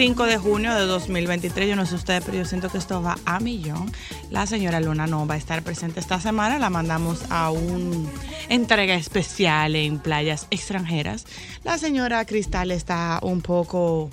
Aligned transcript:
5 0.00 0.24
de 0.24 0.38
junio 0.38 0.74
de 0.74 0.86
2023. 0.86 1.68
Yo 1.68 1.76
no 1.76 1.84
sé 1.84 1.94
ustedes, 1.94 2.24
pero 2.24 2.38
yo 2.38 2.46
siento 2.46 2.70
que 2.70 2.78
esto 2.78 3.02
va 3.02 3.18
a 3.26 3.38
millón. 3.38 3.92
La 4.30 4.46
señora 4.46 4.80
Luna 4.80 5.06
no 5.06 5.26
va 5.26 5.34
a 5.34 5.36
estar 5.36 5.62
presente 5.62 6.00
esta 6.00 6.18
semana. 6.18 6.58
La 6.58 6.70
mandamos 6.70 7.26
a 7.28 7.50
un 7.50 8.08
entrega 8.48 8.94
especial 8.94 9.76
en 9.76 9.98
playas 9.98 10.46
extranjeras. 10.50 11.26
La 11.64 11.76
señora 11.76 12.24
Cristal 12.24 12.70
está 12.70 13.18
un 13.20 13.42
poco 13.42 14.08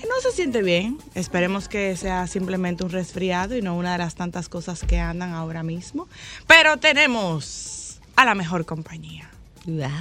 no 0.00 0.20
se 0.20 0.32
siente 0.32 0.64
bien. 0.64 0.98
Esperemos 1.14 1.68
que 1.68 1.96
sea 1.96 2.26
simplemente 2.26 2.82
un 2.82 2.90
resfriado 2.90 3.56
y 3.56 3.62
no 3.62 3.76
una 3.76 3.92
de 3.92 3.98
las 3.98 4.16
tantas 4.16 4.48
cosas 4.48 4.82
que 4.82 4.98
andan 4.98 5.32
ahora 5.32 5.62
mismo. 5.62 6.08
Pero 6.48 6.76
tenemos 6.78 8.00
a 8.16 8.24
la 8.24 8.34
mejor 8.34 8.66
compañía. 8.66 9.30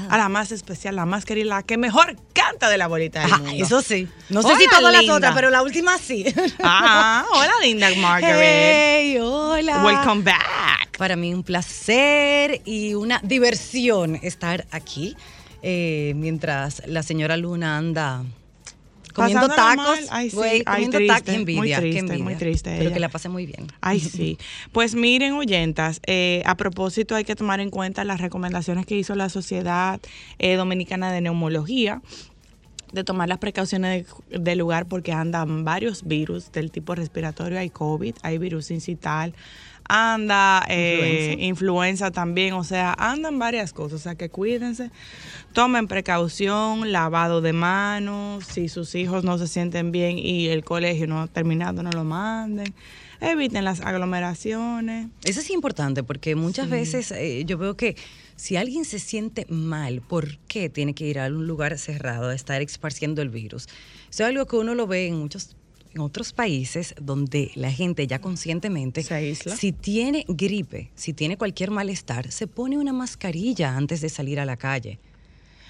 A 0.09 0.17
la 0.17 0.29
más 0.29 0.51
especial, 0.51 0.95
la 0.95 1.05
más 1.05 1.25
querida, 1.25 1.45
la 1.45 1.63
que 1.63 1.77
mejor 1.77 2.15
de 2.57 2.77
la 2.77 2.87
bolita 2.87 3.21
del 3.21 3.31
mundo. 3.31 3.65
eso 3.65 3.81
sí. 3.81 4.07
No 4.29 4.41
sé 4.41 4.55
si 4.57 4.67
todas 4.67 4.93
las 4.93 5.09
otras, 5.09 5.33
pero 5.35 5.49
la 5.49 5.61
última 5.61 5.97
sí. 5.97 6.25
Ah, 6.61 7.25
hola 7.31 7.53
linda 7.61 7.89
Margaret. 7.97 8.35
Hey, 8.41 9.17
hola. 9.21 9.83
Welcome 9.83 10.23
back. 10.23 10.97
Para 10.97 11.15
mí 11.15 11.33
un 11.33 11.43
placer 11.43 12.61
y 12.65 12.93
una 12.93 13.19
diversión 13.23 14.19
estar 14.21 14.65
aquí 14.71 15.15
eh, 15.61 16.13
mientras 16.15 16.81
la 16.87 17.03
señora 17.03 17.37
Luna 17.37 17.77
anda 17.77 18.23
comiendo 19.13 19.47
tacos. 19.49 19.99
Ay, 20.09 20.29
sí. 20.29 20.37
Ay, 20.41 20.63
comiendo 20.63 20.97
triste, 20.97 21.13
tacos. 21.13 21.33
Envidia, 21.33 21.59
muy 21.59 21.73
triste, 21.73 21.99
envidia. 21.99 22.23
muy 22.23 22.35
triste 22.35 22.69
Pero 22.71 22.81
ella. 22.83 22.93
que 22.93 22.99
la 22.99 23.09
pase 23.09 23.29
muy 23.29 23.45
bien. 23.45 23.67
Ay, 23.81 23.99
sí. 23.99 24.37
Pues 24.71 24.95
miren, 24.95 25.33
oyentas, 25.33 25.99
eh, 26.05 26.41
a 26.45 26.55
propósito 26.55 27.15
hay 27.15 27.23
que 27.23 27.35
tomar 27.35 27.59
en 27.59 27.69
cuenta 27.69 28.03
las 28.03 28.21
recomendaciones 28.21 28.85
que 28.85 28.95
hizo 28.95 29.15
la 29.15 29.29
Sociedad 29.29 29.99
eh, 30.37 30.55
Dominicana 30.55 31.11
de 31.11 31.21
Neumología 31.21 32.01
de 32.91 33.03
tomar 33.03 33.29
las 33.29 33.37
precauciones 33.37 34.05
de- 34.29 34.39
del 34.39 34.59
lugar 34.59 34.87
porque 34.87 35.11
andan 35.11 35.63
varios 35.65 36.03
virus 36.07 36.51
del 36.51 36.71
tipo 36.71 36.95
respiratorio, 36.95 37.59
hay 37.59 37.69
COVID, 37.69 38.15
hay 38.23 38.37
virus 38.37 38.71
incital, 38.71 39.33
anda 39.87 40.63
eh, 40.69 41.35
influenza. 41.39 42.11
también, 42.11 42.53
o 42.53 42.63
sea, 42.63 42.93
andan 42.97 43.39
varias 43.39 43.73
cosas, 43.73 43.99
o 43.99 44.03
sea 44.03 44.15
que 44.15 44.29
cuídense, 44.29 44.91
tomen 45.53 45.87
precaución, 45.87 46.91
lavado 46.91 47.41
de 47.41 47.53
manos, 47.53 48.45
si 48.45 48.69
sus 48.69 48.93
hijos 48.95 49.23
no 49.23 49.37
se 49.37 49.47
sienten 49.47 49.91
bien 49.91 50.17
y 50.19 50.47
el 50.47 50.63
colegio 50.63 51.07
no 51.07 51.21
ha 51.21 51.27
terminado, 51.27 51.81
no 51.83 51.91
lo 51.91 52.03
manden, 52.03 52.73
eviten 53.21 53.65
las 53.65 53.81
aglomeraciones. 53.81 55.07
Eso 55.23 55.39
es 55.39 55.49
importante 55.49 56.03
porque 56.03 56.35
muchas 56.35 56.69
veces 56.69 57.11
eh, 57.11 57.43
yo 57.45 57.57
veo 57.57 57.75
que 57.75 57.95
si 58.39 58.55
alguien 58.55 58.85
se 58.85 58.99
siente 58.99 59.45
mal, 59.49 59.99
¿por 59.99 60.37
qué 60.47 60.69
tiene 60.69 60.93
que 60.93 61.05
ir 61.05 61.19
a 61.19 61.27
un 61.27 61.45
lugar 61.45 61.77
cerrado 61.77 62.29
a 62.29 62.33
estar 62.33 62.61
esparciendo 62.61 63.21
el 63.21 63.27
virus? 63.27 63.65
Eso 64.09 64.23
es 64.23 64.29
algo 64.29 64.45
que 64.45 64.55
uno 64.55 64.75
lo 64.75 64.87
ve 64.87 65.07
en 65.07 65.17
muchos 65.17 65.57
en 65.93 65.99
otros 65.99 66.31
países 66.31 66.95
donde 67.01 67.51
la 67.55 67.69
gente 67.69 68.07
ya 68.07 68.19
conscientemente, 68.19 69.03
si 69.03 69.71
tiene 69.73 70.23
gripe, 70.29 70.89
si 70.95 71.11
tiene 71.11 71.35
cualquier 71.35 71.71
malestar, 71.71 72.31
se 72.31 72.47
pone 72.47 72.77
una 72.77 72.93
mascarilla 72.93 73.75
antes 73.75 73.99
de 73.99 74.07
salir 74.07 74.39
a 74.39 74.45
la 74.45 74.55
calle. 74.55 74.99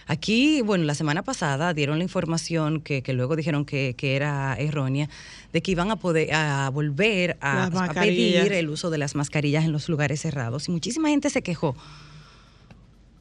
Aquí, 0.05 0.61
bueno, 0.61 0.83
la 0.83 0.93
semana 0.93 1.23
pasada 1.23 1.73
dieron 1.73 1.97
la 1.97 2.03
información 2.03 2.81
que, 2.81 3.01
que 3.01 3.13
luego 3.13 3.35
dijeron 3.35 3.65
que, 3.65 3.95
que 3.97 4.15
era 4.15 4.55
errónea, 4.59 5.09
de 5.53 5.61
que 5.61 5.71
iban 5.71 5.89
a 5.89 5.95
poder 5.95 6.33
a 6.33 6.69
volver 6.69 7.37
a, 7.41 7.65
a 7.65 7.93
pedir 7.93 8.51
el 8.53 8.69
uso 8.69 8.91
de 8.91 8.99
las 8.99 9.15
mascarillas 9.15 9.65
en 9.65 9.71
los 9.71 9.89
lugares 9.89 10.21
cerrados. 10.21 10.67
Y 10.67 10.71
muchísima 10.71 11.09
gente 11.09 11.31
se 11.31 11.41
quejó. 11.41 11.75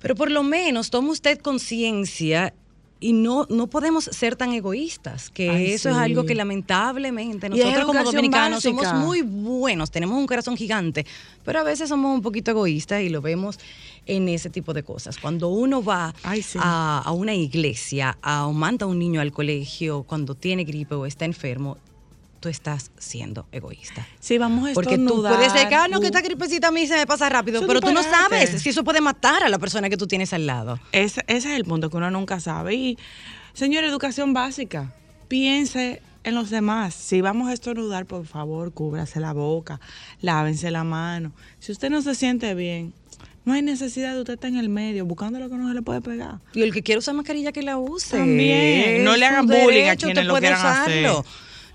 Pero 0.01 0.15
por 0.15 0.31
lo 0.31 0.43
menos 0.43 0.91
toma 0.91 1.11
usted 1.11 1.39
conciencia 1.39 2.55
y 3.01 3.13
no, 3.13 3.47
no 3.49 3.69
podemos 3.69 4.05
ser 4.05 4.35
tan 4.35 4.53
egoístas, 4.53 5.31
que 5.31 5.49
Ay, 5.51 5.71
eso 5.73 5.89
es 5.89 5.95
algo 5.97 6.25
que 6.25 6.35
lamentablemente 6.35 7.49
nosotros 7.49 7.85
como 7.85 8.03
dominicanos 8.03 8.65
básica. 8.65 8.89
somos 8.91 9.05
muy 9.05 9.23
buenos, 9.23 9.91
tenemos 9.93 10.19
un 10.19 10.27
corazón 10.27 10.57
gigante, 10.57 11.07
pero 11.45 11.61
a 11.61 11.63
veces 11.63 11.89
somos 11.89 12.13
un 12.13 12.23
poquito 12.23 12.51
egoístas 12.51 13.03
y 13.03 13.09
lo 13.09 13.23
vemos 13.23 13.61
en 14.07 14.29
ese 14.29 14.51
tipo 14.51 14.75
de 14.75 14.83
cosas. 14.83 15.17
Cuando 15.19 15.49
uno 15.49 15.83
va 15.83 16.13
Ay, 16.25 16.43
sí. 16.43 16.59
a, 16.61 17.03
a 17.05 17.13
una 17.13 17.35
iglesia, 17.35 18.19
a, 18.21 18.47
o 18.47 18.53
manda 18.53 18.85
a 18.85 18.89
un 18.89 18.99
niño 18.99 19.21
al 19.21 19.31
colegio 19.31 20.03
cuando 20.03 20.35
tiene 20.35 20.65
gripe 20.65 20.97
o 20.97 21.07
está 21.07 21.25
enfermo, 21.25 21.77
tú 22.41 22.49
estás 22.49 22.91
siendo 22.99 23.47
egoísta. 23.53 24.07
Sí, 24.21 24.39
vamos 24.39 24.71
a 24.71 24.75
Porque 24.75 24.97
tú 24.97 25.03
estornudar, 25.03 25.35
puedes 25.35 25.53
decir, 25.53 25.69
ah, 25.75 25.89
no, 25.89 26.01
que 26.01 26.07
esta 26.07 26.21
gripecita 26.21 26.69
a 26.69 26.71
mí 26.71 26.87
se 26.87 26.97
me 26.97 27.07
pasa 27.07 27.29
rápido, 27.29 27.67
pero 27.67 27.81
tú 27.81 27.93
no 27.93 28.03
sabes 28.03 28.63
si 28.63 28.69
eso 28.71 28.85
puede 28.85 29.01
matar 29.01 29.43
a 29.43 29.49
la 29.49 29.59
persona 29.59 29.89
que 29.91 29.97
tú 29.97 30.07
tienes 30.07 30.33
al 30.33 30.47
lado. 30.47 30.79
Ese, 30.93 31.23
ese 31.27 31.51
es 31.53 31.57
el 31.57 31.65
punto 31.65 31.91
que 31.91 31.97
uno 31.97 32.11
nunca 32.11 32.41
sabe. 32.41 32.75
Y, 32.75 32.99
señor, 33.53 33.85
educación 33.85 34.33
básica, 34.33 34.93
piense 35.29 36.03
en 36.25 36.35
los 36.35 36.51
demás. 36.51 36.95
Si 36.95 37.21
vamos 37.21 37.49
a 37.49 37.53
estornudar, 37.53 38.07
por 38.07 38.27
favor, 38.27 38.73
cúbrase 38.73 39.21
la 39.21 39.33
boca, 39.33 39.81
lávense 40.21 40.71
la 40.71 40.85
mano. 40.85 41.33
Si 41.59 41.73
usted 41.73 41.91
no 41.91 42.03
se 42.03 42.15
siente 42.15 42.55
bien, 42.55 42.93
no 43.45 43.55
hay 43.55 43.63
necesidad 43.63 44.13
de 44.13 44.21
usted 44.21 44.35
estar 44.35 44.51
en 44.51 44.59
el 44.59 44.69
medio 44.69 45.07
buscando 45.07 45.39
lo 45.39 45.49
que 45.49 45.57
no 45.57 45.69
se 45.69 45.75
le 45.75 45.83
puede 45.83 46.03
pegar. 46.03 46.41
Y 46.53 46.63
el 46.63 46.73
que 46.73 46.83
quiere 46.83 46.99
usar 46.99 47.15
mascarilla, 47.15 47.51
que 47.51 47.63
la 47.63 47.79
use. 47.79 48.19
También. 48.19 49.03
No 49.05 49.17
le 49.17 49.25
Es 49.25 49.33
hagan 49.33 49.47
bullying 49.47 49.85
a 49.85 49.97
derecho, 49.97 50.07
quienes 50.07 50.25
usted 50.25 50.25
lo 50.25 50.39
quieran 50.39 50.67
hacer. 50.67 51.11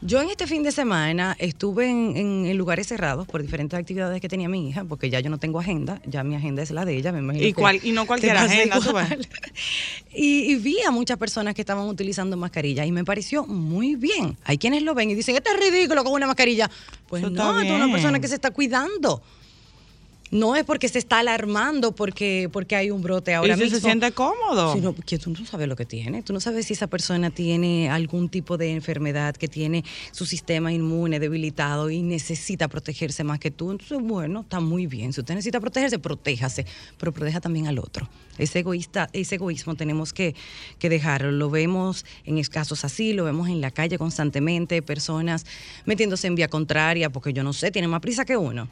Yo 0.06 0.22
en 0.22 0.30
este 0.30 0.48
fin 0.48 0.64
de 0.64 0.72
semana 0.72 1.36
estuve 1.40 1.90
en, 1.90 2.18
en- 2.18 2.46
en 2.46 2.58
lugares 2.58 2.88
cerrados 2.88 3.26
por 3.28 3.42
diferentes 3.42 3.80
actividades 3.80 4.20
que 4.20 4.28
tenía 4.28 4.50
mi 4.50 4.68
hija, 4.70 4.84
porque 4.84 5.10
ya 5.10 5.20
yo 5.22 5.30
no 5.30 5.38
tengo 5.38 5.60
agenda, 5.60 6.02
ya 6.06 6.24
mi 6.24 6.36
agenda 6.36 6.62
es 6.62 6.72
la 6.72 6.84
de 6.86 6.98
ella, 6.98 7.12
me 7.12 7.20
imagino. 7.20 7.46
Y 7.46 7.54
que 7.54 7.62
cual- 7.62 7.80
y 7.82 7.92
no 7.92 8.06
cualquier 8.08 8.36
agenda, 8.38 8.80
tú. 8.80 8.92
Y, 10.16 10.52
y 10.52 10.56
vi 10.58 10.78
a 10.88 10.92
muchas 10.92 11.18
personas 11.18 11.56
que 11.56 11.62
estaban 11.62 11.88
utilizando 11.88 12.38
mascarilla 12.38 12.86
y 12.86 12.92
me 12.92 13.04
pareció 13.04 13.46
muy 13.48 13.96
bien. 13.96 14.38
Hay 14.44 14.58
quienes 14.60 14.84
lo 14.84 14.94
ven 14.94 15.10
y 15.10 15.16
dicen, 15.16 15.36
esto 15.36 15.50
es 15.52 15.60
ridículo 15.72 16.04
con 16.04 16.14
una 16.14 16.28
mascarilla. 16.28 16.70
Pues 17.08 17.24
Eso 17.24 17.32
no, 17.32 17.60
es 17.60 17.72
una 17.72 17.92
persona 17.92 18.20
que 18.20 18.28
se 18.28 18.36
está 18.36 18.52
cuidando. 18.52 19.24
No 20.34 20.56
es 20.56 20.64
porque 20.64 20.90
se 20.90 20.98
está 20.98 21.20
alarmando 21.20 21.92
porque, 21.92 22.50
porque 22.52 22.76
hay 22.76 22.90
un 22.90 23.04
brote 23.04 23.36
ahora 23.36 23.54
y 23.54 23.58
si 23.58 23.64
mismo. 23.66 23.78
se 23.78 23.86
siente 23.86 24.12
cómodo. 24.14 24.74
Sino 24.74 24.96
que 24.96 25.20
tú 25.20 25.30
no 25.30 25.46
sabes 25.46 25.68
lo 25.68 25.76
que 25.76 25.86
tiene. 25.86 26.24
Tú 26.24 26.34
no 26.34 26.40
sabes 26.40 26.66
si 26.66 26.74
esa 26.74 26.88
persona 26.88 27.30
tiene 27.30 27.92
algún 27.92 28.30
tipo 28.30 28.58
de 28.58 28.72
enfermedad, 28.72 29.36
que 29.36 29.48
tiene 29.48 29.84
su 30.12 30.26
sistema 30.26 30.74
inmune 30.74 31.20
debilitado 31.20 31.92
y 31.92 32.02
necesita 32.02 32.68
protegerse 32.68 33.24
más 33.24 33.38
que 33.38 33.52
tú. 33.52 33.70
Entonces, 33.70 34.00
bueno, 34.02 34.42
está 34.42 34.60
muy 34.60 34.88
bien. 34.88 35.14
Si 35.14 35.20
usted 35.20 35.36
necesita 35.36 35.60
protegerse, 35.60 36.00
protéjase, 36.00 36.66
pero 36.98 37.12
proteja 37.12 37.40
también 37.40 37.68
al 37.68 37.78
otro. 37.78 38.10
Ese, 38.40 38.60
egoísta, 38.60 39.12
ese 39.14 39.36
egoísmo 39.36 39.76
tenemos 39.76 40.14
que, 40.14 40.34
que 40.80 40.90
dejarlo. 40.90 41.32
Lo 41.32 41.52
vemos 41.52 42.06
en 42.26 42.44
casos 42.46 42.84
así, 42.84 43.14
lo 43.14 43.24
vemos 43.24 43.50
en 43.50 43.62
la 43.62 43.70
calle 43.70 44.00
constantemente, 44.00 44.82
personas 44.82 45.46
metiéndose 45.86 46.26
en 46.26 46.34
vía 46.34 46.48
contraria, 46.48 47.12
porque 47.12 47.34
yo 47.34 47.44
no 47.44 47.54
sé, 47.54 47.70
tienen 47.70 47.92
más 47.92 48.02
prisa 48.02 48.26
que 48.26 48.36
uno. 48.36 48.68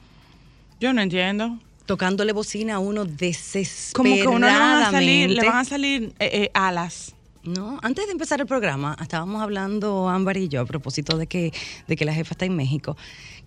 Yo 0.81 0.93
no 0.93 1.01
entiendo. 1.01 1.59
tocándole 1.85 2.33
bocina 2.33 2.75
a 2.75 2.79
uno 2.79 3.01
Como 3.03 3.15
desesperadamente. 3.17 4.21
que 4.21 4.27
uno 4.27 4.47
le 4.47 4.53
van 4.53 4.83
a 4.83 4.91
salir, 4.91 5.29
le 5.29 5.45
van 5.45 5.57
a 5.57 5.65
salir 5.65 6.13
eh, 6.19 6.29
eh, 6.33 6.51
alas. 6.53 7.13
No, 7.43 7.79
antes 7.83 8.05
de 8.07 8.11
empezar 8.11 8.39
el 8.41 8.47
programa, 8.47 8.97
estábamos 9.01 9.41
hablando 9.41 10.09
Ámbar 10.09 10.37
y 10.37 10.47
yo 10.47 10.61
a 10.61 10.65
propósito 10.65 11.17
de 11.17 11.27
que, 11.27 11.53
de 11.87 11.95
que 11.95 12.05
la 12.05 12.13
jefa 12.13 12.33
está 12.33 12.45
en 12.45 12.55
México, 12.55 12.97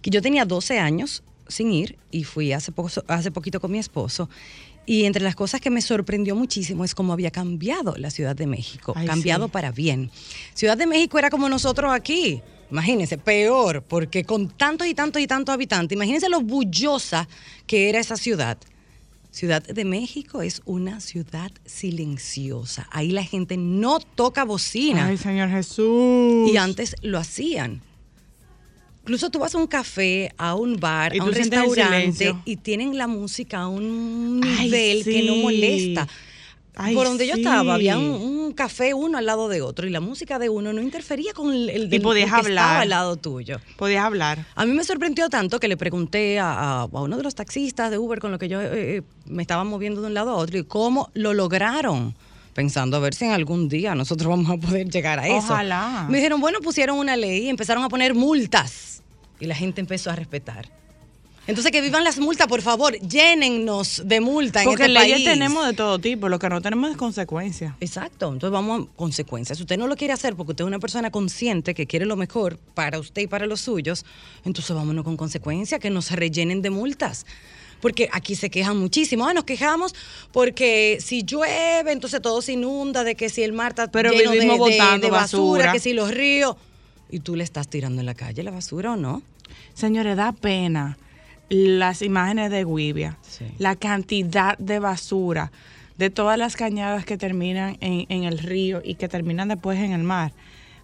que 0.01 0.11
yo 0.11 0.23
tenía 0.23 0.45
12 0.45 0.79
años 0.79 1.23
sin 1.49 1.73
ir 1.73 1.99
y 2.11 2.25
fui 2.25 2.53
hace, 2.53 2.71
poco, 2.73 2.89
hace 3.09 3.31
poquito 3.31 3.61
con 3.61 3.71
mi 3.73 3.79
esposo. 3.79 4.29
Y 4.87 5.05
entre 5.05 5.23
las 5.25 5.35
cosas 5.35 5.61
que 5.61 5.71
me 5.71 5.81
sorprendió 5.81 6.37
muchísimo 6.37 6.85
es 6.85 6.95
cómo 6.95 7.13
había 7.13 7.31
cambiado 7.31 7.95
la 7.97 8.11
Ciudad 8.11 8.37
de 8.37 8.47
México, 8.47 8.93
Ay, 8.95 9.07
cambiado 9.07 9.47
sí. 9.47 9.51
para 9.51 9.73
bien. 9.73 10.11
Ciudad 10.55 10.77
de 10.77 10.87
México 10.87 11.19
era 11.19 11.31
como 11.31 11.49
nosotros 11.49 11.93
aquí. 11.93 12.43
Imagínense, 12.75 13.19
peor, 13.19 13.85
porque 13.87 14.25
con 14.25 14.49
tantos 14.49 14.89
y 14.89 14.95
tantos 14.95 15.23
y 15.23 15.29
tantos 15.29 15.53
habitantes, 15.53 15.95
imagínense 15.95 16.29
lo 16.29 16.41
bullosa 16.41 17.29
que 17.69 17.89
era 17.89 18.01
esa 18.01 18.17
ciudad. 18.17 18.59
Ciudad 19.31 19.63
de 19.63 19.85
México 19.85 20.43
es 20.43 20.61
una 20.65 20.99
ciudad 20.99 21.53
silenciosa. 21.65 22.89
Ahí 22.91 23.13
la 23.13 23.23
gente 23.23 23.57
no 23.57 24.01
toca 24.01 24.43
bocina. 24.45 25.07
Ay, 25.07 25.19
Señor 25.19 25.51
Jesús. 25.51 26.51
Y 26.51 26.57
antes 26.57 26.97
lo 27.01 27.19
hacían. 27.19 27.81
Incluso 29.03 29.31
tú 29.31 29.39
vas 29.39 29.55
a 29.55 29.59
un 29.59 29.69
café, 29.69 30.33
a 30.37 30.57
un 30.57 30.81
bar, 30.81 31.13
a 31.17 31.23
un 31.23 31.33
restaurante 31.33 32.35
y 32.45 32.57
tienen 32.57 32.99
la 32.99 33.07
música 33.07 33.61
a 33.61 33.69
un 33.69 34.41
Ay, 34.43 34.65
nivel 34.65 35.05
que 35.05 35.23
no 35.23 35.37
molesta. 35.37 36.09
Ay, 36.77 36.95
Por 36.97 37.07
donde 37.07 37.27
yo 37.27 37.35
sí. 37.35 37.41
estaba, 37.43 37.75
había 37.75 37.97
un, 37.99 38.05
un 38.07 38.53
café 38.53 38.95
uno 38.95 39.17
al 39.19 39.27
lado 39.27 39.49
de 39.49 39.63
otro 39.63 39.87
y 39.87 39.91
la 39.91 40.01
música 40.01 40.39
de 40.41 40.49
uno 40.49 40.73
no 40.73 40.81
interfería 40.83 41.33
con 41.33 41.53
el, 41.53 41.71
el 41.71 41.85
Y 41.85 41.87
del- 41.89 42.03
podías 42.03 42.27
el 42.31 42.35
que 42.35 42.49
estaba 42.51 42.69
hablar. 42.71 42.83
al 42.83 42.89
lado 42.89 43.17
tuyo. 43.17 43.61
Podías 43.77 44.05
hablar. 44.05 44.45
A 44.57 44.67
mí 44.67 44.73
me 44.73 44.83
sorprendió 44.83 45.29
tanto 45.29 45.61
que 45.61 45.69
le 45.69 45.77
pregunté 45.77 46.41
a, 46.41 46.53
a- 46.53 46.81
a 46.83 46.87
uno 46.87 47.17
de 47.17 47.23
los 47.23 47.35
taxistas 47.37 47.91
de 47.93 47.99
Uber 47.99 48.19
con 48.19 48.33
lo 48.33 48.39
que 48.39 48.49
yo 48.49 48.61
eh, 48.61 48.97
eh, 48.97 49.03
me 49.27 49.43
estaba 49.43 49.63
moviendo 49.63 50.01
de 50.01 50.09
un 50.09 50.15
lado 50.15 50.31
a 50.31 50.35
otro 50.35 50.59
y 50.59 50.65
cómo 50.65 51.11
lo 51.15 51.33
lograron. 51.33 52.15
Pensando 52.55 52.97
a 52.97 53.01
ver 53.01 53.15
si 53.15 53.25
en 53.25 53.33
algún 53.33 53.69
día 53.69 53.95
nosotros 53.95 54.29
vamos 54.31 54.51
a 54.51 54.57
poder 54.57 54.89
llegar 54.89 55.19
a 55.21 55.27
eso. 55.27 55.37
Ojalá. 55.53 56.07
Me 56.09 56.19
dijeron, 56.19 56.41
bueno, 56.41 56.61
pusieron 56.61 56.99
una 56.99 57.17
ley 57.17 57.47
y 57.47 57.49
empezaron 57.49 57.83
a 57.85 57.89
poner 57.89 58.15
multas. 58.15 59.03
Y 59.41 59.47
la 59.47 59.55
gente 59.57 59.81
empezó 59.81 60.11
a 60.11 60.17
respetar. 60.17 60.71
Entonces, 61.47 61.73
que 61.73 61.83
vivan 61.83 62.05
las 62.05 62.19
multas, 62.19 62.47
por 62.47 62.63
favor, 62.63 62.99
llénennos 63.01 64.03
de 64.07 64.21
multa 64.21 64.61
en 64.63 64.65
Porque 64.67 64.85
este 64.85 64.95
leyes 64.95 65.17
país. 65.17 65.25
tenemos 65.27 65.67
de 65.67 65.75
todo 65.75 65.99
tipo, 65.99 66.29
lo 66.31 66.39
que 66.39 66.49
no 66.49 66.63
tenemos 66.63 66.91
es 66.91 66.97
consecuencias. 66.97 67.75
Exacto, 67.81 68.33
entonces 68.33 68.51
vamos 68.51 68.83
a 68.89 68.97
consecuencias. 68.97 69.59
Si 69.59 69.65
usted 69.65 69.77
no 69.77 69.87
lo 69.87 69.97
quiere 69.97 70.15
hacer 70.15 70.37
porque 70.37 70.53
usted 70.53 70.65
es 70.65 70.69
una 70.69 70.79
persona 70.79 71.11
consciente 71.11 71.75
que 71.75 71.87
quiere 71.87 72.07
lo 72.07 72.17
mejor 72.17 72.57
para 72.75 72.99
usted 72.99 73.23
y 73.23 73.27
para 73.27 73.47
los 73.47 73.61
suyos, 73.61 74.07
entonces 74.45 74.75
vámonos 74.75 75.05
con 75.05 75.17
consecuencias, 75.19 75.81
que 75.81 75.91
nos 75.91 76.11
rellenen 76.13 76.63
de 76.63 76.71
multas. 76.71 77.27
Porque 77.83 78.09
aquí 78.13 78.35
se 78.37 78.49
quejan 78.49 78.79
muchísimo. 78.79 79.27
Ah, 79.27 79.35
nos 79.35 79.45
quejamos 79.45 79.95
porque 80.33 80.97
si 81.03 81.25
llueve, 81.25 81.93
entonces 81.93 82.23
todo 82.23 82.41
se 82.41 82.53
inunda, 82.53 83.05
de 83.05 83.15
que 83.17 83.29
si 83.29 83.43
el 83.43 83.53
mar 83.53 83.73
está 83.73 83.91
Pero 83.91 84.13
lleno 84.13 84.31
de, 84.31 84.39
vivimos 84.39 84.57
de- 84.71 84.79
botando 84.79 85.07
de 85.07 85.11
basura, 85.11 85.65
basura. 85.67 85.73
que 85.73 85.81
si 85.81 85.93
los 85.93 86.11
ríos. 86.11 86.57
Y 87.11 87.19
tú 87.21 87.37
le 87.37 87.45
estás 87.45 87.69
tirando 87.69 88.01
en 88.01 88.07
la 88.07 88.15
calle 88.15 88.43
la 88.43 88.51
basura 88.51 88.93
o 88.93 88.97
no. 88.97 89.23
Señores, 89.75 90.17
da 90.17 90.33
pena 90.33 90.97
las 91.49 92.03
imágenes 92.03 92.51
de 92.51 92.65
Guivia, 92.65 93.19
Sí. 93.23 93.47
la 93.59 93.77
cantidad 93.77 94.57
de 94.59 94.79
basura, 94.79 95.53
de 95.99 96.11
todas 96.11 96.39
las 96.39 96.57
cañadas 96.57 97.05
que 97.05 97.17
terminan 97.17 97.77
en, 97.81 98.07
en 98.09 98.25
el 98.25 98.39
río 98.39 98.81
y 98.85 98.95
que 98.97 99.09
terminan 99.09 99.49
después 99.49 99.79
en 99.79 99.93
el 99.93 100.03
mar. 100.03 100.33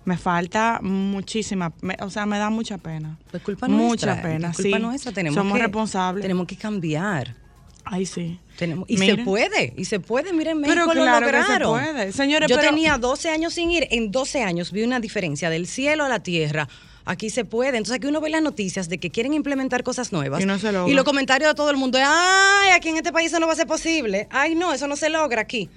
Me 0.05 0.17
falta 0.17 0.79
muchísima, 0.83 1.73
me- 1.83 1.97
o 2.01 2.11
sea, 2.11 2.25
me 2.27 2.39
da 2.39 2.49
mucha 2.51 2.79
pena. 2.79 3.19
Pues 3.31 3.43
culpa 3.43 3.69
mucha 3.69 4.07
nuestra. 4.07 4.23
pena, 4.23 4.51
es 4.51 4.57
culpa 4.57 4.77
sí. 4.77 4.83
nuestra. 4.83 5.13
Tenemos 5.13 5.35
Somos 5.37 5.57
que, 5.59 5.63
responsables. 5.63 6.23
Tenemos 6.23 6.47
que 6.47 6.57
cambiar. 6.57 7.35
Ay, 7.85 8.07
sí. 8.07 8.39
Tenemos, 8.57 8.89
y 8.89 8.97
Miren. 8.99 9.17
se 9.17 9.25
puede, 9.25 9.75
y 9.77 9.85
se 9.87 10.01
puede, 10.01 10.33
miren, 10.33 10.59
México 10.59 10.75
Pero 10.87 10.95
lo 10.95 11.03
claro 11.03 11.27
que 11.27 11.33
se 11.33 11.39
lograron. 11.39 11.71
puede. 11.81 12.13
Señores, 12.13 12.49
Yo 12.49 12.57
pero- 12.57 12.69
tenía 12.69 12.99
12 12.99 13.31
años 13.31 13.55
sin 13.55 13.71
ir, 13.71 13.89
en 13.91 14.11
12 14.11 14.43
años 14.43 14.71
vi 14.71 14.83
una 14.85 15.01
diferencia 15.01 15.51
del 15.51 15.67
cielo 15.67 16.05
a 16.05 16.09
la 16.09 16.21
tierra. 16.23 16.69
Aquí 17.05 17.31
se 17.31 17.45
puede. 17.45 17.77
Entonces 17.79 17.97
aquí 17.97 18.07
uno 18.07 18.21
ve 18.21 18.31
las 18.31 18.43
noticias 18.43 18.89
de 18.89 18.99
que 18.99 19.11
quieren 19.11 19.35
implementar 19.35 19.83
cosas 19.83 20.13
nuevas. 20.13 20.41
Y 20.43 20.47
no 20.47 20.59
se 20.59 20.71
logra. 20.73 20.91
Y 20.91 20.95
los 20.95 21.05
comentarios 21.05 21.51
de 21.51 21.55
todo 21.55 21.71
el 21.71 21.77
mundo 21.77 21.99
es, 21.99 22.05
ay, 22.07 22.71
aquí 22.75 22.89
en 22.91 22.97
este 22.97 23.13
país 23.13 23.29
eso 23.33 23.41
no 23.41 23.47
va 23.47 23.55
a 23.55 23.57
ser 23.57 23.67
posible. 23.67 24.29
Ay, 24.31 24.55
no, 24.55 24.73
eso 24.73 24.87
no 24.87 24.97
se 24.97 25.09
logra 25.11 25.41
aquí. 25.41 25.69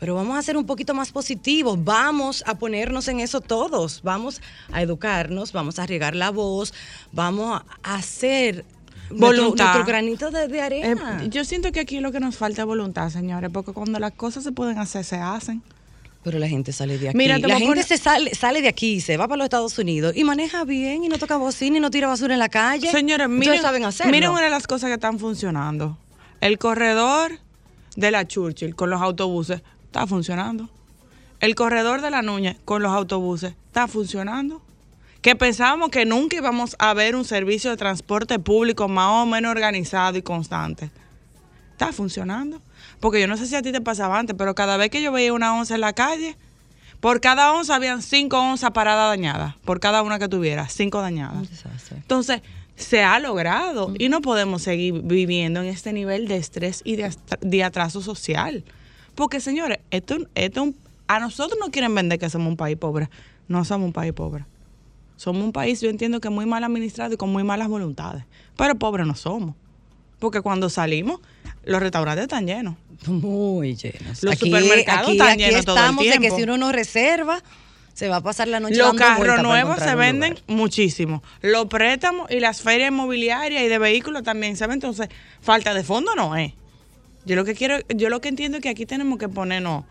Pero 0.00 0.16
vamos 0.16 0.36
a 0.36 0.42
ser 0.42 0.56
un 0.56 0.66
poquito 0.66 0.94
más 0.94 1.12
positivos, 1.12 1.78
vamos 1.84 2.42
a 2.46 2.56
ponernos 2.58 3.06
en 3.06 3.20
eso 3.20 3.40
todos, 3.40 4.00
vamos 4.02 4.40
a 4.72 4.82
educarnos, 4.82 5.52
vamos 5.52 5.78
a 5.78 5.86
regar 5.86 6.16
la 6.16 6.30
voz, 6.30 6.74
vamos 7.12 7.62
a 7.84 7.94
hacer 7.94 8.64
nuestro- 9.10 9.16
Voluntad. 9.44 9.64
nuestro, 9.74 9.84
granito 9.84 10.30
de, 10.32 10.48
de 10.48 10.60
arena. 10.60 11.20
Eh, 11.22 11.28
yo 11.28 11.44
siento 11.44 11.70
que 11.70 11.78
aquí 11.78 12.00
lo 12.00 12.10
que 12.10 12.18
nos 12.18 12.36
falta 12.36 12.62
es 12.62 12.66
voluntad, 12.66 13.10
señores, 13.10 13.50
porque 13.52 13.72
cuando 13.72 14.00
las 14.00 14.10
cosas 14.12 14.42
se 14.42 14.50
pueden 14.50 14.78
hacer, 14.78 15.04
se 15.04 15.16
hacen. 15.18 15.62
Pero 16.24 16.38
la 16.38 16.48
gente 16.48 16.72
sale 16.72 16.98
de 16.98 17.08
aquí. 17.08 17.18
Mira, 17.18 17.38
la 17.38 17.58
gente 17.58 17.66
poner- 17.66 17.84
se 17.84 17.96
sale, 17.98 18.34
sale 18.34 18.62
de 18.62 18.68
aquí, 18.68 19.00
se 19.00 19.16
va 19.16 19.26
para 19.26 19.38
los 19.38 19.46
Estados 19.46 19.76
Unidos 19.78 20.12
y 20.16 20.22
maneja 20.22 20.64
bien 20.64 21.02
y 21.02 21.08
no 21.08 21.18
toca 21.18 21.36
bocina 21.36 21.78
y 21.78 21.80
no 21.80 21.90
tira 21.90 22.06
basura 22.06 22.34
en 22.34 22.38
la 22.38 22.48
calle. 22.48 22.90
Señores, 22.92 23.28
miren, 23.28 23.60
saben 23.60 23.84
hacerlo. 23.84 24.12
miren 24.12 24.30
una 24.30 24.42
de 24.42 24.50
las 24.50 24.66
cosas 24.68 24.88
que 24.88 24.94
están 24.94 25.18
funcionando. 25.18 25.98
El 26.40 26.58
corredor 26.58 27.38
de 27.96 28.10
la 28.12 28.26
Churchill 28.26 28.74
con 28.76 28.88
los 28.90 29.02
autobuses 29.02 29.62
está 29.86 30.06
funcionando. 30.06 30.68
El 31.40 31.56
corredor 31.56 32.00
de 32.02 32.10
la 32.10 32.22
Nuñez 32.22 32.56
con 32.64 32.82
los 32.82 32.92
autobuses 32.92 33.54
está 33.66 33.88
funcionando. 33.88 34.62
Que 35.22 35.34
pensábamos 35.36 35.90
que 35.90 36.04
nunca 36.04 36.36
íbamos 36.36 36.76
a 36.78 36.94
ver 36.94 37.16
un 37.16 37.24
servicio 37.24 37.70
de 37.70 37.76
transporte 37.76 38.38
público 38.38 38.86
más 38.88 39.22
o 39.22 39.26
menos 39.26 39.50
organizado 39.50 40.18
y 40.18 40.22
constante. 40.22 40.90
Está 41.72 41.92
funcionando. 41.92 42.60
Porque 43.02 43.20
yo 43.20 43.26
no 43.26 43.36
sé 43.36 43.48
si 43.48 43.56
a 43.56 43.62
ti 43.62 43.72
te 43.72 43.80
pasaba 43.80 44.16
antes, 44.16 44.36
pero 44.38 44.54
cada 44.54 44.76
vez 44.76 44.88
que 44.88 45.02
yo 45.02 45.10
veía 45.10 45.32
una 45.32 45.58
onza 45.58 45.74
en 45.74 45.80
la 45.80 45.92
calle, 45.92 46.36
por 47.00 47.20
cada 47.20 47.52
onza 47.52 47.74
habían 47.74 48.00
cinco 48.00 48.38
onzas 48.38 48.70
paradas 48.70 49.10
dañadas. 49.10 49.56
Por 49.64 49.80
cada 49.80 50.02
una 50.02 50.20
que 50.20 50.28
tuviera, 50.28 50.68
cinco 50.68 51.00
dañadas. 51.00 51.48
Entonces, 51.90 52.42
se 52.76 53.02
ha 53.02 53.18
logrado 53.18 53.92
y 53.98 54.08
no 54.08 54.20
podemos 54.20 54.62
seguir 54.62 55.02
viviendo 55.02 55.60
en 55.60 55.66
este 55.66 55.92
nivel 55.92 56.28
de 56.28 56.36
estrés 56.36 56.80
y 56.84 56.94
de, 56.94 57.64
atraso 57.64 58.02
social. 58.02 58.62
Porque, 59.16 59.40
señores, 59.40 59.80
esto, 59.90 60.18
esto 60.36 60.72
a 61.08 61.18
nosotros 61.18 61.58
nos 61.58 61.70
quieren 61.70 61.92
vender 61.96 62.20
que 62.20 62.30
somos 62.30 62.46
un 62.46 62.56
país 62.56 62.76
pobre. 62.76 63.10
No 63.48 63.64
somos 63.64 63.86
un 63.86 63.92
país 63.92 64.12
pobre. 64.12 64.44
Somos 65.16 65.42
un 65.42 65.50
país, 65.50 65.80
yo 65.80 65.90
entiendo 65.90 66.20
que 66.20 66.30
muy 66.30 66.46
mal 66.46 66.62
administrado 66.62 67.14
y 67.14 67.16
con 67.16 67.32
muy 67.32 67.42
malas 67.42 67.66
voluntades. 67.66 68.22
Pero 68.56 68.76
pobres 68.76 69.08
no 69.08 69.16
somos. 69.16 69.56
Porque 70.20 70.40
cuando 70.40 70.70
salimos, 70.70 71.20
los 71.64 71.80
restaurantes 71.80 72.22
están 72.22 72.46
llenos. 72.46 72.76
Muy 73.06 73.76
llenos. 73.76 74.22
Los 74.22 74.38
supermercados 74.38 75.10
están 75.12 75.38
llenos 75.38 75.64
todo 75.64 75.76
el 75.76 75.82
estamos 75.82 76.04
de 76.04 76.10
que 76.12 76.18
tiempo. 76.18 76.36
si 76.36 76.42
uno 76.42 76.58
no 76.58 76.72
reserva, 76.72 77.42
se 77.94 78.08
va 78.08 78.16
a 78.16 78.20
pasar 78.22 78.48
la 78.48 78.60
noche 78.60 78.76
Los 78.76 78.94
carros 78.94 79.42
nuevos 79.42 79.78
se 79.78 79.94
venden 79.94 80.38
muchísimo. 80.46 81.22
Los 81.40 81.66
préstamos 81.66 82.30
y 82.30 82.40
las 82.40 82.62
ferias 82.62 82.90
inmobiliarias 82.90 83.62
y 83.62 83.68
de 83.68 83.78
vehículos 83.78 84.22
también 84.22 84.56
se 84.56 84.66
venden. 84.66 84.90
Entonces, 84.90 85.08
falta 85.40 85.74
de 85.74 85.84
fondo 85.84 86.14
no 86.14 86.36
es. 86.36 86.52
Yo 87.24 87.36
lo 87.36 87.44
que 87.44 87.54
quiero, 87.54 87.78
yo 87.88 88.08
lo 88.08 88.20
que 88.20 88.28
entiendo 88.28 88.58
es 88.58 88.62
que 88.62 88.68
aquí 88.68 88.86
tenemos 88.86 89.18
que 89.18 89.28
ponernos, 89.28 89.84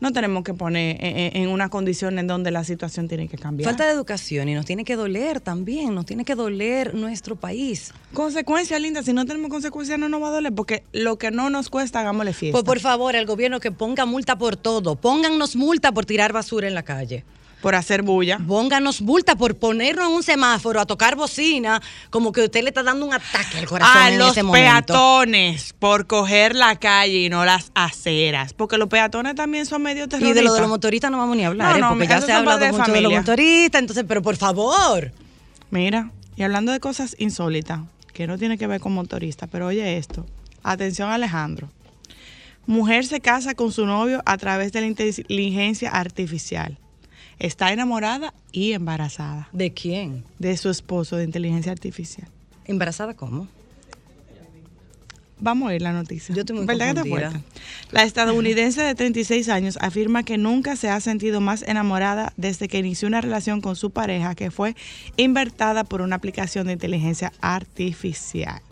no 0.00 0.12
tenemos 0.12 0.44
que 0.44 0.52
poner 0.54 0.96
en, 1.04 1.16
en- 1.16 1.36
en 1.44 1.48
una 1.48 1.68
condición 1.68 2.18
en 2.18 2.26
donde 2.26 2.50
la 2.50 2.64
situación 2.64 3.08
tiene 3.08 3.28
que 3.28 3.38
cambiar. 3.38 3.68
Falta 3.70 3.84
de 3.86 3.92
educación 3.92 4.48
y 4.48 4.54
nos 4.54 4.66
tiene 4.66 4.84
que 4.84 4.96
doler 4.96 5.40
también, 5.40 5.94
nos 5.94 6.04
tiene 6.06 6.24
que 6.24 6.34
doler 6.34 6.94
nuestro 6.94 7.36
país. 7.36 7.92
consecuencias, 8.12 8.80
Linda. 8.80 9.02
Si 9.02 9.12
no 9.12 9.24
tenemos 9.24 9.50
consecuencias, 9.50 9.98
no 9.98 10.08
nos 10.08 10.22
va 10.22 10.28
a 10.28 10.32
doler. 10.32 10.52
Porque 10.54 10.82
lo 10.92 11.16
que 11.18 11.30
no 11.30 11.48
nos 11.50 11.70
cuesta, 11.70 12.00
hagámosle 12.00 12.32
fiesta. 12.32 12.54
Pues 12.54 12.64
por 12.64 12.80
favor, 12.80 13.16
al 13.16 13.26
gobierno 13.26 13.60
que 13.60 13.72
ponga 13.72 14.04
multa 14.06 14.36
por 14.36 14.56
todo, 14.56 14.96
póngannos 14.96 15.56
multa 15.56 15.92
por 15.92 16.04
tirar 16.06 16.32
basura 16.32 16.68
en 16.68 16.74
la 16.74 16.82
calle. 16.82 17.24
Por 17.64 17.74
hacer 17.74 18.02
bulla. 18.02 18.38
Pónganos 18.46 19.00
multa 19.00 19.36
por 19.36 19.56
ponernos 19.56 20.06
en 20.08 20.12
un 20.16 20.22
semáforo 20.22 20.78
a 20.82 20.84
tocar 20.84 21.16
bocina, 21.16 21.80
como 22.10 22.30
que 22.30 22.42
usted 22.42 22.62
le 22.62 22.68
está 22.68 22.82
dando 22.82 23.06
un 23.06 23.14
ataque 23.14 23.56
al 23.56 23.64
corazón 23.66 23.96
A 24.02 24.10
en 24.12 24.18
los 24.18 24.32
ese 24.32 24.42
momento. 24.42 24.92
peatones 24.92 25.72
por 25.78 26.06
coger 26.06 26.54
la 26.54 26.76
calle 26.76 27.20
y 27.20 27.30
no 27.30 27.46
las 27.46 27.72
aceras. 27.74 28.52
Porque 28.52 28.76
los 28.76 28.90
peatones 28.90 29.34
también 29.34 29.64
son 29.64 29.80
medio 29.82 30.04
Y 30.04 30.08
terroristas. 30.08 30.34
de 30.36 30.42
lo 30.42 30.52
de 30.52 30.60
los 30.60 30.68
motoristas 30.68 31.10
no 31.10 31.16
vamos 31.16 31.38
ni 31.38 31.44
a 31.44 31.48
hablar, 31.48 31.70
No, 31.70 31.76
¿eh? 31.76 31.80
no, 31.80 31.88
porque 31.88 32.06
ya 32.06 32.20
se 32.20 32.32
ha 32.32 32.36
hablado 32.36 32.58
de 32.58 32.66
mucho 32.72 32.82
de 32.82 32.88
los 32.88 32.96
familia. 32.98 33.20
motoristas, 33.20 33.80
entonces, 33.80 34.04
pero 34.06 34.20
por 34.20 34.36
favor. 34.36 35.10
Mira, 35.70 36.10
y 36.36 36.42
hablando 36.42 36.70
de 36.70 36.80
cosas 36.80 37.16
insólitas, 37.18 37.80
que 38.12 38.26
no 38.26 38.36
tiene 38.36 38.58
que 38.58 38.66
ver 38.66 38.80
con 38.80 38.92
motoristas, 38.92 39.48
pero 39.50 39.68
oye 39.68 39.96
esto. 39.96 40.26
Atención 40.62 41.10
Alejandro. 41.10 41.70
Mujer 42.66 43.06
se 43.06 43.20
casa 43.20 43.54
con 43.54 43.72
su 43.72 43.86
novio 43.86 44.22
a 44.26 44.36
través 44.36 44.70
de 44.72 44.82
la 44.82 44.86
inteligencia 44.86 45.90
artificial. 45.90 46.76
Está 47.38 47.72
enamorada 47.72 48.34
y 48.52 48.72
embarazada 48.72 49.48
¿De 49.52 49.72
quién? 49.72 50.24
de 50.38 50.56
su 50.56 50.70
esposo 50.70 51.16
de 51.16 51.24
inteligencia 51.24 51.72
artificial. 51.72 52.28
¿Embarazada 52.64 53.14
cómo? 53.14 53.48
Vamos 55.40 55.68
a 55.68 55.74
ir 55.74 55.82
la 55.82 55.92
noticia. 55.92 56.34
Yo 56.34 56.40
estoy 56.40 56.56
muy 56.56 56.64
¿Verdad 56.64 57.02
que 57.02 57.08
fuerte? 57.08 57.40
La 57.90 58.04
estadounidense 58.04 58.82
de 58.82 58.94
36 58.94 59.48
años 59.48 59.76
afirma 59.80 60.22
que 60.22 60.38
nunca 60.38 60.76
se 60.76 60.88
ha 60.88 61.00
sentido 61.00 61.40
más 61.40 61.62
enamorada 61.62 62.32
desde 62.36 62.68
que 62.68 62.78
inició 62.78 63.08
una 63.08 63.20
relación 63.20 63.60
con 63.60 63.76
su 63.76 63.90
pareja 63.90 64.34
que 64.34 64.50
fue 64.50 64.74
invertada 65.16 65.84
por 65.84 66.02
una 66.02 66.16
aplicación 66.16 66.66
de 66.68 66.74
inteligencia 66.74 67.32
artificial. 67.40 68.62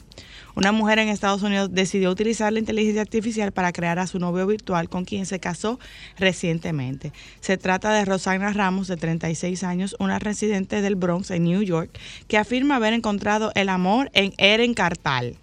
Una 0.55 0.73
mujer 0.73 0.99
en 0.99 1.09
Estados 1.09 1.43
Unidos 1.43 1.71
decidió 1.73 2.11
utilizar 2.11 2.53
la 2.53 2.59
inteligencia 2.59 3.01
artificial 3.01 3.53
para 3.53 3.73
crear 3.73 3.99
a 3.99 4.07
su 4.07 4.19
novio 4.19 4.47
virtual 4.47 4.89
con 4.89 5.05
quien 5.05 5.25
se 5.25 5.41
casó 5.41 5.79
recientemente. 6.19 7.13
Se 7.41 7.57
trata 7.57 7.93
de 7.93 8.05
Rosana 8.05 8.53
Ramos, 8.53 8.87
de 8.89 8.97
36 8.97 9.65
años, 9.65 9.97
una 9.99 10.19
residente 10.19 10.83
del 10.83 10.97
Bronx, 10.97 11.31
en 11.31 11.45
New 11.45 11.63
York, 11.63 11.91
que 12.29 12.39
afirma 12.39 12.77
haber 12.77 12.93
encontrado 12.93 13.53
el 13.55 13.69
amor 13.69 14.11
en 14.13 14.35
Eren 14.37 14.75
Cartal. 14.75 15.37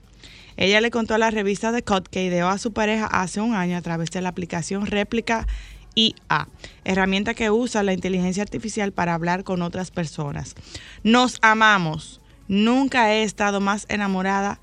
Ella 0.57 0.81
le 0.81 0.91
contó 0.91 1.15
a 1.15 1.17
la 1.17 1.31
revista 1.31 1.71
The 1.71 1.83
Cut 1.83 2.07
que 2.07 2.25
ideó 2.25 2.49
a 2.49 2.57
su 2.57 2.73
pareja 2.73 3.05
hace 3.05 3.39
un 3.39 3.55
año 3.55 3.77
a 3.77 3.81
través 3.81 4.11
de 4.11 4.21
la 4.21 4.29
aplicación 4.29 4.85
Réplica 4.85 5.47
IA, 5.95 6.47
herramienta 6.83 7.33
que 7.33 7.49
usa 7.49 7.81
la 7.81 7.93
inteligencia 7.93 8.43
artificial 8.43 8.91
para 8.91 9.13
hablar 9.13 9.43
con 9.43 9.61
otras 9.61 9.89
personas. 9.89 10.55
Nos 11.03 11.37
amamos. 11.41 12.21
Nunca 12.47 13.13
he 13.13 13.23
estado 13.23 13.59
más 13.61 13.85
enamorada 13.89 14.59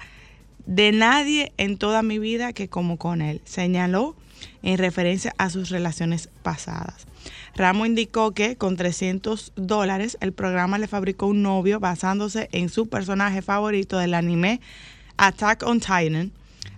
de 0.66 0.92
nadie 0.92 1.52
en 1.56 1.78
toda 1.78 2.02
mi 2.02 2.18
vida 2.18 2.52
que 2.52 2.68
como 2.68 2.96
con 2.98 3.22
él, 3.22 3.40
señaló 3.44 4.16
en 4.62 4.78
referencia 4.78 5.34
a 5.38 5.50
sus 5.50 5.70
relaciones 5.70 6.28
pasadas. 6.42 7.06
Ramo 7.54 7.86
indicó 7.86 8.32
que 8.32 8.56
con 8.56 8.76
300 8.76 9.52
dólares 9.56 10.18
el 10.20 10.32
programa 10.32 10.78
le 10.78 10.88
fabricó 10.88 11.26
un 11.26 11.42
novio 11.42 11.80
basándose 11.80 12.48
en 12.52 12.68
su 12.68 12.88
personaje 12.88 13.42
favorito 13.42 13.98
del 13.98 14.14
anime 14.14 14.60
Attack 15.16 15.62
on 15.62 15.80
Titan. 15.80 16.32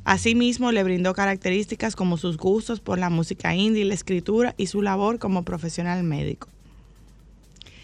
Asimismo, 0.04 0.73
le 0.73 0.85
brindó 0.85 1.12
características 1.12 1.97
como 1.97 2.16
sus 2.16 2.37
gustos 2.37 2.80
por 2.80 2.99
la 2.99 3.11
música 3.11 3.54
indie, 3.54 3.85
la 3.85 3.95
escritura 3.95 4.54
y 4.57 4.68
su 4.68 4.80
labor 4.80 5.18
como 5.18 5.42
profesional 5.42 6.02
médico. 6.04 6.49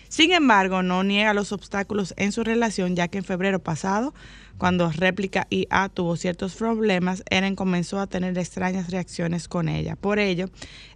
Sin 0.09 0.33
embargo, 0.33 0.83
no 0.83 1.03
niega 1.03 1.35
los 1.35 1.51
obstáculos 1.51 2.15
en 2.17 2.31
su 2.31 2.45
relación, 2.45 2.95
ya 2.95 3.09
que 3.09 3.19
en 3.19 3.25
febrero 3.25 3.59
pasado, 3.59 4.15
cuando 4.59 4.91
Réplica 4.91 5.47
IA 5.51 5.89
tuvo 5.89 6.17
ciertos 6.17 6.55
problemas, 6.55 7.23
Eren 7.29 7.57
comenzó 7.57 7.99
a 7.99 8.07
tener 8.07 8.39
extrañas 8.39 8.91
reacciones 8.91 9.49
con 9.49 9.69
ella. 9.69 9.97
Por 9.97 10.19
ello, 10.19 10.47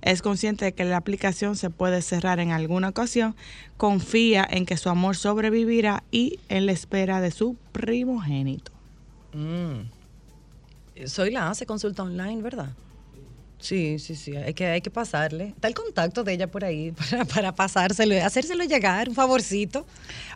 es 0.00 0.22
consciente 0.22 0.64
de 0.64 0.72
que 0.72 0.84
la 0.84 0.96
aplicación 0.96 1.56
se 1.56 1.70
puede 1.70 2.02
cerrar 2.02 2.40
en 2.40 2.52
alguna 2.52 2.88
ocasión, 2.88 3.34
confía 3.76 4.46
en 4.48 4.64
que 4.64 4.76
su 4.76 4.88
amor 4.88 5.16
sobrevivirá 5.16 6.04
y 6.10 6.38
en 6.48 6.66
la 6.66 6.72
espera 6.72 7.20
de 7.20 7.30
su 7.30 7.56
primogénito. 7.72 8.72
Soy 11.06 11.30
la 11.30 11.50
hace 11.50 11.66
consulta 11.66 12.02
online, 12.02 12.42
¿verdad? 12.42 12.70
Sí, 13.60 13.98
sí, 13.98 14.14
sí. 14.14 14.36
Hay 14.36 14.54
que, 14.54 14.66
hay 14.66 14.80
que 14.80 14.90
pasarle. 14.90 15.48
Está 15.48 15.66
el 15.68 15.74
contacto 15.74 16.22
de 16.22 16.32
ella 16.32 16.46
por 16.46 16.64
ahí 16.64 16.92
para, 17.10 17.24
para 17.24 17.54
pasárselo, 17.54 18.14
hacérselo 18.24 18.64
llegar, 18.64 19.08
un 19.08 19.14
favorcito. 19.14 19.84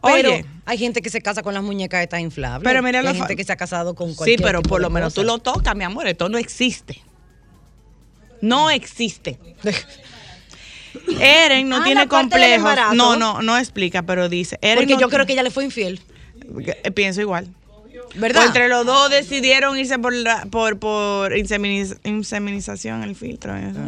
Pero 0.02 0.31
Oye. 0.33 0.45
hay 0.64 0.79
gente 0.79 1.02
que 1.02 1.09
se 1.11 1.21
casa 1.21 1.43
con 1.43 1.55
las 1.55 1.62
muñecas 1.62 2.02
estas 2.02 2.21
inflables. 2.21 2.69
Pero 2.69 2.83
mira 2.83 3.00
hay 3.00 3.17
gente 3.17 3.37
que 3.37 3.45
se 3.45 3.52
ha 3.52 3.57
casado 3.57 3.95
con 3.95 4.11
Sí, 4.11 4.17
cualquier 4.17 4.43
pero 4.43 4.59
tipo 4.61 4.71
por 4.71 4.81
lo 4.81 4.91
menos 4.91 5.14
tú 5.14 5.23
lo 5.23 5.38
tocas, 5.38 5.76
mi 5.76 5.85
amor. 5.85 6.07
Esto 6.09 6.29
no 6.29 6.38
existe. 6.38 7.00
No 8.41 8.71
existe. 8.71 9.38
Eren 11.21 11.69
no 11.69 11.76
Ah, 11.76 11.85
tiene 11.85 12.09
complejos. 12.09 12.75
No, 12.95 13.17
no, 13.17 13.41
no 13.41 13.57
explica, 13.57 14.02
pero 14.02 14.29
dice. 14.29 14.59
Eren 14.61 14.79
Porque 14.85 14.95
no 14.95 15.00
yo 15.00 15.09
creo 15.09 15.26
que 15.26 15.33
ella 15.33 15.43
le 15.43 15.50
fue 15.50 15.64
infiel. 15.64 16.00
Pienso 16.95 17.21
igual. 17.21 17.49
¿Verdad? 18.14 18.42
O 18.42 18.47
entre 18.47 18.68
los 18.68 18.85
dos 18.85 19.11
decidieron 19.11 19.78
irse 19.78 19.99
por 19.99 20.12
la- 20.14 20.44
por, 20.50 20.78
por 20.78 21.35
inseminización, 21.37 23.02
el 23.02 23.16
filtro. 23.16 23.56
eso. 23.56 23.78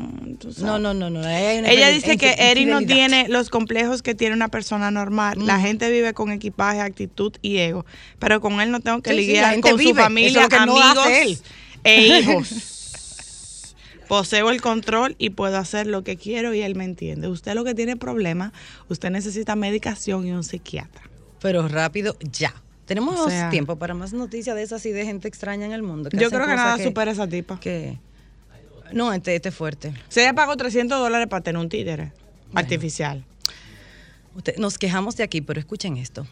No, 0.64 0.78
no, 0.78 0.94
no, 0.94 1.10
no. 1.10 1.26
Ella 1.28 1.88
dice 1.90 2.16
que 2.16 2.34
Erin 2.38 2.70
no 2.70 2.80
tiene 2.80 3.28
los 3.28 3.50
complejos 3.50 4.02
que 4.02 4.14
tiene 4.14 4.34
una 4.34 4.48
persona 4.48 4.90
normal. 4.90 5.36
La 5.46 5.60
gente 5.60 5.90
vive 5.90 6.14
con 6.14 6.30
equipaje, 6.32 6.80
actitud 6.80 7.32
y 7.42 7.58
ego. 7.58 7.84
Pero 8.18 8.40
con 8.40 8.60
él 8.60 8.70
no 8.70 8.80
tengo 8.80 9.02
que 9.02 9.10
Sí, 9.10 9.16
lidiar 9.16 9.60
con 9.60 9.78
su 9.80 9.94
familia, 9.94 10.42
es 10.44 10.48
que 10.48 10.56
amigos 10.56 11.06
él. 11.08 11.38
e 11.84 12.06
hijos. 12.20 12.48
Poseo 14.08 14.50
el 14.50 14.60
control 14.60 15.16
y 15.18 15.30
puedo 15.30 15.56
hacer 15.56 15.86
lo 15.86 16.04
que 16.04 16.16
quiero 16.16 16.52
y 16.54 16.60
él 16.60 16.74
me 16.76 16.84
entiende. 16.84 17.26
Usted 17.28 17.54
lo 17.54 17.64
que 17.64 17.74
tiene 17.74 17.96
problema, 17.96 18.52
usted 18.88 19.10
necesita 19.10 19.56
medicación 19.56 20.26
y 20.26 20.32
un 20.32 20.44
psiquiatra. 20.44 21.02
Pero 21.40 21.66
rápido, 21.68 22.16
ya. 22.20 22.54
Tenemos 22.86 23.18
O 23.18 23.28
sea- 23.30 23.48
tiempo 23.50 23.76
para 23.76 23.94
más 23.94 24.12
noticias 24.12 24.54
de 24.56 24.62
esas 24.62 24.84
y 24.86 24.92
de 24.92 25.04
gente 25.06 25.26
extraña 25.28 25.64
en 25.66 25.72
el 25.72 25.82
mundo. 25.82 26.10
Yo 26.12 26.28
creo 26.30 26.46
que 26.46 26.54
nada 26.54 26.78
supera 26.82 27.10
esa 27.12 27.26
tipa. 27.26 27.58
que- 27.60 27.98
No, 28.92 29.12
este, 29.12 29.34
este 29.34 29.48
es 29.48 29.54
fuerte. 29.54 29.94
Se 30.08 30.20
ella 30.22 30.34
pagó 30.34 30.56
300 30.56 30.98
dólares 30.98 31.26
para 31.28 31.42
tener 31.42 31.60
un 31.60 31.68
títere 31.68 32.12
artificial. 32.54 33.24
Usted- 34.36 34.56
nos 34.58 34.78
quejamos 34.78 35.16
de 35.16 35.22
aquí, 35.24 35.40
pero 35.40 35.58
escuchen 35.60 35.96
esto. 35.96 36.26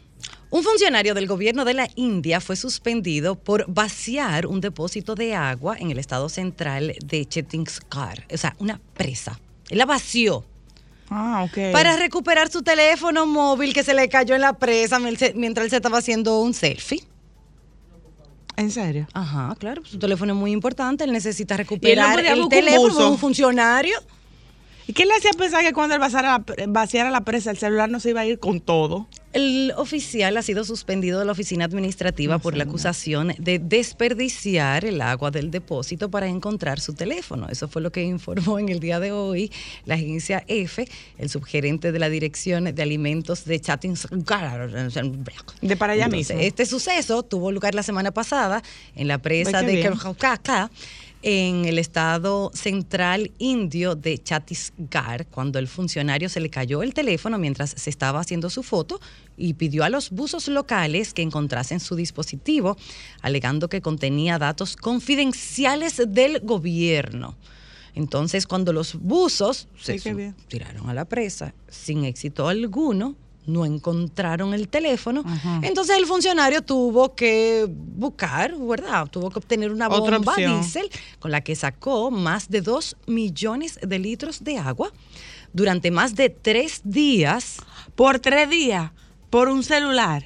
Un 0.50 0.62
funcionario 0.62 1.14
del 1.14 1.26
gobierno 1.26 1.64
de 1.64 1.72
la 1.74 1.88
India 1.94 2.40
fue 2.40 2.56
suspendido 2.56 3.36
por 3.36 3.64
vaciar 3.72 4.46
un 4.46 4.60
depósito 4.60 5.14
de 5.14 5.34
agua 5.34 5.76
en 5.78 5.90
el 5.90 5.98
estado 5.98 6.28
central 6.28 6.94
de 7.04 7.24
Chhattisgarh, 7.26 8.26
o 8.32 8.36
sea, 8.36 8.54
una 8.58 8.78
presa. 8.94 9.40
Él 9.70 9.78
la 9.78 9.86
vació 9.86 10.44
Ah, 11.14 11.44
ok. 11.44 11.72
para 11.72 11.96
recuperar 11.96 12.50
su 12.50 12.62
teléfono 12.62 13.26
móvil 13.26 13.74
que 13.74 13.84
se 13.84 13.92
le 13.92 14.08
cayó 14.08 14.34
en 14.34 14.40
la 14.40 14.54
presa 14.54 14.98
mientras 14.98 15.64
él 15.64 15.70
se 15.70 15.76
estaba 15.76 15.98
haciendo 15.98 16.40
un 16.40 16.54
selfie. 16.54 17.04
¿En 18.56 18.70
serio? 18.70 19.06
Ajá, 19.12 19.54
claro, 19.58 19.84
su 19.84 19.98
teléfono 19.98 20.32
es 20.32 20.38
muy 20.38 20.52
importante, 20.52 21.04
él 21.04 21.12
necesita 21.12 21.56
recuperar 21.56 22.18
el 22.20 22.48
teléfono 22.48 22.94
de 22.94 23.04
un 23.06 23.18
funcionario. 23.18 23.98
¿Y 24.86 24.94
qué 24.94 25.04
le 25.04 25.14
hacía 25.14 25.32
pensar 25.32 25.62
que 25.62 25.72
cuando 25.72 25.94
él 25.94 26.00
vaciara 26.00 26.38
la, 26.38 26.66
vaciara 26.68 27.10
la 27.10 27.20
presa, 27.22 27.50
el 27.50 27.58
celular 27.58 27.90
no 27.90 28.00
se 28.00 28.10
iba 28.10 28.22
a 28.22 28.26
ir 28.26 28.38
con 28.38 28.60
todo? 28.60 29.06
El 29.32 29.72
oficial 29.76 30.36
ha 30.36 30.42
sido 30.42 30.62
suspendido 30.64 31.18
de 31.18 31.24
la 31.24 31.32
oficina 31.32 31.64
administrativa 31.64 32.38
por 32.38 32.54
la 32.54 32.64
acusación 32.64 33.34
de 33.38 33.58
desperdiciar 33.58 34.84
el 34.84 35.00
agua 35.00 35.30
del 35.30 35.50
depósito 35.50 36.10
para 36.10 36.26
encontrar 36.26 36.80
su 36.80 36.92
teléfono. 36.92 37.48
Eso 37.48 37.66
fue 37.66 37.80
lo 37.80 37.90
que 37.90 38.02
informó 38.02 38.58
en 38.58 38.68
el 38.68 38.78
día 38.78 39.00
de 39.00 39.12
hoy 39.12 39.50
la 39.86 39.94
agencia 39.94 40.44
F, 40.48 40.86
el 41.16 41.30
subgerente 41.30 41.92
de 41.92 41.98
la 41.98 42.10
Dirección 42.10 42.64
de 42.64 42.82
Alimentos 42.82 43.46
de 43.46 43.58
Chhattisgarh. 43.58 44.70
De 45.62 45.76
para 45.76 45.94
allá 45.94 46.04
Entonces, 46.04 46.36
mismo. 46.36 46.46
Este 46.46 46.66
suceso 46.66 47.22
tuvo 47.22 47.50
lugar 47.52 47.74
la 47.74 47.82
semana 47.82 48.10
pasada 48.10 48.62
en 48.94 49.08
la 49.08 49.18
presa 49.18 49.62
de 49.62 49.76
bien. 49.76 49.92
En 51.24 51.66
el 51.66 51.78
estado 51.78 52.50
central 52.52 53.30
indio 53.38 53.94
de 53.94 54.18
Chhattisgarh, 54.18 55.26
cuando 55.26 55.60
el 55.60 55.68
funcionario 55.68 56.28
se 56.28 56.40
le 56.40 56.50
cayó 56.50 56.82
el 56.82 56.94
teléfono 56.94 57.38
mientras 57.38 57.70
se 57.70 57.90
estaba 57.90 58.18
haciendo 58.18 58.50
su 58.50 58.64
foto 58.64 59.00
y 59.36 59.54
pidió 59.54 59.84
a 59.84 59.88
los 59.88 60.10
buzos 60.10 60.48
locales 60.48 61.14
que 61.14 61.22
encontrasen 61.22 61.78
su 61.78 61.94
dispositivo, 61.94 62.76
alegando 63.20 63.68
que 63.68 63.80
contenía 63.80 64.38
datos 64.38 64.74
confidenciales 64.74 66.02
del 66.08 66.40
gobierno. 66.40 67.36
Entonces, 67.94 68.46
cuando 68.46 68.72
los 68.72 68.94
buzos 68.94 69.68
se 69.80 70.00
Sí, 70.00 70.10
tiraron 70.48 70.88
a 70.88 70.94
la 70.94 71.04
presa 71.04 71.54
sin 71.68 72.04
éxito 72.04 72.48
alguno, 72.48 73.14
no 73.46 73.64
encontraron 73.64 74.54
el 74.54 74.68
teléfono. 74.68 75.22
Ajá. 75.26 75.60
Entonces 75.62 75.96
el 75.98 76.06
funcionario 76.06 76.62
tuvo 76.62 77.14
que 77.14 77.66
buscar, 77.68 78.54
¿verdad? 78.56 79.06
Tuvo 79.08 79.30
que 79.30 79.38
obtener 79.38 79.72
una 79.72 79.88
Otra 79.88 80.18
bomba 80.18 80.32
opción. 80.32 80.60
diésel 80.60 80.88
con 81.18 81.30
la 81.30 81.40
que 81.40 81.56
sacó 81.56 82.10
más 82.10 82.48
de 82.50 82.60
dos 82.60 82.96
millones 83.06 83.78
de 83.82 83.98
litros 83.98 84.44
de 84.44 84.58
agua 84.58 84.92
durante 85.52 85.90
más 85.90 86.14
de 86.14 86.30
tres 86.30 86.82
días. 86.84 87.56
Por 87.96 88.20
tres 88.20 88.48
días, 88.48 88.90
por 89.28 89.48
un 89.48 89.62
celular. 89.62 90.24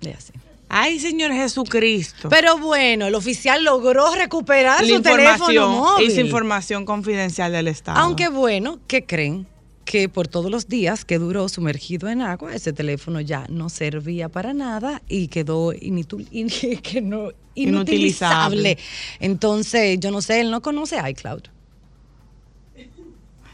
Y 0.00 0.08
así. 0.08 0.32
Ay, 0.68 0.98
Señor 0.98 1.32
Jesucristo. 1.32 2.28
Pero 2.28 2.58
bueno, 2.58 3.06
el 3.06 3.14
oficial 3.14 3.62
logró 3.62 4.12
recuperar 4.14 4.82
La 4.84 4.96
su 4.96 5.02
teléfono 5.02 5.68
móvil. 5.68 6.10
y 6.10 6.14
su 6.14 6.20
información 6.20 6.84
confidencial 6.84 7.52
del 7.52 7.68
Estado. 7.68 7.98
Aunque 8.00 8.28
bueno, 8.28 8.80
¿qué 8.88 9.04
creen? 9.06 9.46
Que 9.84 10.08
por 10.08 10.28
todos 10.28 10.50
los 10.50 10.66
días 10.68 11.04
que 11.04 11.18
duró 11.18 11.48
sumergido 11.48 12.08
en 12.08 12.22
agua, 12.22 12.54
ese 12.54 12.72
teléfono 12.72 13.20
ya 13.20 13.46
no 13.50 13.68
servía 13.68 14.28
para 14.30 14.54
nada 14.54 15.02
y 15.08 15.28
quedó 15.28 15.72
initul- 15.72 16.26
in- 16.32 16.48
que 16.80 17.00
no- 17.02 17.30
Inutilizable. 17.56 18.70
inutilizable. 18.72 18.78
Entonces, 19.20 20.00
yo 20.00 20.10
no 20.10 20.20
sé, 20.22 20.40
él 20.40 20.50
no 20.50 20.60
conoce 20.62 20.98
iCloud. 21.10 21.42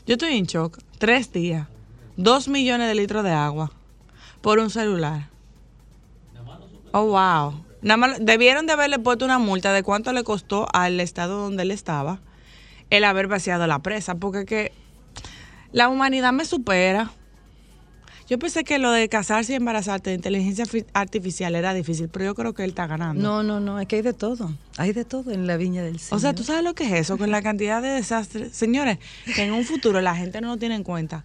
Yo 0.07 0.15
estoy 0.15 0.37
en 0.37 0.47
shock. 0.47 0.79
Tres 0.99 1.33
días. 1.33 1.69
Dos 2.17 2.49
millones 2.49 2.89
de 2.89 2.95
litros 2.95 3.23
de 3.25 3.31
agua. 3.31 3.73
Por 4.41 4.59
un 4.59 4.71
celular. 4.71 5.29
Oh, 6.93 7.05
wow. 7.07 7.63
Nada 7.83 7.97
más, 7.97 8.17
debieron 8.25 8.67
de 8.67 8.73
haberle 8.73 8.99
puesto 8.99 9.25
una 9.25 9.39
multa 9.39 9.73
de 9.73 9.83
cuánto 9.83 10.13
le 10.13 10.25
costó 10.25 10.67
al 10.73 10.99
estado 11.01 11.41
donde 11.43 11.63
él 11.63 11.71
estaba 11.71 12.21
el 12.91 13.05
haber 13.05 13.27
vaciado 13.29 13.67
la 13.67 13.79
presa. 13.81 14.15
Porque 14.17 14.45
que 14.47 14.73
la 15.73 15.89
humanidad 15.89 16.33
me 16.33 16.45
supera. 16.45 17.13
Yo 18.29 18.39
pensé 18.39 18.63
que 18.63 18.79
lo 18.79 18.93
de 18.93 19.09
casarse 19.09 19.53
y 19.53 19.57
embarazarte 19.57 20.11
de 20.11 20.17
inteligencia 20.17 20.65
fi- 20.65 20.85
artificial 20.95 21.57
era 21.57 21.75
difícil, 21.75 22.09
pero 22.09 22.27
yo 22.27 22.35
creo 22.37 22.55
que 22.55 22.63
él 22.63 22.71
está 22.71 22.87
ganando. 22.87 23.21
No, 23.21 23.43
no, 23.43 23.59
no, 23.59 23.81
es 23.81 23.89
que 23.89 23.97
hay 23.97 24.03
de 24.03 24.13
todo. 24.13 24.55
Hay 24.77 24.93
de 24.93 25.05
todo 25.05 25.33
en 25.33 25.49
la 25.49 25.57
viña 25.57 25.83
del 25.83 25.99
Señor. 25.99 26.17
O 26.17 26.21
sea, 26.21 26.33
¿tú 26.33 26.45
sabes 26.45 26.63
lo 26.63 26.75
que 26.75 26.85
es 26.85 26.93
eso? 26.93 27.19
Con 27.19 27.33
la 27.33 27.43
cantidad 27.43 27.83
de 27.83 27.89
desastres. 27.89 28.53
Señores, 28.55 28.99
que 29.35 29.43
en 29.43 29.53
un 29.53 29.65
futuro 29.65 30.01
la 30.01 30.15
gente 30.15 30.41
no 30.41 30.47
lo 30.49 30.57
tiene 30.59 30.77
en 30.77 30.85
cuenta, 30.85 31.25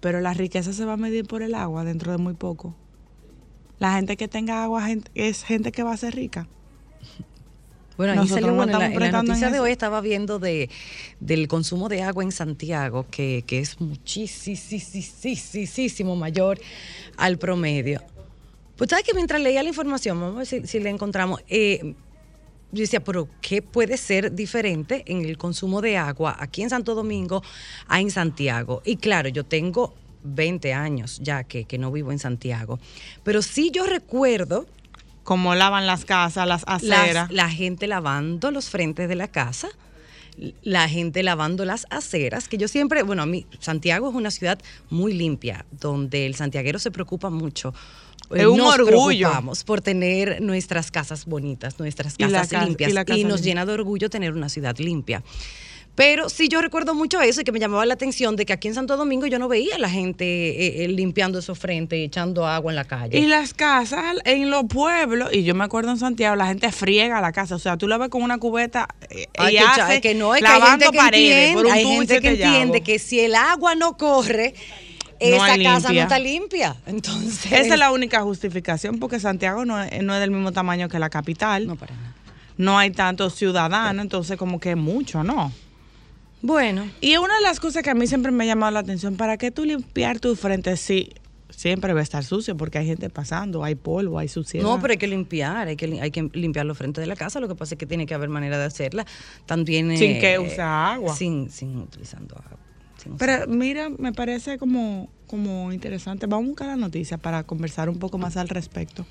pero 0.00 0.20
la 0.22 0.32
riqueza 0.32 0.72
se 0.72 0.86
va 0.86 0.94
a 0.94 0.96
medir 0.96 1.26
por 1.26 1.42
el 1.42 1.54
agua 1.54 1.84
dentro 1.84 2.12
de 2.12 2.18
muy 2.18 2.32
poco. 2.32 2.74
La 3.78 3.92
gente 3.96 4.16
que 4.16 4.26
tenga 4.26 4.62
agua 4.64 4.86
gente- 4.86 5.10
es 5.14 5.44
gente 5.44 5.70
que 5.70 5.82
va 5.82 5.92
a 5.92 5.96
ser 5.98 6.14
rica. 6.14 6.48
Bueno, 7.96 8.20
ahí 8.20 8.28
salió, 8.28 8.52
no 8.52 8.62
en 8.62 8.72
la, 8.72 8.86
en 8.86 8.92
la 8.92 8.96
prestando 8.96 9.20
en 9.20 9.26
noticia 9.26 9.50
de 9.50 9.60
hoy 9.60 9.70
estaba 9.70 10.00
viendo 10.00 10.38
de, 10.38 10.68
del 11.20 11.48
consumo 11.48 11.88
de 11.88 12.02
agua 12.02 12.22
en 12.22 12.32
Santiago, 12.32 13.06
que, 13.10 13.42
que 13.46 13.60
es 13.60 13.80
muchísimo 13.80 14.16
mayor 16.16 16.60
al 17.16 17.38
promedio. 17.38 18.02
Pues 18.76 18.90
sabes 18.90 19.04
que 19.04 19.14
mientras 19.14 19.40
leía 19.40 19.62
la 19.62 19.70
información, 19.70 20.20
vamos 20.20 20.34
a 20.34 20.38
ver 20.38 20.46
si, 20.46 20.66
si 20.66 20.80
la 20.80 20.90
encontramos, 20.90 21.42
eh, 21.48 21.94
yo 22.72 22.82
decía, 22.82 23.02
pero 23.02 23.28
¿qué 23.40 23.62
puede 23.62 23.96
ser 23.96 24.34
diferente 24.34 25.02
en 25.06 25.24
el 25.24 25.38
consumo 25.38 25.80
de 25.80 25.96
agua 25.96 26.36
aquí 26.38 26.62
en 26.62 26.70
Santo 26.70 26.94
Domingo 26.94 27.42
a 27.88 28.00
en 28.00 28.10
Santiago? 28.10 28.82
Y 28.84 28.96
claro, 28.96 29.30
yo 29.30 29.44
tengo 29.44 29.94
20 30.24 30.74
años 30.74 31.18
ya 31.22 31.44
que, 31.44 31.64
que 31.64 31.78
no 31.78 31.90
vivo 31.90 32.12
en 32.12 32.18
Santiago, 32.18 32.78
pero 33.22 33.40
sí 33.40 33.70
yo 33.72 33.86
recuerdo 33.86 34.66
Como 35.26 35.54
lavan 35.56 35.86
las 35.86 36.04
casas, 36.04 36.46
las 36.46 36.62
aceras. 36.66 37.14
las- 37.14 37.32
la 37.32 37.50
gente 37.50 37.86
lavando 37.88 38.50
los 38.52 38.70
frentes 38.70 39.08
de 39.08 39.16
la 39.16 39.26
casa, 39.28 39.68
la 40.62 40.88
gente 40.88 41.22
lavando 41.22 41.64
las 41.64 41.86
aceras, 41.90 42.46
que 42.48 42.58
yo 42.58 42.68
siempre, 42.68 43.02
bueno, 43.02 43.22
a 43.22 43.26
mí, 43.26 43.44
Santiago 43.58 44.08
es 44.08 44.14
una 44.14 44.30
ciudad 44.30 44.58
muy 44.88 45.12
limpia, 45.14 45.66
donde 45.72 46.26
el 46.26 46.34
santiaguero 46.36 46.78
se 46.78 46.90
preocupa 46.92 47.28
mucho. 47.28 47.74
Es 48.34 48.46
un 48.46 48.58
nos 48.58 48.74
orgullo. 48.74 49.28
preocupamos 49.28 49.64
por 49.64 49.80
tener 49.80 50.40
nuestras 50.42 50.90
casas 50.90 51.26
bonitas, 51.26 51.78
nuestras 51.78 52.14
Y 52.18 52.24
casas 52.24 52.48
casa- 52.48 52.64
limpias, 52.64 52.90
y 52.90 52.94
la 52.94 53.04
casa 53.04 53.18
y 53.18 53.24
nos 53.24 53.34
limpia. 53.40 53.50
llena 53.50 53.66
de 53.66 53.72
orgullo 53.72 54.08
tener 54.10 54.32
una 54.32 54.48
ciudad 54.48 54.76
limpia. 54.78 55.22
Pero 55.96 56.28
sí, 56.28 56.48
yo 56.48 56.60
recuerdo 56.60 56.94
mucho 56.94 57.22
eso 57.22 57.40
y 57.40 57.44
que 57.44 57.52
me 57.52 57.58
llamaba 57.58 57.86
la 57.86 57.94
atención 57.94 58.36
de 58.36 58.44
que 58.44 58.52
aquí 58.52 58.68
en 58.68 58.74
Santo 58.74 58.98
Domingo 58.98 59.26
yo 59.26 59.38
no 59.38 59.48
veía 59.48 59.76
a 59.76 59.78
la 59.78 59.88
gente 59.88 60.24
eh, 60.24 60.84
eh, 60.84 60.88
limpiando 60.88 61.38
esos 61.38 61.58
frentes, 61.58 61.98
echando 61.98 62.46
agua 62.46 62.70
en 62.70 62.76
la 62.76 62.84
calle. 62.84 63.18
Y 63.18 63.26
las 63.26 63.54
casas 63.54 64.04
en 64.26 64.50
los 64.50 64.64
pueblos, 64.64 65.30
y 65.32 65.42
yo 65.42 65.54
me 65.54 65.64
acuerdo 65.64 65.90
en 65.90 65.96
Santiago, 65.96 66.36
la 66.36 66.48
gente 66.48 66.70
friega 66.70 67.22
la 67.22 67.32
casa. 67.32 67.54
O 67.54 67.58
sea, 67.58 67.78
tú 67.78 67.88
la 67.88 67.96
ves 67.96 68.10
con 68.10 68.22
una 68.22 68.36
cubeta 68.36 68.88
eh, 69.08 69.26
Ay, 69.38 69.54
y 69.54 69.58
que, 69.58 69.64
hace 69.64 70.00
que 70.02 70.14
no 70.14 70.34
es 70.34 70.42
que 70.42 70.48
hay 70.48 70.60
gente 70.60 70.86
que 70.90 70.98
paredes 70.98 71.48
entiende, 71.48 71.54
por 71.54 71.66
un 71.66 71.72
hay 71.72 71.84
gente 71.86 72.20
que 72.20 72.28
entiende 72.28 72.80
que 72.82 72.98
si 72.98 73.20
el 73.20 73.34
agua 73.34 73.74
no 73.74 73.96
corre, 73.96 74.52
No 75.18 75.46
esa 75.46 75.56
casa 75.62 75.92
no 75.94 76.00
está 76.02 76.18
limpia. 76.18 76.76
Entonces, 76.84 77.46
Esa 77.46 77.72
es 77.72 77.78
la 77.78 77.90
única 77.90 78.20
justificación, 78.20 78.98
porque 78.98 79.18
Santiago 79.18 79.64
no 79.64 79.82
es, 79.82 80.02
no 80.02 80.12
es 80.12 80.20
del 80.20 80.30
mismo 80.30 80.52
tamaño 80.52 80.90
que 80.90 80.98
la 80.98 81.08
capital. 81.08 81.66
no 81.66 81.72
No, 81.72 81.80
para 81.80 81.94
nada. 81.94 82.78
hay 82.80 82.90
tantos 82.90 83.34
ciudadanos, 83.34 84.02
entonces 84.02 84.36
como 84.36 84.60
que 84.60 84.76
mucho, 84.76 85.24
¿no? 85.24 85.50
Bueno, 86.42 86.88
Y 87.00 87.16
una 87.16 87.34
de 87.36 87.42
las 87.42 87.60
cosas 87.60 87.82
que 87.82 87.90
a 87.90 87.94
mí 87.94 88.06
siempre 88.06 88.30
me 88.30 88.44
ha 88.44 88.46
llamado 88.46 88.72
la 88.72 88.80
atención, 88.80 89.16
¿para 89.16 89.36
qué 89.36 89.50
tú 89.50 89.64
limpiar 89.64 90.20
tu 90.20 90.36
frente 90.36 90.76
si 90.76 91.12
siempre 91.50 91.92
va 91.92 92.00
a 92.00 92.02
estar 92.02 92.22
sucio? 92.24 92.56
Porque 92.56 92.78
hay 92.78 92.86
gente 92.86 93.08
pasando, 93.10 93.64
hay 93.64 93.74
polvo, 93.74 94.18
hay 94.18 94.28
suciedad. 94.28 94.64
no, 94.64 94.80
pero 94.80 94.92
hay 94.92 94.98
que 94.98 95.06
limpiar, 95.06 95.68
hay 95.68 95.76
que, 95.76 96.00
hay 96.00 96.10
que 96.10 96.28
limpiar 96.34 96.66
los 96.66 96.76
frentes 96.76 97.02
de 97.02 97.06
la 97.06 97.16
casa. 97.16 97.40
Lo 97.40 97.48
que 97.48 97.54
pasa 97.54 97.74
es 97.74 97.78
que 97.78 97.86
tiene 97.86 98.06
que 98.06 98.14
haber 98.14 98.28
manera 98.28 98.58
de 98.58 98.64
hacerla 98.64 99.06
también. 99.46 99.96
Sin 99.96 100.12
eh, 100.12 100.20
que 100.20 100.38
usar 100.38 100.94
agua. 100.94 101.14
Sin, 101.16 101.50
sin 101.50 101.76
utilizando 101.78 102.36
agua. 102.36 102.58
sin 103.02 103.14
usar 103.14 103.46
Pero 103.46 103.52
mira, 103.52 103.88
me 103.88 104.12
parece 104.12 104.58
como, 104.58 105.08
como 105.26 105.72
interesante. 105.72 106.26
Vamos 106.26 106.44
a 106.44 106.48
buscar 106.48 106.66
la 106.68 106.76
noticia 106.76 107.18
para 107.18 107.44
conversar 107.44 107.88
un 107.88 107.98
poco 107.98 108.18
más 108.18 108.36
al 108.36 108.48
respecto. 108.48 109.06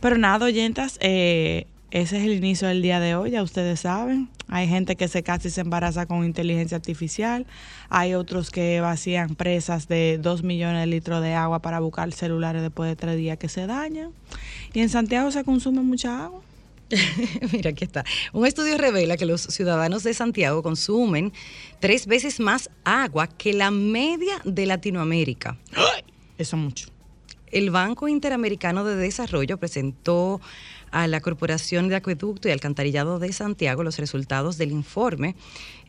Pero 0.00 0.18
nada, 0.18 0.46
oyentas, 0.46 0.98
eh, 1.00 1.66
ese 1.94 2.16
es 2.16 2.24
el 2.24 2.32
inicio 2.32 2.66
del 2.66 2.82
día 2.82 2.98
de 2.98 3.14
hoy, 3.14 3.30
ya 3.30 3.42
ustedes 3.44 3.78
saben. 3.78 4.28
Hay 4.48 4.66
gente 4.66 4.96
que 4.96 5.06
se 5.06 5.22
casa 5.22 5.46
y 5.46 5.52
se 5.52 5.60
embaraza 5.60 6.06
con 6.06 6.24
inteligencia 6.24 6.76
artificial. 6.76 7.46
Hay 7.88 8.14
otros 8.14 8.50
que 8.50 8.80
vacían 8.80 9.36
presas 9.36 9.86
de 9.86 10.18
2 10.20 10.42
millones 10.42 10.80
de 10.80 10.86
litros 10.88 11.22
de 11.22 11.34
agua 11.34 11.60
para 11.60 11.78
buscar 11.78 12.10
celulares 12.10 12.62
después 12.62 12.90
de 12.90 12.96
tres 12.96 13.16
días 13.16 13.38
que 13.38 13.48
se 13.48 13.68
dañan. 13.68 14.10
Y 14.72 14.80
en 14.80 14.88
Santiago 14.88 15.30
se 15.30 15.44
consume 15.44 15.82
mucha 15.82 16.24
agua. 16.24 16.42
Mira, 17.52 17.70
aquí 17.70 17.84
está. 17.84 18.04
Un 18.32 18.44
estudio 18.44 18.76
revela 18.76 19.16
que 19.16 19.24
los 19.24 19.42
ciudadanos 19.42 20.02
de 20.02 20.14
Santiago 20.14 20.64
consumen 20.64 21.32
tres 21.78 22.08
veces 22.08 22.40
más 22.40 22.70
agua 22.82 23.28
que 23.28 23.52
la 23.52 23.70
media 23.70 24.40
de 24.44 24.66
Latinoamérica. 24.66 25.56
Eso 26.38 26.56
mucho. 26.56 26.88
El 27.52 27.70
Banco 27.70 28.08
Interamericano 28.08 28.84
de 28.84 28.96
Desarrollo 28.96 29.58
presentó 29.58 30.40
a 30.94 31.08
la 31.08 31.20
Corporación 31.20 31.88
de 31.88 31.96
Acueducto 31.96 32.48
y 32.48 32.52
Alcantarillado 32.52 33.18
de 33.18 33.32
Santiago 33.32 33.82
los 33.82 33.98
resultados 33.98 34.58
del 34.58 34.70
informe 34.70 35.34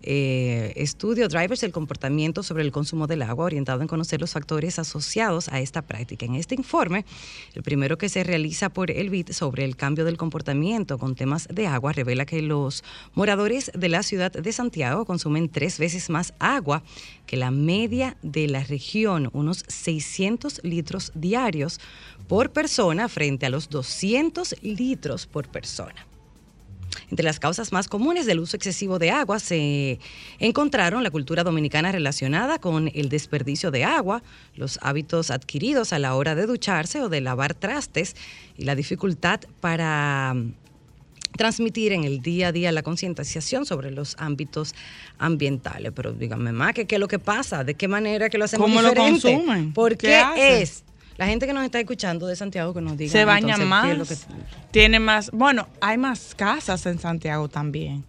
eh, 0.02 0.74
Estudio 0.76 1.28
Drivers 1.28 1.62
del 1.62 1.72
comportamiento 1.72 2.44
sobre 2.44 2.64
el 2.64 2.72
consumo 2.72 3.08
del 3.08 3.22
agua, 3.24 3.46
orientado 3.46 3.82
en 3.82 3.88
conocer 3.88 4.22
los 4.22 4.34
factores 4.34 4.78
asociados 4.78 5.48
a 5.50 5.60
esta 5.62 5.82
práctica. 5.82 6.26
En 6.26 6.36
este 6.36 6.54
informe, 6.54 7.06
el 7.54 7.64
primero 7.64 7.98
que 7.98 8.10
se 8.10 8.24
realiza 8.24 8.70
por 8.70 8.92
el 8.92 9.10
BID 9.10 9.32
sobre 9.32 9.64
el 9.64 9.76
cambio 9.76 10.06
del 10.06 10.18
comportamiento 10.18 10.98
con 10.98 11.16
temas 11.16 11.48
de 11.52 11.68
agua 11.68 11.92
revela 11.92 12.26
que 12.26 12.42
los 12.42 12.84
moradores 13.14 13.72
de 13.74 13.90
la 13.90 14.04
ciudad 14.04 14.32
de 14.32 14.52
Santiago 14.52 15.06
consumen 15.06 15.50
tres 15.50 15.80
veces 15.80 16.10
más 16.10 16.34
agua 16.40 16.84
que 17.26 17.38
la 17.38 17.50
media 17.52 18.18
de 18.22 18.48
la 18.48 18.64
región, 18.64 19.30
unos 19.34 19.64
600 19.68 20.62
litros 20.64 21.12
diarios 21.16 21.80
por 22.28 22.52
persona 22.52 23.10
frente 23.10 23.46
a 23.46 23.50
los 23.50 23.70
200 23.70 24.56
litros 24.62 25.28
por 25.28 25.48
persona. 25.48 26.08
Entre 27.10 27.26
las 27.26 27.40
causas 27.40 27.72
más 27.72 27.88
comunes 27.88 28.26
del 28.26 28.40
uso 28.40 28.56
excesivo 28.56 29.00
de 29.00 29.12
agua 29.12 29.40
se 29.40 30.00
encontraron 30.40 31.04
la 31.04 31.12
cultura 31.12 31.44
dominicana 31.44 31.92
relacionada 31.92 32.58
con 32.58 32.90
el 32.94 33.10
desperdicio 33.10 33.70
de 33.70 33.84
agua, 33.84 34.24
los 34.56 34.80
hábitos 34.82 35.30
adquiridos 35.30 35.94
a 35.94 36.00
la 36.00 36.16
hora 36.16 36.36
de 36.36 36.46
ducharse 36.46 37.02
o 37.02 37.10
de 37.10 37.22
lavar 37.22 37.54
trastes 37.54 38.16
y 38.58 38.64
la 38.64 38.76
dificultad 38.76 39.42
para 39.60 40.34
mm, 40.36 40.54
transmitir 41.38 41.92
en 41.92 42.06
el 42.06 42.22
día 42.22 42.48
a 42.48 42.52
día 42.52 42.72
la 42.72 42.82
concientización 42.82 43.66
sobre 43.66 43.92
los 43.92 44.16
ámbitos 44.18 44.74
ambientales. 45.18 45.92
Pero 45.94 46.14
díganme 46.14 46.54
más, 46.54 46.74
¿qué, 46.74 46.88
¿qué 46.88 46.96
es 46.96 47.02
lo 47.02 47.08
que 47.08 47.20
pasa? 47.20 47.64
¿De 47.64 47.76
qué 47.76 47.88
manera 47.88 48.30
que 48.30 48.38
lo 48.38 48.46
hacemos 48.46 48.68
¿Cómo 48.68 48.82
lo 48.82 48.90
diferente? 48.90 49.34
consumen? 49.34 49.74
¿Por 49.74 49.98
¿Qué 49.98 50.24
qué, 50.36 50.62
es? 50.62 50.84
La 51.18 51.26
gente 51.28 51.48
que 51.48 51.54
nos 51.54 51.64
está 51.64 51.80
escuchando 51.80 52.28
de 52.28 52.36
Santiago 52.36 52.74
que 52.74 52.82
nos 52.82 52.98
diga. 52.98 53.12
se 53.12 53.24
bañan 53.26 53.62
entonces, 53.62 53.68
más, 53.68 53.86
¿qué 53.86 53.92
es 53.92 53.98
lo 53.98 54.06
que- 54.06 54.44
tiene 54.72 55.00
más, 55.00 55.32
bueno, 55.32 55.68
hay 55.82 55.98
más 55.98 56.36
casas 56.36 56.86
en 56.86 57.00
Santiago 57.00 57.48
también 57.48 58.04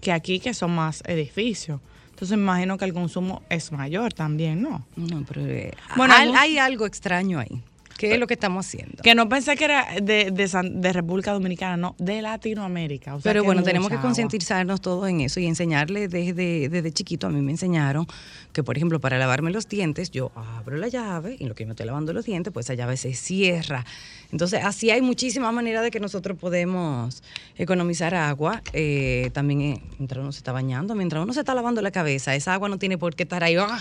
que 0.00 0.10
aquí 0.12 0.40
que 0.40 0.54
son 0.54 0.72
más 0.74 1.02
edificios. 1.06 1.80
Entonces 2.10 2.36
me 2.36 2.42
imagino 2.42 2.76
que 2.78 2.84
el 2.84 2.92
consumo 2.92 3.42
es 3.48 3.70
mayor 3.70 4.12
también, 4.12 4.60
¿no? 4.62 4.84
No, 4.96 5.24
pero 5.28 5.42
eh, 5.46 5.72
Bueno, 5.96 6.14
hay, 6.14 6.22
algún- 6.22 6.36
hay 6.36 6.58
algo 6.58 6.86
extraño 6.86 7.38
ahí. 7.38 7.62
¿Qué 7.98 8.14
es 8.14 8.18
lo 8.18 8.26
que 8.26 8.34
estamos 8.34 8.64
haciendo? 8.66 9.02
Que 9.02 9.14
no 9.14 9.28
pensé 9.28 9.56
que 9.56 9.64
era 9.64 9.86
de, 10.00 10.30
de, 10.30 10.48
San- 10.48 10.80
de 10.80 10.92
República 10.92 11.32
Dominicana, 11.32 11.76
no, 11.76 11.94
de 11.98 12.22
Latinoamérica. 12.22 13.14
O 13.16 13.20
sea 13.20 13.30
Pero 13.30 13.42
que 13.42 13.46
bueno, 13.46 13.62
tenemos 13.62 13.88
que 13.88 13.94
agua. 13.94 14.02
concientizarnos 14.06 14.80
todos 14.80 15.08
en 15.08 15.20
eso 15.20 15.40
y 15.40 15.46
enseñarle 15.46 16.08
desde, 16.08 16.68
desde 16.70 16.92
chiquito. 16.92 17.26
A 17.26 17.30
mí 17.30 17.42
me 17.42 17.50
enseñaron 17.50 18.06
que, 18.52 18.62
por 18.62 18.76
ejemplo, 18.76 19.00
para 19.00 19.18
lavarme 19.18 19.50
los 19.50 19.68
dientes, 19.68 20.10
yo 20.10 20.30
abro 20.34 20.76
la 20.76 20.88
llave 20.88 21.36
y 21.38 21.42
en 21.42 21.48
lo 21.50 21.54
que 21.54 21.64
yo 21.64 21.66
me 21.68 21.72
estoy 21.72 21.86
lavando 21.86 22.12
los 22.12 22.24
dientes, 22.24 22.52
pues 22.52 22.66
esa 22.66 22.74
llave 22.74 22.96
se 22.96 23.12
cierra. 23.14 23.84
Entonces, 24.30 24.62
así 24.64 24.90
hay 24.90 25.00
muchísimas 25.02 25.52
maneras 25.52 25.82
de 25.82 25.90
que 25.90 26.00
nosotros 26.00 26.38
podemos 26.38 27.22
economizar 27.56 28.14
agua. 28.14 28.62
Eh, 28.72 29.30
también 29.32 29.60
eh, 29.62 29.82
mientras 29.98 30.20
uno 30.22 30.32
se 30.32 30.38
está 30.38 30.52
bañando, 30.52 30.94
mientras 30.94 31.22
uno 31.22 31.32
se 31.32 31.40
está 31.40 31.54
lavando 31.54 31.82
la 31.82 31.90
cabeza, 31.90 32.34
esa 32.34 32.54
agua 32.54 32.68
no 32.68 32.78
tiene 32.78 32.96
por 32.96 33.14
qué 33.16 33.24
estar 33.24 33.42
ahí 33.42 33.56
¡ah! 33.56 33.78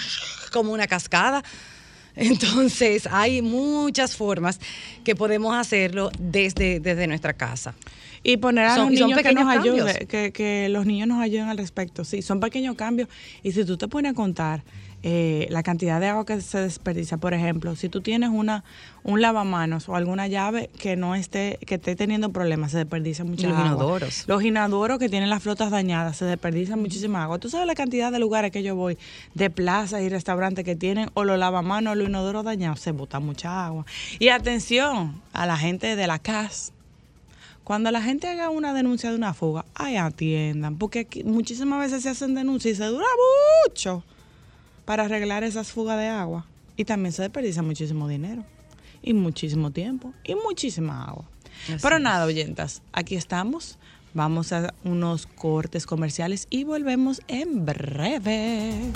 como 0.52 0.72
una 0.74 0.88
cascada. 0.88 1.44
Entonces, 2.18 3.08
hay 3.12 3.42
muchas 3.42 4.16
formas 4.16 4.60
que 5.04 5.16
podemos 5.16 5.56
hacerlo 5.56 6.10
desde, 6.20 6.80
desde 6.80 7.08
nuestra 7.08 7.34
casa. 7.34 7.76
Y 8.24 8.38
poner 8.38 8.66
a 8.66 8.76
Son- 8.76 8.86
los 8.92 9.00
niños 9.00 9.22
que 9.22 9.32
nos 9.34 9.46
cambios. 9.54 9.94
que, 10.10 10.32
que 10.34 10.68
los 10.70 10.86
niños 10.86 11.08
nos 11.08 11.22
ayuden 11.22 11.48
al 11.48 11.58
respecto. 11.58 12.04
Sí, 12.04 12.22
son 12.22 12.40
pequeños 12.40 12.76
cambios. 12.76 13.08
Y 13.44 13.52
si 13.52 13.64
tú 13.64 13.78
te 13.78 13.88
pones 13.88 14.12
a 14.12 14.16
contar 14.16 14.64
eh, 15.04 15.48
la 15.52 15.62
cantidad 15.64 16.00
de 16.00 16.08
agua 16.08 16.26
que 16.26 16.42
se 16.42 16.60
desperdicia, 16.60 17.18
por 17.18 17.34
ejemplo, 17.34 17.76
si 17.76 17.88
tú 17.88 18.02
tienes 18.02 18.30
una 18.30 18.64
un 19.04 19.22
lavamanos 19.22 19.88
o 19.88 19.96
alguna 19.96 20.28
llave 20.28 20.70
que 20.78 20.98
no 20.98 21.16
esté, 21.16 21.60
que 21.66 21.76
esté 21.76 21.96
teniendo 21.96 22.32
problemas, 22.32 22.72
se 22.72 22.80
desperdicia 22.80 23.24
mucha 23.24 23.48
Los 23.48 23.58
agua. 23.58 23.68
inodoros. 23.68 24.24
Los 24.28 24.44
inodoros 24.44 25.00
que 25.00 25.08
tienen 25.08 25.30
las 25.30 25.42
flotas 25.42 25.72
dañadas, 25.72 26.18
se 26.18 26.26
desperdicia 26.26 26.76
muchísima 26.76 27.24
agua. 27.24 27.40
Tú 27.40 27.50
sabes 27.50 27.68
la 27.68 27.76
cantidad 27.76 28.12
de 28.12 28.20
lugares 28.20 28.52
que 28.52 28.64
yo 28.64 28.76
voy, 28.76 28.98
de 29.34 29.50
plazas 29.50 30.02
y 30.02 30.10
restaurantes 30.10 30.66
que 30.66 30.76
tienen 30.76 31.10
o 31.14 31.24
los 31.24 31.40
lavamanos 31.40 31.94
o 31.94 31.96
los 31.96 32.10
inodoros 32.10 32.44
dañados, 32.44 32.82
se 32.82 32.92
bota 32.92 33.20
mucha 33.20 33.66
agua. 33.66 33.86
Y 34.20 34.28
atención 34.30 35.22
a 35.32 35.46
la 35.46 35.58
gente 35.58 35.96
de 35.96 36.08
la 36.08 36.20
CAS. 36.20 36.74
Cuando 37.64 37.92
la 37.92 38.02
gente 38.02 38.28
haga 38.28 38.50
una 38.50 38.74
denuncia 38.74 39.10
de 39.10 39.16
una 39.16 39.34
fuga, 39.34 39.64
ay, 39.76 39.98
atiendan, 39.98 40.78
porque 40.78 41.00
aquí 41.00 41.24
muchísimas 41.24 41.80
veces 41.80 42.04
se 42.04 42.10
hacen 42.10 42.34
denuncias 42.34 42.74
y 42.74 42.78
se 42.78 42.86
dura 42.86 43.06
mucho 43.66 44.04
para 44.88 45.04
arreglar 45.04 45.44
esas 45.44 45.70
fugas 45.74 46.00
de 46.00 46.08
agua. 46.08 46.46
Y 46.78 46.86
también 46.86 47.12
se 47.12 47.22
desperdicia 47.22 47.62
muchísimo 47.62 48.08
dinero, 48.08 48.46
y 49.04 49.14
muchísimo 49.14 49.72
tiempo, 49.72 50.14
y 50.24 50.34
muchísima 50.36 51.04
agua. 51.04 51.26
Así 51.66 51.76
Pero 51.82 51.98
es. 51.98 52.02
nada, 52.02 52.26
oyentas, 52.26 52.82
aquí 52.94 53.18
estamos. 53.18 53.78
Vamos 54.14 54.54
a 54.54 54.74
unos 54.86 55.28
cortes 55.28 55.86
comerciales 55.86 56.48
y 56.50 56.64
volvemos 56.64 57.22
en 57.28 57.66
breve. 57.66 58.94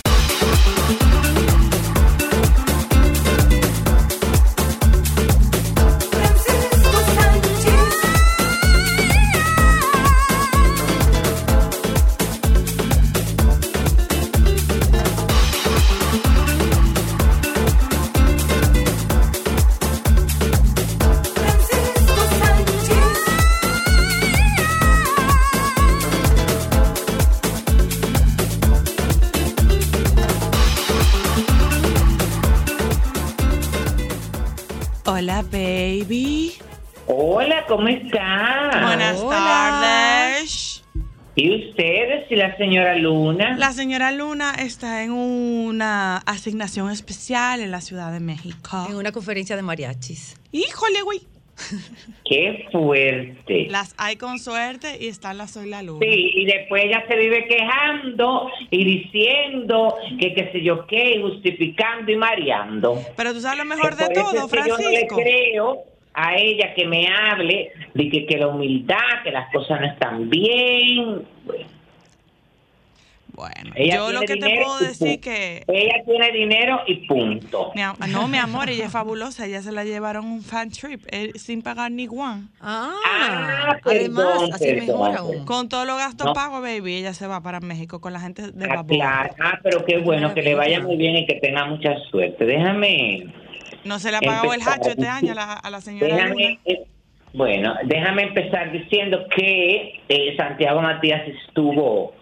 ¿Cómo 37.71 37.87
está? 37.87 38.69
Buenas 38.83 39.21
Hola. 39.21 39.37
tardes. 39.37 40.83
¿Y 41.35 41.69
ustedes 41.69 42.29
y 42.29 42.35
la 42.35 42.57
señora 42.57 42.97
Luna? 42.97 43.55
La 43.57 43.71
señora 43.71 44.11
Luna 44.11 44.53
está 44.59 45.05
en 45.05 45.13
una 45.13 46.17
asignación 46.17 46.91
especial 46.91 47.61
en 47.61 47.71
la 47.71 47.79
Ciudad 47.79 48.11
de 48.11 48.19
México. 48.19 48.87
En 48.89 48.97
una 48.97 49.13
conferencia 49.13 49.55
de 49.55 49.61
mariachis. 49.61 50.35
Híjole, 50.51 51.01
güey. 51.03 51.21
Qué 52.25 52.67
fuerte. 52.73 53.67
Las 53.69 53.95
hay 53.97 54.17
con 54.17 54.37
suerte 54.39 54.97
y 54.99 55.07
están 55.07 55.37
las 55.37 55.51
Soy 55.51 55.69
la 55.69 55.81
Luna. 55.81 56.05
Sí, 56.05 56.31
y 56.33 56.45
después 56.45 56.83
ella 56.83 57.05
se 57.07 57.15
vive 57.15 57.47
quejando 57.47 58.49
y 58.69 58.83
diciendo 58.83 59.95
que 60.19 60.33
qué 60.33 60.49
sé 60.51 60.61
yo 60.61 60.85
qué, 60.87 61.15
y 61.15 61.21
justificando 61.21 62.11
y 62.11 62.17
mareando. 62.17 62.99
Pero 63.15 63.33
tú 63.33 63.39
sabes 63.39 63.59
lo 63.59 63.65
mejor 63.65 63.95
de 63.95 64.09
todo, 64.09 64.31
que 64.49 64.57
Yo 64.57 64.77
no 64.77 64.77
le 64.77 65.07
Francisco. 65.07 65.15
creo 65.15 65.90
a 66.13 66.35
ella 66.35 66.73
que 66.73 66.85
me 66.87 67.07
hable 67.07 67.71
de 67.93 68.09
que, 68.09 68.25
que 68.25 68.37
la 68.37 68.47
humildad, 68.47 69.23
que 69.23 69.31
las 69.31 69.51
cosas 69.51 69.79
no 69.81 69.87
están 69.87 70.29
bien. 70.29 71.25
Bueno, 71.45 71.65
Bueno, 73.33 73.71
ella 73.75 73.95
yo 73.95 74.11
lo 74.11 74.21
que 74.21 74.35
te 74.35 74.49
puedo 74.55 74.77
decir 74.79 75.21
que 75.21 75.63
Ella 75.67 76.03
tiene 76.05 76.31
dinero 76.31 76.81
y 76.85 77.07
punto. 77.07 77.71
Mi 77.73 77.81
no, 78.11 78.27
mi 78.27 78.37
amor, 78.37 78.69
ella 78.69 78.85
es 78.87 78.91
fabulosa. 78.99 79.45
Ella 79.45 79.61
se 79.61 79.71
la 79.71 79.85
llevaron 79.85 80.25
un 80.25 80.41
fan 80.43 80.69
trip 80.69 81.01
eh, 81.11 81.31
sin 81.35 81.61
pagar 81.61 81.91
ni 81.91 82.07
one. 82.09 82.49
Ah, 82.59 82.91
Ah, 83.05 83.77
además, 83.85 84.25
perdón, 84.25 84.53
así 84.53 84.65
perdón. 84.65 84.87
mejor 84.87 85.15
aún. 85.17 85.45
Con 85.45 85.69
todos 85.69 85.87
los 85.87 85.97
gastos 85.97 86.27
No. 86.27 86.33
pagos, 86.33 86.61
baby, 86.61 86.95
ella 86.97 87.13
se 87.13 87.25
va 87.25 87.41
para 87.41 87.61
México 87.61 88.01
con 88.01 88.11
la 88.11 88.19
gente 88.19 88.51
de 88.51 88.65
Ah, 88.69 88.83
claro. 88.85 89.33
Ah, 89.39 89.59
pero 89.63 89.85
qué 89.85 89.99
bueno, 89.99 90.33
que 90.33 90.41
le 90.41 90.53
vaya 90.55 90.81
muy 90.81 90.97
bien 90.97 91.15
y 91.15 91.25
que 91.25 91.35
tenga 91.35 91.65
mucha 91.65 91.95
suerte. 92.11 92.45
Déjame, 92.45 93.33
No 93.83 93.99
se 93.99 94.11
le 94.11 94.17
ha 94.17 94.21
pagado 94.21 94.53
el 94.53 94.61
hacho 94.61 94.89
este 94.89 95.07
año 95.07 95.31
a 95.31 95.35
la, 95.35 95.53
a 95.53 95.69
la 95.69 95.81
señora 95.81 96.15
déjame, 96.15 96.59
eh, 96.65 96.83
bueno, 97.33 97.75
déjame 97.85 98.23
empezar 98.23 98.71
diciendo 98.71 99.25
que 99.35 100.01
eh, 100.09 100.35
Santiago 100.37 100.81
Matías 100.81 101.27
estuvo 101.27 102.13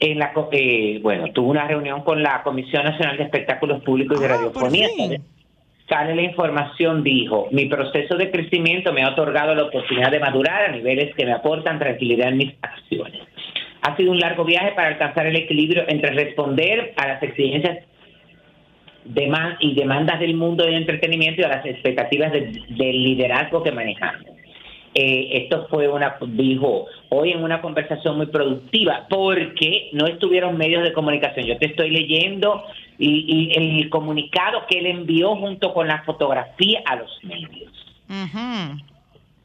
en 0.00 0.18
la, 0.18 0.32
eh, 0.52 0.98
bueno, 1.02 1.32
tuvo 1.32 1.50
una 1.50 1.66
reunión 1.66 2.02
con 2.02 2.22
la 2.22 2.42
Comisión 2.42 2.84
Nacional 2.84 3.16
de 3.16 3.24
Espectáculos 3.24 3.82
Públicos 3.82 4.20
y 4.20 4.24
Ah, 4.24 4.28
Radiofonía. 4.28 4.88
Sale 5.88 6.14
la 6.14 6.22
información, 6.22 7.02
dijo, 7.02 7.48
mi 7.52 7.66
proceso 7.66 8.16
de 8.16 8.30
crecimiento 8.30 8.92
me 8.92 9.02
ha 9.02 9.10
otorgado 9.10 9.54
la 9.54 9.64
oportunidad 9.64 10.10
de 10.10 10.18
madurar 10.18 10.64
a 10.64 10.72
niveles 10.72 11.14
que 11.14 11.26
me 11.26 11.32
aportan 11.32 11.78
tranquilidad 11.78 12.28
en 12.28 12.38
mis 12.38 12.54
acciones. 12.62 13.20
Ha 13.82 13.94
sido 13.96 14.12
un 14.12 14.18
largo 14.18 14.44
viaje 14.44 14.72
para 14.72 14.88
alcanzar 14.88 15.26
el 15.26 15.36
equilibrio 15.36 15.84
entre 15.86 16.12
responder 16.12 16.94
a 16.96 17.06
las 17.06 17.22
exigencias 17.22 17.84
deman- 19.04 19.56
y 19.60 19.74
demandas 19.74 20.20
del 20.20 20.34
mundo 20.34 20.64
del 20.64 20.74
entretenimiento 20.74 21.40
y 21.40 21.44
a 21.44 21.48
las 21.48 21.66
expectativas 21.66 22.32
de- 22.32 22.52
del 22.68 23.02
liderazgo 23.04 23.62
que 23.62 23.72
manejamos. 23.72 24.24
Eh, 24.96 25.42
esto 25.42 25.66
fue 25.70 25.88
una, 25.88 26.16
dijo, 26.20 26.86
hoy 27.08 27.32
en 27.32 27.42
una 27.42 27.60
conversación 27.60 28.16
muy 28.16 28.26
productiva, 28.26 29.06
porque 29.10 29.88
no 29.92 30.06
estuvieron 30.06 30.56
medios 30.56 30.84
de 30.84 30.92
comunicación. 30.92 31.46
Yo 31.46 31.58
te 31.58 31.66
estoy 31.66 31.90
leyendo 31.90 32.62
y, 32.96 33.50
el 33.56 33.90
comunicado 33.90 34.66
que 34.68 34.78
él 34.78 34.86
envió 34.86 35.34
junto 35.34 35.74
con 35.74 35.88
la 35.88 36.02
fotografía 36.04 36.80
a 36.86 36.96
los 36.96 37.18
medios. 37.24 37.72
Ujú. 38.08 38.93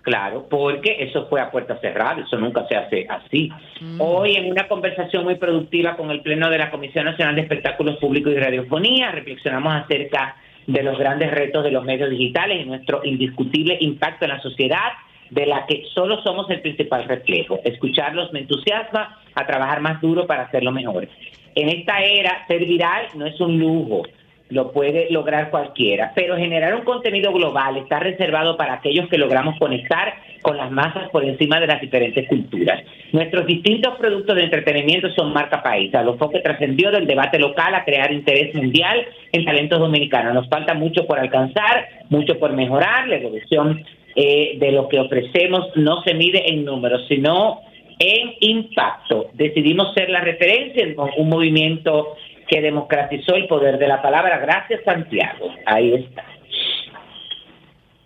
Claro, 0.02 0.48
porque 0.50 0.96
eso 1.00 1.28
fue 1.28 1.42
a 1.42 1.52
puerta 1.52 1.78
cerrada, 1.82 2.22
eso 2.26 2.38
nunca 2.38 2.66
se 2.68 2.76
hace 2.76 3.06
así. 3.10 3.52
Hoy 3.98 4.38
en 4.38 4.50
una 4.50 4.68
conversación 4.68 5.26
muy 5.26 5.36
productiva 5.36 5.98
con 5.98 6.10
el 6.10 6.22
Pleno 6.22 6.50
de 6.50 6.58
la 6.58 6.72
Comisión 6.72 7.06
Nacional 7.06 7.36
de 7.36 7.42
Espectáculos 7.42 7.98
Públicos 7.98 8.32
y 8.32 8.38
Radiofonía, 8.38 9.12
reflexionamos 9.12 9.74
acerca 9.74 10.38
de 10.68 10.84
los 10.84 10.98
grandes 10.98 11.32
retos 11.32 11.64
de 11.64 11.72
los 11.72 11.84
medios 11.84 12.10
digitales 12.10 12.62
y 12.62 12.66
nuestro 12.66 13.02
indiscutible 13.04 13.78
impacto 13.82 14.26
en 14.26 14.32
la 14.32 14.40
sociedad, 14.40 14.94
de 15.32 15.46
la 15.46 15.66
que 15.68 15.84
solo 15.94 16.22
somos 16.24 16.50
el 16.50 16.62
principal 16.62 17.04
reflejo. 17.06 17.60
Escucharlos 17.64 18.32
me 18.34 18.40
entusiasma 18.40 19.20
a 19.36 19.46
trabajar 19.46 19.82
más 19.82 20.02
duro 20.02 20.26
para 20.26 20.44
hacerlo 20.44 20.72
mejor. 20.72 21.08
En 21.56 21.70
esta 21.70 22.02
era, 22.02 22.46
ser 22.48 22.66
viral 22.66 23.08
no 23.16 23.26
es 23.26 23.40
un 23.40 23.60
lujo, 23.60 24.04
lo 24.50 24.72
puede 24.72 25.10
lograr 25.12 25.52
cualquiera, 25.52 26.12
pero 26.16 26.36
generar 26.36 26.76
un 26.76 26.84
contenido 26.84 27.32
global 27.32 27.78
está 27.78 28.00
reservado 28.00 28.58
para 28.58 28.74
aquellos 28.74 29.08
que 29.08 29.18
logramos 29.18 29.58
conectar 29.60 30.16
con 30.42 30.58
las 30.58 30.72
masas 30.72 31.10
por 31.10 31.24
encima 31.24 31.60
de 31.60 31.68
las 31.68 31.80
diferentes 31.82 32.28
culturas. 32.28 32.82
Nuestros 33.12 33.46
distintos 33.46 33.96
productos 33.98 34.36
de 34.36 34.44
entretenimiento 34.44 35.10
son 35.12 35.34
marca 35.34 35.62
país, 35.62 35.94
a 35.94 36.04
lo 36.04 36.18
que 36.18 36.40
trascendió 36.40 36.92
del 36.92 37.06
debate 37.06 37.38
local 37.38 37.76
a 37.76 37.84
crear 37.84 38.12
interés 38.12 38.54
mundial 38.56 39.06
en 39.32 39.46
talentos 39.46 39.80
dominicanos. 39.80 40.34
Nos 40.34 40.50
falta 40.50 40.74
mucho 40.74 41.06
por 41.06 41.20
alcanzar, 41.20 41.88
mucho 42.10 42.40
por 42.40 42.54
mejorar, 42.54 43.08
la 43.08 43.18
evolución 43.18 43.84
eh, 44.16 44.58
de 44.60 44.72
lo 44.72 44.90
que 44.90 45.00
ofrecemos 45.00 45.68
no 45.76 46.02
se 46.04 46.16
mide 46.16 46.52
en 46.52 46.66
números, 46.66 47.06
sino 47.08 47.62
en 48.00 48.34
impacto. 48.40 49.30
Decidimos 49.34 49.94
ser 49.94 50.10
la 50.10 50.22
referencia 50.22 50.84
en 50.84 50.96
un 51.18 51.30
movimiento 51.30 52.16
que 52.50 52.62
democratizó 52.62 53.36
el 53.36 53.48
poder 53.48 53.78
de 53.78 53.88
la 53.88 54.02
palabra. 54.02 54.40
Gracias, 54.40 54.82
Santiago. 54.84 55.54
Ahí 55.66 55.94
está. 55.94 56.26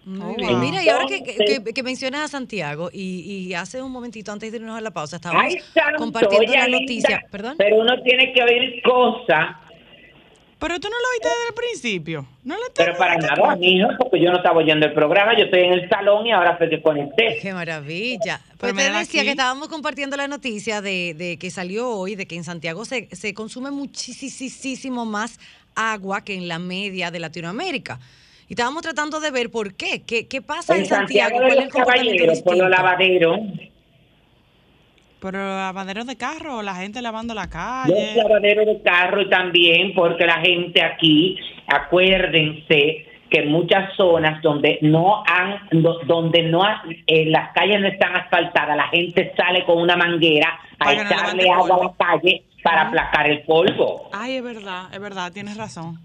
Muy 0.05 0.35
bien. 0.35 0.59
Mira, 0.59 0.83
y 0.83 0.89
ahora 0.89 1.05
que, 1.07 1.83
mencionas 1.83 2.21
a 2.21 2.27
Santiago, 2.27 2.89
y, 2.91 3.47
y 3.47 3.53
hace 3.53 3.81
un 3.81 3.91
momentito 3.91 4.33
antes 4.33 4.51
de 4.51 4.57
irnos 4.57 4.77
a 4.77 4.81
la 4.81 4.91
pausa, 4.91 5.15
estábamos 5.15 5.45
Ay, 5.45 5.59
santo, 5.73 5.97
compartiendo 5.97 6.45
linda, 6.45 6.67
noticia. 6.67 7.21
¿Perdón? 7.31 7.55
Pero 7.57 7.77
uno 7.77 8.01
tiene 8.03 8.33
que 8.33 8.43
oír 8.43 8.81
cosas, 8.83 9.55
Pero 10.63 10.79
tú 10.79 10.87
no 10.87 10.95
lo 10.95 11.11
viste 11.11 11.27
desde 11.27 11.47
el 11.49 11.53
principio. 11.55 12.25
No 12.45 12.55
lo 12.55 12.61
pero 12.73 12.95
para 12.95 13.17
nada, 13.17 13.55
mijo, 13.57 13.89
porque 13.97 14.21
yo 14.23 14.31
no 14.31 14.37
estaba 14.37 14.59
oyendo 14.59 14.85
el 14.85 14.93
programa, 14.93 15.37
yo 15.37 15.43
estoy 15.43 15.59
en 15.59 15.73
el 15.73 15.89
salón 15.89 16.25
y 16.25 16.31
ahora 16.31 16.55
fue 16.55 16.69
que 16.69 16.81
conecté. 16.81 17.37
Qué 17.41 17.53
maravilla. 17.53 18.39
Pero 18.61 18.73
Pues 18.73 18.75
te 18.75 18.93
decía 18.93 19.21
aquí. 19.21 19.25
que 19.25 19.31
estábamos 19.31 19.67
compartiendo 19.67 20.15
la 20.15 20.29
noticia 20.29 20.81
de, 20.81 21.15
de 21.17 21.37
que 21.37 21.51
salió 21.51 21.89
hoy, 21.89 22.15
de 22.15 22.27
que 22.27 22.37
en 22.37 22.45
Santiago 22.45 22.85
se, 22.85 23.13
se 23.13 23.33
consume 23.33 23.71
muchísimo 23.71 25.03
más 25.05 25.37
agua 25.75 26.23
que 26.23 26.33
en 26.33 26.47
la 26.47 26.59
media 26.59 27.11
de 27.11 27.19
Latinoamérica. 27.19 27.99
Y 28.47 28.53
estábamos 28.53 28.83
tratando 28.83 29.19
de 29.19 29.31
ver 29.31 29.51
por 29.51 29.73
qué. 29.73 30.03
¿Qué, 30.03 30.27
qué 30.27 30.41
pasa 30.41 30.75
en, 30.75 30.81
En 30.83 30.85
Santiago 30.87 31.39
¿Cuál 31.39 31.43
de 31.43 31.49
es 31.49 31.55
los 31.55 31.65
el 31.65 31.71
comportamiento 31.71 32.23
Caballeros, 32.23 32.41
por 32.41 32.55
los 32.57 32.69
lavaderos, 32.69 33.39
Pero 35.23 35.39
lavaderos 35.39 36.05
de 36.05 36.17
carro, 36.17 36.61
la 36.61 36.75
gente 36.75 37.01
lavando 37.01 37.33
la 37.33 37.43
los 37.43 37.49
calle. 37.51 38.13
lavaderos 38.15 38.65
de 38.67 38.81
carro 38.83 39.21
y 39.21 39.29
también 39.29 39.93
porque 39.95 40.25
la 40.25 40.39
gente 40.41 40.83
aquí, 40.83 41.37
acuérdense 41.67 43.05
que 43.29 43.39
en 43.39 43.51
muchas 43.51 43.95
zonas 43.95 44.41
donde 44.43 44.77
no 44.81 45.23
han, 45.25 45.59
do- 45.81 45.99
donde 46.05 46.43
no 46.43 46.61
eh, 47.07 47.25
las 47.27 47.51
calles 47.53 47.81
no 47.81 47.87
están 47.87 48.15
asfaltadas, 48.15 48.77
la 48.77 48.87
gente 48.89 49.33
sale 49.35 49.65
con 49.65 49.79
una 49.81 49.95
manguera 49.95 50.59
a 50.79 50.85
no 50.93 51.01
echarle 51.01 51.43
levante 51.43 51.49
agua 51.51 51.75
a 51.75 51.87
la 51.87 51.93
calle 52.19 52.43
para 52.63 52.81
aplacar 52.83 53.29
el 53.31 53.41
polvo. 53.41 54.09
Ay, 54.13 54.35
es 54.37 54.43
verdad, 54.43 54.83
es 54.93 54.99
verdad, 54.99 55.31
tienes 55.31 55.57
razón. 55.57 55.97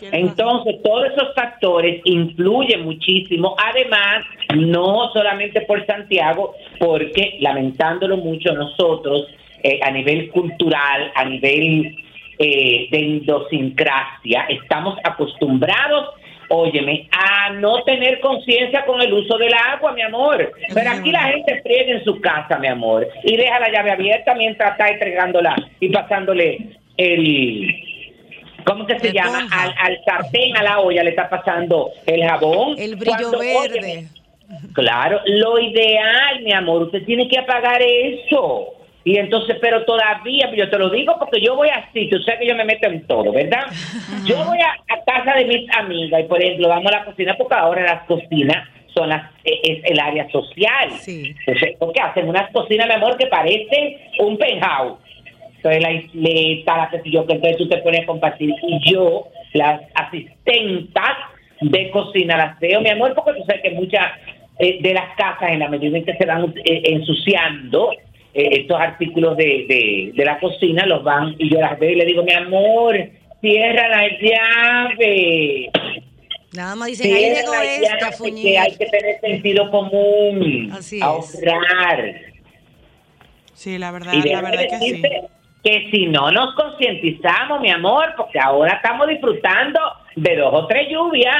Entonces, 0.00 0.76
todos 0.82 1.06
esos 1.12 1.34
factores 1.34 2.00
influyen 2.04 2.84
muchísimo. 2.84 3.56
Además, 3.58 4.24
no 4.54 5.10
solamente 5.12 5.62
por 5.62 5.84
Santiago, 5.86 6.54
porque 6.78 7.36
lamentándolo 7.40 8.16
mucho 8.16 8.52
nosotros, 8.52 9.26
eh, 9.62 9.78
a 9.82 9.90
nivel 9.90 10.30
cultural, 10.30 11.12
a 11.14 11.24
nivel 11.24 11.94
eh, 12.38 12.88
de 12.90 12.98
idiosincrasia, 12.98 14.46
estamos 14.48 14.98
acostumbrados, 15.04 16.14
óyeme, 16.48 17.06
a 17.12 17.50
no 17.50 17.82
tener 17.82 18.20
conciencia 18.20 18.86
con 18.86 19.02
el 19.02 19.12
uso 19.12 19.36
del 19.36 19.52
agua, 19.52 19.92
mi 19.92 20.00
amor. 20.00 20.50
Pero 20.72 20.90
aquí 20.90 21.12
la 21.12 21.24
gente 21.24 21.60
friega 21.62 21.92
en 21.92 22.04
su 22.04 22.18
casa, 22.22 22.58
mi 22.58 22.68
amor, 22.68 23.06
y 23.24 23.36
deja 23.36 23.60
la 23.60 23.70
llave 23.70 23.90
abierta 23.90 24.34
mientras 24.34 24.72
está 24.72 24.88
entregándola 24.88 25.54
y 25.78 25.90
pasándole 25.90 26.58
el... 26.96 27.89
¿Cómo 28.64 28.86
que 28.86 28.98
se 28.98 29.12
llama? 29.12 29.46
Al, 29.50 29.74
al 29.78 30.04
sartén, 30.04 30.56
a 30.56 30.62
la 30.62 30.80
olla 30.80 31.02
le 31.02 31.10
está 31.10 31.28
pasando 31.28 31.90
el 32.06 32.22
jabón. 32.24 32.74
El 32.78 32.96
brillo 32.96 33.16
Cuando, 33.18 33.38
verde. 33.38 33.78
óyeme, 33.78 34.08
claro, 34.72 35.20
lo 35.26 35.58
ideal, 35.58 36.42
mi 36.42 36.52
amor, 36.52 36.82
usted 36.82 37.04
tiene 37.04 37.28
que 37.28 37.38
apagar 37.38 37.80
eso. 37.82 38.74
Y 39.02 39.16
entonces, 39.16 39.56
pero 39.60 39.84
todavía, 39.84 40.50
yo 40.54 40.68
te 40.68 40.78
lo 40.78 40.90
digo 40.90 41.16
porque 41.18 41.40
yo 41.40 41.56
voy 41.56 41.70
así, 41.70 42.08
tú 42.10 42.18
sabes 42.18 42.40
que 42.40 42.46
yo 42.48 42.54
me 42.54 42.66
meto 42.66 42.86
en 42.86 43.06
todo, 43.06 43.32
¿verdad? 43.32 43.66
Yo 44.26 44.36
voy 44.44 44.58
a, 44.58 44.72
a 44.92 45.04
casa 45.06 45.38
de 45.38 45.46
mis 45.46 45.70
amigas 45.74 46.20
y, 46.20 46.24
por 46.24 46.42
ejemplo, 46.42 46.68
vamos 46.68 46.92
a 46.92 46.98
la 46.98 47.04
cocina 47.06 47.34
porque 47.38 47.54
ahora 47.54 47.82
las 47.82 48.02
cocinas 48.04 48.68
son 48.94 49.08
las, 49.08 49.30
eh, 49.44 49.58
es 49.62 49.90
el 49.90 49.98
área 50.00 50.28
social. 50.30 50.90
Sí. 50.98 51.34
Entonces, 51.46 51.76
porque 51.78 52.00
hacen 52.00 52.28
unas 52.28 52.50
cocinas, 52.52 52.88
mi 52.88 52.94
amor, 52.94 53.16
que 53.16 53.26
parecen 53.26 53.96
un 54.18 54.36
penthouse. 54.36 54.98
Entonces, 55.62 55.82
la 55.82 55.92
isleta, 55.92 56.76
la 56.76 56.90
que 56.90 57.02
sé 57.02 57.10
yo, 57.10 57.26
que 57.26 57.34
entonces 57.34 57.58
tú 57.58 57.68
te 57.68 57.78
pones 57.78 58.00
a 58.02 58.06
compartir. 58.06 58.54
Y 58.66 58.90
yo, 58.90 59.28
las 59.52 59.82
asistentas 59.94 61.16
de 61.60 61.90
cocina, 61.90 62.38
las 62.38 62.58
veo, 62.58 62.80
mi 62.80 62.88
amor, 62.88 63.14
porque 63.14 63.38
tú 63.38 63.44
sabes 63.46 63.62
que 63.62 63.72
muchas 63.72 64.06
eh, 64.58 64.78
de 64.80 64.94
las 64.94 65.14
casas, 65.16 65.50
en 65.50 65.58
la 65.58 65.68
medida 65.68 65.98
en 65.98 66.04
que 66.04 66.16
se 66.16 66.24
van 66.24 66.54
eh, 66.64 66.82
ensuciando, 66.84 67.92
eh, 68.32 68.48
estos 68.52 68.80
artículos 68.80 69.36
de, 69.36 69.66
de, 69.68 70.12
de 70.14 70.24
la 70.24 70.38
cocina 70.38 70.86
los 70.86 71.04
van 71.04 71.34
y 71.38 71.50
yo 71.50 71.60
las 71.60 71.78
veo 71.78 71.90
y 71.90 71.96
le 71.96 72.06
digo, 72.06 72.22
mi 72.22 72.32
amor, 72.32 72.96
cierra 73.42 73.88
la 73.88 74.08
llave. 74.08 75.70
Nada 76.54 76.74
más 76.74 76.88
dicen, 76.88 77.14
ahí 77.14 77.34
llegó 77.34 77.52
esta, 77.54 78.10
que 78.24 78.58
hay 78.58 78.76
que 78.76 78.86
tener 78.86 79.20
sentido 79.20 79.70
común, 79.70 80.70
Así 80.72 80.96
es. 80.96 81.02
ahorrar. 81.02 82.14
Sí, 83.52 83.76
la 83.76 83.90
verdad, 83.90 84.14
Y 84.14 84.26
la 84.26 84.40
verdad 84.40 84.62
que 84.70 84.78
sí. 84.78 85.02
Que 85.62 85.90
si 85.90 86.06
no 86.06 86.30
nos 86.30 86.54
concientizamos, 86.54 87.60
mi 87.60 87.70
amor, 87.70 88.14
porque 88.16 88.38
ahora 88.38 88.74
estamos 88.74 89.08
disfrutando 89.08 89.78
de 90.16 90.36
dos 90.36 90.52
o 90.52 90.66
tres 90.66 90.88
lluvias, 90.90 91.36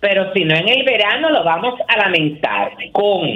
pero 0.00 0.32
si 0.32 0.44
no 0.44 0.54
en 0.54 0.68
el 0.68 0.84
verano 0.84 1.28
lo 1.30 1.44
vamos 1.44 1.74
a 1.86 1.96
lamentar 1.98 2.72
con 2.92 3.28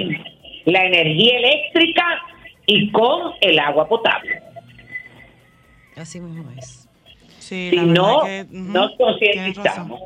la 0.65 0.85
energía 0.85 1.37
eléctrica 1.37 2.21
y 2.65 2.91
con 2.91 3.33
el 3.41 3.59
agua 3.59 3.87
potable. 3.87 4.41
Así 5.95 6.19
mismo 6.19 6.49
es. 6.57 6.89
Sí, 7.37 7.69
si 7.69 7.77
no 7.77 8.23
que, 8.23 8.45
nos 8.49 8.95
concientizamos. 8.97 10.01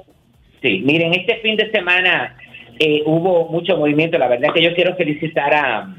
Sí, 0.61 0.81
miren, 0.83 1.13
este 1.13 1.37
fin 1.37 1.55
de 1.55 1.71
semana 1.71 2.35
eh, 2.77 3.01
hubo 3.05 3.47
mucho 3.47 3.77
movimiento. 3.77 4.17
La 4.17 4.27
verdad 4.27 4.53
que 4.53 4.61
yo 4.61 4.75
quiero 4.75 4.97
felicitar 4.97 5.53
a, 5.53 5.95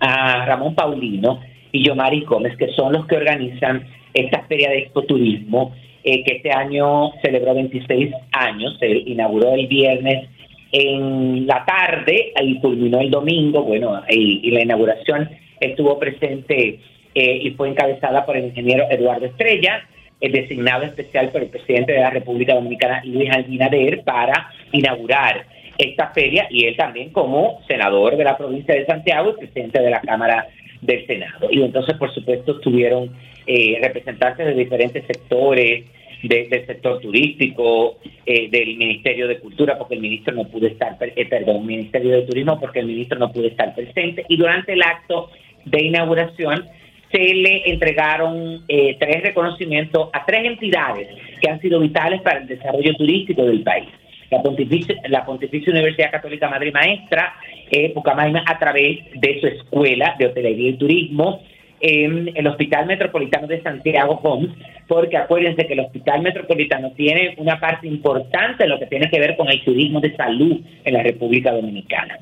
a 0.00 0.44
Ramón 0.44 0.74
Paulino 0.74 1.40
y 1.72 1.84
Yomari 1.84 2.22
Gómez, 2.22 2.56
que 2.56 2.68
son 2.72 2.92
los 2.92 3.06
que 3.06 3.16
organizan 3.16 3.86
esta 4.14 4.42
feria 4.42 4.70
de 4.70 4.78
expoturismo, 4.78 5.74
eh, 6.04 6.24
que 6.24 6.36
este 6.36 6.52
año 6.52 7.12
celebró 7.22 7.54
26 7.54 8.12
años, 8.32 8.76
se 8.78 8.88
inauguró 8.88 9.54
el 9.54 9.66
viernes 9.66 10.28
en 10.72 11.46
la 11.46 11.64
tarde 11.64 12.32
y 12.40 12.58
culminó 12.60 13.00
el 13.00 13.10
domingo, 13.10 13.62
bueno, 13.62 14.02
y, 14.08 14.40
y 14.42 14.50
la 14.50 14.62
inauguración 14.62 15.28
estuvo 15.60 15.98
presente 15.98 16.80
eh, 17.14 17.40
y 17.42 17.50
fue 17.50 17.68
encabezada 17.68 18.24
por 18.24 18.36
el 18.36 18.46
ingeniero 18.46 18.86
Eduardo 18.90 19.26
Estrella, 19.26 19.86
el 20.20 20.32
designado 20.32 20.84
especial 20.84 21.30
por 21.30 21.42
el 21.42 21.48
presidente 21.48 21.92
de 21.92 22.00
la 22.00 22.10
República 22.10 22.54
Dominicana, 22.54 23.02
Luis 23.04 23.30
Abinader, 23.32 24.02
para 24.04 24.50
inaugurar 24.72 25.46
esta 25.78 26.08
feria 26.08 26.46
y 26.50 26.66
él 26.66 26.76
también 26.76 27.10
como 27.10 27.60
senador 27.68 28.16
de 28.16 28.24
la 28.24 28.36
provincia 28.36 28.74
de 28.74 28.84
Santiago 28.84 29.30
y 29.30 29.40
presidente 29.40 29.80
de 29.80 29.90
la 29.90 30.00
Cámara 30.00 30.48
del 30.80 31.06
Senado. 31.06 31.48
Y 31.50 31.62
entonces, 31.62 31.96
por 31.96 32.12
supuesto, 32.14 32.52
estuvieron 32.52 33.10
eh, 33.46 33.78
representantes 33.82 34.46
de 34.46 34.54
diferentes 34.54 35.04
sectores, 35.06 35.84
de- 36.22 36.48
del 36.48 36.66
sector 36.66 37.00
turístico, 37.00 37.98
eh, 38.26 38.48
del 38.50 38.76
Ministerio 38.76 39.26
de 39.28 39.38
Cultura, 39.38 39.78
porque 39.78 39.94
el 39.94 40.00
ministro 40.00 40.34
no 40.34 40.44
pudo 40.44 40.66
estar, 40.66 40.96
eh, 41.00 41.26
perdón, 41.26 41.64
Ministerio 41.64 42.10
de 42.16 42.22
Turismo, 42.22 42.58
porque 42.60 42.80
el 42.80 42.86
ministro 42.86 43.18
no 43.18 43.32
pudo 43.32 43.46
estar 43.46 43.74
presente. 43.74 44.24
Y 44.28 44.36
durante 44.36 44.72
el 44.74 44.82
acto 44.82 45.30
de 45.64 45.82
inauguración 45.84 46.64
se 47.10 47.18
le 47.34 47.70
entregaron 47.70 48.64
eh, 48.68 48.96
tres 49.00 49.22
reconocimientos 49.22 50.10
a 50.12 50.26
tres 50.26 50.44
entidades 50.44 51.08
que 51.40 51.48
han 51.50 51.58
sido 51.60 51.80
vitales 51.80 52.20
para 52.20 52.40
el 52.40 52.46
desarrollo 52.46 52.92
turístico 52.94 53.44
del 53.44 53.62
país. 53.62 53.88
La 54.30 54.42
Pontificia, 54.42 54.94
la 55.08 55.24
Pontificia 55.24 55.72
Universidad 55.72 56.10
Católica 56.10 56.48
Madre 56.48 56.70
Maestra, 56.70 57.34
eh, 57.70 57.92
Pucamaima, 57.94 58.44
a 58.46 58.58
través 58.58 58.98
de 59.14 59.40
su 59.40 59.46
escuela 59.46 60.14
de 60.18 60.26
hotelería 60.26 60.70
y 60.70 60.76
turismo, 60.76 61.42
el 61.80 62.46
Hospital 62.46 62.86
Metropolitano 62.86 63.46
de 63.46 63.62
Santiago 63.62 64.18
Homs, 64.22 64.50
porque 64.88 65.16
acuérdense 65.16 65.66
que 65.66 65.74
el 65.74 65.80
Hospital 65.80 66.22
Metropolitano 66.22 66.90
tiene 66.92 67.34
una 67.36 67.60
parte 67.60 67.86
importante 67.86 68.64
en 68.64 68.70
lo 68.70 68.78
que 68.78 68.86
tiene 68.86 69.08
que 69.10 69.20
ver 69.20 69.36
con 69.36 69.48
el 69.48 69.62
turismo 69.62 70.00
de 70.00 70.16
salud 70.16 70.60
en 70.84 70.94
la 70.94 71.02
República 71.02 71.52
Dominicana. 71.52 72.18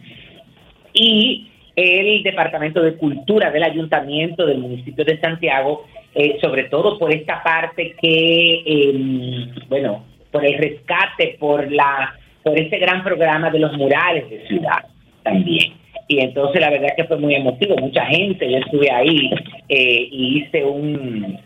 Y 0.93 1.49
el 1.77 2.23
Departamento 2.23 2.83
de 2.83 2.95
Cultura 2.97 3.51
del 3.51 3.63
Ayuntamiento 3.63 4.47
del 4.47 4.59
municipio 4.59 5.05
de 5.05 5.21
Santiago, 5.21 5.85
eh, 6.15 6.39
sobre 6.41 6.65
todo 6.65 6.99
por 6.99 7.13
esta 7.13 7.43
parte 7.43 7.95
que, 8.01 8.63
eh, 8.67 9.49
bueno, 9.69 10.05
por 10.37 10.45
el 10.45 10.59
rescate, 10.59 11.37
por 11.39 11.73
la 11.73 12.15
por 12.43 12.59
ese 12.59 12.79
gran 12.79 13.03
programa 13.03 13.51
de 13.51 13.59
los 13.59 13.73
murales 13.73 14.29
de 14.31 14.47
ciudad 14.47 14.85
también. 15.23 15.73
Y 16.09 16.21
entonces 16.21 16.61
la 16.61 16.71
verdad 16.71 16.91
que 16.95 17.05
fue 17.05 17.17
muy 17.17 17.35
emotivo, 17.35 17.75
mucha 17.77 18.05
gente, 18.05 18.49
yo 18.49 18.59
estuve 18.59 18.91
ahí 18.93 19.31
eh, 19.69 20.09
y 20.11 20.39
hice 20.39 20.63
un, 20.63 21.41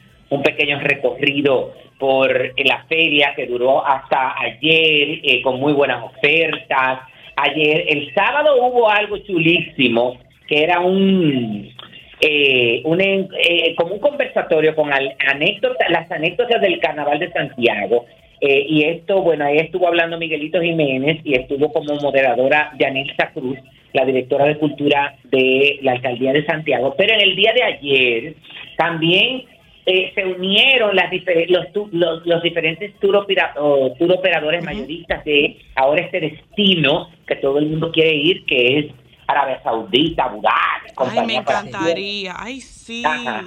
pequeño 0.45 0.79
recorrido 0.81 1.73
por 1.99 2.53
la 2.65 2.85
feria 2.89 3.33
que 3.35 3.47
duró 3.47 3.87
hasta 3.87 4.35
ayer 4.41 5.21
eh, 5.23 5.41
con 5.43 5.59
muy 5.61 5.73
buenas 5.73 6.05
ofertas. 6.05 7.01
Ayer, 7.37 7.85
el 7.89 8.13
sábado 8.15 8.57
hubo 8.63 8.91
algo 8.91 9.17
chulísimo 9.19 10.19
que 10.47 10.65
era 10.65 10.81
un 10.81 11.73
eh, 12.21 12.83
un 12.85 13.01
eh, 13.01 13.75
como 13.77 13.95
un 13.95 14.01
conversatorio 14.01 14.75
con 14.75 14.93
al- 14.93 15.15
anécdotas, 15.27 15.89
las 15.91 16.11
anécdotas 16.11 16.61
del 16.61 16.79
Carnaval 16.81 17.19
de 17.19 17.33
Santiago. 17.33 18.05
Eh, 18.41 18.65
y 18.69 18.85
esto, 18.85 19.21
bueno, 19.23 19.45
ahí 19.45 19.59
estuvo 19.59 19.87
hablando 19.87 20.19
Miguelito 20.19 20.61
Jiménez 20.63 21.21
y 21.25 21.35
estuvo 21.35 21.73
como 21.73 21.95
moderadora 21.97 22.73
Yanilza 22.79 23.31
Cruz, 23.33 23.59
la 23.93 24.05
directora 24.05 24.47
de 24.47 24.57
cultura 24.57 25.15
de 25.25 25.79
la 25.83 25.93
alcaldía 25.93 26.33
de 26.33 26.45
Santiago. 26.47 26.95
Pero 26.97 27.13
en 27.15 27.21
el 27.21 27.37
día 27.37 27.53
de 27.53 27.63
ayer 27.63 28.35
también 28.79 29.43
eh, 29.87 30.13
se 30.15 30.25
unieron 30.25 30.95
las 30.97 31.11
difer- 31.11 31.49
los, 31.49 31.71
tu- 31.73 31.89
los, 31.93 32.25
los 32.27 32.43
diferentes 32.43 32.95
tour, 33.01 33.17
opera- 33.17 33.53
tour 33.55 34.13
operadores 34.13 34.65
mayoristas 34.65 35.25
de 35.25 35.57
ahora 35.75 36.03
este 36.03 36.21
destino 36.21 37.11
que 37.27 37.37
todo 37.37 37.59
el 37.59 37.67
mundo 37.67 37.91
quiere 37.93 38.15
ir, 38.15 38.45
que 38.47 38.79
es 38.79 38.87
Arabia 39.27 39.61
Saudita, 39.63 40.25
Abu 40.25 40.41
Dhabi, 40.41 40.51
Ay, 40.53 40.89
me 40.89 40.95
compañía 40.95 41.41
encantaría. 41.41 42.35
Ay, 42.39 42.61
sí. 42.61 43.03
Ajá. 43.05 43.45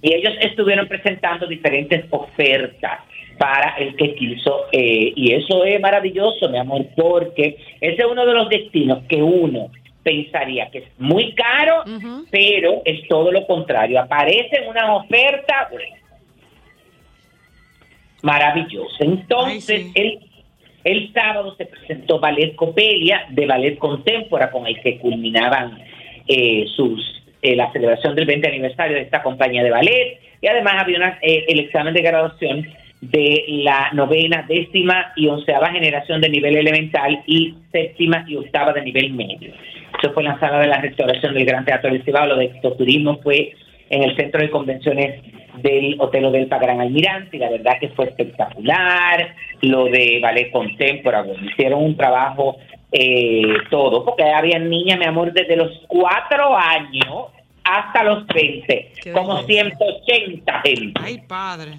Y 0.00 0.14
ellos 0.14 0.32
estuvieron 0.40 0.88
presentando 0.88 1.46
diferentes 1.46 2.04
ofertas 2.10 3.00
para 3.42 3.74
el 3.76 3.96
que 3.96 4.14
quiso. 4.14 4.66
eh, 4.70 5.12
y 5.16 5.32
eso 5.32 5.64
es 5.64 5.80
maravilloso, 5.80 6.48
mi 6.48 6.58
amor, 6.58 6.86
porque 6.96 7.56
ese 7.80 8.02
es 8.02 8.06
uno 8.08 8.24
de 8.24 8.34
los 8.34 8.48
destinos 8.48 9.02
que 9.08 9.20
uno 9.20 9.72
pensaría 10.04 10.70
que 10.70 10.78
es 10.78 10.84
muy 10.98 11.32
caro, 11.32 11.82
pero 12.30 12.82
es 12.84 13.08
todo 13.08 13.32
lo 13.32 13.44
contrario. 13.48 13.98
Aparecen 14.00 14.68
unas 14.68 14.90
ofertas 14.90 15.70
bueno, 15.72 15.96
maravillosas. 18.22 19.00
Entonces, 19.00 19.86
Ay, 19.86 19.92
sí. 19.92 19.92
el, 19.96 20.20
el 20.84 21.12
sábado 21.12 21.56
se 21.56 21.66
presentó 21.66 22.20
Ballet 22.20 22.54
Copelia 22.54 23.26
de 23.30 23.46
Ballet 23.46 23.76
Contempora, 23.76 24.52
con 24.52 24.68
el 24.68 24.80
que 24.82 24.98
culminaban 24.98 25.80
eh, 26.28 26.64
sus 26.76 27.24
eh, 27.42 27.56
la 27.56 27.72
celebración 27.72 28.14
del 28.14 28.26
20 28.26 28.46
aniversario 28.46 28.96
de 28.96 29.02
esta 29.02 29.20
compañía 29.20 29.64
de 29.64 29.70
ballet. 29.70 30.20
Y 30.40 30.46
además 30.46 30.74
había 30.78 30.96
una, 30.98 31.18
eh, 31.22 31.44
el 31.48 31.58
examen 31.58 31.92
de 31.92 32.02
graduación 32.02 32.68
de 33.02 33.44
la 33.64 33.90
novena, 33.92 34.44
décima 34.48 35.12
y 35.16 35.26
onceava 35.26 35.72
generación 35.72 36.20
de 36.20 36.28
nivel 36.28 36.56
elemental 36.56 37.22
y 37.26 37.54
séptima 37.72 38.24
y 38.28 38.36
octava 38.36 38.72
de 38.72 38.82
nivel 38.82 39.12
medio. 39.12 39.52
Eso 40.00 40.12
fue 40.12 40.22
en 40.22 40.30
la 40.30 40.38
sala 40.38 40.60
de 40.60 40.68
la 40.68 40.80
restauración 40.80 41.34
del 41.34 41.44
Gran 41.44 41.64
Teatro 41.64 41.90
del 41.90 42.04
Cibao. 42.04 42.26
Lo 42.26 42.36
de 42.36 42.46
Extoturismo 42.46 43.18
fue 43.18 43.54
en 43.90 44.04
el 44.04 44.16
centro 44.16 44.40
de 44.40 44.50
convenciones 44.50 45.20
del 45.62 45.96
Hotel 46.00 46.26
Odelpa 46.26 46.58
Gran 46.58 46.80
Almirante 46.80 47.36
y 47.36 47.40
la 47.40 47.50
verdad 47.50 47.78
que 47.80 47.88
fue 47.88 48.06
espectacular. 48.06 49.34
Lo 49.62 49.86
de 49.86 50.20
ballet 50.22 50.52
contemporáneo, 50.52 51.34
hicieron 51.42 51.82
un 51.82 51.96
trabajo 51.96 52.56
eh, 52.92 53.42
todo, 53.68 54.04
porque 54.04 54.22
había 54.22 54.60
niñas, 54.60 54.98
mi 54.98 55.06
amor, 55.06 55.32
desde 55.32 55.56
los 55.56 55.70
cuatro 55.88 56.56
años 56.56 57.32
hasta 57.64 58.04
los 58.04 58.26
20, 58.28 58.92
Qué 59.02 59.12
como 59.12 59.44
belleza. 59.44 59.76
180 59.78 60.62
gente. 60.62 61.00
Ay, 61.02 61.18
padre. 61.26 61.72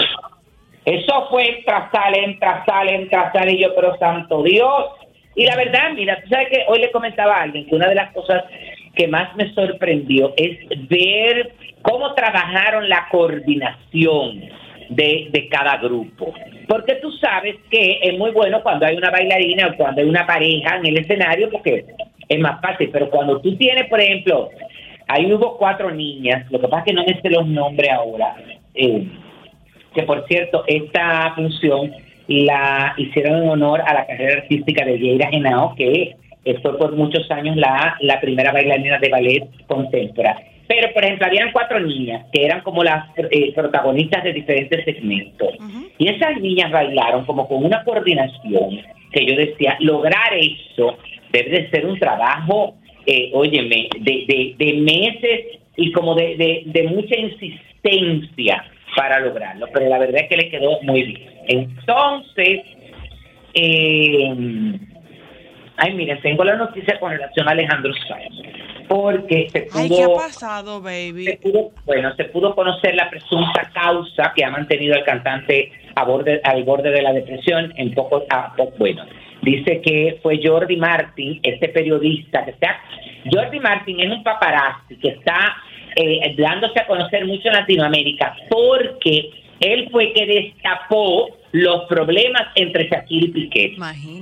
Eso 0.85 1.27
fue 1.29 1.47
entra, 1.57 1.89
sale, 1.93 2.23
entra, 2.23 2.63
sale, 2.65 2.95
entra, 2.95 3.31
sale, 3.31 3.53
y 3.53 3.61
yo, 3.61 3.73
pero 3.75 3.97
santo 3.97 4.43
Dios. 4.43 4.85
Y 5.35 5.45
la 5.45 5.55
verdad, 5.55 5.91
mira, 5.95 6.21
tú 6.21 6.29
sabes 6.29 6.49
que 6.49 6.65
hoy 6.67 6.79
le 6.79 6.91
comentaba 6.91 7.35
a 7.35 7.43
alguien 7.43 7.65
que 7.67 7.75
una 7.75 7.87
de 7.87 7.95
las 7.95 8.11
cosas 8.13 8.43
que 8.95 9.07
más 9.07 9.35
me 9.35 9.51
sorprendió 9.53 10.33
es 10.37 10.59
ver 10.89 11.53
cómo 11.81 12.13
trabajaron 12.13 12.87
la 12.89 13.07
coordinación 13.09 14.41
de, 14.89 15.29
de 15.31 15.49
cada 15.49 15.77
grupo. 15.77 16.33
Porque 16.67 16.95
tú 16.95 17.11
sabes 17.13 17.55
que 17.71 17.99
es 18.03 18.17
muy 18.17 18.31
bueno 18.31 18.61
cuando 18.61 18.85
hay 18.85 18.95
una 18.95 19.09
bailarina 19.09 19.67
o 19.67 19.75
cuando 19.75 20.01
hay 20.01 20.07
una 20.07 20.27
pareja 20.27 20.77
en 20.77 20.85
el 20.85 20.97
escenario, 20.97 21.49
porque 21.49 21.85
es 22.27 22.39
más 22.39 22.61
fácil. 22.61 22.89
Pero 22.91 23.09
cuando 23.09 23.39
tú 23.41 23.55
tienes, 23.57 23.89
por 23.89 23.99
ejemplo, 23.99 24.49
ahí 25.07 25.31
hubo 25.33 25.57
cuatro 25.57 25.89
niñas, 25.91 26.45
lo 26.51 26.59
que 26.59 26.67
pasa 26.67 26.79
es 26.79 26.85
que 26.85 26.93
no 26.93 27.05
me 27.05 27.19
sé 27.21 27.29
los 27.29 27.47
nombres 27.47 27.89
ahora. 27.89 28.35
eh, 28.75 29.07
que 29.93 30.03
por 30.03 30.25
cierto, 30.27 30.63
esta 30.67 31.33
función 31.35 31.91
la 32.27 32.93
hicieron 32.97 33.43
en 33.43 33.49
honor 33.49 33.81
a 33.81 33.93
la 33.93 34.05
carrera 34.05 34.41
artística 34.41 34.85
de 34.85 34.97
Yeira 34.97 35.29
Genao, 35.29 35.75
que 35.75 36.15
eh, 36.45 36.59
fue 36.61 36.77
por 36.77 36.95
muchos 36.95 37.29
años 37.31 37.55
la, 37.55 37.95
la 38.01 38.19
primera 38.19 38.51
bailarina 38.51 38.97
de 38.99 39.09
ballet 39.09 39.47
contemporáneo. 39.67 40.45
Pero, 40.67 40.93
por 40.93 41.03
ejemplo, 41.03 41.27
habían 41.27 41.51
cuatro 41.51 41.79
niñas 41.79 42.25
que 42.31 42.45
eran 42.45 42.61
como 42.61 42.83
las 42.83 43.05
eh, 43.17 43.53
protagonistas 43.53 44.23
de 44.23 44.33
diferentes 44.33 44.83
segmentos. 44.85 45.49
Y 45.97 46.07
esas 46.07 46.39
niñas 46.39 46.71
bailaron 46.71 47.25
como 47.25 47.47
con 47.47 47.65
una 47.65 47.83
coordinación 47.83 48.79
que 49.11 49.25
yo 49.25 49.35
decía, 49.35 49.75
lograr 49.81 50.33
eso 50.33 50.97
debe 51.31 51.49
de 51.49 51.69
ser 51.69 51.85
un 51.85 51.99
trabajo, 51.99 52.75
eh, 53.05 53.29
óyeme, 53.33 53.89
de, 53.99 54.25
de, 54.25 54.55
de 54.57 54.73
meses 54.73 55.59
y 55.75 55.91
como 55.91 56.15
de, 56.15 56.37
de, 56.37 56.63
de 56.65 56.83
mucha 56.83 57.15
insistencia 57.19 58.63
para 58.95 59.19
lograrlo, 59.19 59.67
pero 59.73 59.87
la 59.89 59.97
verdad 59.99 60.21
es 60.21 60.29
que 60.29 60.37
le 60.37 60.49
quedó 60.49 60.81
muy 60.83 61.03
bien. 61.03 61.31
Entonces, 61.47 62.61
eh, 63.53 64.79
ay, 65.77 65.93
miren, 65.93 66.21
tengo 66.21 66.43
la 66.43 66.55
noticia 66.55 66.99
con 66.99 67.11
relación 67.11 67.47
a 67.47 67.51
Alejandro 67.51 67.93
Sanz, 68.07 68.87
porque 68.87 69.49
se 69.49 69.61
pudo, 69.63 69.81
Ay, 69.81 69.89
¿qué 69.89 70.03
ha 70.03 70.07
pasado, 70.15 70.81
baby? 70.81 71.25
se 71.25 71.37
pudo- 71.37 71.71
bueno, 71.85 72.13
se 72.15 72.25
pudo 72.25 72.53
conocer 72.55 72.95
la 72.95 73.09
presunta 73.09 73.69
causa 73.73 74.33
que 74.35 74.43
ha 74.43 74.49
mantenido 74.49 74.95
al 74.95 75.03
cantante 75.03 75.71
a 75.95 76.03
borde, 76.03 76.41
al 76.43 76.63
borde 76.63 76.89
de 76.91 77.01
la 77.01 77.13
depresión 77.13 77.73
en 77.77 77.93
poco, 77.93 78.23
a 78.29 78.53
po- 78.55 78.73
bueno, 78.77 79.05
dice 79.41 79.81
que 79.81 80.19
fue 80.21 80.39
Jordi 80.43 80.77
Martin, 80.77 81.39
este 81.43 81.69
periodista 81.69 82.43
que 82.45 82.51
está, 82.51 82.79
Jordi 83.31 83.59
Martin 83.59 83.99
es 84.01 84.11
un 84.11 84.23
paparazzi 84.23 84.95
que 84.97 85.09
está 85.09 85.55
eh, 85.95 86.35
dándose 86.37 86.79
a 86.79 86.87
conocer 86.87 87.25
mucho 87.25 87.47
en 87.49 87.53
Latinoamérica 87.53 88.35
porque 88.49 89.29
él 89.59 89.87
fue 89.91 90.11
que 90.13 90.25
destapó 90.25 91.29
los 91.51 91.83
problemas 91.85 92.43
entre 92.55 92.89
Shakira 92.89 93.25
y 93.27 93.29
Piqué. 93.29 93.73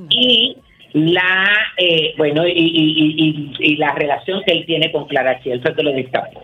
Y 0.10 0.58
la 0.94 1.48
eh, 1.78 2.14
bueno 2.18 2.46
y, 2.46 2.52
y- 2.52 2.56
y- 2.56 3.56
y- 3.60 3.72
y 3.74 3.76
la 3.78 3.94
relación 3.94 4.42
que 4.46 4.52
él 4.52 4.66
tiene 4.66 4.92
con 4.92 5.06
Clara 5.08 5.40
Chiel 5.42 5.62
fue 5.62 5.74
que 5.74 5.84
lo 5.84 5.92
destapó. 5.94 6.42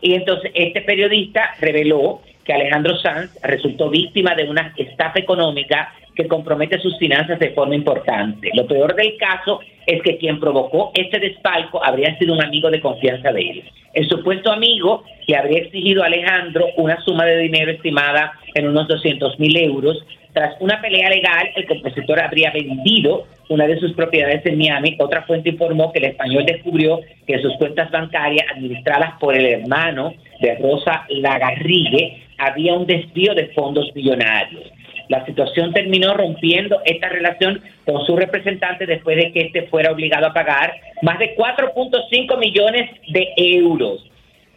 Y 0.00 0.14
entonces 0.14 0.50
este 0.54 0.80
periodista 0.80 1.54
reveló 1.60 2.22
que 2.44 2.52
Alejandro 2.54 2.96
Sanz 2.96 3.38
resultó 3.42 3.90
víctima 3.90 4.34
de 4.34 4.44
una 4.48 4.72
estafa 4.76 5.18
económica 5.20 5.92
que 6.14 6.28
compromete 6.28 6.78
sus 6.80 6.96
finanzas 6.98 7.38
de 7.38 7.50
forma 7.50 7.74
importante. 7.74 8.50
Lo 8.54 8.66
peor 8.66 8.94
del 8.94 9.16
caso 9.16 9.60
es 9.86 10.02
que 10.02 10.18
quien 10.18 10.38
provocó 10.38 10.92
este 10.94 11.18
desfalco 11.18 11.84
habría 11.84 12.16
sido 12.18 12.34
un 12.34 12.42
amigo 12.42 12.70
de 12.70 12.80
confianza 12.80 13.32
de 13.32 13.40
él. 13.40 13.64
El 13.94 14.08
supuesto 14.08 14.50
amigo 14.50 15.04
que 15.26 15.36
habría 15.36 15.58
exigido 15.58 16.02
a 16.02 16.06
Alejandro 16.06 16.66
una 16.76 17.00
suma 17.02 17.24
de 17.24 17.38
dinero 17.38 17.72
estimada 17.72 18.32
en 18.54 18.68
unos 18.68 18.88
200 18.88 19.38
mil 19.38 19.56
euros. 19.56 20.04
Tras 20.32 20.54
una 20.60 20.80
pelea 20.80 21.10
legal, 21.10 21.50
el 21.56 21.66
compositor 21.66 22.18
habría 22.20 22.50
vendido 22.52 23.26
una 23.50 23.66
de 23.66 23.78
sus 23.78 23.92
propiedades 23.92 24.44
en 24.46 24.56
Miami. 24.56 24.96
Otra 24.98 25.22
fuente 25.22 25.50
informó 25.50 25.92
que 25.92 25.98
el 25.98 26.06
español 26.06 26.46
descubrió 26.46 27.00
que 27.26 27.38
sus 27.40 27.54
cuentas 27.58 27.90
bancarias 27.90 28.46
administradas 28.50 29.18
por 29.20 29.36
el 29.36 29.44
hermano 29.44 30.14
de 30.40 30.54
Rosa 30.56 31.04
Lagarrigue 31.10 32.22
había 32.38 32.74
un 32.74 32.86
desvío 32.86 33.34
de 33.34 33.48
fondos 33.48 33.90
millonarios. 33.94 34.64
La 35.08 35.24
situación 35.26 35.72
terminó 35.72 36.14
rompiendo 36.14 36.80
esta 36.84 37.08
relación 37.08 37.60
con 37.84 38.04
su 38.06 38.16
representante 38.16 38.86
después 38.86 39.16
de 39.16 39.32
que 39.32 39.40
este 39.42 39.62
fuera 39.68 39.92
obligado 39.92 40.26
a 40.26 40.32
pagar 40.32 40.74
más 41.02 41.18
de 41.18 41.34
4.5 41.36 42.38
millones 42.38 42.90
de 43.08 43.28
euros. 43.36 44.08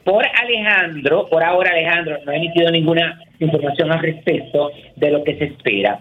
Por 0.03 0.23
Alejandro, 0.25 1.25
por 1.27 1.43
ahora 1.43 1.71
Alejandro 1.71 2.19
no 2.25 2.31
ha 2.31 2.35
emitido 2.35 2.69
ninguna 2.69 3.19
información 3.39 3.91
al 3.91 3.99
respecto 3.99 4.71
de 4.95 5.11
lo 5.11 5.23
que 5.23 5.35
se 5.37 5.45
espera. 5.45 5.99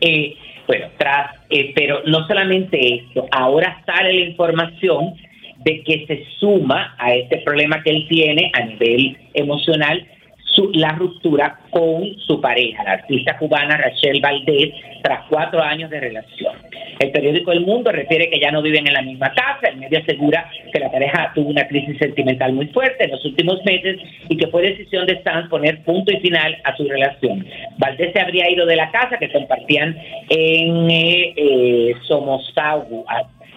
Eh, 0.00 0.34
bueno, 0.66 0.86
tras, 0.96 1.36
eh, 1.50 1.72
pero 1.74 2.02
no 2.06 2.26
solamente 2.26 2.94
esto, 2.94 3.28
ahora 3.30 3.82
sale 3.86 4.12
la 4.12 4.26
información 4.26 5.14
de 5.64 5.82
que 5.82 6.04
se 6.06 6.24
suma 6.38 6.96
a 6.98 7.14
este 7.14 7.38
problema 7.38 7.82
que 7.82 7.90
él 7.90 8.06
tiene 8.08 8.50
a 8.52 8.64
nivel 8.64 9.16
emocional 9.34 10.06
su- 10.52 10.70
la 10.74 10.90
ruptura 10.90 11.58
con 11.70 12.16
su 12.26 12.40
pareja, 12.40 12.84
la 12.84 12.92
artista 12.92 13.36
cubana 13.38 13.76
Rachel 13.76 14.20
Valdés, 14.20 14.70
tras 15.02 15.24
cuatro 15.28 15.60
años 15.62 15.90
de 15.90 15.98
relación. 16.00 16.54
El 17.00 17.10
periódico 17.10 17.50
El 17.52 17.62
Mundo 17.62 17.90
refiere 17.90 18.30
que 18.30 18.38
ya 18.38 18.50
no 18.52 18.62
viven 18.62 18.86
en 18.86 18.92
la 18.92 19.02
misma 19.02 19.32
casa. 19.32 19.68
El 19.72 19.78
medio 19.78 19.98
asegura 19.98 20.48
que 20.72 20.78
la 20.78 20.90
pareja 20.90 21.32
tuvo 21.34 21.48
una 21.50 21.66
crisis 21.66 21.98
sentimental 21.98 22.52
muy 22.52 22.66
fuerte 22.68 23.04
en 23.04 23.10
los 23.10 23.24
últimos 23.24 23.64
meses 23.64 23.98
y 24.28 24.36
que 24.36 24.46
fue 24.46 24.62
decisión 24.62 25.06
de 25.06 25.20
Sanz 25.22 25.48
poner 25.48 25.82
punto 25.82 26.12
y 26.12 26.20
final 26.20 26.56
a 26.64 26.76
su 26.76 26.84
relación. 26.84 27.44
Valdés 27.78 28.12
se 28.12 28.20
habría 28.20 28.48
ido 28.50 28.66
de 28.66 28.76
la 28.76 28.90
casa 28.92 29.18
que 29.18 29.32
compartían 29.32 29.96
en 30.28 30.90
eh, 30.90 31.34
eh, 31.36 31.94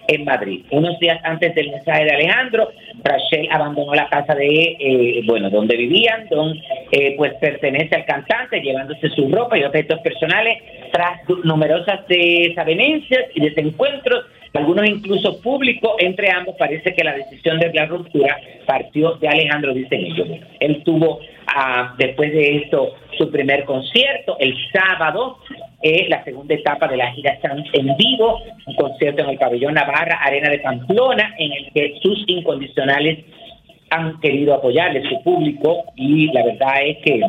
en 0.08 0.24
Madrid. 0.24 0.64
Unos 0.70 0.98
días 0.98 1.20
antes 1.24 1.54
del 1.54 1.70
mensaje 1.70 2.04
de 2.04 2.10
Alejandro, 2.10 2.70
Rachel 3.02 3.48
abandonó 3.50 3.94
la 3.94 4.08
casa 4.08 4.34
de, 4.34 4.76
eh, 4.78 5.22
bueno, 5.26 5.50
donde 5.50 5.76
vivían, 5.76 6.28
donde 6.28 6.60
eh, 6.92 7.14
pues 7.16 7.34
pertenece 7.34 7.94
al 7.94 8.04
cantante, 8.04 8.60
llevándose 8.60 9.08
su 9.10 9.28
ropa 9.28 9.58
y 9.58 9.64
objetos 9.64 10.00
personales 10.00 10.58
tras 10.92 11.20
numerosas 11.44 12.06
desavenencias 12.08 13.24
y 13.34 13.40
desencuentros, 13.40 14.26
algunos 14.54 14.88
incluso 14.88 15.40
públicos, 15.42 15.92
entre 15.98 16.30
ambos 16.30 16.56
parece 16.58 16.94
que 16.94 17.04
la 17.04 17.14
decisión 17.14 17.58
de 17.58 17.72
la 17.74 17.86
ruptura 17.86 18.38
partió 18.64 19.12
de 19.16 19.28
Alejandro, 19.28 19.74
dicen. 19.74 20.06
Él 20.60 20.82
tuvo, 20.82 21.20
ah, 21.54 21.94
después 21.98 22.32
de 22.32 22.56
esto, 22.56 22.94
su 23.18 23.30
primer 23.30 23.64
concierto 23.64 24.36
el 24.38 24.54
sábado, 24.72 25.38
eh, 25.88 26.06
la 26.08 26.24
segunda 26.24 26.54
etapa 26.54 26.88
de 26.88 26.96
la 26.96 27.12
gira 27.12 27.38
Sanz 27.42 27.66
en 27.72 27.96
vivo, 27.96 28.40
un 28.66 28.74
concierto 28.74 29.22
en 29.22 29.30
el 29.30 29.38
pabellón 29.38 29.74
Navarra, 29.74 30.18
Arena 30.22 30.50
de 30.50 30.58
Pamplona, 30.58 31.34
en 31.38 31.52
el 31.52 31.64
que 31.72 31.94
sus 32.02 32.18
incondicionales 32.26 33.24
han 33.90 34.18
querido 34.20 34.54
apoyarle, 34.54 35.08
su 35.08 35.22
público, 35.22 35.84
y 35.94 36.26
la 36.32 36.42
verdad 36.44 36.74
es 36.84 36.96
que, 37.04 37.20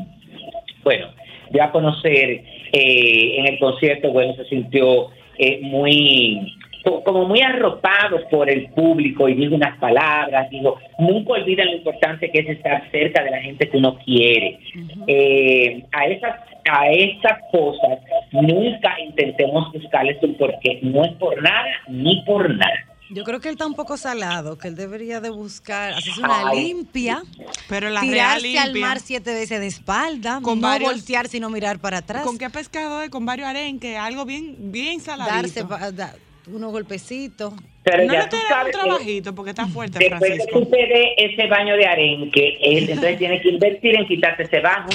bueno, 0.83 1.07
dio 1.51 1.63
a 1.63 1.71
conocer 1.71 2.29
eh, 2.73 3.35
en 3.37 3.45
el 3.45 3.59
concierto, 3.59 4.11
bueno, 4.11 4.33
se 4.35 4.45
sintió 4.45 5.09
eh, 5.37 5.59
muy 5.61 6.53
co- 6.83 7.03
como 7.03 7.25
muy 7.25 7.41
arropado 7.41 8.27
por 8.31 8.49
el 8.49 8.69
público 8.71 9.29
y 9.29 9.35
dijo 9.35 9.55
unas 9.55 9.77
palabras, 9.77 10.49
dijo, 10.49 10.79
nunca 10.97 11.33
olviden 11.33 11.67
lo 11.67 11.77
importante 11.77 12.31
que 12.31 12.39
es 12.39 12.49
estar 12.49 12.89
cerca 12.91 13.23
de 13.23 13.31
la 13.31 13.41
gente 13.41 13.69
que 13.69 13.77
uno 13.77 13.97
quiere. 14.03 14.59
Eh, 15.05 15.83
a 15.91 16.05
esas 16.07 16.35
a 16.69 16.89
estas 16.91 17.39
cosas 17.51 17.99
nunca 18.31 18.99
intentemos 18.99 19.71
buscarles 19.73 20.21
un 20.23 20.35
porqué, 20.35 20.79
no 20.83 21.03
es 21.05 21.13
por 21.13 21.41
nada 21.41 21.65
ni 21.87 22.21
por 22.25 22.49
nada. 22.49 22.73
Yo 23.09 23.23
creo 23.23 23.39
que 23.39 23.47
él 23.47 23.53
está 23.53 23.65
un 23.65 23.73
poco 23.73 23.95
salado, 23.95 24.57
que 24.57 24.67
él 24.67 24.75
debería 24.75 25.21
de 25.21 25.29
buscar, 25.29 25.93
hacerse 25.93 26.19
una 26.19 26.49
Ay. 26.49 26.65
limpia, 26.65 27.23
Pero 27.69 27.89
la 27.89 28.01
tirarse 28.01 28.59
al 28.59 28.73
limpia. 28.73 28.85
mar 28.87 28.99
siete 28.99 29.33
veces 29.33 29.61
de 29.61 29.67
espalda, 29.67 30.39
Con 30.43 30.59
no 30.59 30.67
varios- 30.67 30.91
voltear 30.91 31.29
sino 31.29 31.49
mirar 31.49 31.79
para 31.79 31.99
atrás, 31.99 32.23
¿Con 32.23 32.37
qué 32.37 32.49
pescado 32.49 33.01
es? 33.01 33.09
Con 33.09 33.25
varios 33.25 33.47
arenques, 33.47 33.97
algo 33.97 34.25
bien, 34.25 34.55
bien 34.73 34.99
saladito. 34.99 35.35
darse 35.35 35.63
pa- 35.63 35.91
da- 35.91 36.15
unos 36.47 36.71
golpecitos. 36.73 37.53
Pero 37.83 38.03
no 38.05 38.11
ya 38.13 38.19
estoy 38.21 38.39
dando 38.39 38.55
un 38.55 38.59
sabes 38.59 38.75
que- 38.75 38.81
trabajito 38.83 39.35
porque 39.35 39.49
está 39.51 39.67
fuerte, 39.67 39.99
Después 39.99 40.19
que 40.19 40.27
Francisco. 40.27 40.59
tú 40.59 40.65
te 40.69 40.77
dé 40.77 41.13
ese 41.17 41.47
baño 41.47 41.77
de 41.77 41.85
arenque, 41.85 42.57
él 42.61 42.89
entonces 42.89 43.17
tiene 43.17 43.39
que 43.41 43.49
invertir 43.49 43.95
en 43.95 44.05
quitarte 44.05 44.43
ese 44.43 44.59
bajo. 44.59 44.89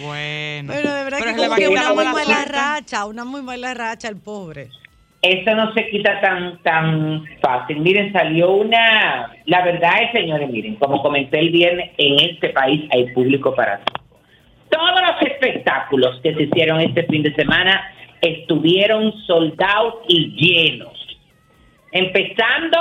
Bueno. 0.00 0.72
Pero 0.74 0.94
de 0.94 1.04
verdad 1.04 1.18
Pero 1.20 1.34
que 1.34 1.42
como 1.44 1.56
que 1.56 1.68
una 1.68 1.88
muy 1.88 1.96
mala 1.96 2.12
mala 2.12 2.24
suerte. 2.24 2.52
racha, 2.52 3.06
una 3.06 3.24
muy 3.24 3.42
mala 3.42 3.74
racha 3.74 4.08
el 4.08 4.16
pobre. 4.16 4.68
Eso 5.22 5.54
no 5.54 5.72
se 5.72 5.88
quita 5.88 6.20
tan 6.20 6.60
tan 6.62 7.24
fácil. 7.40 7.78
Miren, 7.78 8.12
salió 8.12 8.50
una... 8.52 9.30
La 9.46 9.64
verdad 9.64 10.02
es, 10.02 10.12
señores, 10.12 10.50
miren, 10.50 10.74
como 10.76 11.00
comenté 11.00 11.38
el 11.38 11.50
viernes, 11.50 11.92
en 11.96 12.30
este 12.30 12.48
país 12.48 12.88
hay 12.90 13.12
público 13.12 13.54
para 13.54 13.78
todo. 13.84 14.02
Todos 14.70 15.00
los 15.00 15.30
espectáculos 15.30 16.18
que 16.22 16.34
se 16.34 16.42
hicieron 16.44 16.80
este 16.80 17.04
fin 17.04 17.22
de 17.22 17.34
semana 17.34 17.82
estuvieron 18.20 19.12
soldados 19.26 19.96
y 20.08 20.30
llenos. 20.34 20.98
Empezando 21.92 22.78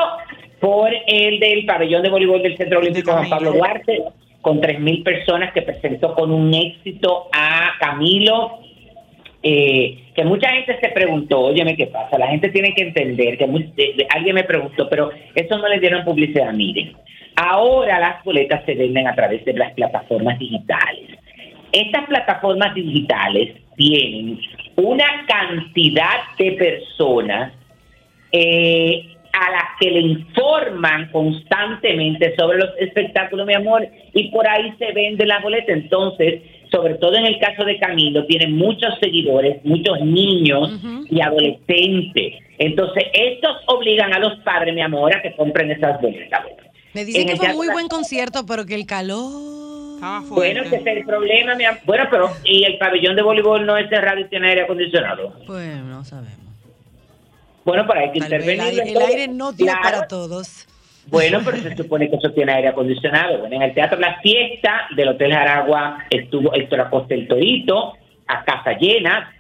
por 0.62 0.90
el 1.08 1.40
del 1.40 1.66
pabellón 1.66 2.02
de 2.02 2.10
voleibol 2.10 2.42
del 2.42 2.58
Centro 2.58 2.80
Olímpico 2.80 3.12
Juan 3.12 3.30
Pablo 3.30 3.52
Duarte, 3.52 4.02
con 4.42 4.60
3.000 4.60 5.04
personas 5.04 5.54
que 5.54 5.62
presentó 5.62 6.14
con 6.16 6.32
un 6.32 6.54
éxito 6.54 7.28
a 7.32 7.74
Camilo, 7.80 8.60
eh, 9.44 10.12
que 10.16 10.24
mucha 10.24 10.50
gente 10.50 10.78
se 10.80 10.90
preguntó, 10.90 11.40
óyeme, 11.40 11.76
¿qué 11.76 11.88
pasa? 11.88 12.18
La 12.18 12.28
gente 12.28 12.50
tiene 12.50 12.74
que 12.74 12.84
entender, 12.84 13.38
que 13.38 13.48
alguien 14.10 14.36
me 14.36 14.44
preguntó, 14.44 14.88
pero 14.90 15.12
eso 15.34 15.58
no 15.58 15.68
le 15.68 15.80
dieron 15.80 16.04
publicidad, 16.04 16.54
miren. 16.54 16.94
Ahora 17.36 18.00
las 18.00 18.24
boletas 18.24 18.64
se 18.66 18.76
venden 18.76 19.08
a 19.08 19.16
través 19.16 19.44
de 19.46 19.54
las 19.54 19.74
plataformas 19.74 20.38
digitales. 20.38 21.18
Estas 21.72 22.06
plataformas 22.06 22.76
digitales 22.76 23.56
tienen 23.78 24.40
una 24.76 25.26
cantidad 25.28 26.36
de 26.38 26.52
personas 26.52 27.54
eh, 28.32 29.11
a 29.34 29.52
las 29.52 29.64
que 29.80 29.90
le 29.90 30.00
informan 30.00 31.10
constantemente 31.12 32.36
sobre 32.38 32.58
los 32.58 32.70
espectáculos, 32.80 33.48
mi 33.48 33.54
amor, 33.54 33.88
y 34.14 34.30
por 34.30 34.48
ahí 34.48 34.74
se 34.78 34.92
vende 34.92 35.26
la 35.26 35.40
boleta. 35.40 35.72
Entonces, 35.72 36.42
sobre 36.72 36.96
todo 36.96 37.16
en 37.16 37.26
el 37.26 37.40
caso 37.40 37.64
de 37.66 37.78
Camilo, 37.80 38.26
tiene 38.26 38.48
muchos 38.48 38.98
seguidores, 39.00 39.64
muchos 39.64 40.02
niños 40.02 40.80
y 41.10 41.22
adolescentes. 41.22 42.36
Entonces, 42.58 43.06
estos 43.14 43.58
obligan 43.68 44.14
a 44.14 44.20
los 44.20 44.40
padres, 44.40 44.74
mi 44.74 44.82
amor, 44.82 45.16
a 45.16 45.22
que 45.22 45.36
compren 45.36 45.72
esas 45.72 46.02
boletas. 46.02 46.42
Me 46.94 47.06
dicen 47.06 47.22
En 47.22 47.28
que 47.30 47.36
fue 47.38 47.54
muy 47.54 47.70
buen 47.70 47.88
concierto, 47.88 48.46
pero 48.46 48.66
que 48.66 48.76
el 48.76 48.86
calor... 48.86 49.52
Estaba 49.96 50.22
Bueno, 50.22 50.64
ese 50.64 50.78
es 50.78 50.86
el 50.88 51.06
problema, 51.06 51.54
mi 51.56 51.64
amor. 51.64 51.82
Bueno, 51.86 52.08
pero 52.10 52.30
¿y 52.44 52.64
el 52.64 52.78
pabellón 52.80 53.16
de 53.16 53.22
voleibol 53.22 53.66
no 53.66 53.78
es 53.78 53.88
cerrado 53.88 54.20
y 54.20 54.26
tiene 54.26 54.50
aire 54.50 54.62
acondicionado? 54.64 55.36
Pues 55.46 55.76
no 55.84 56.04
sabemos. 56.04 56.41
Bueno, 57.66 57.86
para 57.88 58.02
hay 58.02 58.12
que 58.12 58.20
Tal 58.20 58.30
vez 58.30 58.42
el 58.48 58.54
intervenir. 58.56 58.80
aire, 58.82 58.92
el 58.92 59.02
aire 59.02 59.28
no 59.28 59.52
dio 59.52 59.66
Claro. 59.68 59.82
para 59.84 60.08
todos. 60.08 60.68
Bueno, 61.08 61.40
pero 61.46 61.58
se 61.58 61.76
supone 61.76 62.10
que 62.10 62.16
eso 62.16 62.32
tiene 62.32 62.54
aire 62.54 62.70
acondicionado. 62.70 63.40
Bueno, 63.40 63.56
en 63.56 63.62
el 63.64 63.74
Teatro 63.74 64.00
La 64.00 64.20
Fiesta 64.22 64.88
del 64.96 65.10
Hotel 65.10 65.34
Jaragua 65.34 66.00
estuvo 66.10 66.54
Héctor 66.54 66.82
Acosta 66.82 67.14
el 67.14 67.28
Torito, 67.28 67.94
a 68.28 68.44
casa 68.44 68.78
llena. 68.78 69.34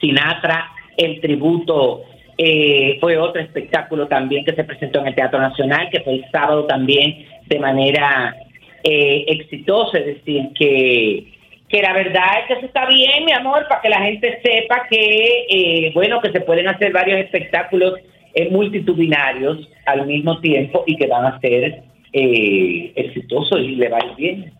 Sinatra, 0.00 0.70
el 0.96 1.20
tributo 1.20 2.02
eh, 2.38 2.96
fue 3.00 3.18
otro 3.18 3.42
espectáculo 3.42 4.06
también 4.08 4.44
que 4.46 4.54
se 4.54 4.64
presentó 4.64 5.00
en 5.00 5.08
el 5.08 5.14
Teatro 5.14 5.38
Nacional, 5.40 5.88
que 5.90 6.00
fue 6.00 6.14
el 6.14 6.24
sábado 6.30 6.64
también 6.64 7.26
de 7.46 7.58
manera 7.58 8.34
eh, 8.82 9.24
exitosa, 9.28 9.98
es 9.98 10.06
decir, 10.06 10.48
que, 10.54 11.34
que 11.70 11.80
la 11.82 11.92
verdad 11.92 12.24
es 12.40 12.46
que 12.48 12.52
eso 12.54 12.66
está 12.66 12.86
bien, 12.88 13.24
mi 13.24 13.32
amor, 13.32 13.66
para 13.68 13.80
que 13.80 13.88
la 13.88 14.00
gente 14.02 14.40
sepa 14.42 14.86
que, 14.90 15.46
eh, 15.48 15.92
bueno, 15.94 16.20
que 16.20 16.32
se 16.32 16.40
pueden 16.40 16.66
hacer 16.68 16.92
varios 16.92 17.20
espectáculos 17.20 17.94
eh, 18.34 18.48
multitudinarios 18.50 19.68
al 19.86 20.06
mismo 20.06 20.40
tiempo 20.40 20.82
y 20.86 20.96
que 20.96 21.06
van 21.06 21.26
a 21.26 21.38
ser 21.40 21.82
eh, 22.12 22.92
exitosos 22.96 23.60
y 23.60 23.76
le 23.76 23.88
va 23.88 23.98
a 23.98 24.06
ir 24.06 24.16
bien. 24.16 24.52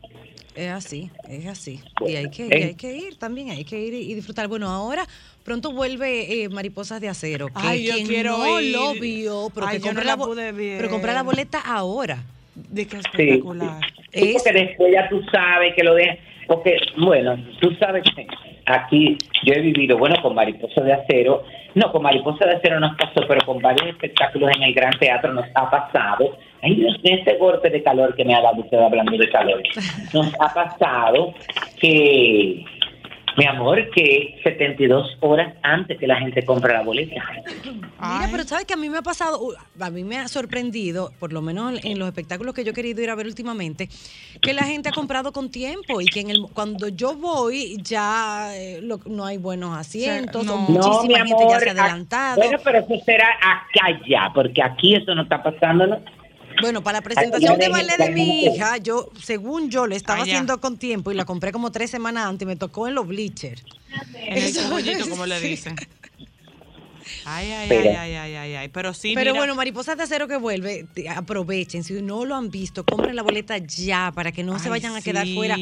Es 0.54 0.68
así, 0.70 1.10
es 1.28 1.46
así. 1.46 1.80
Y 2.06 2.16
hay 2.16 2.30
que, 2.30 2.46
y 2.46 2.52
eh. 2.52 2.64
hay 2.66 2.74
que 2.74 2.96
ir 2.96 3.16
también, 3.18 3.50
hay 3.50 3.64
que 3.64 3.78
ir 3.78 3.94
y 3.94 4.14
disfrutar. 4.14 4.46
Bueno, 4.48 4.68
ahora 4.68 5.04
pronto 5.44 5.72
vuelve 5.72 6.42
eh, 6.44 6.48
Mariposas 6.48 7.00
de 7.00 7.08
Acero. 7.08 7.46
Que 7.46 7.52
Ay, 7.54 7.86
yo 7.86 7.94
quien 7.94 8.06
quiero 8.06 8.36
no 8.38 8.60
ir. 8.60 8.72
lo 8.74 8.92
vio, 8.94 9.48
pero, 9.54 9.66
Ay, 9.66 9.78
que 9.78 9.84
yo 9.84 9.92
no 9.92 10.00
compre 10.00 10.04
la 10.04 10.16
bo- 10.16 10.26
pude 10.26 10.52
ver. 10.52 10.76
pero 10.78 10.90
comprar 10.90 11.14
la 11.14 11.22
boleta 11.22 11.60
ahora. 11.64 12.18
De 12.54 12.86
qué 12.86 12.96
espectacular. 12.98 13.80
Sí, 14.12 14.32
Es- 14.34 14.42
porque 14.42 14.52
después 14.52 14.92
ya 14.92 15.08
tú 15.08 15.22
sabes 15.32 15.74
que 15.74 15.82
lo 15.84 15.94
dejan. 15.94 16.18
Porque, 16.50 16.78
bueno, 16.96 17.38
tú 17.60 17.70
sabes 17.78 18.02
que 18.12 18.26
aquí 18.66 19.16
yo 19.44 19.54
he 19.54 19.60
vivido, 19.60 19.96
bueno, 19.96 20.16
con 20.20 20.34
Mariposa 20.34 20.80
de 20.80 20.94
Acero. 20.94 21.44
No, 21.76 21.92
con 21.92 22.02
Mariposa 22.02 22.44
de 22.44 22.56
Acero 22.56 22.80
nos 22.80 22.96
pasó, 22.96 23.24
pero 23.28 23.46
con 23.46 23.60
varios 23.60 23.86
espectáculos 23.86 24.50
en 24.56 24.64
el 24.64 24.74
Gran 24.74 24.98
Teatro 24.98 25.32
nos 25.32 25.46
ha 25.54 25.70
pasado. 25.70 26.36
Ay, 26.60 26.74
Dios 26.74 26.98
ese 27.04 27.36
golpe 27.36 27.70
de 27.70 27.84
calor 27.84 28.16
que 28.16 28.24
me 28.24 28.34
ha 28.34 28.40
dado 28.40 28.62
usted 28.62 28.78
hablando 28.78 29.16
de 29.16 29.30
calor. 29.30 29.62
Nos 30.12 30.34
ha 30.40 30.52
pasado 30.52 31.34
que, 31.80 32.64
mi 33.36 33.46
amor, 33.46 33.90
que 33.94 34.38
72 34.44 35.16
horas 35.20 35.54
antes 35.62 35.98
que 35.98 36.06
la 36.06 36.16
gente 36.18 36.44
compra 36.44 36.74
la 36.74 36.82
boleta. 36.82 37.14
Mira, 37.64 38.28
pero 38.30 38.44
sabes 38.44 38.64
que 38.64 38.74
a 38.74 38.76
mí 38.76 38.88
me 38.88 38.98
ha 38.98 39.02
pasado, 39.02 39.40
uh, 39.40 39.52
a 39.80 39.90
mí 39.90 40.04
me 40.04 40.18
ha 40.18 40.28
sorprendido, 40.28 41.12
por 41.18 41.32
lo 41.32 41.40
menos 41.42 41.82
en 41.84 41.98
los 41.98 42.08
espectáculos 42.08 42.54
que 42.54 42.64
yo 42.64 42.70
he 42.72 42.74
querido 42.74 43.02
ir 43.02 43.10
a 43.10 43.14
ver 43.14 43.26
últimamente, 43.26 43.88
que 44.40 44.52
la 44.52 44.64
gente 44.64 44.88
ha 44.88 44.92
comprado 44.92 45.32
con 45.32 45.50
tiempo 45.50 46.00
y 46.00 46.06
que 46.06 46.20
en 46.20 46.30
el, 46.30 46.42
cuando 46.52 46.88
yo 46.88 47.14
voy 47.14 47.76
ya 47.82 48.50
eh, 48.56 48.80
lo- 48.82 49.00
no 49.06 49.24
hay 49.26 49.38
buenos 49.38 49.76
asientos, 49.76 50.44
no. 50.44 50.54
o 50.54 50.58
No, 50.58 50.62
muchísima 50.68 51.22
mi 51.24 51.28
gente 51.28 51.44
ya 51.48 51.56
amor, 51.56 51.60
se 51.60 51.68
ha 51.70 51.72
a- 51.72 51.84
adelantado. 51.84 52.36
Bueno, 52.42 52.58
pero 52.64 52.78
eso 52.78 53.04
será 53.04 53.28
acá 53.40 54.00
ya, 54.08 54.30
porque 54.34 54.62
aquí 54.62 54.94
eso 54.94 55.14
no 55.14 55.22
está 55.22 55.42
pasando, 55.42 55.86
¿no? 55.86 56.00
Bueno, 56.60 56.82
para 56.82 56.98
la 56.98 57.02
presentación 57.02 57.58
de 57.58 57.66
Ay, 57.66 57.72
ballet 57.72 57.96
de 57.98 58.10
mi 58.10 58.44
hija, 58.44 58.76
yo, 58.78 59.10
según 59.22 59.70
yo, 59.70 59.86
le 59.86 59.96
estaba 59.96 60.22
haciendo 60.22 60.60
con 60.60 60.78
tiempo 60.78 61.10
y 61.10 61.14
la 61.14 61.24
compré 61.24 61.52
como 61.52 61.70
tres 61.72 61.90
semanas 61.90 62.26
antes 62.26 62.44
y 62.44 62.46
me 62.46 62.56
tocó 62.56 62.88
en 62.88 62.94
los 62.94 63.06
bleachers. 63.06 63.62
En 64.26 64.38
el 64.44 64.54
cogollito, 64.56 65.08
como 65.08 65.26
le 65.26 65.40
dicen. 65.40 65.76
Ay, 67.24 67.50
ay, 67.50 67.70
ay, 67.70 67.86
ay, 67.88 68.14
ay, 68.14 68.34
ay, 68.36 68.54
ay. 68.56 68.68
Pero 68.68 68.94
sí, 68.94 69.12
Pero 69.14 69.32
mira, 69.32 69.40
bueno, 69.40 69.54
Mariposas 69.54 69.96
de 69.96 70.04
Acero 70.04 70.26
que 70.28 70.36
vuelve, 70.36 70.86
te- 70.94 71.08
aprovechen. 71.08 71.82
Si 71.84 71.94
no 72.00 72.24
lo 72.24 72.34
han 72.34 72.50
visto, 72.50 72.84
compren 72.84 73.14
la 73.16 73.22
boleta 73.22 73.58
ya 73.58 74.12
para 74.14 74.32
que 74.32 74.42
no 74.42 74.58
se 74.58 74.66
Ay, 74.66 74.70
vayan 74.70 74.96
a 74.96 75.02
quedar 75.02 75.26
fuera. 75.28 75.56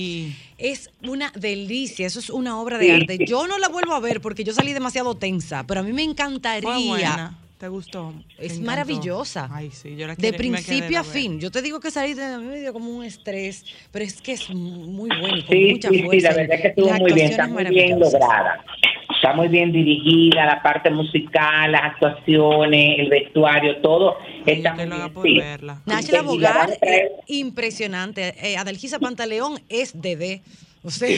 Es 0.57 0.90
una 1.03 1.32
delicia, 1.34 2.07
eso 2.07 2.20
es 2.20 2.30
una 2.30 2.61
obra 2.61 2.78
de 2.78 2.86
Sí. 2.86 2.90
arte. 2.92 3.18
Yo 3.24 3.46
no 3.46 3.59
la 3.59 3.68
vuelvo 3.68 3.94
a 3.94 4.01
ver 4.01 4.20
porque 4.20 4.44
yo 4.44 4.53
salí 4.53 4.72
demasiado 4.72 5.16
tensa, 5.16 5.64
pero 5.66 5.80
a 5.80 5.82
mí 5.82 5.92
me 5.92 6.03
encantaría. 6.03 7.36
¿Te 7.59 7.66
gustó? 7.66 8.14
Es 8.38 8.61
maravillosa. 8.61 9.48
Ay, 9.52 9.70
sí, 9.72 9.96
yo 9.96 10.06
la 10.06 10.14
de 10.14 10.28
quedé 10.28 10.38
principio 10.38 11.00
a 11.00 11.04
fin. 11.04 11.40
Yo 11.40 11.50
te 11.50 11.61
digo 11.61 11.80
que 11.80 11.90
salí 11.90 12.14
de 12.14 12.24
a 12.24 12.38
mí 12.38 12.44
me 12.46 12.61
dio 12.61 12.72
como 12.72 12.88
un 12.90 13.04
estrés, 13.04 13.64
pero 13.90 14.04
es 14.04 14.22
que 14.22 14.32
es 14.32 14.48
muy 14.50 15.09
bueno 15.20 15.36
y 15.38 15.42
con 15.42 15.56
Sí, 15.56 15.70
mucha 15.72 15.88
sí, 15.88 16.06
sí, 16.09 16.20
la 16.20 16.34
verdad 16.34 16.54
es 16.54 16.61
que 16.62 16.68
estuvo 16.68 16.92
muy 16.94 17.12
bien, 17.12 17.30
está 17.30 17.48
muy 17.48 17.64
bien 17.64 17.98
lograda. 17.98 18.64
Está 19.12 19.32
muy 19.32 19.48
bien 19.48 19.72
dirigida, 19.72 20.46
la 20.46 20.62
parte 20.62 20.90
musical, 20.90 21.72
las 21.72 21.82
actuaciones, 21.82 23.00
el 23.00 23.09
vestuario, 23.09 23.78
todo 23.78 24.16
Ay, 24.46 24.52
está 24.52 24.74
muy 24.74 24.84
bien. 24.86 25.12
por 25.12 25.26
sí. 25.26 25.38
verla. 25.38 25.82
Nachla 25.86 26.22
Bogar, 26.22 26.70
traer- 26.80 27.11
impresionante. 27.26 28.34
Eh, 28.40 28.56
Adalgisa 28.56 29.00
Pantaleón 29.00 29.59
es 29.68 30.00
Dede. 30.00 30.42
O 30.84 30.90
sea, 30.90 31.09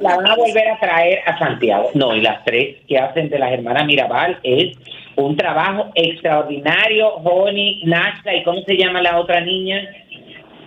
la 0.00 0.16
van 0.16 0.26
a 0.28 0.36
volver 0.36 0.68
a 0.68 0.78
traer 0.78 1.18
a 1.26 1.36
Santiago. 1.36 1.90
No, 1.94 2.14
y 2.14 2.20
las 2.20 2.44
tres 2.44 2.76
que 2.86 2.96
hacen 2.96 3.28
de 3.28 3.40
las 3.40 3.50
hermanas 3.52 3.84
Mirabal 3.86 4.38
es 4.44 4.76
un 5.16 5.36
trabajo 5.36 5.90
extraordinario. 5.94 7.14
Honey, 7.16 7.82
Nashla, 7.84 8.36
¿y 8.36 8.42
cómo 8.42 8.60
se 8.62 8.76
llama 8.76 9.02
la 9.02 9.18
otra 9.18 9.40
niña? 9.40 9.88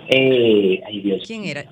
Eh, 0.09 0.81
ay, 0.85 0.99
Dios. 1.01 1.23
¿quién 1.25 1.45
era? 1.45 1.65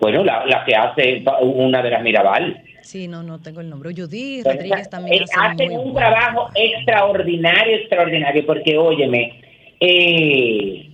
Bueno, 0.00 0.24
la, 0.24 0.44
la 0.46 0.64
que 0.64 0.74
hace 0.74 1.24
una 1.40 1.82
de 1.82 1.90
las 1.90 2.02
Mirabal. 2.02 2.62
Sí, 2.82 3.08
no, 3.08 3.22
no 3.22 3.40
tengo 3.40 3.60
el 3.60 3.68
nombre. 3.68 3.90
Judy 3.96 4.42
Rodríguez 4.44 4.88
también 4.88 5.22
eh, 5.22 5.26
hace 5.36 5.64
hacen 5.64 5.78
un 5.78 5.94
trabajo 5.94 6.48
extraordinario, 6.54 7.76
extraordinario, 7.78 8.46
porque 8.46 8.76
óyeme, 8.78 9.40
eh, 9.80 10.88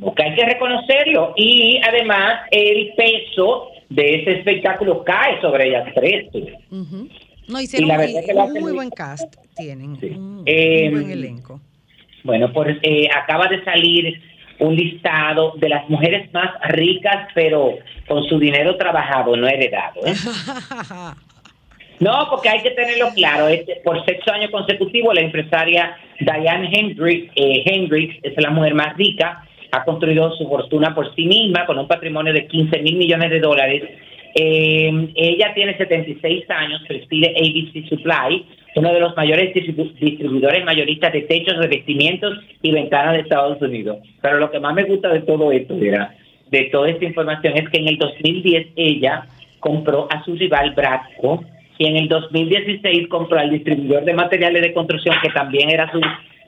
porque 0.00 0.22
hay 0.22 0.34
que 0.34 0.46
reconocerlo 0.46 1.34
y 1.36 1.78
además 1.86 2.40
el 2.50 2.94
peso 2.96 3.68
de 3.88 4.22
ese 4.22 4.32
espectáculo 4.38 5.04
cae 5.04 5.40
sobre 5.40 5.68
ellas 5.68 5.88
tres. 5.94 6.26
No, 7.48 7.60
hicieron 7.60 7.88
Y 7.88 7.92
la 7.92 7.98
muy- 7.98 8.06
verdad 8.12 8.26
que 8.26 8.32
un 8.34 8.40
hacen 8.40 8.52
muy 8.54 8.62
muy- 8.62 8.72
buen 8.72 8.90
cast. 8.90 9.34
Tienen 9.56 9.96
Sí. 10.00 10.06
un, 10.10 10.42
Eh, 10.46 10.88
un 10.88 10.94
buen 11.00 11.10
elenco. 11.10 11.60
Bueno, 12.24 12.52
pues 12.52 12.76
eh, 12.82 13.08
acaba 13.14 13.46
de 13.46 13.62
salir 13.64 14.20
un 14.58 14.74
listado 14.74 15.52
de 15.58 15.68
las 15.68 15.88
mujeres 15.88 16.32
más 16.32 16.50
ricas, 16.70 17.28
pero 17.34 17.74
con 18.08 18.24
su 18.28 18.38
dinero 18.38 18.76
trabajado, 18.76 19.36
no 19.36 19.46
heredado. 19.46 20.00
¿eh? 20.06 20.14
No, 21.98 22.26
porque 22.28 22.50
hay 22.50 22.60
que 22.60 22.72
tenerlo 22.72 23.08
claro. 23.14 23.48
Este, 23.48 23.76
por 23.82 24.04
sexto 24.04 24.30
año 24.30 24.50
consecutivo, 24.50 25.14
la 25.14 25.22
empresaria 25.22 25.96
Diane 26.20 26.68
Hendricks, 26.70 27.32
eh, 27.36 27.62
Hendricks 27.64 28.16
es 28.22 28.34
la 28.36 28.50
mujer 28.50 28.74
más 28.74 28.94
rica, 28.98 29.42
ha 29.72 29.82
construido 29.84 30.30
su 30.36 30.46
fortuna 30.46 30.94
por 30.94 31.14
sí 31.14 31.24
misma 31.24 31.64
con 31.64 31.78
un 31.78 31.88
patrimonio 31.88 32.34
de 32.34 32.46
15 32.48 32.80
mil 32.82 32.96
millones 32.96 33.30
de 33.30 33.40
dólares. 33.40 33.82
Eh, 34.38 34.90
ella 35.14 35.54
tiene 35.54 35.78
76 35.78 36.44
años, 36.50 36.82
preside 36.86 37.34
ABC 37.38 37.88
Supply, 37.88 38.44
uno 38.74 38.92
de 38.92 39.00
los 39.00 39.16
mayores 39.16 39.54
distribu- 39.54 39.94
distribuidores 39.94 40.62
mayoristas 40.62 41.10
de 41.14 41.22
techos, 41.22 41.56
revestimientos 41.56 42.38
y 42.60 42.70
ventanas 42.70 43.14
de 43.14 43.20
Estados 43.20 43.62
Unidos. 43.62 43.96
Pero 44.20 44.38
lo 44.38 44.50
que 44.50 44.60
más 44.60 44.74
me 44.74 44.84
gusta 44.84 45.08
de 45.08 45.20
todo 45.22 45.50
esto, 45.52 45.74
era, 45.80 46.14
de 46.50 46.64
toda 46.64 46.90
esta 46.90 47.06
información, 47.06 47.56
es 47.56 47.66
que 47.70 47.78
en 47.78 47.88
el 47.88 47.96
2010 47.96 48.66
ella 48.76 49.26
compró 49.58 50.06
a 50.10 50.22
su 50.22 50.34
rival 50.34 50.72
Bradco 50.72 51.42
y 51.78 51.86
en 51.86 51.96
el 51.96 52.08
2016 52.08 53.08
compró 53.08 53.38
al 53.38 53.50
distribuidor 53.50 54.04
de 54.04 54.12
materiales 54.12 54.60
de 54.60 54.74
construcción 54.74 55.14
que 55.22 55.30
también 55.30 55.70
era 55.70 55.90
su, 55.90 56.00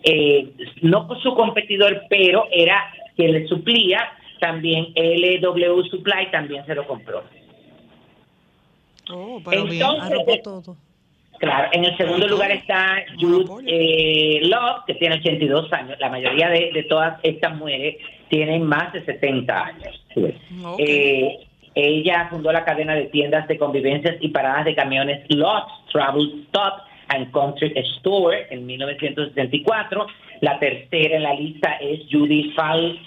eh, 0.05 0.47
no 0.83 1.09
su 1.23 1.35
competidor, 1.35 2.03
pero 2.11 2.45
era 2.53 2.85
quien 3.17 3.33
le 3.33 3.47
suplía, 3.47 4.11
también 4.41 4.89
LW 4.95 5.83
Supply 5.91 6.31
también 6.31 6.67
se 6.67 6.75
lo 6.75 6.87
compró. 6.87 7.25
Oh, 9.13 9.41
pero. 9.45 9.67
Entonces, 9.69 10.43
todo. 10.43 10.77
Claro, 11.39 11.69
en 11.73 11.85
el 11.85 11.97
segundo 11.97 12.27
lugar 12.27 12.51
está 12.51 12.97
Jude 13.21 13.63
eh, 13.67 14.41
Love, 14.43 14.85
que 14.89 14.95
tiene 14.95 15.17
82 15.17 15.73
años. 15.73 15.97
La 16.01 16.09
mayoría 16.09 16.49
de, 16.49 16.73
de 16.73 16.83
todas 16.85 17.21
estas 17.23 17.55
mujeres 17.57 17.97
tienen 18.29 18.65
más 18.65 18.93
de 18.93 19.05
70 19.05 19.65
años. 19.65 20.05
Eh, 20.79 21.39
ella 21.77 22.27
fundó 22.29 22.51
la 22.51 22.65
cadena 22.65 22.97
de 22.97 23.05
tiendas 23.05 23.47
de 23.47 23.57
convivencias 23.57 24.17
y 24.21 24.29
paradas 24.31 24.65
de 24.65 24.75
camiones 24.75 25.21
Lots 25.29 25.73
Travel 25.93 26.43
Stop 26.49 26.81
and 27.09 27.31
Country 27.31 27.73
Store 27.99 28.49
en 28.51 28.67
1964. 28.67 30.07
La 30.41 30.59
tercera 30.59 31.17
en 31.17 31.23
la 31.23 31.35
lista 31.35 31.75
es 31.81 32.01
Judy 32.11 32.53
Faul- 32.57 32.99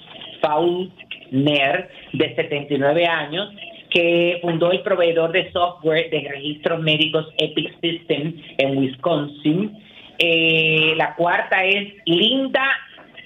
Faulkner, 0.41 1.89
de 2.13 2.35
79 2.35 3.05
años, 3.05 3.49
que 3.91 4.39
fundó 4.41 4.71
el 4.71 4.81
proveedor 4.81 5.31
de 5.31 5.51
software 5.51 6.09
de 6.09 6.27
registros 6.29 6.81
médicos 6.81 7.27
Epic 7.37 7.79
System 7.81 8.41
en 8.57 8.77
Wisconsin. 8.77 9.77
Eh, 10.17 10.93
la 10.95 11.13
cuarta 11.15 11.63
es 11.65 11.93
Linda 12.05 12.63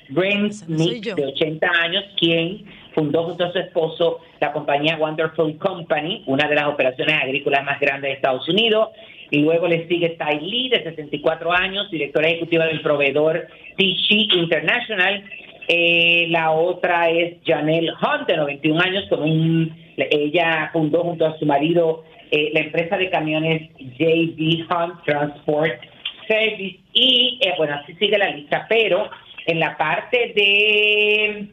Esa 0.10 0.66
no 0.68 0.78
soy 0.80 0.88
Brent 0.90 1.06
yo. 1.06 1.16
de 1.16 1.26
80 1.28 1.68
años, 1.68 2.04
quien 2.20 2.66
fundó 2.94 3.24
junto 3.26 3.46
a 3.46 3.52
su 3.52 3.60
esposo 3.60 4.20
la 4.40 4.52
compañía 4.52 4.98
Wonderful 4.98 5.58
Company, 5.58 6.24
una 6.26 6.48
de 6.48 6.56
las 6.56 6.66
operaciones 6.66 7.16
agrícolas 7.22 7.64
más 7.64 7.80
grandes 7.80 8.10
de 8.10 8.16
Estados 8.16 8.48
Unidos. 8.50 8.90
Y 9.32 9.40
luego 9.40 9.68
le 9.68 9.88
sigue 9.88 10.10
Tai 10.10 10.40
Lee, 10.40 10.70
de 10.70 10.84
64 10.84 11.52
años, 11.52 11.90
directora 11.92 12.28
ejecutiva 12.28 12.66
del 12.66 12.82
proveedor 12.82 13.48
Tichy 13.76 14.30
International. 14.34 15.24
Eh, 15.68 16.28
la 16.30 16.52
otra 16.52 17.10
es 17.10 17.38
Janelle 17.46 17.92
Hunt, 17.92 18.28
de 18.28 18.38
91 18.38 18.82
años, 18.82 19.06
con 19.10 19.24
un, 19.24 19.76
ella 19.98 20.70
fundó 20.72 21.04
junto 21.04 21.26
a 21.26 21.38
su 21.38 21.46
marido 21.46 22.04
eh, 22.32 22.52
la 22.54 22.62
empresa 22.62 22.98
de 22.98 23.10
camiones 23.10 23.70
JB 23.78 24.68
Hunt 24.70 25.04
Transport 25.06 25.82
Service. 26.28 26.80
Y 26.94 27.40
eh, 27.42 27.54
bueno, 27.58 27.76
así 27.76 27.94
sigue 27.96 28.18
la 28.18 28.30
lista, 28.30 28.66
pero 28.70 29.10
en 29.48 29.60
la 29.60 29.78
parte 29.78 30.34
de 30.36 31.48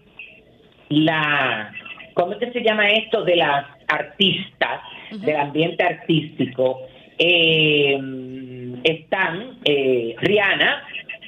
la, 0.91 1.73
¿cómo 2.15 2.33
es 2.33 2.39
que 2.39 2.53
se 2.53 2.63
llama 2.63 2.91
esto? 2.91 3.25
De 3.25 3.37
las 3.37 3.67
artistas, 3.89 4.81
del 5.11 5.37
ambiente 5.37 5.85
artístico. 5.85 6.81
eh, 7.19 7.99
están 8.85 9.59
eh, 9.65 10.17
Rihanna, 10.19 10.83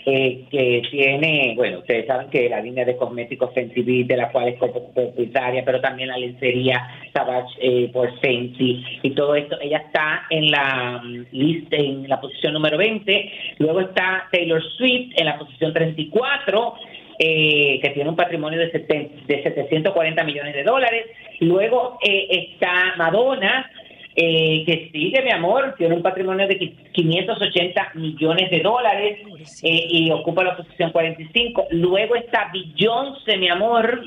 eh, 0.06 0.44
que 0.50 0.82
tiene, 0.90 1.54
bueno, 1.56 1.78
ustedes 1.78 2.06
saben 2.06 2.28
que 2.30 2.48
la 2.48 2.60
línea 2.60 2.84
de 2.84 2.96
cosméticos 2.96 3.52
Fenty 3.54 4.04
de 4.04 4.16
la 4.16 4.30
cual 4.30 4.48
es 4.48 4.56
propietaria, 4.58 5.64
pero 5.64 5.80
también 5.80 6.08
la 6.08 6.18
lencería 6.18 6.86
Savage 7.12 7.54
eh, 7.60 7.90
por 7.92 8.18
Fenty 8.20 8.84
y 9.02 9.10
todo 9.10 9.34
esto. 9.34 9.58
Ella 9.60 9.78
está 9.78 10.26
en 10.30 10.50
la 10.50 11.00
mm, 11.02 11.26
lista, 11.32 11.76
en 11.76 12.08
la 12.08 12.20
posición 12.20 12.52
número 12.54 12.76
20. 12.76 13.32
Luego 13.58 13.80
está 13.80 14.28
Taylor 14.30 14.62
Swift 14.76 15.12
en 15.16 15.26
la 15.26 15.38
posición 15.38 15.72
34. 15.72 16.74
eh, 17.16 17.78
que 17.80 17.90
tiene 17.90 18.10
un 18.10 18.16
patrimonio 18.16 18.58
de, 18.58 18.72
seten- 18.72 19.24
de 19.26 19.40
740 19.44 20.24
millones 20.24 20.52
de 20.52 20.64
dólares. 20.64 21.06
Luego 21.38 21.96
eh, 22.04 22.26
está 22.50 22.94
Madonna, 22.96 23.70
eh, 24.16 24.62
que 24.64 24.90
sigue, 24.92 25.22
mi 25.22 25.30
amor, 25.32 25.74
tiene 25.76 25.94
un 25.96 26.02
patrimonio 26.02 26.46
de 26.46 26.58
qui- 26.58 26.74
580 26.92 27.92
millones 27.94 28.50
de 28.50 28.60
dólares 28.60 29.18
eh, 29.62 29.86
y 29.90 30.10
ocupa 30.10 30.44
la 30.44 30.56
posición 30.56 30.92
45. 30.92 31.66
Luego 31.70 32.14
está 32.14 32.50
Beyoncé, 32.52 33.36
mi 33.38 33.48
amor, 33.48 34.02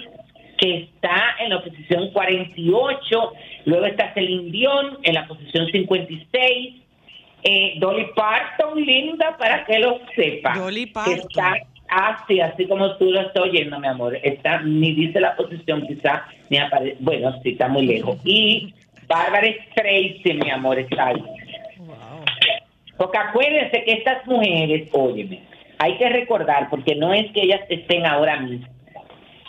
que 0.58 0.78
está 0.78 1.36
en 1.39 1.49
la 1.49 1.62
posición 1.62 2.10
48. 2.12 3.34
Luego 3.66 3.86
está 3.86 4.14
Celine 4.14 4.49
Dion 4.51 4.97
en 5.03 5.14
la 5.14 5.28
posición 5.28 5.68
56. 5.72 6.76
Eh, 7.43 7.74
Dolly 7.80 8.08
Parton, 8.16 8.82
linda, 8.84 9.36
para 9.38 9.66
que 9.66 9.80
lo 9.80 9.99
sepa. 10.16 10.58
Dolly 10.58 10.88
Parton. 10.88 11.14
está 11.16 11.53
así, 11.89 12.39
así 12.39 12.66
como 12.66 12.95
tú 12.97 13.12
lo 13.12 13.22
estás 13.22 13.43
oyendo, 13.43 13.80
mi 13.80 13.88
amor. 13.88 14.18
Está, 14.24 14.62
ni 14.62 14.93
dice 14.93 15.20
la 15.20 15.36
posición, 15.36 15.86
quizá, 15.88 16.26
ni 16.49 16.58
aparece. 16.58 16.97
Bueno, 16.99 17.34
sí, 17.43 17.49
está 17.51 17.68
muy 17.68 17.86
lejos. 17.86 18.18
Y 18.26 18.74
Bárbara 19.08 19.47
Streisand, 19.72 20.43
mi 20.43 20.49
amor, 20.49 20.78
está 20.80 21.08
ahí. 21.08 21.24
Porque 22.97 23.18
acuérdense 23.18 23.84
que 23.84 23.93
estas 23.93 24.26
mujeres, 24.26 24.89
óyeme, 24.91 25.41
hay 25.80 25.97
que 25.97 26.10
recordar, 26.10 26.70
porque 26.70 26.95
no 26.95 27.14
es 27.14 27.32
que 27.32 27.43
ellas 27.43 27.62
estén 27.70 28.05
ahora 28.05 28.39
mismo, 28.39 28.68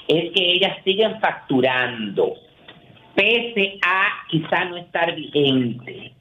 es 0.06 0.30
que 0.32 0.52
ellas 0.52 0.76
siguen 0.84 1.18
facturando, 1.20 2.34
pese 3.14 3.78
a 3.84 4.26
quizá 4.28 4.66
no 4.66 4.76
estar 4.76 5.14
vigente. 5.14 6.12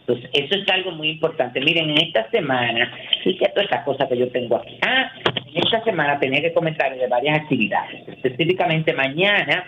Entonces, 0.00 0.30
eso 0.32 0.54
es 0.54 0.68
algo 0.70 0.92
muy 0.92 1.10
importante. 1.10 1.60
Miren, 1.60 1.90
en 1.90 1.98
esta 1.98 2.30
semana, 2.30 2.92
y 3.24 3.36
que 3.36 3.48
todas 3.48 3.64
estas 3.64 3.84
cosas 3.84 4.08
que 4.08 4.16
yo 4.16 4.28
tengo 4.30 4.56
aquí. 4.56 4.78
Ah, 4.86 5.10
en 5.52 5.64
esta 5.64 5.82
semana 5.82 6.18
tenía 6.20 6.40
que 6.40 6.52
comentar 6.52 6.96
de 6.96 7.08
varias 7.08 7.40
actividades. 7.40 8.06
Específicamente 8.08 8.92
mañana 8.92 9.64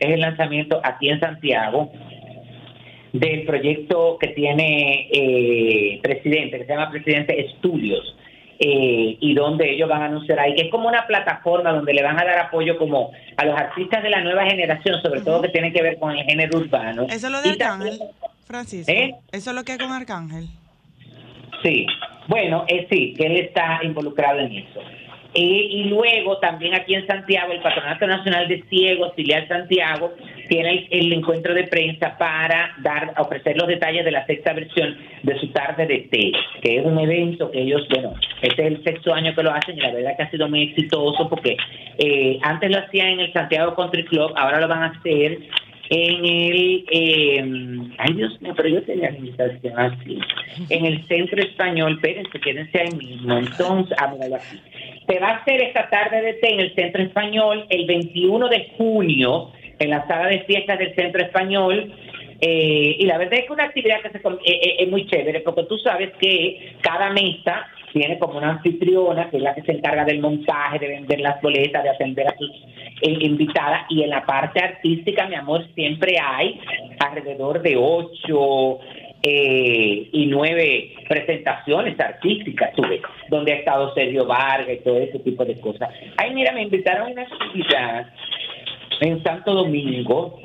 es 0.00 0.08
el 0.10 0.20
lanzamiento 0.20 0.80
aquí 0.82 1.10
en 1.10 1.20
Santiago 1.20 1.92
del 3.14 3.44
proyecto 3.46 4.18
que 4.20 4.28
tiene 4.28 5.08
eh, 5.12 6.00
presidente, 6.02 6.58
que 6.58 6.64
se 6.66 6.72
llama 6.72 6.90
Presidente 6.90 7.40
Estudios, 7.46 8.16
eh, 8.58 9.16
y 9.20 9.34
donde 9.34 9.70
ellos 9.70 9.88
van 9.88 10.02
a 10.02 10.06
anunciar 10.06 10.40
ahí, 10.40 10.54
que 10.56 10.62
es 10.62 10.70
como 10.70 10.88
una 10.88 11.06
plataforma 11.06 11.72
donde 11.72 11.94
le 11.94 12.02
van 12.02 12.20
a 12.20 12.24
dar 12.24 12.38
apoyo 12.40 12.76
como 12.76 13.12
a 13.36 13.44
los 13.44 13.56
artistas 13.56 14.02
de 14.02 14.10
la 14.10 14.20
nueva 14.20 14.44
generación, 14.46 15.00
sobre 15.00 15.20
todo 15.20 15.42
que 15.42 15.48
tiene 15.48 15.72
que 15.72 15.80
ver 15.80 15.96
con 15.98 16.10
el 16.10 16.24
género 16.24 16.58
urbano. 16.58 17.04
Eso 17.08 17.26
es 17.28 17.32
lo 17.32 17.40
de 17.40 17.50
Y 17.50 17.56
también- 17.56 17.92
Arcángel, 17.94 18.16
Francisco. 18.46 18.92
¿Eh? 18.92 19.14
Eso 19.32 19.50
es 19.50 19.56
lo 19.56 19.62
que 19.64 19.72
hay 19.72 19.78
con 19.78 19.92
Arcángel. 19.92 20.46
Sí, 21.62 21.86
bueno, 22.28 22.64
eh, 22.68 22.86
sí, 22.90 23.14
que 23.16 23.26
él 23.26 23.36
está 23.38 23.80
involucrado 23.84 24.40
en 24.40 24.52
eso. 24.52 24.80
Eh, 25.34 25.66
y 25.70 25.84
luego 25.84 26.38
también 26.38 26.74
aquí 26.74 26.94
en 26.94 27.06
Santiago, 27.08 27.52
el 27.52 27.60
Patronato 27.60 28.06
Nacional 28.06 28.46
de 28.46 28.62
Ciegos, 28.70 29.14
filial 29.16 29.48
Santiago, 29.48 30.12
tiene 30.48 30.86
el, 30.90 31.12
encuentro 31.12 31.54
de 31.54 31.64
prensa 31.64 32.16
para 32.16 32.72
dar, 32.78 33.14
ofrecer 33.18 33.56
los 33.56 33.66
detalles 33.66 34.04
de 34.04 34.12
la 34.12 34.24
sexta 34.26 34.52
versión 34.52 34.96
de 35.24 35.38
su 35.40 35.48
tarde 35.48 35.86
de 35.86 35.98
té, 36.10 36.32
que 36.62 36.78
es 36.78 36.86
un 36.86 36.98
evento 37.00 37.50
que 37.50 37.62
ellos, 37.62 37.86
bueno, 37.90 38.14
este 38.42 38.62
es 38.62 38.68
el 38.68 38.84
sexto 38.84 39.12
año 39.12 39.34
que 39.34 39.42
lo 39.42 39.52
hacen 39.52 39.76
y 39.76 39.80
la 39.80 39.92
verdad 39.92 40.16
que 40.16 40.22
ha 40.22 40.30
sido 40.30 40.48
muy 40.48 40.62
exitoso 40.70 41.28
porque 41.28 41.56
eh, 41.98 42.38
antes 42.42 42.70
lo 42.70 42.78
hacían 42.78 43.08
en 43.08 43.20
el 43.20 43.32
Santiago 43.32 43.74
Country 43.74 44.04
Club, 44.04 44.32
ahora 44.36 44.60
lo 44.60 44.68
van 44.68 44.84
a 44.84 44.86
hacer 44.86 45.38
en 45.90 46.24
el, 46.24 46.84
eh, 46.90 47.44
ay 47.98 48.14
Dios 48.14 48.40
mío, 48.40 48.54
pero 48.56 48.68
yo 48.68 48.82
tenía 48.82 49.10
la 49.10 49.18
invitación 49.18 49.78
así, 49.78 50.18
en 50.70 50.84
el 50.86 51.04
Centro 51.06 51.42
Español, 51.42 51.94
espérense, 51.94 52.40
quédense 52.40 52.80
ahí 52.80 52.92
mismo, 52.96 53.38
entonces, 53.38 53.96
ah. 54.00 54.12
Se 55.06 55.18
va 55.18 55.28
a 55.28 55.36
hacer 55.36 55.60
esta 55.60 55.90
tarde 55.90 56.22
de 56.22 56.32
té 56.34 56.54
en 56.54 56.60
el 56.60 56.74
Centro 56.74 57.02
Español 57.02 57.66
el 57.68 57.86
21 57.86 58.48
de 58.48 58.70
junio, 58.76 59.50
en 59.78 59.90
la 59.90 60.06
sala 60.06 60.28
de 60.28 60.40
fiestas 60.40 60.78
del 60.78 60.94
Centro 60.94 61.22
Español, 61.22 61.92
eh, 62.40 62.96
y 62.98 63.06
la 63.06 63.18
verdad 63.18 63.38
es 63.40 63.46
que 63.46 63.52
una 63.52 63.64
actividad 63.64 64.00
que 64.02 64.10
se 64.10 64.18
eh, 64.18 64.38
eh, 64.44 64.76
es 64.80 64.88
muy 64.88 65.06
chévere, 65.06 65.40
porque 65.40 65.64
tú 65.64 65.78
sabes 65.78 66.12
que 66.20 66.74
cada 66.80 67.10
mesa 67.10 67.66
tiene 67.92 68.18
como 68.18 68.38
una 68.38 68.50
anfitriona, 68.50 69.30
que 69.30 69.36
es 69.36 69.42
la 69.42 69.54
que 69.54 69.62
se 69.62 69.72
encarga 69.72 70.04
del 70.04 70.20
montaje, 70.20 70.78
de 70.78 70.88
vender 70.88 71.20
las 71.20 71.40
boletas, 71.40 71.82
de 71.82 71.90
atender 71.90 72.26
a 72.26 72.36
sus 72.36 72.50
eh, 73.02 73.18
invitadas, 73.20 73.86
y 73.88 74.02
en 74.02 74.10
la 74.10 74.26
parte 74.26 74.60
artística, 74.60 75.26
mi 75.28 75.36
amor, 75.36 75.64
siempre 75.74 76.16
hay 76.20 76.60
alrededor 76.98 77.62
de 77.62 77.76
ocho 77.76 78.80
y 79.26 80.26
nueve 80.26 80.92
presentaciones 81.08 81.98
artísticas, 81.98 82.74
tú 82.74 82.82
ves, 82.82 83.00
donde 83.30 83.54
ha 83.54 83.56
estado 83.56 83.94
Sergio 83.94 84.26
Vargas 84.26 84.68
y 84.68 84.84
todo 84.84 84.98
ese 84.98 85.18
tipo 85.20 85.46
de 85.46 85.58
cosas. 85.60 85.88
Ay, 86.18 86.34
mira, 86.34 86.52
me 86.52 86.60
invitaron 86.60 87.08
a 87.08 87.10
una 87.10 87.22
actividad 87.22 88.06
en 89.00 89.22
Santo 89.22 89.54
Domingo 89.54 90.38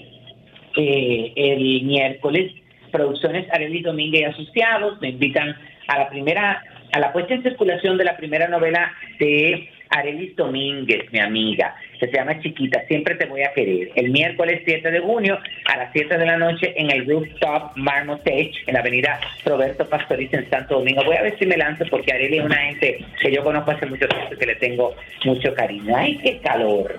eh, 0.76 1.34
el 1.36 1.84
miércoles. 1.84 2.54
Producciones 2.92 3.48
Arelis 3.54 3.84
Domínguez 3.84 4.22
y 4.22 4.26
Asociados 4.26 5.00
me 5.00 5.10
invitan 5.10 5.56
a 5.88 6.00
la 6.00 6.10
primera, 6.10 6.64
a 6.92 7.00
la 7.00 7.14
puesta 7.14 7.34
en 7.34 7.44
circulación 7.44 7.98
de 7.98 8.04
la 8.04 8.18
primera 8.18 8.48
novela 8.48 8.92
de 9.20 9.70
Arelis 9.90 10.36
Domínguez, 10.36 11.12
mi 11.12 11.20
amiga, 11.20 11.76
que 12.00 12.08
se 12.08 12.14
llama 12.14 12.40
Chiquita, 12.40 12.84
siempre 12.88 13.16
te 13.16 13.26
voy 13.26 13.42
a 13.42 13.54
querer. 13.54 13.90
El 13.96 14.12
miércoles 14.12 14.62
7 14.66 14.92
de 14.92 15.00
junio 15.00 15.40
a 15.66 15.78
las 15.78 15.92
7 15.94 16.18
de 16.18 16.26
la 16.26 16.38
noche 16.38 16.74
en 16.76 16.92
el 16.92 17.08
rooftop 17.08 17.76
Marmotech, 17.76 18.54
en 18.68 18.74
la 18.74 18.82
avenida 18.82 19.20
Roberto 19.46 19.90
Pastoriza 19.90 20.38
en 20.38 20.50
Santo 20.50 20.76
Domingo. 20.76 21.04
Voy 21.04 21.16
a 21.16 21.24
ver 21.24 21.38
si 21.40 21.46
me 21.46 21.58
lanzo 21.58 21.86
porque 21.90 22.14
Areli 22.14 22.38
es 22.38 22.46
una 22.46 22.58
gente 22.58 23.06
que 23.20 23.32
yo 23.32 23.44
conozco 23.44 23.72
hace 23.72 23.88
mucho 23.88 24.08
tiempo 24.08 24.34
y 24.34 24.38
que 24.38 24.46
le 24.46 24.56
tengo 24.56 24.96
mucho 25.26 25.54
cariño. 25.56 25.96
¡Ay, 25.96 26.18
qué 26.24 26.38
calor! 26.40 26.96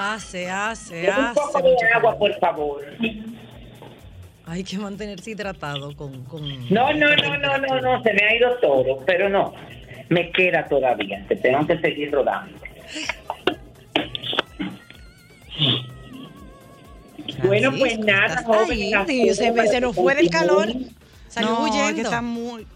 Hace, 0.00 0.48
hace, 0.48 1.04
Un 1.04 1.10
hace. 1.10 1.40
poco 1.40 1.60
de 1.62 1.76
agua, 1.94 2.16
por 2.18 2.32
favor. 2.38 2.82
Hay 4.46 4.62
que 4.64 4.78
mantenerse 4.78 5.32
hidratado 5.32 5.94
con... 5.96 6.24
con 6.24 6.42
No, 6.72 6.92
no, 6.94 7.16
no, 7.16 7.36
no, 7.38 7.58
no, 7.58 7.80
no, 7.80 8.02
se 8.02 8.12
me 8.14 8.22
ha 8.24 8.34
ido 8.36 8.54
todo, 8.60 8.98
pero 9.04 9.28
no, 9.28 9.52
me 10.08 10.30
queda 10.30 10.66
todavía, 10.68 11.24
te 11.28 11.36
tengo 11.36 11.66
que 11.66 11.78
seguir 11.80 12.12
rodando. 12.12 12.56
Bueno, 17.44 17.72
pues 17.78 17.98
nada. 17.98 18.44
Sí, 19.06 19.34
se, 19.34 19.52
me- 19.52 19.66
se 19.66 19.80
nos 19.80 19.94
fue 19.94 20.14
del 20.14 20.30
calor. 20.30 20.68
Salió 21.28 21.50
no, 21.50 21.66
es 21.66 21.72
que 21.72 21.80
huyendo. 21.82 22.02
está 22.02 22.22
muy, 22.22 22.66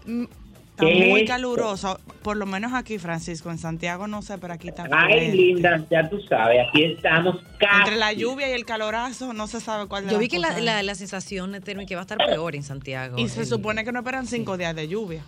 está 0.73 0.85
¿Qué 0.85 1.07
muy 1.09 1.25
caluroso. 1.25 1.99
Por 2.21 2.37
lo 2.37 2.45
menos 2.45 2.73
aquí, 2.73 2.97
Francisco, 2.97 3.49
en 3.51 3.57
Santiago 3.57 4.07
no 4.07 4.21
sé, 4.21 4.37
pero 4.37 4.53
aquí 4.53 4.69
está 4.69 4.87
Ay, 4.91 5.31
linda, 5.31 5.83
ya 5.89 6.09
tú 6.09 6.19
sabes, 6.21 6.67
aquí 6.67 6.83
estamos 6.83 7.37
casi. 7.59 7.79
Entre 7.81 7.95
la 7.97 8.13
lluvia 8.13 8.49
y 8.49 8.53
el 8.53 8.65
calorazo, 8.65 9.33
no 9.33 9.47
se 9.47 9.59
sabe 9.59 9.87
cuál 9.87 10.05
de 10.07 10.13
Yo 10.13 10.19
vi 10.19 10.27
que 10.27 10.39
la, 10.39 10.59
la, 10.59 10.81
la 10.83 10.95
sensación 10.95 11.59
térmica 11.63 11.95
va 11.95 12.01
a 12.01 12.03
estar 12.03 12.17
peor 12.17 12.55
en 12.55 12.63
Santiago. 12.63 13.17
Y 13.17 13.27
se 13.29 13.45
supone 13.45 13.83
que 13.85 13.91
no 13.91 13.99
esperan 13.99 14.25
cinco 14.27 14.57
días 14.57 14.75
de 14.75 14.87
lluvia. 14.87 15.23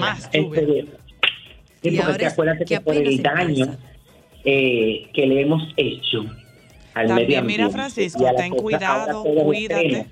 Más 0.00 0.24
Este, 0.32 0.40
lluvia. 0.42 0.84
sí, 1.82 1.88
Y 1.90 1.96
porque 1.96 2.02
ahora 2.02 2.18
te 2.18 2.24
es 2.26 2.32
acuérdate 2.32 2.64
que 2.64 2.80
por 2.80 2.94
el 2.96 3.22
daño 3.22 3.76
eh, 4.44 5.08
que 5.14 5.26
le 5.26 5.40
hemos 5.42 5.62
hecho 5.76 6.24
al 6.94 7.08
También, 7.08 7.28
medio 7.28 7.42
mira, 7.44 7.64
ambiente 7.64 7.72
Francisco, 7.72 8.22
y 8.22 8.26
a 8.26 8.32
la 8.32 8.38
ten 8.38 8.50
cosa, 8.50 8.62
cuidado, 8.62 9.22
cuídate. 9.24 10.06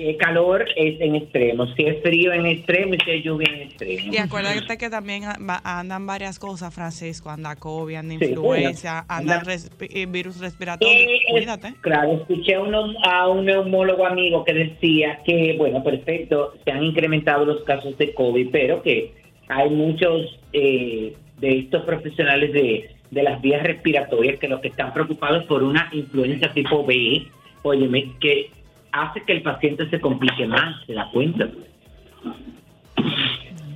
Si 0.00 0.08
es 0.08 0.16
calor 0.16 0.64
es 0.76 0.98
en 0.98 1.14
extremo, 1.14 1.66
si 1.74 1.82
es 1.84 2.00
frío 2.00 2.32
en 2.32 2.46
extremo 2.46 2.94
y 2.94 2.98
si 3.04 3.10
es 3.10 3.22
lluvia 3.22 3.48
en 3.52 3.60
extremo. 3.68 4.12
Y 4.14 4.16
acuérdate 4.16 4.78
que 4.78 4.88
también 4.88 5.24
andan 5.62 6.06
varias 6.06 6.38
cosas, 6.38 6.74
Francisco. 6.74 7.28
Anda 7.28 7.54
COVID, 7.56 7.96
anda 7.96 8.14
Sí, 8.18 8.24
influencia, 8.30 9.04
bueno, 9.06 9.32
anda 9.34 9.42
respi- 9.42 9.90
eh, 9.90 10.06
virus 10.06 10.40
respiratorio. 10.40 10.96
Eh, 10.96 11.20
Cuídate. 11.30 11.74
Claro, 11.82 12.12
escuché 12.14 12.54
a, 12.54 12.60
uno- 12.60 12.94
a 13.04 13.28
un 13.28 13.44
neumólogo 13.44 14.06
amigo 14.06 14.42
que 14.42 14.54
decía 14.54 15.18
que, 15.26 15.54
bueno, 15.58 15.84
perfecto, 15.84 16.54
se 16.64 16.72
han 16.72 16.82
incrementado 16.82 17.44
los 17.44 17.62
casos 17.64 17.98
de 17.98 18.14
COVID, 18.14 18.48
pero 18.50 18.82
que 18.82 19.12
hay 19.48 19.68
muchos 19.68 20.40
eh, 20.54 21.12
de 21.40 21.58
estos 21.58 21.82
profesionales 21.84 22.54
de, 22.54 22.88
de 23.10 23.22
las 23.22 23.38
vías 23.42 23.62
respiratorias 23.64 24.38
que 24.38 24.48
los 24.48 24.60
que 24.60 24.68
están 24.68 24.94
preocupados 24.94 25.44
por 25.44 25.62
una 25.62 25.90
influencia 25.92 26.50
tipo 26.54 26.86
B, 26.86 27.26
óyeme, 27.62 28.12
que 28.18 28.48
hace 28.92 29.22
que 29.24 29.32
el 29.32 29.42
paciente 29.42 29.88
se 29.90 30.00
complique 30.00 30.46
más, 30.46 30.84
¿se 30.86 30.94
da 30.94 31.08
cuenta? 31.12 31.48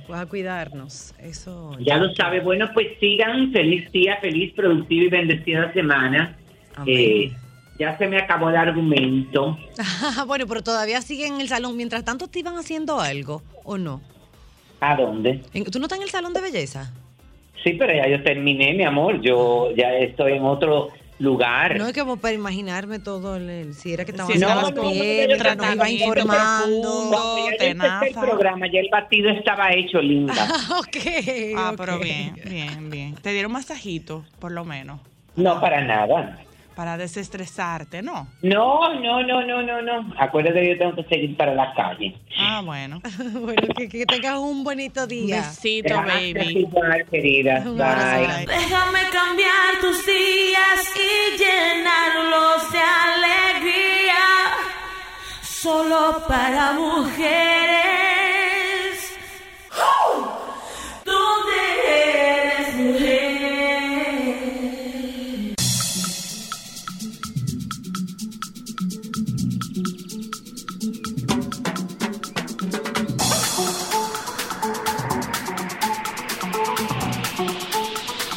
Pues 0.07 0.19
a 0.19 0.25
cuidarnos. 0.27 1.15
Eso. 1.19 1.75
Ya 1.79 1.97
lo 1.97 2.13
sabe. 2.13 2.39
Bueno, 2.41 2.69
pues 2.73 2.87
sigan. 2.99 3.51
Feliz 3.51 3.91
día, 3.91 4.17
feliz, 4.21 4.53
productiva 4.53 5.05
y 5.05 5.09
bendecida 5.09 5.73
semana. 5.73 6.37
Eh, 6.85 7.31
Ya 7.79 7.97
se 7.97 8.07
me 8.07 8.17
acabó 8.17 8.49
el 8.49 8.55
argumento. 8.55 9.57
bueno, 10.27 10.45
pero 10.47 10.61
todavía 10.63 11.01
siguen 11.01 11.35
en 11.35 11.41
el 11.41 11.47
salón. 11.47 11.75
Mientras 11.75 12.05
tanto, 12.05 12.27
¿te 12.27 12.39
iban 12.39 12.55
haciendo 12.55 12.99
algo 12.99 13.41
o 13.63 13.77
no? 13.77 14.01
¿A 14.79 14.95
dónde? 14.95 15.41
¿Tú 15.71 15.79
no 15.79 15.85
estás 15.85 15.97
en 15.97 16.03
el 16.03 16.09
salón 16.09 16.33
de 16.33 16.41
belleza? 16.41 16.93
Sí, 17.63 17.73
pero 17.73 17.93
ya 17.95 18.07
yo 18.07 18.21
terminé, 18.21 18.73
mi 18.75 18.83
amor. 18.83 19.19
Yo 19.21 19.71
ya 19.75 19.91
estoy 19.95 20.33
en 20.33 20.43
otro 20.43 20.89
lugar. 21.19 21.77
No 21.77 21.87
es 21.87 21.97
como 21.97 22.17
para 22.17 22.33
imaginarme 22.33 22.99
todo, 22.99 23.35
el, 23.37 23.49
el- 23.49 23.73
si 23.73 23.93
era 23.93 24.03
que 24.05 24.11
estaban 24.11 24.31
Sí, 24.33 24.39
no, 24.39 24.47
haciendo 24.49 24.71
no, 24.81 24.83
no, 24.83 24.91
pie, 24.91 25.21
no, 25.21 25.27
mientras 25.27 25.57
nos 25.57 25.75
iba 25.75 25.89
informando. 25.89 26.81
profundo. 26.81 27.35
Tenaza. 27.57 28.05
el 28.05 28.13
programa, 28.15 28.67
ya 28.71 28.79
el 28.79 28.89
batido 28.91 29.29
estaba 29.29 29.71
hecho, 29.73 29.99
linda. 30.01 30.33
ok. 30.79 30.97
Ah, 31.57 31.69
ok. 31.71 31.77
pero 31.77 31.99
bien, 31.99 32.35
bien, 32.45 32.89
bien. 32.89 33.15
Te 33.15 33.31
dieron 33.31 33.51
masajito, 33.51 34.25
por 34.39 34.51
lo 34.51 34.65
menos, 34.65 34.99
No, 35.35 35.59
para 35.61 35.81
nada. 35.83 36.39
Para 36.75 36.97
desestresarte, 36.97 38.01
¿no? 38.01 38.27
No, 38.41 38.93
no, 38.99 39.23
no, 39.23 39.41
no, 39.45 39.61
no, 39.63 39.81
no. 39.81 40.13
Acuérdate 40.19 40.61
que 40.61 40.69
yo 40.73 40.77
tengo 40.77 40.95
que 40.95 41.03
seguir 41.05 41.37
para 41.37 41.53
la 41.55 41.73
calle. 41.73 42.15
Ah, 42.37 42.61
bueno. 42.63 43.01
bueno, 43.33 43.61
que, 43.75 43.87
que 43.89 44.05
tengas 44.05 44.37
un 44.37 44.63
bonito 44.63 45.07
día. 45.07 45.37
Besito, 45.37 45.93
Gracias, 46.01 46.33
baby. 46.33 46.59
igual, 46.59 47.05
querida. 47.09 47.59
Un 47.65 47.77
Bye. 47.77 47.83
abrazo. 47.85 48.45
Déjame 48.47 48.99
cambiar 49.11 49.79
tus 49.81 50.05
días 50.05 50.93
y 50.95 51.37
llenarlos 51.37 52.71
de 52.71 52.79
alegría. 52.79 54.15
Solo 55.41 56.23
para 56.27 56.73
mujeres. 56.73 58.04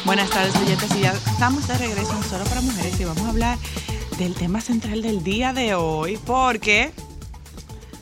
Buenas 0.09 0.31
tardes, 0.31 0.55
oyentes. 0.55 0.89
Y 0.97 1.01
ya 1.01 1.11
estamos 1.11 1.67
de 1.67 1.77
regreso 1.77 2.11
en 2.17 2.23
Solo 2.23 2.43
para 2.45 2.61
Mujeres 2.61 2.99
y 2.99 3.05
vamos 3.05 3.21
a 3.25 3.29
hablar 3.29 3.59
del 4.17 4.33
tema 4.33 4.59
central 4.59 5.03
del 5.03 5.23
día 5.23 5.53
de 5.53 5.75
hoy, 5.75 6.17
porque 6.25 6.89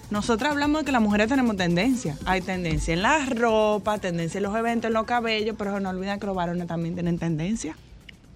nosotros 0.10 0.50
hablamos 0.50 0.80
de 0.82 0.86
que 0.86 0.94
las 0.94 1.02
mujeres 1.02 1.28
tenemos 1.28 1.58
tendencia. 1.58 2.18
Hay 2.24 2.40
tendencia 2.40 2.94
en 2.94 3.02
la 3.02 3.26
ropa, 3.26 3.98
tendencia 3.98 4.38
en 4.38 4.44
los 4.44 4.56
eventos, 4.56 4.88
en 4.88 4.94
los 4.94 5.06
cabellos, 5.06 5.58
pero 5.60 5.82
no 5.82 5.90
olviden 5.90 6.18
que 6.18 6.28
los 6.28 6.36
varones 6.36 6.66
también 6.66 6.94
tienen 6.94 7.20
tendencia. 7.20 7.76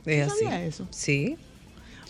Es 0.06 0.28
¿Tú 0.28 0.34
así. 0.34 0.44
sabías 0.44 0.62
eso? 0.64 0.88
Sí. 0.90 1.38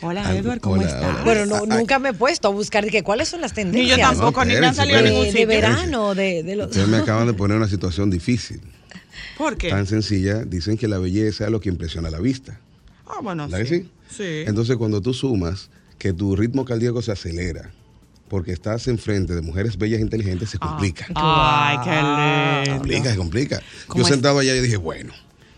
Hola, 0.02 0.36
Edward, 0.36 0.62
¿cómo 0.62 0.78
hola, 0.78 0.88
estás? 0.88 1.04
hola. 1.14 1.24
Bueno, 1.24 1.46
no, 1.46 1.56
Ay. 1.58 1.78
nunca 1.78 2.00
me 2.00 2.10
he 2.10 2.14
puesto 2.14 2.48
a 2.48 2.52
buscar 2.52 2.84
de 2.86 2.90
que 2.90 3.04
cuáles 3.04 3.30
son 3.30 3.40
las 3.40 3.52
Ni 3.52 3.58
tendencias. 3.58 4.00
yo 4.00 4.04
tampoco, 4.04 4.44
ni 4.46 4.56
me 4.56 4.66
han 4.66 4.74
salido 4.74 4.98
de, 5.04 5.10
ningún 5.12 5.26
de 5.26 5.32
sitio. 5.32 5.48
verano, 5.48 6.16
de, 6.16 6.42
de 6.42 6.56
los... 6.56 6.70
Ustedes 6.70 6.88
me 6.88 6.98
acaban 7.04 7.28
de 7.28 7.34
poner 7.36 7.58
una 7.58 7.68
situación 7.68 8.10
difícil. 8.10 8.62
¿Por 9.38 9.58
qué? 9.58 9.70
Tan 9.70 9.86
sencilla, 9.88 10.44
dicen 10.46 10.78
que 10.78 10.88
la 10.88 10.98
belleza 10.98 11.46
es 11.46 11.52
lo 11.52 11.60
que 11.60 11.70
impresiona 11.70 12.08
a 12.08 12.12
la 12.12 12.20
vista. 12.20 12.60
Ah, 13.06 13.20
bueno, 13.22 13.48
¿Verdad 13.48 13.66
que 13.68 13.80
sí? 13.80 13.90
Sí. 14.10 14.44
Entonces, 14.48 14.78
cuando 14.78 15.02
tú 15.02 15.14
sumas 15.14 15.70
que 15.98 16.14
tu 16.14 16.36
ritmo 16.36 16.66
cardíaco 16.66 17.02
se 17.02 17.12
acelera 17.12 17.72
porque 18.30 18.54
estás 18.54 18.88
enfrente 18.88 19.36
de 19.36 19.42
mujeres 19.42 19.78
bellas 19.78 20.00
e 20.00 20.02
inteligentes, 20.04 20.50
se 20.50 20.58
complica. 20.58 21.06
Ay, 21.16 21.78
qué 21.84 21.90
Se 21.90 22.72
lindo. 22.72 22.78
complica, 22.78 23.10
se 23.12 23.18
complica. 23.18 23.62
¿Cómo 23.88 24.04
Yo 24.04 24.08
sentado 24.10 24.40
allá 24.40 24.56
y 24.56 24.62
dije, 24.62 24.78
bueno, 24.78 25.14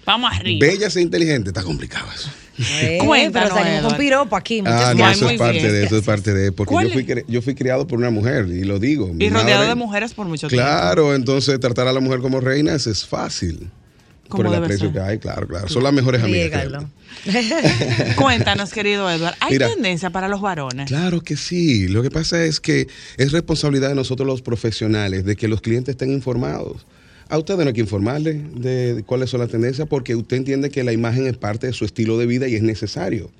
Vamos 0.05 0.31
arriba. 0.33 0.65
bellas 0.65 0.95
e 0.95 1.01
inteligentes, 1.01 1.49
está 1.49 1.63
complicado 1.63 2.07
eso. 2.13 2.29
Eh, 2.59 2.99
Cuéntanos, 3.03 3.49
pero 3.51 3.63
salimos 3.63 3.89
con 3.93 3.97
piropo 3.99 4.35
aquí. 4.35 4.61
Muchas 4.61 4.81
Ah, 4.83 4.93
no, 4.93 5.09
eso 5.09 5.29
es 5.29 5.37
parte 5.39 5.57
bien. 5.59 5.71
de 5.71 5.83
eso, 5.85 5.97
es 5.97 6.03
parte 6.03 6.33
de 6.33 6.51
porque 6.51 6.71
¿Cuál 6.71 6.87
yo 6.87 6.93
fui, 6.93 7.05
es? 7.07 7.23
yo 7.27 7.41
fui 7.41 7.55
criado 7.55 7.87
por 7.87 7.97
una 7.99 8.09
mujer 8.11 8.47
y 8.47 8.63
lo 8.63 8.79
digo. 8.79 9.11
Y 9.17 9.29
rodeado 9.29 9.59
madre- 9.61 9.67
de 9.69 9.75
mujeres 9.75 10.13
por 10.13 10.27
mucho 10.27 10.47
tiempo. 10.47 10.63
Claro, 10.65 11.15
entonces 11.15 11.59
tratar 11.59 11.87
a 11.87 11.93
la 11.93 11.99
mujer 11.99 12.19
como 12.19 12.39
reina 12.41 12.73
eso 12.75 12.91
es 12.91 13.05
fácil. 13.05 13.69
Por 14.29 14.45
¿Cómo 14.45 14.53
el 14.55 14.63
aprecio 14.63 14.85
ser? 14.87 14.93
que 14.93 14.99
hay, 14.99 15.19
claro, 15.19 15.47
claro. 15.47 15.67
Son 15.69 15.83
las 15.83 15.93
mejores 15.93 16.23
amigas. 16.23 16.63
que. 17.23 18.13
Cuéntanos, 18.15 18.71
querido 18.71 19.09
Edward. 19.09 19.35
¿Hay 19.39 19.53
Mira. 19.53 19.69
tendencia 19.69 20.09
para 20.09 20.27
los 20.27 20.41
varones? 20.41 20.87
Claro 20.87 21.21
que 21.21 21.35
sí. 21.37 21.87
Lo 21.87 22.01
que 22.01 22.09
pasa 22.09 22.43
es 22.43 22.59
que 22.59 22.87
es 23.17 23.31
responsabilidad 23.31 23.89
de 23.89 23.95
nosotros 23.95 24.25
los 24.27 24.41
profesionales 24.41 25.25
de 25.25 25.35
que 25.35 25.47
los 25.47 25.61
clientes 25.61 25.93
estén 25.93 26.11
informados. 26.11 26.85
A 27.33 27.39
ustedes 27.39 27.61
no 27.61 27.65
hay 27.65 27.73
que 27.73 27.81
informarle 27.81 28.33
de 28.53 29.03
cuáles 29.07 29.31
son 29.31 29.39
las 29.39 29.49
tendencias 29.49 29.87
porque 29.87 30.15
usted 30.15 30.37
entiende 30.37 30.69
que 30.69 30.83
la 30.83 30.91
imagen 30.93 31.25
es 31.25 31.35
parte 31.35 31.65
de 31.65 31.73
su 31.73 31.83
estilo 31.83 32.19
de 32.19 32.27
vida 32.27 32.47
y 32.47 32.53
es 32.53 32.61
necesario. 32.61 33.31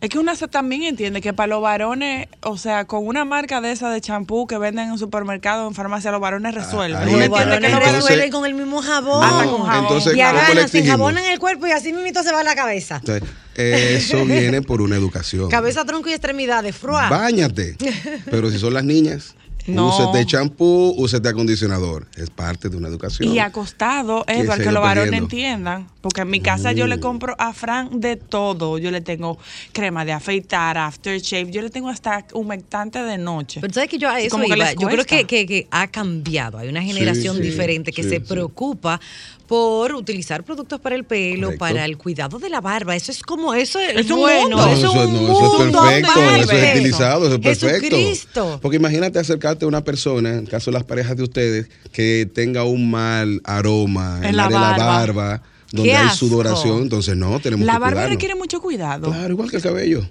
Es 0.00 0.10
que 0.10 0.18
se 0.34 0.48
también 0.48 0.82
entiende 0.82 1.20
que 1.20 1.32
para 1.32 1.46
los 1.46 1.62
varones, 1.62 2.26
o 2.42 2.58
sea, 2.58 2.86
con 2.86 3.06
una 3.06 3.24
marca 3.24 3.60
de 3.60 3.70
esa 3.70 3.90
de 3.90 4.00
champú 4.00 4.48
que 4.48 4.58
venden 4.58 4.86
en 4.86 4.90
un 4.92 4.98
supermercado 4.98 5.66
o 5.66 5.68
en 5.68 5.74
farmacia, 5.76 6.10
los 6.10 6.20
varones 6.20 6.52
resuelven. 6.52 6.96
ahí 7.00 7.14
uno 7.14 7.18
Los 7.18 7.26
está. 7.26 7.42
entiende 7.44 7.68
que 7.68 7.72
varones 7.72 7.72
no 7.72 7.78
Entonces- 7.78 8.02
resuelven 8.02 8.30
con 8.32 8.44
el 8.44 8.54
mismo 8.54 8.82
jabón. 8.82 9.22
Hasta 9.24 9.44
con 9.44 9.62
jabón. 9.62 9.82
Entonces, 9.84 10.14
y 10.14 10.16
¿cómo 10.16 10.32
le 10.32 10.38
agarran, 10.40 10.68
se 10.68 10.84
jabonan 10.84 11.24
el 11.26 11.38
cuerpo 11.38 11.66
y 11.68 11.70
así 11.70 11.92
mismo 11.92 12.20
se 12.24 12.32
va 12.32 12.40
a 12.40 12.44
la 12.44 12.56
cabeza. 12.56 12.96
Entonces, 12.96 13.22
eso 13.54 14.24
viene 14.26 14.62
por 14.62 14.82
una 14.82 14.96
educación. 14.96 15.48
Cabeza, 15.48 15.84
tronco 15.84 16.08
y 16.08 16.12
extremidades. 16.12 16.74
Frua. 16.74 17.08
Báñate. 17.08 17.76
Pero 18.32 18.50
si 18.50 18.58
son 18.58 18.74
las 18.74 18.82
niñas, 18.84 19.36
No. 19.68 19.88
úsete 19.88 20.26
champú, 20.26 20.94
úsete 20.96 21.28
acondicionador. 21.28 22.06
Es 22.16 22.30
parte 22.30 22.68
de 22.68 22.76
una 22.76 22.88
educación. 22.88 23.32
Y 23.32 23.38
acostado, 23.38 24.24
Que 24.24 24.40
Edward, 24.40 24.62
que 24.62 24.68
ha 24.68 24.72
los 24.72 24.82
varones 24.82 25.12
entiendan. 25.12 25.88
Porque 26.00 26.22
en 26.22 26.30
mi 26.30 26.40
casa 26.40 26.72
yo 26.72 26.86
le 26.86 26.96
Mm. 26.96 27.00
compro 27.00 27.34
a 27.38 27.52
Fran 27.52 28.00
de 28.00 28.16
todo. 28.16 28.78
Yo 28.78 28.90
le 28.90 29.00
tengo 29.00 29.38
crema 29.72 30.04
de 30.04 30.12
afeitar, 30.12 30.78
aftershave. 30.78 31.50
Yo 31.50 31.60
le 31.62 31.70
tengo 31.70 31.88
hasta 31.88 32.24
humectante 32.32 33.02
de 33.02 33.18
noche. 33.18 33.60
Pero 33.60 33.72
sabes 33.74 33.90
que 33.90 33.98
yo 33.98 34.08
a 34.08 34.18
eso 34.20 34.30
Como 34.30 34.44
que 34.48 34.54
iba. 34.56 34.64
les 34.64 34.76
Yo 34.76 34.88
creo 34.88 35.04
que, 35.04 35.24
que- 35.26 35.46
que 35.46 35.66
ha 35.70 35.86
cambiado. 35.88 36.58
Hay 36.58 36.68
una 36.68 36.82
generación 36.82 37.36
sí, 37.36 37.42
diferente 37.42 37.92
que 37.92 38.02
sí, 38.02 38.08
se 38.08 38.16
sí. 38.16 38.24
preocupa 38.26 39.00
por 39.48 39.94
utilizar 39.94 40.44
productos 40.44 40.78
para 40.78 40.94
el 40.94 41.04
pelo, 41.04 41.46
Correcto. 41.48 41.58
para 41.58 41.84
el 41.86 41.96
cuidado 41.96 42.38
de 42.38 42.50
la 42.50 42.60
barba. 42.60 42.94
Eso 42.94 43.10
es 43.10 43.22
como 43.22 43.54
eso 43.54 43.78
es, 43.80 43.96
Es 43.96 44.10
un 44.10 44.18
bueno, 44.20 44.56
mundo. 44.58 44.72
eso, 44.72 44.94
No, 44.94 45.02
es 45.02 45.08
un 45.08 45.14
no, 45.14 45.20
eso 45.22 45.56
es 45.56 45.58
mundo 45.64 45.82
perfecto, 45.82 46.20
eso 46.20 46.52
es 46.52 46.74
utilizado, 46.76 47.26
eso 47.26 47.34
es 47.36 47.40
perfecto. 47.40 47.96
Jesucristo. 47.96 48.58
Porque 48.62 48.76
imagínate 48.76 49.18
acercarte 49.18 49.64
a 49.64 49.68
una 49.68 49.82
persona, 49.82 50.30
en 50.34 50.38
el 50.40 50.48
caso 50.48 50.70
de 50.70 50.74
las 50.74 50.84
parejas 50.84 51.16
de 51.16 51.22
ustedes, 51.22 51.68
que 51.92 52.30
tenga 52.32 52.64
un 52.64 52.90
mal 52.90 53.40
aroma 53.44 54.18
En 54.18 54.26
en 54.26 54.36
la 54.36 54.42
la, 54.44 54.48
de 54.48 54.54
la 54.54 54.60
barba. 54.60 54.86
barba, 54.86 55.42
donde 55.72 55.90
Qué 55.90 55.96
hay 55.96 56.06
asco. 56.08 56.18
sudoración, 56.26 56.82
entonces 56.82 57.16
no, 57.16 57.40
tenemos 57.40 57.66
La 57.66 57.72
que 57.74 57.78
barba 57.78 57.90
cuidarnos. 57.94 58.14
requiere 58.16 58.34
mucho 58.34 58.60
cuidado. 58.60 59.10
Claro, 59.10 59.30
igual 59.32 59.50
que 59.50 59.56
el 59.56 59.62
cabello. 59.62 60.08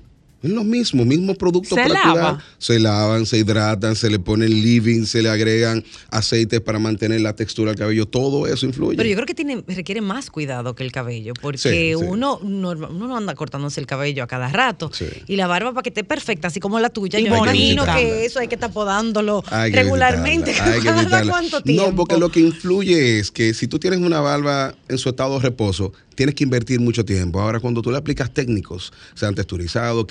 Es 0.48 0.54
lo 0.54 0.64
mismo, 0.64 1.04
mismo 1.06 1.36
producto 1.36 1.76
¿Se 1.76 1.82
para 1.82 1.94
lava? 1.94 2.12
cuidar. 2.14 2.38
Se 2.58 2.80
lavan, 2.80 3.26
se 3.26 3.38
hidratan, 3.38 3.96
se 3.96 4.10
le 4.10 4.20
pone 4.20 4.48
living, 4.48 5.06
se 5.06 5.22
le 5.22 5.30
agregan 5.30 5.84
aceites 6.10 6.62
para 6.62 6.80
mantener 6.80 7.22
la 7.22 7.36
textura 7.36 7.72
del 7.72 7.80
cabello. 7.80 8.06
Todo 8.06 8.48
eso 8.48 8.66
influye. 8.66 8.98
Pero 8.98 9.10
yo 9.10 9.16
creo 9.16 9.26
que 9.26 9.36
tiene, 9.36 9.64
requiere 9.68 10.02
más 10.02 10.30
cuidado 10.30 10.74
que 10.76 10.84
el 10.84 10.92
cabello, 10.92 11.34
porque 11.42 11.58
Sí, 11.58 11.70
sí. 11.70 11.94
Uno, 11.96 12.40
norma- 12.44 12.88
uno 12.90 13.08
no 13.08 13.18
anda 13.18 13.36
cortándose 13.36 13.80
el 13.80 13.88
cabello 13.88 14.24
a 14.24 14.28
cada 14.28 14.50
rato. 14.50 14.90
Sí. 14.94 15.06
Y 15.28 15.36
la 15.36 15.48
barba 15.48 15.72
para 15.74 15.84
que 15.84 15.90
esté 15.90 16.04
perfecta, 16.04 16.48
así 16.48 16.60
como 16.60 16.80
la 16.80 16.90
tuya. 16.90 17.20
Y 17.20 17.26
yo 17.26 17.36
imagino 17.36 17.84
que 17.86 18.26
eso 18.26 18.40
hay 18.40 18.48
que 18.48 18.56
estar 18.56 18.72
podándolo 18.72 19.44
Hay 19.52 19.72
que 19.72 19.84
regularmente. 19.84 20.52
hay 20.52 20.80
que 20.80 20.86
¿Cada 20.88 21.02
evitarla. 21.02 21.32
cuánto 21.32 21.62
tiempo? 21.62 21.90
No, 21.90 21.96
porque 21.96 22.18
lo 22.18 22.30
que 22.32 22.40
influye 22.40 23.20
es 23.20 23.32
que 23.32 23.54
si 23.54 23.68
tú 23.68 23.80
tienes 23.80 24.00
una 24.00 24.20
barba 24.22 24.76
en 24.88 24.98
su 24.98 25.10
estado 25.10 25.36
de 25.36 25.42
reposo, 25.42 25.92
tienes 26.16 26.34
que 26.36 26.44
invertir 26.44 26.80
mucho 26.80 27.06
tiempo. 27.06 27.40
Ahora, 27.40 27.60
cuando 27.60 27.82
tú 27.82 27.92
le 27.92 27.98
aplicas 27.98 28.34
técnicos, 28.34 28.92
sean 29.14 29.36
texturizado, 29.36 30.08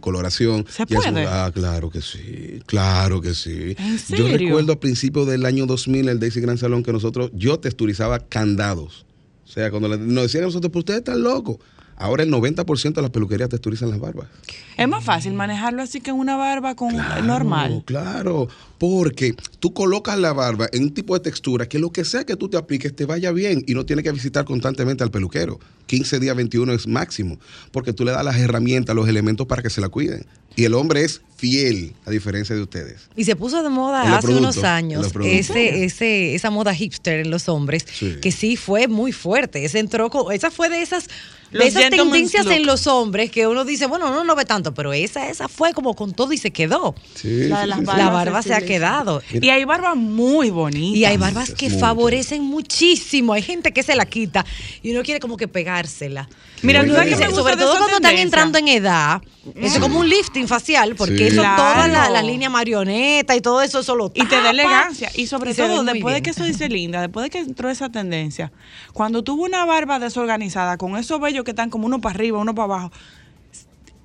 coloración. 0.00 0.64
¿Se 0.68 0.82
es- 0.84 0.88
puede? 0.88 1.26
ah, 1.26 1.50
claro 1.54 1.90
que 1.90 2.00
sí, 2.00 2.60
claro 2.66 3.20
que 3.20 3.34
sí. 3.34 3.74
¿En 3.78 3.98
Yo 4.16 4.28
recuerdo 4.28 4.72
a 4.72 4.80
principios 4.80 5.26
del 5.26 5.44
año 5.46 5.66
2000, 5.66 6.08
el 6.08 6.18
Daisy 6.20 6.40
Gran 6.40 6.58
Salón, 6.58 6.82
que 6.82 6.92
nosotros, 6.92 7.30
yo 7.34 7.58
texturizaba 7.58 8.18
candados. 8.20 9.04
O 9.46 9.50
sea, 9.50 9.70
cuando 9.70 9.88
le- 9.88 9.98
nos 9.98 10.24
decían 10.24 10.44
a 10.44 10.46
nosotros, 10.46 10.70
pues 10.72 10.82
ustedes 10.82 10.98
están 11.00 11.22
locos. 11.22 11.56
Ahora 11.98 12.22
el 12.22 12.30
90% 12.30 12.92
de 12.94 13.02
las 13.02 13.10
peluquerías 13.10 13.48
texturizan 13.48 13.90
las 13.90 13.98
barbas. 13.98 14.28
Es 14.76 14.86
más 14.88 15.02
fácil 15.04 15.32
manejarlo 15.34 15.82
así 15.82 16.00
que 16.00 16.10
en 16.10 16.16
una 16.16 16.36
barba 16.36 16.76
con 16.76 16.90
Claro, 16.90 17.22
normal. 17.24 17.82
Claro, 17.86 18.48
porque 18.78 19.34
tú 19.58 19.74
colocas 19.74 20.16
la 20.18 20.32
barba 20.32 20.68
en 20.72 20.84
un 20.84 20.94
tipo 20.94 21.14
de 21.14 21.20
textura 21.20 21.68
que 21.68 21.80
lo 21.80 21.90
que 21.90 22.04
sea 22.04 22.24
que 22.24 22.36
tú 22.36 22.48
te 22.48 22.56
apliques 22.56 22.94
te 22.94 23.04
vaya 23.04 23.32
bien 23.32 23.64
y 23.66 23.74
no 23.74 23.84
tienes 23.84 24.04
que 24.04 24.12
visitar 24.12 24.44
constantemente 24.44 25.02
al 25.02 25.10
peluquero. 25.10 25.58
15 25.86 26.20
días, 26.20 26.36
21 26.36 26.72
es 26.72 26.86
máximo, 26.86 27.38
porque 27.72 27.92
tú 27.92 28.04
le 28.04 28.12
das 28.12 28.24
las 28.24 28.36
herramientas, 28.36 28.94
los 28.94 29.08
elementos 29.08 29.46
para 29.46 29.62
que 29.62 29.70
se 29.70 29.80
la 29.80 29.88
cuiden. 29.88 30.24
Y 30.54 30.64
el 30.64 30.74
hombre 30.74 31.02
es 31.02 31.22
fiel, 31.36 31.94
a 32.04 32.10
diferencia 32.10 32.54
de 32.54 32.62
ustedes. 32.62 33.08
Y 33.16 33.24
se 33.24 33.34
puso 33.36 33.62
de 33.62 33.68
moda 33.70 34.16
hace 34.18 34.34
unos 34.34 34.62
años 34.64 35.10
ese, 35.24 35.84
ese, 35.84 36.34
esa 36.34 36.50
moda 36.50 36.74
hipster 36.74 37.20
en 37.20 37.30
los 37.30 37.48
hombres, 37.48 37.84
Sí. 37.92 38.16
que 38.20 38.30
sí 38.32 38.56
fue 38.56 38.86
muy 38.86 39.12
fuerte. 39.12 39.64
Ese 39.64 39.78
entró 39.78 40.10
con- 40.10 40.32
esa 40.32 40.50
fue 40.50 40.68
de 40.68 40.82
esas, 40.82 41.08
de 41.50 41.66
esas 41.66 41.90
tendencias 41.90 42.44
look. 42.44 42.54
en 42.54 42.66
los 42.66 42.86
hombres 42.86 43.30
que 43.30 43.46
uno 43.46 43.64
dice, 43.64 43.86
bueno, 43.86 44.10
no 44.10 44.24
lo 44.24 44.34
ve 44.36 44.44
tanto, 44.44 44.74
pero 44.74 44.92
esa, 44.92 45.28
esa 45.28 45.48
fue 45.48 45.72
como 45.72 45.94
con 45.94 46.12
todo 46.12 46.32
y 46.32 46.38
se 46.38 46.50
quedó. 46.50 46.94
Sí, 47.14 47.48
La 47.48 47.60
de 47.62 47.66
las 47.68 47.78
barbas 47.84 47.96
La 48.04 48.10
barba 48.10 48.42
se 48.42 48.54
ha 48.54 48.60
quedado. 48.60 49.22
Y 49.32 49.48
hay 49.50 49.64
barbas 49.64 49.96
muy 49.96 50.50
bonitas. 50.50 50.96
Y 50.98 51.04
hay 51.04 51.16
barbas 51.16 51.50
es 51.50 51.54
que 51.54 51.68
mucho. 51.68 51.80
favorecen 51.80 52.42
muchísimo. 52.44 53.32
Hay 53.32 53.42
gente 53.42 53.72
que 53.72 53.82
se 53.82 53.94
la 53.96 54.06
quita 54.06 54.44
y 54.82 54.92
uno 54.92 55.02
quiere 55.02 55.20
como 55.20 55.36
que 55.36 55.48
pegársela. 55.48 56.28
Mira, 56.62 56.80
Muy 56.80 56.88
¿tú 56.90 56.96
sabes 56.96 57.10
qué 57.10 57.16
bien. 57.16 57.28
me 57.30 57.34
gusta 57.34 57.42
sobre 57.42 57.56
todo 57.62 57.76
cuando 57.78 57.96
están 57.96 58.18
entrando 58.18 58.58
en 58.58 58.68
edad. 58.68 59.22
Eso 59.54 59.76
es 59.76 59.78
como 59.78 60.00
un 60.00 60.08
lifting 60.08 60.46
facial, 60.46 60.94
porque 60.96 61.16
Sí. 61.16 61.24
eso, 61.28 61.40
Claro. 61.40 61.56
toda 61.62 61.88
la, 61.88 62.10
la 62.10 62.22
línea 62.22 62.50
marioneta 62.50 63.34
y 63.36 63.40
todo 63.40 63.62
eso, 63.62 63.78
eso 63.80 63.94
lo 63.94 64.10
Y 64.14 64.26
te 64.26 64.36
da 64.42 64.50
elegancia. 64.50 65.10
Y 65.14 65.26
sobre 65.26 65.52
y 65.52 65.54
todo, 65.54 65.84
después 65.84 66.14
de 66.14 66.22
que 66.22 66.30
eso 66.30 66.44
dice 66.44 66.68
linda, 66.68 67.00
después 67.00 67.24
de 67.24 67.30
que 67.30 67.38
entró 67.38 67.70
esa 67.70 67.88
tendencia, 67.88 68.52
cuando 68.92 69.22
tuvo 69.24 69.44
una 69.44 69.64
barba 69.64 69.98
desorganizada, 70.00 70.76
con 70.76 70.96
esos 70.98 71.18
que 71.44 71.50
están 71.52 71.70
como 71.70 71.86
uno 71.86 72.00
para 72.00 72.14
arriba, 72.14 72.38
uno 72.38 72.54
para 72.54 72.64
abajo, 72.64 72.92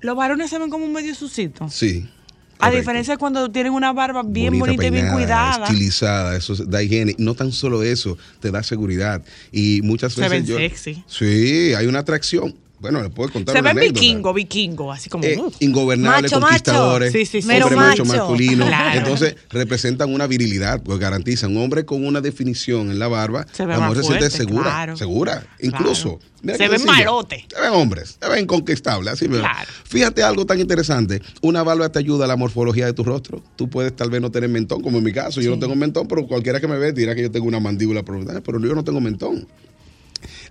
los 0.00 0.16
varones 0.16 0.50
se 0.50 0.58
ven 0.58 0.70
como 0.70 0.84
un 0.84 0.92
medio 0.92 1.14
sucito. 1.14 1.68
Sí. 1.70 2.08
A 2.56 2.66
correcto. 2.68 2.78
diferencia 2.78 3.14
de 3.14 3.18
cuando 3.18 3.50
tienen 3.50 3.72
una 3.72 3.92
barba 3.92 4.22
bien 4.24 4.58
bonita, 4.58 4.86
y 4.86 4.90
bien 4.90 5.08
cuidada. 5.12 5.66
Estilizada, 5.66 6.36
eso 6.36 6.54
da 6.54 6.82
higiene. 6.82 7.14
No 7.18 7.34
tan 7.34 7.50
solo 7.52 7.82
eso, 7.82 8.16
te 8.40 8.50
da 8.50 8.62
seguridad. 8.62 9.22
Y 9.50 9.80
muchas 9.82 10.12
Se 10.12 10.20
veces. 10.20 10.30
ven 10.38 10.46
yo- 10.46 10.56
sexy. 10.56 11.02
Sí, 11.08 11.74
hay 11.74 11.86
una 11.86 11.98
atracción. 12.00 12.54
Bueno, 12.84 13.02
le 13.02 13.08
puedo 13.08 13.32
contar 13.32 13.56
Se 13.56 13.62
ven 13.62 13.76
vikingo, 13.76 14.34
vikingo, 14.34 14.92
así 14.92 15.08
como. 15.08 15.24
Eh, 15.24 15.38
uh. 15.38 15.50
ingobernables, 15.60 16.30
Macho, 16.30 16.38
macho. 16.38 16.48
conquistadores, 16.48 17.12
Sí, 17.12 17.24
sí, 17.24 17.40
sí. 17.40 17.48
hombre 17.50 17.76
macho, 17.76 18.04
masculino. 18.04 18.66
Claro. 18.66 18.98
Entonces 18.98 19.36
representan 19.48 20.12
una 20.12 20.26
virilidad, 20.26 20.82
pues 20.82 20.98
garantizan. 20.98 21.56
Un 21.56 21.62
hombre 21.62 21.86
con 21.86 22.04
una 22.04 22.20
definición 22.20 22.90
en 22.90 22.98
la 22.98 23.08
barba, 23.08 23.46
Se 23.52 23.64
ve 23.64 23.72
la 23.72 23.80
mujer 23.88 24.02
se 24.02 24.08
siente 24.08 24.28
segura, 24.30 24.64
claro. 24.64 24.96
segura. 24.98 25.46
Incluso. 25.60 26.18
Claro. 26.18 26.32
mira 26.42 26.56
Se 26.58 26.68
ven 26.68 26.78
sencilla. 26.80 26.92
malotes. 26.92 27.44
Se 27.48 27.58
ven 27.58 27.70
hombres, 27.72 28.18
se 28.20 28.28
ven 28.28 28.46
conquistables, 28.46 29.14
así. 29.14 29.28
Claro. 29.28 29.70
Fíjate 29.84 30.22
algo 30.22 30.44
tan 30.44 30.60
interesante. 30.60 31.22
Una 31.40 31.62
barba 31.62 31.88
te 31.88 32.00
ayuda 32.00 32.26
a 32.26 32.28
la 32.28 32.36
morfología 32.36 32.84
de 32.84 32.92
tu 32.92 33.02
rostro. 33.02 33.42
Tú 33.56 33.70
puedes 33.70 33.96
tal 33.96 34.10
vez 34.10 34.20
no 34.20 34.30
tener 34.30 34.50
mentón, 34.50 34.82
como 34.82 34.98
en 34.98 35.04
mi 35.04 35.12
caso. 35.12 35.40
Yo 35.40 35.50
no 35.52 35.58
tengo 35.58 35.74
mentón, 35.74 36.06
pero 36.06 36.26
cualquiera 36.26 36.60
que 36.60 36.68
me 36.68 36.76
ve 36.76 36.92
dirá 36.92 37.14
que 37.14 37.22
yo 37.22 37.30
tengo 37.30 37.46
una 37.46 37.60
mandíbula 37.60 38.02
profunda, 38.02 38.42
pero 38.44 38.60
yo 38.60 38.74
no 38.74 38.84
tengo 38.84 39.00
mentón. 39.00 39.48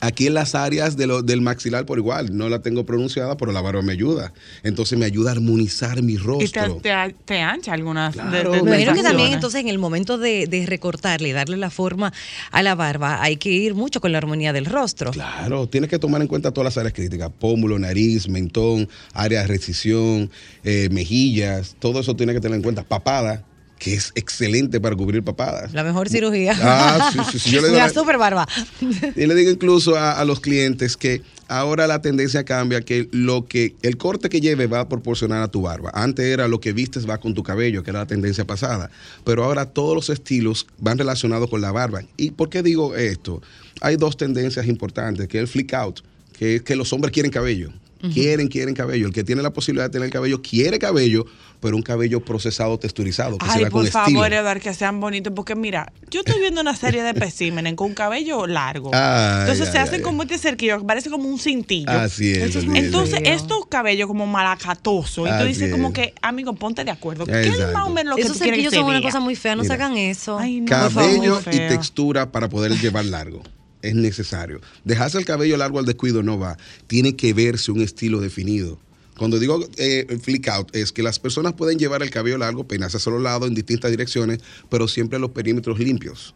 Aquí 0.05 0.27
en 0.27 0.33
las 0.33 0.53
áreas 0.53 0.97
de 0.97 1.07
lo- 1.07 1.21
del 1.21 1.39
maxilar 1.39 1.85
por 1.85 1.97
igual, 1.97 2.35
no 2.35 2.49
la 2.49 2.61
tengo 2.61 2.85
pronunciada, 2.85 3.37
pero 3.37 3.53
la 3.53 3.61
barba 3.61 3.81
me 3.81 3.93
ayuda. 3.93 4.33
Entonces 4.61 4.99
me 4.99 5.05
ayuda 5.05 5.29
a 5.29 5.33
armonizar 5.33 6.01
mi 6.01 6.13
Y 6.13 6.17
te, 6.17 6.23
rostro. 6.23 6.75
te, 6.81 7.15
te 7.23 7.39
ancha 7.39 7.71
algunas 7.71 8.13
Claro. 8.13 8.51
de, 8.51 8.57
de- 8.57 8.63
Me 8.63 8.69
imagino 8.71 8.93
que 8.93 9.01
también 9.03 9.31
entonces 9.31 9.61
en 9.61 9.69
el 9.69 9.79
momento 9.79 10.17
de, 10.17 10.45
de 10.47 10.65
recortarle 10.65 11.29
y 11.29 11.31
darle 11.31 11.55
la 11.55 11.69
forma 11.69 12.11
a 12.51 12.61
la 12.63 12.75
barba 12.75 13.23
hay 13.23 13.37
que 13.37 13.49
ir 13.49 13.75
mucho 13.75 14.01
con 14.01 14.11
la 14.11 14.17
armonía 14.17 14.51
del 14.51 14.65
rostro. 14.65 15.11
Claro, 15.11 15.67
tienes 15.67 15.89
que 15.89 15.99
tomar 15.99 16.21
en 16.21 16.27
cuenta 16.27 16.51
todas 16.51 16.65
las 16.65 16.77
áreas 16.77 16.93
críticas, 16.93 17.29
pómulo, 17.39 17.79
nariz, 17.79 18.27
mentón, 18.27 18.89
área 19.13 19.41
de 19.41 19.47
recisión, 19.47 20.29
eh, 20.65 20.89
mejillas, 20.91 21.75
todo 21.79 22.01
eso 22.01 22.15
tienes 22.15 22.35
que 22.35 22.41
tener 22.41 22.57
en 22.57 22.61
cuenta. 22.63 22.83
Papada, 22.83 23.45
que 23.83 23.95
es 23.95 24.13
excelente 24.15 24.79
para 24.79 24.95
cubrir 24.95 25.23
papadas. 25.23 25.73
La 25.73 25.83
mejor 25.83 26.07
cirugía. 26.07 26.55
Ah, 26.61 27.11
sí, 27.11 27.19
sí, 27.33 27.39
sí, 27.39 27.51
yo 27.51 27.61
le 27.61 27.69
la 27.71 27.89
super 27.89 28.17
barba. 28.17 28.47
Y 29.17 29.25
le 29.25 29.35
digo 29.35 29.51
incluso 29.51 29.97
a, 29.97 30.13
a 30.13 30.23
los 30.23 30.39
clientes 30.39 30.95
que 30.95 31.21
ahora 31.49 31.85
la 31.85 32.01
tendencia 32.01 32.45
cambia, 32.45 32.79
que 32.79 33.09
lo 33.11 33.45
que 33.45 33.75
el 33.81 33.97
corte 33.97 34.29
que 34.29 34.39
lleve 34.39 34.67
va 34.67 34.79
a 34.79 34.87
proporcionar 34.87 35.43
a 35.43 35.49
tu 35.49 35.63
barba. 35.63 35.91
Antes 35.93 36.25
era 36.25 36.47
lo 36.47 36.61
que 36.61 36.71
vistes 36.71 37.09
va 37.09 37.17
con 37.17 37.33
tu 37.33 37.43
cabello, 37.43 37.83
que 37.83 37.89
era 37.89 37.99
la 37.99 38.07
tendencia 38.07 38.45
pasada. 38.45 38.89
Pero 39.25 39.43
ahora 39.43 39.65
todos 39.65 39.95
los 39.95 40.09
estilos 40.09 40.65
van 40.79 40.97
relacionados 40.97 41.49
con 41.49 41.59
la 41.59 41.73
barba. 41.73 42.03
¿Y 42.15 42.31
por 42.31 42.49
qué 42.49 42.63
digo 42.63 42.95
esto? 42.95 43.41
Hay 43.81 43.97
dos 43.97 44.15
tendencias 44.15 44.65
importantes, 44.65 45.27
que 45.27 45.39
es 45.39 45.41
el 45.41 45.47
flick 45.49 45.73
out, 45.73 45.99
que 46.31 46.55
es 46.55 46.61
que 46.61 46.77
los 46.77 46.93
hombres 46.93 47.11
quieren 47.11 47.33
cabello. 47.33 47.73
Quieren, 48.13 48.49
quieren 48.49 48.75
cabello. 48.75 49.07
El 49.07 49.13
que 49.13 49.23
tiene 49.23 49.41
la 49.41 49.53
posibilidad 49.53 49.85
de 49.85 49.91
tener 49.91 50.09
cabello 50.09 50.41
quiere 50.41 50.77
cabello, 50.77 51.25
pero 51.63 51.77
un 51.77 51.81
cabello 51.81 52.19
procesado, 52.19 52.77
texturizado, 52.77 53.37
que 53.37 53.45
se 53.45 53.51
Ay, 53.53 53.59
vea 53.61 53.69
con 53.71 53.83
por 53.83 53.89
favor, 53.89 54.25
estilo. 54.25 54.41
Edward, 54.41 54.59
que 54.59 54.73
sean 54.73 54.99
bonitos, 54.99 55.31
porque 55.33 55.55
mira, 55.55 55.93
yo 56.11 56.19
estoy 56.19 56.41
viendo 56.41 56.59
una 56.59 56.75
serie 56.75 57.01
de 57.03 57.11
especímenes 57.11 57.73
con 57.75 57.93
cabello 57.93 58.45
largo. 58.47 58.91
Ay, 58.93 59.43
Entonces 59.43 59.69
se 59.69 59.79
hacen 59.79 60.01
como 60.01 60.23
este 60.23 60.37
cerquillo, 60.37 60.79
que 60.79 60.85
parece 60.85 61.09
como 61.09 61.29
un 61.29 61.39
cintillo. 61.39 61.89
Así 61.89 62.31
es. 62.33 62.53
Así. 62.53 62.67
Entonces, 62.75 63.21
estos 63.23 63.65
cabellos 63.67 64.07
como 64.07 64.27
malacatosos, 64.27 65.25
y 65.27 65.39
tú 65.39 65.45
dices 65.45 65.71
como 65.71 65.93
que, 65.93 66.13
amigo, 66.21 66.53
ponte 66.53 66.83
de 66.83 66.91
acuerdo. 66.91 67.25
¿Qué 67.25 67.47
es 67.47 67.73
más 67.73 67.87
o 67.87 67.89
menos 67.89 68.11
lo 68.11 68.15
que 68.17 68.23
Esos 68.23 68.33
tú 68.37 68.43
quieres 68.43 68.57
que 68.57 68.63
cerquillos 68.65 68.71
se 68.73 68.77
son 68.79 68.85
una 68.85 68.99
vea? 68.99 69.07
cosa 69.09 69.19
muy 69.21 69.35
fea, 69.37 69.55
no 69.55 69.63
Mira. 69.63 69.73
sacan 69.75 69.97
eso. 69.97 70.37
Ay, 70.37 70.59
no, 70.59 70.67
por 70.67 70.91
favor, 70.91 71.09
cabello 71.15 71.39
y 71.49 71.57
textura 71.69 72.29
para 72.29 72.49
poder 72.49 72.73
llevar 72.73 73.05
largo. 73.05 73.41
Es 73.81 73.95
necesario. 73.95 74.59
Dejarse 74.83 75.17
el 75.17 75.23
cabello 75.25 75.55
largo 75.55 75.79
al 75.79 75.85
descuido 75.85 76.23
no 76.23 76.37
va. 76.37 76.57
Tiene 76.87 77.15
que 77.15 77.33
verse 77.33 77.71
un 77.71 77.81
estilo 77.81 78.19
definido. 78.19 78.79
Cuando 79.23 79.39
digo 79.39 79.65
eh, 79.77 80.17
flick 80.21 80.49
out, 80.49 80.75
es 80.75 80.91
que 80.91 81.01
las 81.01 81.17
personas 81.17 81.53
pueden 81.53 81.79
llevar 81.79 82.03
el 82.03 82.09
cabello 82.09 82.37
largo, 82.37 82.67
peinarse 82.67 82.97
a 82.97 83.09
los 83.09 83.21
lados 83.21 83.47
en 83.47 83.55
distintas 83.55 83.89
direcciones, 83.89 84.39
pero 84.69 84.89
siempre 84.89 85.17
los 85.17 85.29
perímetros 85.31 85.79
limpios. 85.79 86.35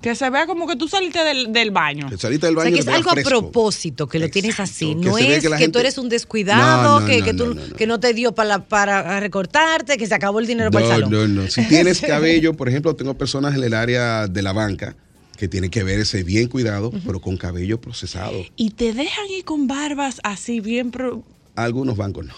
Que 0.00 0.14
se 0.14 0.30
vea 0.30 0.46
como 0.46 0.66
que 0.66 0.74
tú 0.76 0.88
saliste 0.88 1.18
del, 1.22 1.52
del 1.52 1.70
baño. 1.70 2.08
Que 2.08 2.16
saliste 2.16 2.46
del 2.46 2.56
O 2.56 2.60
sea, 2.62 2.70
baño 2.70 2.76
que 2.76 2.80
es 2.80 2.88
algo 2.88 3.10
a 3.10 3.12
fresco. 3.12 3.28
propósito 3.28 4.06
que 4.08 4.18
lo 4.18 4.30
tienes 4.30 4.52
Exacto, 4.52 4.72
así. 4.72 4.86
que 4.94 5.06
No 5.06 5.14
ve 5.16 5.20
es 5.20 5.34
que 5.36 5.40
que, 5.42 5.48
la 5.50 5.56
tú 5.56 5.62
gente- 5.62 5.80
eres 5.80 5.98
un 5.98 6.08
descuidado, 6.08 6.82
No, 6.82 7.00
no, 7.00 7.06
que, 7.06 7.18
no, 7.18 7.24
que, 7.26 7.34
tú, 7.34 7.46
no, 7.46 7.54
no, 7.54 7.66
no. 7.68 7.76
que 7.76 7.86
no 7.86 8.00
te 8.00 8.14
dio 8.14 8.34
para, 8.34 8.64
para 8.66 9.20
recortarte, 9.20 9.98
que 9.98 10.06
se 10.06 10.14
acabó 10.14 10.40
el 10.40 10.46
dinero 10.46 10.70
para 10.70 10.84
el 10.86 10.90
No, 10.90 10.94
salón. 11.10 11.34
no, 11.34 11.42
no. 11.42 11.50
Si 11.50 11.62
tienes 11.68 12.00
cabello, 12.06 12.54
por 12.54 12.70
ejemplo, 12.70 12.96
tengo 12.96 13.12
personas 13.18 13.54
en 13.54 13.62
el 13.64 13.74
área 13.74 14.28
de 14.28 14.40
la 14.42 14.52
banca 14.54 14.96
que 15.36 15.46
tienen 15.48 15.68
que 15.70 15.82
verse 15.84 16.22
bien 16.22 16.48
cuidado, 16.48 16.90
pero 17.04 17.20
con 17.20 17.36
cabello 17.36 17.80
procesado. 17.80 18.32
Y 18.56 18.70
te 18.70 18.94
dejan 18.94 19.26
ir 19.30 19.44
con 19.44 19.66
barbas 19.66 20.20
así 20.22 20.60
bien... 20.60 20.90
pro- 20.90 21.22
Algunos 21.56 21.96
bancos 21.96 22.26
no. 22.26 22.34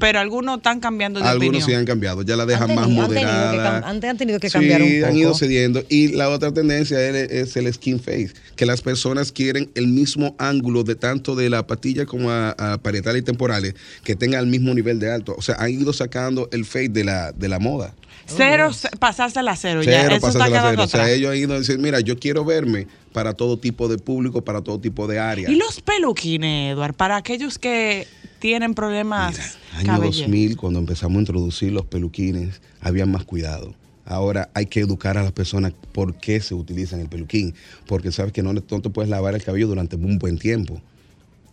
Pero 0.00 0.18
algunos 0.18 0.56
están 0.56 0.80
cambiando 0.80 1.20
de 1.20 1.26
Algunos 1.26 1.48
opinión. 1.50 1.68
sí 1.68 1.74
han 1.74 1.84
cambiado, 1.84 2.22
ya 2.22 2.34
la 2.34 2.46
dejan 2.46 2.70
Han 2.70 2.76
más 2.76 2.86
tenido- 2.86 3.02
han 3.04 3.08
tenido 3.10 3.28
que 3.30 3.36
moderada. 3.56 3.88
han 4.10 4.16
tenido 4.18 4.40
que 4.40 4.48
Sí, 4.48 4.52
cambiar 4.54 4.82
un 4.82 4.88
han 4.94 5.00
poco. 5.10 5.16
ido 5.18 5.34
cediendo. 5.34 5.84
Y 5.90 6.08
la 6.08 6.30
otra 6.30 6.50
tendencia 6.52 6.98
es, 7.08 7.30
es 7.30 7.56
el 7.56 7.72
skin 7.72 8.00
face, 8.00 8.32
que 8.56 8.64
las 8.64 8.80
personas 8.80 9.32
quieren 9.32 9.70
el 9.74 9.86
mismo 9.86 10.34
ángulo 10.38 10.82
de 10.82 10.94
tanto 10.94 11.34
de 11.34 11.50
la 11.50 11.66
patilla 11.66 12.06
como 12.06 12.30
a, 12.30 12.50
a 12.52 12.78
parietales 12.78 13.20
y 13.20 13.24
temporales, 13.24 13.74
que 14.02 14.16
tenga 14.16 14.38
el 14.38 14.46
mismo 14.46 14.72
nivel 14.72 14.98
de 14.98 15.12
alto. 15.12 15.34
O 15.36 15.42
sea, 15.42 15.56
han 15.56 15.70
ido 15.70 15.92
sacando 15.92 16.48
el 16.52 16.64
face 16.64 16.88
de 16.88 17.04
la, 17.04 17.32
de 17.32 17.48
la 17.50 17.58
moda. 17.58 17.94
Cero, 18.24 18.72
ce- 18.72 18.88
pasársela 18.98 19.50
a 19.50 19.56
cero, 19.56 19.82
ya. 19.82 20.04
Cero, 20.04 20.14
Eso 20.16 20.28
está 20.28 20.46
quedando 20.46 20.70
cero. 20.70 21.02
O 21.02 21.06
sea, 21.06 21.10
ellos 21.10 21.32
han 21.32 21.36
ido 21.36 21.54
a 21.54 21.58
decir, 21.58 21.78
mira, 21.78 22.00
yo 22.00 22.18
quiero 22.18 22.44
verme 22.46 22.86
para 23.12 23.34
todo 23.34 23.58
tipo 23.58 23.88
de 23.88 23.98
público, 23.98 24.42
para 24.42 24.62
todo 24.62 24.78
tipo 24.80 25.06
de 25.06 25.18
área. 25.18 25.50
Y 25.50 25.56
los 25.56 25.80
peluquines, 25.82 26.72
Eduard, 26.72 26.94
para 26.94 27.16
aquellos 27.16 27.58
que 27.58 28.06
tienen 28.42 28.74
problemas 28.74 29.56
Mira, 29.78 29.78
año 29.78 29.86
cabelleros. 29.86 30.18
2000, 30.18 30.56
cuando 30.56 30.80
empezamos 30.80 31.16
a 31.16 31.20
introducir 31.20 31.72
los 31.72 31.86
peluquines, 31.86 32.60
había 32.80 33.06
más 33.06 33.24
cuidado. 33.24 33.72
Ahora 34.04 34.50
hay 34.52 34.66
que 34.66 34.80
educar 34.80 35.16
a 35.16 35.22
las 35.22 35.30
personas 35.30 35.72
por 35.92 36.16
qué 36.16 36.40
se 36.40 36.52
utilizan 36.56 36.98
el 36.98 37.08
peluquín. 37.08 37.54
Porque 37.86 38.10
sabes 38.10 38.32
que 38.32 38.42
no, 38.42 38.52
no 38.52 38.60
te 38.60 38.90
puedes 38.90 39.08
lavar 39.08 39.36
el 39.36 39.44
cabello 39.44 39.68
durante 39.68 39.94
un 39.94 40.18
buen 40.18 40.38
tiempo. 40.38 40.82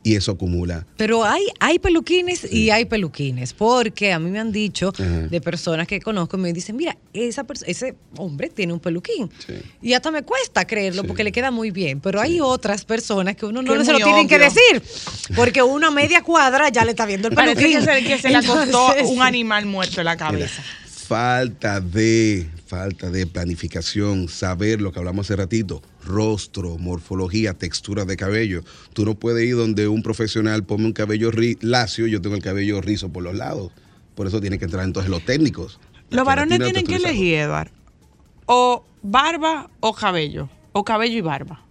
Y 0.01 0.15
eso 0.15 0.31
acumula. 0.31 0.87
Pero 0.95 1.25
hay, 1.25 1.43
hay 1.59 1.77
peluquines 1.77 2.49
y 2.49 2.69
hay 2.69 2.85
peluquines, 2.85 3.53
porque 3.53 4.13
a 4.13 4.19
mí 4.19 4.29
me 4.31 4.39
han 4.39 4.51
dicho 4.53 4.93
Ajá. 4.95 5.03
de 5.03 5.41
personas 5.41 5.87
que 5.87 5.99
conozco, 5.99 6.37
me 6.37 6.53
dicen, 6.53 6.77
mira, 6.77 6.97
esa 7.13 7.45
ese 7.65 7.95
hombre 8.15 8.47
tiene 8.49 8.71
un 8.71 8.79
peluquín. 8.79 9.29
Sí. 9.45 9.55
Y 9.81 9.93
hasta 9.93 10.09
me 10.09 10.23
cuesta 10.23 10.65
creerlo 10.65 11.01
Sí. 11.01 11.07
porque 11.09 11.25
le 11.25 11.33
queda 11.33 11.51
muy 11.51 11.71
bien. 11.71 11.99
Pero 11.99 12.21
hay 12.21 12.39
otras 12.39 12.85
personas 12.85 13.35
que 13.35 13.45
uno 13.45 13.61
no 13.61 13.83
se 13.83 13.91
lo 13.91 13.99
tienen 13.99 14.27
que 14.29 14.39
decir, 14.39 14.81
porque 15.35 15.61
una 15.61 15.91
media 15.91 16.23
cuadra 16.23 16.69
ya 16.69 16.85
le 16.85 16.91
está 16.91 17.05
viendo 17.05 17.27
el 17.27 17.35
Parece 17.35 17.55
peluquín. 17.57 17.79
que 17.85 17.93
se, 17.93 18.03
que 18.03 18.17
se 18.19 18.29
le 18.29 18.37
acostó 18.37 18.63
Entonces, 18.63 19.03
un 19.09 19.21
animal 19.21 19.65
muerto 19.65 19.99
en 19.99 20.05
la 20.05 20.15
cabeza. 20.15 20.63
Falta 21.09 21.81
de, 21.81 22.47
falta 22.69 23.09
de 23.09 23.25
planificación, 23.25 24.29
saber 24.29 24.79
lo 24.79 24.91
que 24.91 24.99
hablamos 24.99 25.25
hace 25.25 25.35
ratito, 25.35 25.81
rostro, 26.05 26.77
morfología, 26.77 27.55
textura 27.55 28.05
de 28.05 28.15
cabello. 28.15 28.63
Tú 28.93 29.05
no 29.05 29.15
puedes 29.15 29.43
ir 29.43 29.55
donde 29.55 29.87
un 29.87 30.03
profesional 30.03 30.63
pone 30.63 30.85
un 30.85 30.93
cabello 30.93 31.31
lacio, 31.61 32.05
yo 32.05 32.21
tengo 32.21 32.35
el 32.35 32.43
cabello 32.43 32.79
rizo 32.79 33.09
por 33.09 33.23
los 33.23 33.35
lados. 33.35 33.71
Por 34.13 34.27
eso 34.27 34.39
tiene 34.39 34.59
que 34.59 34.65
entrar 34.65 34.85
entonces 34.85 35.09
los 35.09 35.25
técnicos. 35.25 35.79
Los 36.11 36.23
varones 36.23 36.59
tienen 36.59 36.85
que 36.85 36.97
elegir, 36.97 37.39
Eduard, 37.39 37.71
o 38.45 38.85
barba 39.01 39.71
o 39.79 39.91
cabello, 39.91 40.47
o 40.71 40.85
cabello 40.85 41.17
y 41.17 41.21
barba. 41.21 41.65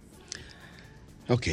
Ok. 1.29 1.47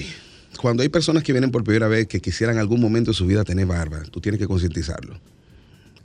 Cuando 0.61 0.83
hay 0.83 0.89
personas 0.89 1.23
que 1.23 1.33
vienen 1.33 1.53
por 1.53 1.63
primera 1.63 1.87
vez 1.87 2.09
que 2.09 2.21
quisieran 2.21 2.57
en 2.57 2.61
algún 2.61 2.81
momento 2.81 3.13
de 3.13 3.15
su 3.15 3.27
vida 3.27 3.45
tener 3.45 3.67
barba, 3.67 4.03
tú 4.11 4.21
tienes 4.21 4.41
que 4.41 4.49
concientizarlo. 4.49 5.21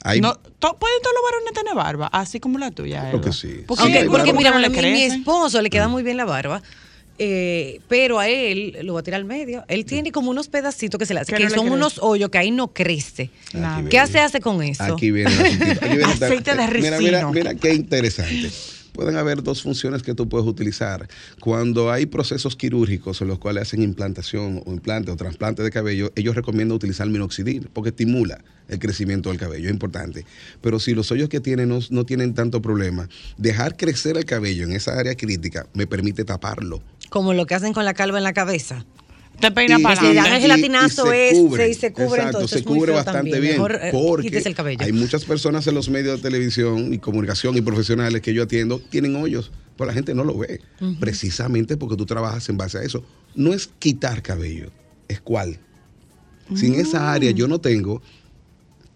Hay, 0.04 0.20
No, 0.20 0.34
to- 0.34 0.76
¿Pueden 0.78 1.00
todos 1.02 1.14
los 1.14 1.22
varones 1.30 1.52
tener 1.54 1.74
barba? 1.74 2.06
Así 2.08 2.40
como 2.40 2.58
la 2.58 2.70
tuya, 2.70 3.08
Creo 3.10 3.20
que 3.20 3.32
sí. 3.32 3.62
Porque, 3.66 3.84
Sí, 3.84 4.08
porque 4.08 4.32
mira, 4.32 4.58
le 4.58 4.68
mi, 4.68 4.76
mi 4.78 5.02
esposo 5.02 5.62
le 5.62 5.70
queda 5.70 5.88
muy 5.88 6.02
bien 6.02 6.16
la 6.16 6.24
barba. 6.24 6.62
eh, 7.18 7.80
pero 7.88 8.18
a 8.18 8.26
él 8.28 8.78
lo 8.82 8.94
va 8.94 9.00
a 9.00 9.02
tirar 9.04 9.20
al 9.20 9.26
medio. 9.26 9.64
Él 9.68 9.84
tiene 9.84 10.10
como 10.10 10.30
unos 10.30 10.48
pedacitos 10.48 10.98
que 10.98 11.06
se 11.06 11.14
le 11.14 11.20
hacen, 11.20 11.36
Que 11.36 11.44
no 11.44 11.50
son 11.50 11.60
crece. 11.60 11.74
unos 11.76 11.98
hoyos 12.02 12.30
que 12.30 12.38
ahí 12.38 12.50
no 12.50 12.68
crece. 12.68 13.30
¿Qué 13.90 14.06
se 14.08 14.18
hace 14.18 14.40
con 14.40 14.60
eso? 14.62 14.82
Aquí 14.82 15.10
viene. 15.12 15.30
Aquí 15.32 16.00
Aceite 16.04 16.54
de 16.56 16.66
Mira, 16.80 16.98
mira, 16.98 17.30
mira 17.30 17.54
qué 17.54 17.74
interesante. 17.74 18.50
Pueden 18.92 19.16
haber 19.16 19.42
dos 19.42 19.62
funciones 19.62 20.02
que 20.02 20.14
tú 20.14 20.28
puedes 20.28 20.46
utilizar. 20.46 21.08
Cuando 21.40 21.90
hay 21.90 22.06
procesos 22.06 22.56
quirúrgicos 22.56 23.20
en 23.22 23.28
los 23.28 23.38
cuales 23.38 23.62
hacen 23.62 23.82
implantación 23.82 24.62
o 24.66 24.72
implante 24.72 25.10
o 25.10 25.16
trasplante 25.16 25.62
de 25.62 25.70
cabello, 25.70 26.12
ellos 26.14 26.34
recomiendan 26.34 26.76
utilizar 26.76 27.08
minoxidil 27.08 27.70
porque 27.72 27.90
estimula 27.90 28.42
el 28.68 28.78
crecimiento 28.78 29.30
del 29.30 29.38
cabello, 29.38 29.66
es 29.66 29.72
importante. 29.72 30.24
Pero 30.60 30.78
si 30.78 30.94
los 30.94 31.10
hoyos 31.10 31.28
que 31.28 31.40
tienen 31.40 31.68
no, 31.68 31.80
no 31.90 32.04
tienen 32.04 32.34
tanto 32.34 32.62
problema, 32.62 33.08
dejar 33.38 33.76
crecer 33.76 34.16
el 34.16 34.24
cabello 34.24 34.64
en 34.64 34.72
esa 34.72 34.98
área 34.98 35.14
crítica 35.14 35.66
me 35.74 35.86
permite 35.86 36.24
taparlo. 36.24 36.82
Como 37.10 37.34
lo 37.34 37.46
que 37.46 37.54
hacen 37.54 37.72
con 37.72 37.84
la 37.84 37.94
calva 37.94 38.18
en 38.18 38.24
la 38.24 38.32
cabeza. 38.32 38.84
Te 39.40 39.50
peina 39.50 39.78
Y- 39.78 39.82
para 39.82 40.00
le 40.02 40.14
dan 40.14 40.32
el 40.32 40.40
gelatinazo 40.40 41.06
se 41.06 41.28
ese 41.30 41.40
cubre, 41.40 41.68
y 41.68 41.74
se 41.74 41.92
cubre, 41.92 42.04
exacto, 42.06 42.26
entonces 42.38 42.50
se 42.50 42.58
es 42.58 42.64
cubre 42.64 42.92
bastante 42.92 43.18
también. 43.30 43.40
bien. 43.42 43.54
Mejor, 43.54 43.74
eh, 43.82 43.88
porque 43.90 44.28
el 44.38 44.54
cabello. 44.54 44.84
hay 44.84 44.92
muchas 44.92 45.24
personas 45.24 45.66
en 45.66 45.74
los 45.74 45.88
medios 45.88 46.16
de 46.22 46.22
televisión 46.30 46.94
y 46.94 46.98
comunicación 46.98 47.56
y 47.56 47.60
profesionales 47.60 48.20
que 48.22 48.32
yo 48.34 48.44
atiendo 48.44 48.78
tienen 48.78 49.16
hoyos, 49.16 49.50
pero 49.76 49.88
la 49.88 49.94
gente 49.94 50.14
no 50.14 50.22
lo 50.22 50.38
ve. 50.38 50.60
Precisamente 51.00 51.76
porque 51.76 51.96
tú 51.96 52.06
trabajas 52.06 52.48
en 52.48 52.56
base 52.56 52.78
a 52.78 52.82
eso. 52.82 53.04
No 53.34 53.52
es 53.52 53.68
quitar 53.78 54.22
cabello, 54.22 54.70
es 55.08 55.20
cuál. 55.20 55.58
Si 56.54 56.66
en 56.66 56.74
esa 56.74 57.12
área 57.12 57.30
yo 57.30 57.48
no 57.48 57.60
tengo, 57.60 58.02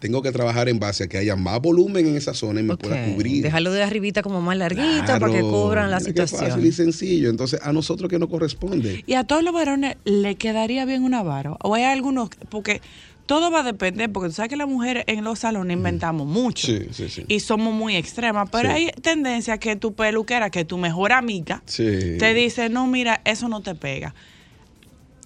tengo 0.06 0.22
que 0.22 0.30
trabajar 0.30 0.68
en 0.68 0.78
base 0.78 1.02
a 1.04 1.06
que 1.08 1.18
haya 1.18 1.34
más 1.34 1.60
volumen 1.60 2.06
en 2.06 2.16
esa 2.16 2.32
zona 2.32 2.60
y 2.60 2.62
me 2.62 2.76
pueda 2.76 3.04
cubrir. 3.06 3.42
Déjalo 3.42 3.72
de 3.72 3.82
arribita 3.82 4.22
como 4.22 4.40
más 4.40 4.56
larguito 4.56 5.04
para 5.04 5.26
que 5.26 5.40
Claro, 5.40 5.50
cubran 5.50 5.90
la 5.90 5.98
mira 5.98 6.12
qué 6.12 6.26
situación. 6.26 6.50
fácil 6.50 6.64
y 6.66 6.72
sencillo. 6.72 7.28
Entonces, 7.30 7.58
a 7.62 7.72
nosotros 7.72 8.08
que 8.08 8.18
nos 8.20 8.28
corresponde. 8.28 9.02
Y 9.04 9.14
a 9.14 9.24
todos 9.24 9.42
los 9.42 9.52
varones 9.52 9.96
le 10.04 10.36
quedaría 10.36 10.84
bien 10.84 11.02
una 11.02 11.24
barba. 11.24 11.56
O 11.62 11.74
hay 11.74 11.82
algunos, 11.82 12.30
porque 12.50 12.80
todo 13.26 13.50
va 13.50 13.60
a 13.60 13.62
depender, 13.64 14.12
porque 14.12 14.28
tú 14.28 14.34
sabes 14.36 14.48
que 14.50 14.56
las 14.56 14.68
mujeres 14.68 15.02
en 15.08 15.24
los 15.24 15.40
salones 15.40 15.76
inventamos 15.76 16.28
mucho. 16.28 16.68
Sí, 16.68 16.86
sí, 16.92 17.08
sí. 17.08 17.24
Y 17.26 17.40
somos 17.40 17.74
muy 17.74 17.96
extremas. 17.96 18.48
Pero 18.52 18.70
hay 18.70 18.90
tendencia 19.02 19.58
que 19.58 19.74
tu 19.74 19.92
peluquera, 19.94 20.50
que 20.50 20.64
tu 20.64 20.78
mejor 20.78 21.10
amiga, 21.10 21.64
te 21.66 22.34
dice, 22.34 22.68
no, 22.68 22.86
mira, 22.86 23.20
eso 23.24 23.48
no 23.48 23.60
te 23.60 23.74
pega. 23.74 24.14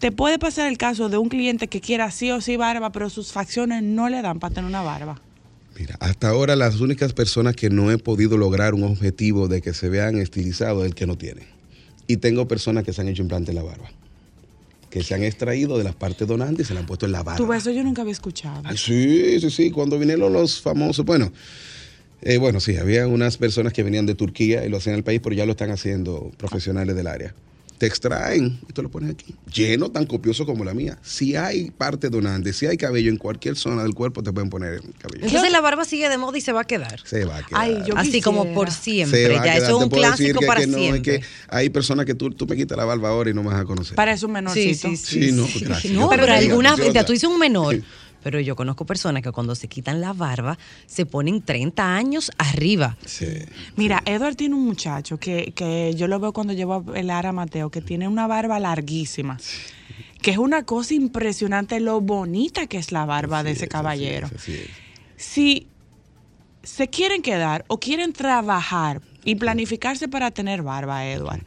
Te 0.01 0.13
puede 0.13 0.39
pasar 0.39 0.67
el 0.67 0.79
caso 0.79 1.11
de 1.11 1.19
un 1.19 1.29
cliente 1.29 1.69
que 1.69 1.83
quiera 1.83 2.11
sí 2.11 2.31
o 2.31 2.41
sí 2.41 2.57
barba, 2.57 2.91
pero 2.91 3.11
sus 3.11 3.33
facciones 3.33 3.83
no 3.83 4.09
le 4.09 4.23
dan 4.23 4.41
para 4.41 4.55
tener 4.55 4.67
una 4.67 4.81
barba. 4.81 5.21
Mira, 5.79 5.97
hasta 6.01 6.31
ahora 6.31 6.57
las 6.57 6.81
únicas 6.81 7.13
personas 7.13 7.55
que 7.55 7.69
no 7.69 7.91
he 7.91 7.99
podido 7.99 8.39
lograr 8.39 8.73
un 8.73 8.83
objetivo 8.85 9.47
de 9.47 9.61
que 9.61 9.75
se 9.75 9.91
vean 9.91 10.17
estilizados 10.17 10.85
es 10.85 10.87
el 10.87 10.95
que 10.95 11.07
no 11.07 11.19
tiene. 11.19 11.43
Y 12.07 12.17
tengo 12.17 12.49
personas 12.49 12.83
que 12.85 12.95
se 12.95 13.03
han 13.03 13.09
hecho 13.09 13.21
implante 13.21 13.51
en 13.51 13.57
la 13.57 13.63
barba. 13.63 13.91
Que 14.89 15.03
se 15.03 15.15
han 15.15 15.23
extraído 15.23 15.77
de 15.77 15.85
las 15.85 15.95
partes 15.95 16.27
donantes 16.27 16.65
y 16.65 16.69
se 16.69 16.73
la 16.73 16.81
han 16.81 16.87
puesto 16.87 17.05
en 17.05 17.13
la 17.13 17.23
barba. 17.23 17.37
Tu 17.37 17.47
beso 17.47 17.71
yo 17.71 17.85
nunca 17.85 18.01
había 18.01 18.13
escuchado. 18.13 18.63
Sí, 18.77 19.39
sí, 19.39 19.51
sí. 19.51 19.71
Cuando 19.71 19.99
vinieron 19.99 20.33
los 20.33 20.63
famosos, 20.63 21.05
bueno, 21.05 21.31
eh, 22.23 22.39
bueno, 22.39 22.59
sí, 22.61 22.79
había 22.79 23.07
unas 23.07 23.37
personas 23.37 23.75
que 23.75 23.83
venían 23.83 24.07
de 24.07 24.15
Turquía 24.15 24.65
y 24.65 24.71
lo 24.71 24.79
hacían 24.79 24.95
en 24.95 25.01
el 25.01 25.05
país, 25.05 25.21
pero 25.23 25.37
ya 25.37 25.45
lo 25.45 25.53
están 25.53 25.71
haciendo 25.71 26.31
profesionales 26.39 26.97
del 26.97 27.07
área. 27.07 27.35
Te 27.81 27.87
extraen 27.87 28.61
y 28.69 28.75
tú 28.75 28.83
lo 28.83 28.91
pones 28.91 29.11
aquí. 29.11 29.35
Lleno, 29.55 29.91
tan 29.91 30.05
copioso 30.05 30.45
como 30.45 30.65
la 30.67 30.75
mía. 30.75 30.99
Si 31.03 31.35
hay 31.35 31.71
parte 31.71 32.11
donante, 32.11 32.53
si 32.53 32.67
hay 32.67 32.77
cabello 32.77 33.09
en 33.11 33.17
cualquier 33.17 33.57
zona 33.57 33.83
del 33.85 33.95
cuerpo, 33.95 34.23
te 34.23 34.31
pueden 34.35 34.51
poner 34.51 34.75
el 34.75 34.81
cabello. 34.99 35.25
Entonces 35.25 35.51
la 35.51 35.63
barba 35.63 35.87
sigue 35.87 36.11
de 36.11 36.19
moda 36.19 36.37
y 36.37 36.43
se 36.43 36.53
va 36.53 36.61
a 36.61 36.65
quedar. 36.65 37.01
Se 37.07 37.25
va 37.25 37.39
a 37.39 37.43
quedar. 37.43 37.63
Ay, 37.63 37.79
yo 37.87 37.97
Así 37.97 38.21
como 38.21 38.53
por 38.53 38.71
Se 38.71 38.83
siempre. 38.83 39.29
va 39.35 39.41
a 39.41 39.47
Ya 39.47 39.55
quedar. 39.55 39.71
eso 39.71 39.79
es 39.79 39.85
un 39.85 39.89
clásico 39.89 40.41
que- 40.41 40.47
para 40.47 40.61
que 40.61 40.67
no, 40.67 40.77
es 40.77 40.83
siempre. 40.83 41.21
que 41.21 41.25
hay 41.49 41.71
personas 41.71 42.05
que 42.05 42.13
tú, 42.15 42.29
tú 42.33 42.47
me 42.47 42.55
quitas 42.55 42.77
la 42.77 42.85
barba 42.85 43.09
ahora 43.09 43.31
y 43.31 43.33
no 43.33 43.43
me 43.43 43.49
vas 43.49 43.61
a 43.63 43.65
conocer. 43.65 43.97
Parece 43.97 44.27
un 44.27 44.33
menorcito. 44.33 44.89
Sí, 44.91 44.97
sí, 44.99 45.23
Sí, 45.29 45.33
no, 45.33 45.49
gracias. 45.63 45.91
No, 45.95 46.11
pero 46.11 46.27
digo, 46.39 46.61
algunas 46.61 47.07
tú 47.07 47.13
dices 47.15 47.31
un 47.31 47.39
menor. 47.39 47.81
Pero 48.23 48.41
yo 48.41 48.57
conozco 48.57 48.85
personas 48.87 49.23
que 49.23 49.33
cuando 49.33 49.55
se 49.55 49.69
quitan 49.69 50.01
la 50.01 50.13
barba 50.13 50.59
se 50.87 51.07
ponen 51.07 51.43
30 51.43 51.95
años 51.97 52.31
arriba. 52.39 52.97
Sí. 53.05 53.27
Mira, 53.77 54.03
Edward 54.05 54.37
tiene 54.37 54.55
un 54.55 54.65
muchacho 54.65 55.19
que, 55.19 55.53
que 55.55 55.95
yo 55.95 56.07
lo 56.07 56.21
veo 56.21 56.33
cuando 56.33 56.53
llevo 56.53 56.75
a 56.75 56.81
velar 56.81 57.27
a 57.27 57.33
Mateo, 57.33 57.71
que 57.71 57.81
tiene 57.81 58.09
una 58.09 58.27
barba 58.27 58.59
larguísima. 58.61 59.39
Que 60.21 60.33
es 60.33 60.39
una 60.39 60.65
cosa 60.65 60.95
impresionante 60.95 61.81
lo 61.81 62.01
bonita 62.01 62.67
que 62.67 62.77
es 62.79 62.93
la 62.93 63.07
barba 63.07 63.43
de 63.43 63.53
ese 63.53 63.65
es, 63.65 63.71
caballero. 63.71 64.27
así 64.27 64.35
es, 64.37 64.43
así 64.43 64.55
es. 64.55 64.71
Si 65.17 65.67
se 66.63 66.89
quieren 66.89 67.23
quedar 67.23 67.65
o 67.69 67.79
quieren 67.79 68.13
trabajar 68.13 69.01
y 69.25 69.37
planificarse 69.37 70.09
para 70.09 70.31
tener 70.31 70.63
barba, 70.63 71.07
Edward, 71.07 71.43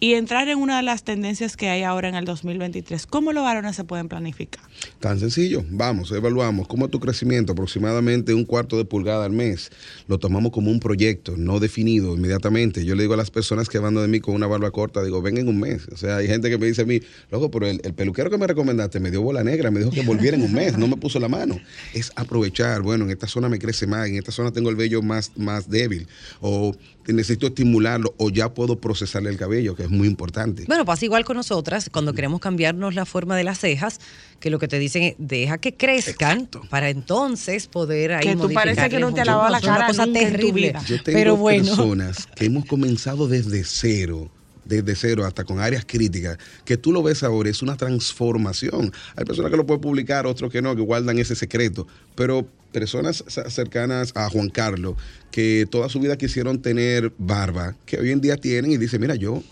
y 0.00 0.14
entrar 0.14 0.48
en 0.48 0.58
una 0.58 0.78
de 0.78 0.82
las 0.82 1.04
tendencias 1.04 1.56
que 1.56 1.68
hay 1.68 1.82
ahora 1.82 2.08
en 2.08 2.14
el 2.14 2.24
2023, 2.24 3.06
¿cómo 3.06 3.32
los 3.32 3.44
varones 3.44 3.76
se 3.76 3.84
pueden 3.84 4.08
planificar? 4.08 4.64
Tan 4.98 5.20
sencillo, 5.20 5.62
vamos, 5.68 6.10
evaluamos 6.10 6.66
cómo 6.66 6.88
tu 6.88 6.98
crecimiento, 6.98 7.52
aproximadamente 7.52 8.32
un 8.32 8.46
cuarto 8.46 8.78
de 8.78 8.86
pulgada 8.86 9.26
al 9.26 9.32
mes. 9.32 9.70
Lo 10.08 10.18
tomamos 10.18 10.52
como 10.52 10.70
un 10.70 10.80
proyecto 10.80 11.34
no 11.36 11.60
definido 11.60 12.14
inmediatamente. 12.16 12.84
Yo 12.84 12.94
le 12.94 13.02
digo 13.02 13.14
a 13.14 13.18
las 13.18 13.30
personas 13.30 13.68
que 13.68 13.78
van 13.78 13.94
de 13.94 14.08
mí 14.08 14.20
con 14.20 14.34
una 14.34 14.46
barba 14.46 14.70
corta, 14.70 15.02
digo, 15.02 15.20
ven 15.20 15.36
en 15.36 15.48
un 15.48 15.60
mes. 15.60 15.86
O 15.92 15.96
sea, 15.96 16.16
hay 16.16 16.26
gente 16.26 16.48
que 16.48 16.56
me 16.56 16.66
dice 16.66 16.82
a 16.82 16.86
mí, 16.86 17.00
loco, 17.30 17.50
pero 17.50 17.66
el, 17.66 17.80
el 17.84 17.92
peluquero 17.92 18.30
que 18.30 18.38
me 18.38 18.46
recomendaste 18.46 19.00
me 19.00 19.10
dio 19.10 19.20
bola 19.20 19.44
negra, 19.44 19.70
me 19.70 19.80
dijo 19.80 19.90
que 19.90 20.02
volviera 20.02 20.36
en 20.36 20.42
un 20.42 20.52
mes, 20.52 20.78
no 20.78 20.88
me 20.88 20.96
puso 20.96 21.20
la 21.20 21.28
mano. 21.28 21.58
Es 21.92 22.10
aprovechar, 22.16 22.80
bueno, 22.80 23.04
en 23.04 23.10
esta 23.10 23.26
zona 23.26 23.50
me 23.50 23.58
crece 23.58 23.86
más, 23.86 24.08
en 24.08 24.16
esta 24.16 24.32
zona 24.32 24.50
tengo 24.50 24.70
el 24.70 24.76
vello 24.76 25.02
más, 25.02 25.32
más 25.36 25.68
débil, 25.68 26.06
o 26.40 26.74
necesito 27.12 27.48
estimularlo, 27.48 28.14
o 28.18 28.30
ya 28.30 28.54
puedo 28.54 28.80
procesarle 28.80 29.30
el 29.30 29.36
cabello, 29.36 29.74
que 29.74 29.84
es 29.84 29.89
muy 29.90 30.06
importante. 30.08 30.64
Bueno, 30.66 30.84
pasa 30.84 31.04
igual 31.04 31.24
con 31.24 31.36
nosotras 31.36 31.90
cuando 31.90 32.12
queremos 32.12 32.40
cambiarnos 32.40 32.94
la 32.94 33.04
forma 33.06 33.36
de 33.36 33.44
las 33.44 33.58
cejas, 33.58 34.00
que 34.38 34.50
lo 34.50 34.58
que 34.58 34.68
te 34.68 34.78
dicen 34.78 35.02
es 35.02 35.14
deja 35.18 35.58
que 35.58 35.74
crezcan 35.74 36.38
Exacto. 36.38 36.62
para 36.70 36.90
entonces 36.90 37.66
poder 37.66 38.12
ahí 38.12 38.26
Que 38.26 38.36
tú 38.36 38.50
parece 38.52 38.88
que 38.88 38.98
no 38.98 39.12
te 39.12 39.20
has 39.20 39.26
lavado 39.26 39.50
la 39.50 39.58
Es 39.58 39.64
una 39.64 39.74
cara 39.74 39.86
cosa 39.88 40.06
nunca 40.06 40.20
en 40.20 40.26
tu 40.32 40.36
terrible. 40.36 40.68
vida. 40.68 40.82
Yo 40.86 41.02
tengo 41.02 41.18
Pero 41.18 41.36
bueno, 41.36 41.64
personas 41.64 42.26
que 42.34 42.46
hemos 42.46 42.64
comenzado 42.64 43.28
desde 43.28 43.64
cero, 43.64 44.30
desde 44.64 44.94
cero 44.94 45.26
hasta 45.26 45.44
con 45.44 45.60
áreas 45.60 45.84
críticas, 45.86 46.38
que 46.64 46.76
tú 46.76 46.92
lo 46.92 47.02
ves 47.02 47.22
ahora, 47.22 47.50
es 47.50 47.62
una 47.62 47.76
transformación. 47.76 48.92
Hay 49.16 49.24
personas 49.24 49.50
que 49.50 49.56
lo 49.56 49.66
pueden 49.66 49.80
publicar, 49.80 50.26
otros 50.26 50.50
que 50.50 50.62
no, 50.62 50.74
que 50.76 50.82
guardan 50.82 51.18
ese 51.18 51.34
secreto, 51.34 51.86
pero 52.14 52.46
personas 52.72 53.24
cercanas 53.48 54.12
a 54.14 54.28
Juan 54.30 54.48
Carlos, 54.48 54.94
que 55.32 55.66
toda 55.68 55.88
su 55.88 55.98
vida 55.98 56.16
quisieron 56.16 56.62
tener 56.62 57.12
barba, 57.18 57.74
que 57.84 57.98
hoy 57.98 58.10
en 58.12 58.20
día 58.20 58.36
tienen 58.36 58.70
y 58.70 58.76
dicen, 58.76 59.00
mira, 59.00 59.16
yo 59.16 59.42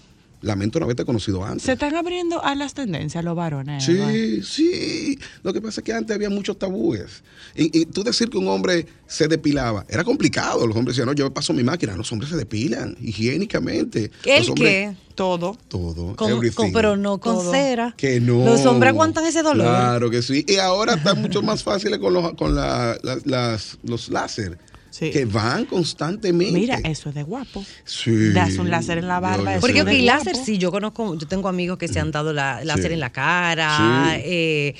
lamento 0.40 0.78
no 0.78 0.84
haberte 0.84 1.04
conocido 1.04 1.44
antes. 1.44 1.62
Se 1.64 1.72
están 1.72 1.94
abriendo 1.96 2.42
a 2.44 2.54
las 2.54 2.74
tendencias 2.74 3.24
los 3.24 3.34
varones. 3.36 3.84
Sí, 3.84 4.42
sí. 4.42 5.18
Lo 5.42 5.52
que 5.52 5.60
pasa 5.60 5.80
es 5.80 5.84
que 5.84 5.92
antes 5.92 6.14
había 6.14 6.30
muchos 6.30 6.58
tabúes. 6.58 7.22
Y, 7.56 7.76
y 7.80 7.86
tú 7.86 8.04
decir 8.04 8.30
que 8.30 8.38
un 8.38 8.46
hombre 8.48 8.86
se 9.06 9.26
depilaba, 9.28 9.84
era 9.88 10.04
complicado. 10.04 10.66
Los 10.66 10.76
hombres 10.76 10.94
decían, 10.96 11.06
no, 11.06 11.12
yo 11.14 11.24
me 11.24 11.30
paso 11.30 11.52
mi 11.52 11.64
máquina. 11.64 11.96
Los 11.96 12.10
hombres 12.12 12.30
se 12.30 12.36
depilan 12.36 12.96
higiénicamente. 13.00 14.10
¿El 14.24 14.40
Los 14.40 14.48
hombres- 14.50 14.90
qué? 14.90 14.96
Todo. 15.14 15.58
Todo. 15.66 16.14
Con- 16.14 16.48
con- 16.54 16.72
pero 16.72 16.96
no 16.96 17.18
con 17.18 17.34
Todo. 17.36 17.50
cera. 17.50 17.94
Que 17.96 18.20
no. 18.20 18.44
Los 18.44 18.64
hombres 18.66 18.90
aguantan 18.90 19.26
ese 19.26 19.42
dolor. 19.42 19.66
Claro 19.66 20.10
que 20.10 20.22
sí. 20.22 20.44
Y 20.46 20.56
ahora 20.56 20.94
está 20.94 21.14
mucho 21.14 21.42
más 21.42 21.64
fácil 21.64 21.98
con 21.98 22.14
los, 22.14 22.34
con 22.34 22.54
la- 22.54 22.96
la- 23.02 23.18
las, 23.24 23.78
los 23.82 24.08
láser. 24.10 24.58
Sí. 24.98 25.10
Que 25.10 25.24
van 25.26 25.64
constantemente. 25.66 26.52
Mira, 26.58 26.78
eso 26.84 27.10
es 27.10 27.14
de 27.14 27.22
guapo. 27.22 27.64
Sí. 27.84 28.30
Das 28.32 28.56
un 28.58 28.68
láser 28.70 28.98
en 28.98 29.06
la 29.06 29.20
barba, 29.20 29.52
eso 29.52 29.60
Porque 29.60 29.78
es 29.78 29.84
ok, 29.84 29.90
de 29.90 30.02
láser 30.02 30.32
guapo. 30.32 30.46
sí, 30.46 30.58
yo 30.58 30.70
conozco, 30.72 31.14
yo 31.16 31.26
tengo 31.28 31.48
amigos 31.48 31.78
que 31.78 31.86
se 31.88 32.00
han 32.00 32.10
dado 32.10 32.32
la, 32.32 32.64
láser 32.64 32.88
Sí. 32.88 32.94
en 32.94 33.00
la 33.00 33.10
cara, 33.12 33.76
Sí. 34.16 34.22
eh, 34.24 34.74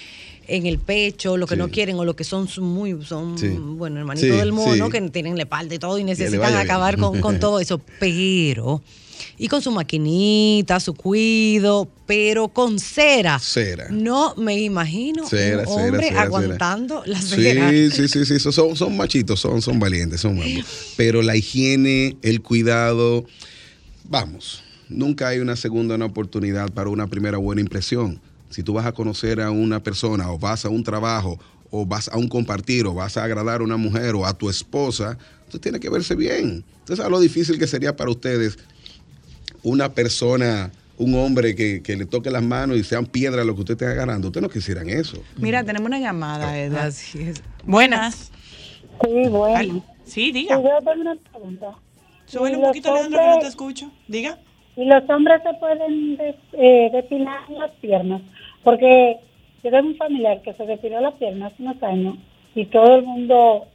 en 0.48 0.66
el 0.66 0.78
pecho, 0.78 1.36
lo 1.36 1.46
que 1.46 1.54
Sí. 1.54 1.58
no 1.58 1.68
quieren 1.68 1.96
o 1.98 2.04
lo 2.04 2.16
que 2.16 2.24
son 2.24 2.48
muy, 2.62 3.04
son, 3.04 3.36
Sí. 3.38 3.48
bueno, 3.48 3.98
hermanito 4.00 4.26
Sí, 4.26 4.32
del 4.32 4.52
mono, 4.52 4.86
sí. 4.86 4.90
que 4.92 5.00
tienen 5.10 5.36
la 5.36 5.42
espalda 5.42 5.74
y 5.74 5.78
todo 5.78 5.98
y 5.98 6.04
necesitan 6.04 6.56
acabar 6.56 6.96
con, 6.96 7.20
con 7.20 7.38
todo 7.40 7.60
eso, 7.60 7.80
pero, 8.00 8.82
y 9.36 9.48
con 9.48 9.62
su 9.62 9.70
maquinita, 9.70 10.80
su 10.80 10.94
cuido, 10.94 11.88
pero 12.06 12.48
con 12.48 12.78
cera. 12.78 13.38
Cera. 13.38 13.88
No 13.90 14.34
me 14.36 14.60
imagino 14.60 15.26
Cera, 15.26 15.62
un 15.66 15.68
hombre 15.68 16.08
cera, 16.08 16.08
cera. 16.08 16.22
aguantando 16.22 17.02
la 17.06 17.20
cera. 17.20 17.70
Sí, 17.70 17.90
sí, 17.90 18.08
sí, 18.08 18.24
sí, 18.24 18.38
son, 18.38 18.76
son 18.76 18.96
machitos, 18.96 19.40
son, 19.40 19.62
son 19.62 19.78
valientes, 19.78 20.20
son 20.20 20.38
malos. 20.38 20.66
Pero 20.96 21.22
la 21.22 21.36
higiene, 21.36 22.16
el 22.22 22.40
cuidado, 22.42 23.24
vamos, 24.04 24.62
nunca 24.88 25.28
hay 25.28 25.38
una 25.38 25.56
segunda 25.56 25.94
una 25.94 26.06
oportunidad 26.06 26.70
para 26.72 26.90
una 26.90 27.06
primera 27.06 27.38
buena 27.38 27.60
impresión. 27.60 28.20
Si 28.50 28.62
tú 28.62 28.72
vas 28.72 28.86
a 28.86 28.92
conocer 28.92 29.40
a 29.40 29.50
una 29.50 29.82
persona 29.82 30.30
o 30.30 30.38
vas 30.38 30.64
a 30.64 30.70
un 30.70 30.82
trabajo 30.82 31.38
o 31.70 31.84
vas 31.84 32.08
a 32.08 32.16
un 32.16 32.28
compartir 32.28 32.86
o 32.86 32.94
vas 32.94 33.16
a 33.16 33.24
agradar 33.24 33.60
a 33.60 33.64
una 33.64 33.76
mujer 33.76 34.14
o 34.14 34.24
a 34.24 34.32
tu 34.32 34.48
esposa, 34.48 35.18
tú 35.50 35.58
tienes 35.58 35.80
que 35.80 35.90
verse 35.90 36.14
bien. 36.14 36.64
Entonces, 36.80 37.04
a 37.04 37.08
lo 37.08 37.20
difícil 37.20 37.58
que 37.58 37.66
sería 37.66 37.96
para 37.96 38.10
ustedes 38.10 38.58
una 39.68 39.92
persona, 39.92 40.70
un 40.96 41.14
hombre 41.14 41.54
que, 41.54 41.82
que 41.82 41.96
le 41.96 42.06
toque 42.06 42.30
las 42.30 42.42
manos 42.42 42.76
y 42.78 42.84
sean 42.84 43.06
piedras 43.06 43.44
lo 43.46 43.54
que 43.54 43.60
usted 43.60 43.74
esté 43.74 43.86
agarrando. 43.86 44.28
Ustedes 44.28 44.42
no 44.42 44.48
quisieran 44.48 44.88
eso. 44.88 45.22
Mira, 45.36 45.62
tenemos 45.62 45.86
una 45.86 46.00
llamada, 46.00 46.58
Edward. 46.58 46.86
Así 46.86 47.20
es. 47.22 47.42
Buenas. 47.64 48.32
Sí, 49.04 49.28
bueno. 49.28 49.84
Sí, 50.04 50.10
Sí, 50.26 50.32
diga. 50.32 50.56
yo 50.56 50.68
tengo 50.84 51.02
una 51.02 51.16
pregunta. 51.30 51.74
Súbele 52.26 52.52
Y 52.52 52.56
un 52.56 52.60
los 52.62 52.68
poquito, 52.70 52.90
Alejandro, 52.90 53.18
que 53.20 53.24
no 53.26 53.30
te 53.30 53.34
hombres- 53.36 53.48
escucho. 53.50 53.90
Diga. 54.08 54.38
Y 54.76 54.84
los 54.86 55.10
hombres 55.10 55.40
se 55.42 55.54
pueden 55.58 56.16
des- 56.16 56.36
eh, 56.54 56.88
depilar 56.92 57.48
las 57.50 57.70
piernas, 57.72 58.22
porque 58.64 59.16
yo 59.62 59.70
tengo 59.70 59.88
un 59.88 59.96
familiar 59.96 60.40
que 60.42 60.54
se 60.54 60.64
depiló 60.64 61.00
las 61.00 61.14
piernas 61.14 61.52
hace 61.52 61.62
unos 61.62 61.82
años 61.82 62.16
y 62.54 62.64
todo 62.66 62.96
el 62.96 63.04
mundo 63.04 63.66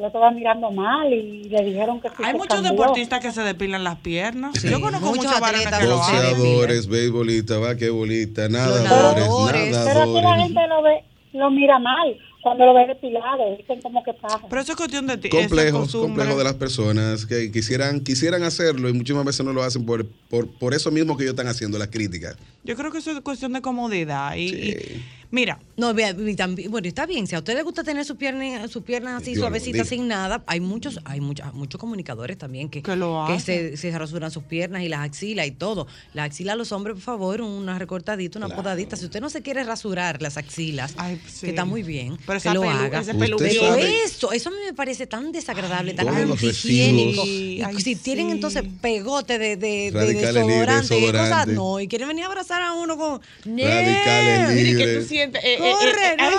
lo 0.00 0.06
estaba 0.06 0.30
mirando 0.30 0.70
mal 0.70 1.12
y 1.12 1.44
le 1.44 1.62
dijeron 1.62 2.00
que 2.00 2.08
sí 2.08 2.14
Hay 2.24 2.32
muchos 2.32 2.48
cambió. 2.48 2.70
deportistas 2.72 3.20
que 3.20 3.32
se 3.32 3.42
depilan 3.42 3.84
las 3.84 3.96
piernas. 3.96 4.52
Sí, 4.58 4.70
Yo 4.70 4.80
conozco 4.80 5.06
muchos 5.14 5.30
atletas 5.30 5.78
que 5.78 5.86
lo 5.86 6.00
hacen. 6.00 6.16
Boxeadores, 6.38 6.88
beisbolistas, 6.88 7.60
vaquebolistas, 7.60 8.48
nadadores, 8.50 8.84
nadadores. 8.90 9.78
Pero 9.84 10.02
aquí 10.02 10.20
la 10.22 10.36
gente 10.42 10.60
lo 10.68 10.82
ve, 10.82 11.04
lo 11.34 11.50
mira 11.50 11.78
mal, 11.78 12.16
cuando 12.42 12.66
lo 12.66 12.74
ves 12.74 12.88
depilado, 12.88 13.56
dicen 13.56 13.80
como 13.82 14.02
que 14.02 14.12
pasa. 14.14 14.40
Pero 14.48 14.60
eso 14.62 14.72
es 14.72 14.76
cuestión 14.78 15.06
de 15.06 15.16
ti. 15.18 15.28
costumbre. 15.28 15.70
complejos 16.00 16.38
de 16.38 16.44
las 16.44 16.54
personas 16.54 17.26
que 17.26 17.50
quisieran, 17.52 18.00
quisieran 18.00 18.42
hacerlo 18.42 18.88
y 18.88 18.92
muchísimas 18.92 19.24
veces 19.24 19.44
no 19.44 19.52
lo 19.52 19.62
hacen 19.62 19.84
por, 19.84 20.06
por, 20.28 20.48
por 20.58 20.74
eso 20.74 20.90
mismo 20.90 21.16
que 21.16 21.24
ellos 21.24 21.32
están 21.34 21.48
haciendo 21.48 21.78
las 21.78 21.88
críticas. 21.88 22.36
Yo 22.64 22.76
creo 22.76 22.90
que 22.92 22.98
eso 22.98 23.10
es 23.12 23.20
cuestión 23.20 23.52
de 23.54 23.62
comodidad. 23.62 24.34
Y, 24.36 24.48
y- 24.48 25.04
mira, 25.30 25.58
No, 25.76 25.94
también- 26.36 26.70
bueno, 26.70 26.86
está 26.88 27.06
bien. 27.06 27.26
Si 27.26 27.34
a 27.34 27.38
usted 27.38 27.54
le 27.54 27.62
gusta 27.62 27.82
tener 27.82 28.04
sus 28.04 28.16
piernas, 28.16 28.70
sus 28.70 28.82
piernas 28.82 29.22
así 29.22 29.34
suavecitas 29.34 29.88
sin 29.88 30.08
nada, 30.08 30.42
hay 30.46 30.60
muchos, 30.60 31.00
hay 31.04 31.20
muchos, 31.22 31.52
muchos 31.54 31.80
comunicadores 31.80 32.36
también 32.36 32.68
que, 32.68 32.82
Que 32.82 32.96
lo 32.96 33.24
que 33.26 33.32
hacen. 33.34 33.70
se, 33.70 33.90
se 33.90 33.98
rasuran 33.98 34.30
sus 34.30 34.42
piernas 34.42 34.82
y 34.82 34.88
las 34.90 35.00
axilas 35.00 35.46
y 35.46 35.52
todo. 35.52 35.86
Las 36.12 36.26
axilas, 36.26 36.56
los 36.58 36.70
hombres, 36.72 36.94
por 36.96 37.02
favor, 37.02 37.40
una 37.40 37.78
recortadita, 37.78 38.38
una 38.38 38.46
Claro. 38.48 38.62
podadita. 38.62 38.96
Si 38.96 39.06
usted 39.06 39.20
no 39.22 39.30
se 39.30 39.40
quiere 39.40 39.64
rasurar 39.64 40.20
las 40.20 40.36
axilas, 40.36 40.92
Ay, 40.98 41.18
sí. 41.26 41.46
que 41.46 41.50
está 41.50 41.64
muy 41.64 41.82
bien, 41.82 42.18
Pero 42.30 42.40
que 42.40 42.48
esa 42.48 42.54
lo 42.54 42.62
pelu- 42.62 42.68
haga. 42.86 43.00
ese 43.00 43.10
Usted 43.10 43.18
peluquero. 43.24 43.50
Pero 43.60 43.68
sabe- 43.74 44.02
eso, 44.04 44.32
eso 44.32 44.48
a 44.48 44.52
mí 44.52 44.58
me 44.64 44.72
parece 44.74 45.06
tan 45.06 45.32
desagradable, 45.32 45.94
tan 45.94 46.08
antihigiénico. 46.08 47.22
residuos. 47.22 47.26
Y 47.28 47.62
Ay, 47.62 47.80
si 47.80 47.96
tienen 47.96 48.30
entonces 48.30 48.62
pegote 48.80 49.38
de, 49.38 49.56
desodorante 49.56 50.98
y 50.98 51.06
cosas, 51.10 51.46
no, 51.48 51.80
y 51.80 51.88
quieren 51.88 52.08
venir 52.08 52.24
a 52.24 52.26
abrazar 52.28 52.62
a 52.62 52.72
uno 52.74 52.96
con... 52.96 53.20
Radicales 53.44 54.48
¡Nee! 54.48 54.54
mire 54.54 54.70
que 54.70 54.74
libres. 54.86 55.02
tú 55.02 55.08
sientes. 55.08 55.44
eh, 55.44 55.54
eh, 55.54 55.58
eh, 55.58 55.58
¡Corre, 55.58 55.90
eh, 55.90 56.16
ay, 56.18 56.34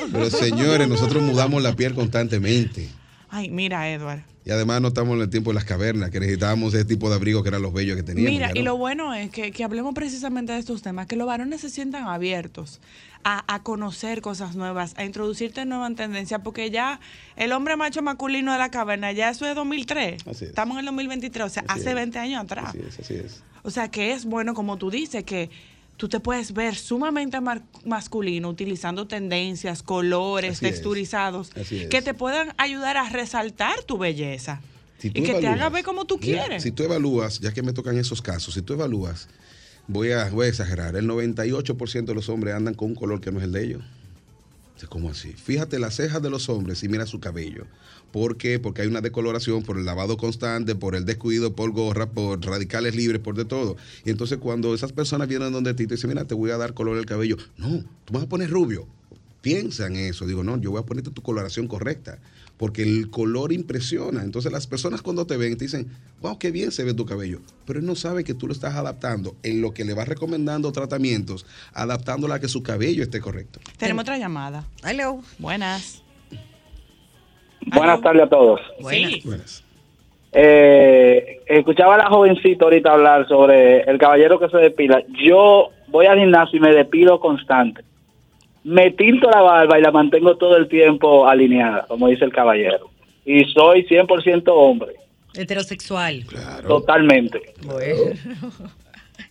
no! 0.00 0.06
Pero 0.12 0.30
señores, 0.30 0.88
nosotros 0.88 1.22
mudamos 1.22 1.62
la 1.62 1.74
piel 1.74 1.94
constantemente. 1.94 2.88
Ay, 3.28 3.48
mira, 3.50 3.90
Edward. 3.90 4.22
Y 4.44 4.50
además 4.50 4.80
no 4.80 4.88
estamos 4.88 5.14
en 5.16 5.20
el 5.22 5.30
tiempo 5.30 5.50
de 5.50 5.54
las 5.54 5.64
cavernas, 5.64 6.10
que 6.10 6.18
necesitábamos 6.18 6.72
ese 6.74 6.84
tipo 6.86 7.10
de 7.10 7.16
abrigos 7.16 7.42
que 7.42 7.50
eran 7.50 7.60
los 7.62 7.72
bellos 7.72 7.94
que 7.96 8.02
teníamos. 8.02 8.32
Mira, 8.32 8.50
y 8.54 8.62
lo 8.62 8.76
bueno 8.76 9.14
es 9.14 9.30
que, 9.30 9.52
que 9.52 9.62
hablemos 9.64 9.94
precisamente 9.94 10.52
de 10.52 10.58
estos 10.58 10.80
temas, 10.82 11.06
que 11.06 11.14
los 11.16 11.26
varones 11.26 11.60
se 11.60 11.68
sientan 11.70 12.04
abiertos 12.08 12.80
a, 13.24 13.52
a 13.54 13.62
conocer 13.62 14.20
cosas 14.22 14.56
nuevas, 14.56 14.94
a 14.96 15.04
introducirte 15.04 15.60
en 15.62 15.68
nuevas 15.68 15.94
tendencias, 15.94 16.40
porque 16.42 16.70
ya 16.70 17.00
el 17.36 17.52
hombre 17.52 17.76
macho 17.76 18.02
masculino 18.02 18.52
de 18.52 18.58
la 18.58 18.70
caverna, 18.70 19.12
ya 19.12 19.30
eso 19.30 19.46
es 19.46 19.54
2003. 19.54 20.26
Así 20.26 20.44
es. 20.44 20.50
Estamos 20.50 20.74
en 20.74 20.80
el 20.80 20.86
2023, 20.86 21.46
o 21.46 21.48
sea, 21.48 21.64
Así 21.68 21.80
hace 21.80 21.88
es. 21.90 21.94
20 21.94 22.18
años 22.18 22.42
atrás. 22.44 22.68
Así 22.70 22.78
es, 22.86 22.98
así 22.98 23.14
es. 23.14 23.42
O 23.62 23.70
sea, 23.70 23.90
que 23.90 24.12
es 24.12 24.24
bueno, 24.24 24.54
como 24.54 24.78
tú 24.78 24.90
dices, 24.90 25.22
que 25.24 25.50
tú 25.98 26.08
te 26.08 26.18
puedes 26.18 26.54
ver 26.54 26.74
sumamente 26.76 27.38
masculino 27.84 28.48
utilizando 28.48 29.06
tendencias, 29.06 29.82
colores, 29.82 30.52
Así 30.52 30.64
texturizados, 30.66 31.50
es. 31.56 31.88
que 31.88 32.00
te 32.02 32.14
puedan 32.14 32.54
ayudar 32.56 32.96
a 32.96 33.08
resaltar 33.10 33.82
tu 33.84 33.98
belleza. 33.98 34.60
Si 34.98 35.08
y 35.08 35.12
que 35.12 35.34
te 35.34 35.46
haga 35.46 35.68
ver 35.70 35.84
como 35.84 36.04
tú 36.06 36.18
quieres. 36.18 36.62
Si 36.62 36.72
tú 36.72 36.82
evalúas, 36.82 37.40
ya 37.40 37.52
que 37.52 37.62
me 37.62 37.72
tocan 37.72 37.96
esos 37.98 38.20
casos, 38.22 38.54
si 38.54 38.62
tú 38.62 38.74
evalúas, 38.74 39.28
voy 39.90 40.12
a, 40.12 40.28
voy 40.30 40.46
a 40.46 40.48
exagerar, 40.48 40.94
el 40.96 41.08
98% 41.08 42.04
de 42.04 42.14
los 42.14 42.28
hombres 42.28 42.54
andan 42.54 42.74
con 42.74 42.90
un 42.90 42.94
color 42.94 43.20
que 43.20 43.32
no 43.32 43.38
es 43.38 43.44
el 43.44 43.52
de 43.52 43.64
ellos. 43.64 43.82
¿Cómo 44.88 45.10
así? 45.10 45.32
Fíjate 45.34 45.78
las 45.78 45.96
cejas 45.96 46.22
de 46.22 46.30
los 46.30 46.48
hombres 46.48 46.82
y 46.82 46.88
mira 46.88 47.04
su 47.04 47.20
cabello. 47.20 47.66
¿Por 48.12 48.38
qué? 48.38 48.58
Porque 48.58 48.80
hay 48.80 48.88
una 48.88 49.02
decoloración 49.02 49.62
por 49.62 49.76
el 49.76 49.84
lavado 49.84 50.16
constante, 50.16 50.74
por 50.74 50.94
el 50.94 51.04
descuido, 51.04 51.54
por 51.54 51.70
gorra, 51.70 52.10
por 52.10 52.42
radicales 52.44 52.96
libres, 52.96 53.20
por 53.20 53.34
de 53.34 53.44
todo. 53.44 53.76
Y 54.06 54.10
entonces 54.10 54.38
cuando 54.38 54.74
esas 54.74 54.92
personas 54.92 55.28
vienen 55.28 55.52
donde 55.52 55.74
ti 55.74 55.82
y 55.82 55.86
te 55.86 55.96
dicen, 55.96 56.08
mira, 56.08 56.24
te 56.24 56.34
voy 56.34 56.50
a 56.50 56.56
dar 56.56 56.72
color 56.72 56.96
al 56.96 57.04
cabello. 57.04 57.36
No, 57.58 57.84
tú 58.06 58.14
vas 58.14 58.22
a 58.22 58.28
poner 58.28 58.48
rubio. 58.48 58.86
Piensa 59.42 59.86
en 59.86 59.96
eso. 59.96 60.26
Digo, 60.26 60.42
no, 60.42 60.58
yo 60.58 60.70
voy 60.70 60.80
a 60.80 60.86
ponerte 60.86 61.10
tu 61.10 61.22
coloración 61.22 61.68
correcta. 61.68 62.18
Porque 62.60 62.82
el 62.82 63.08
color 63.08 63.54
impresiona. 63.54 64.22
Entonces 64.22 64.52
las 64.52 64.66
personas 64.66 65.00
cuando 65.00 65.26
te 65.26 65.38
ven 65.38 65.56
te 65.56 65.64
dicen, 65.64 65.86
wow, 66.20 66.38
qué 66.38 66.50
bien 66.50 66.72
se 66.72 66.84
ve 66.84 66.92
tu 66.92 67.06
cabello. 67.06 67.38
Pero 67.66 67.78
él 67.78 67.86
no 67.86 67.94
sabe 67.94 68.22
que 68.22 68.34
tú 68.34 68.46
lo 68.46 68.52
estás 68.52 68.74
adaptando 68.74 69.34
en 69.42 69.62
lo 69.62 69.72
que 69.72 69.82
le 69.82 69.94
vas 69.94 70.06
recomendando 70.06 70.70
tratamientos, 70.70 71.46
adaptándola 71.72 72.34
a 72.34 72.38
que 72.38 72.48
su 72.48 72.62
cabello 72.62 73.02
esté 73.02 73.18
correcto. 73.18 73.60
Tenemos 73.78 74.02
otra 74.02 74.18
llamada. 74.18 74.64
Hello. 74.84 75.22
Buenas. 75.38 76.02
Buenas 77.64 78.02
tardes 78.02 78.24
a 78.24 78.28
todos. 78.28 78.60
Sí. 78.90 79.22
Buenas. 79.24 79.64
Eh, 80.32 81.40
escuchaba 81.46 81.94
a 81.94 81.98
la 81.98 82.10
jovencita 82.10 82.66
ahorita 82.66 82.92
hablar 82.92 83.26
sobre 83.26 83.84
el 83.84 83.96
caballero 83.96 84.38
que 84.38 84.50
se 84.50 84.58
depila. 84.58 85.02
Yo 85.26 85.70
voy 85.88 86.04
al 86.04 86.18
gimnasio 86.18 86.58
y 86.58 86.60
me 86.60 86.74
depilo 86.74 87.20
constante. 87.20 87.84
Me 88.64 88.90
tinto 88.90 89.30
la 89.30 89.40
barba 89.40 89.78
y 89.78 89.82
la 89.82 89.90
mantengo 89.90 90.36
todo 90.36 90.56
el 90.56 90.68
tiempo 90.68 91.26
alineada, 91.26 91.86
como 91.88 92.08
dice 92.08 92.24
el 92.24 92.32
caballero. 92.32 92.90
Y 93.24 93.44
soy 93.52 93.86
100% 93.86 94.42
hombre, 94.48 94.94
Heterosexual. 95.34 96.24
Claro. 96.26 96.68
totalmente. 96.68 97.40
Bueno. 97.64 97.94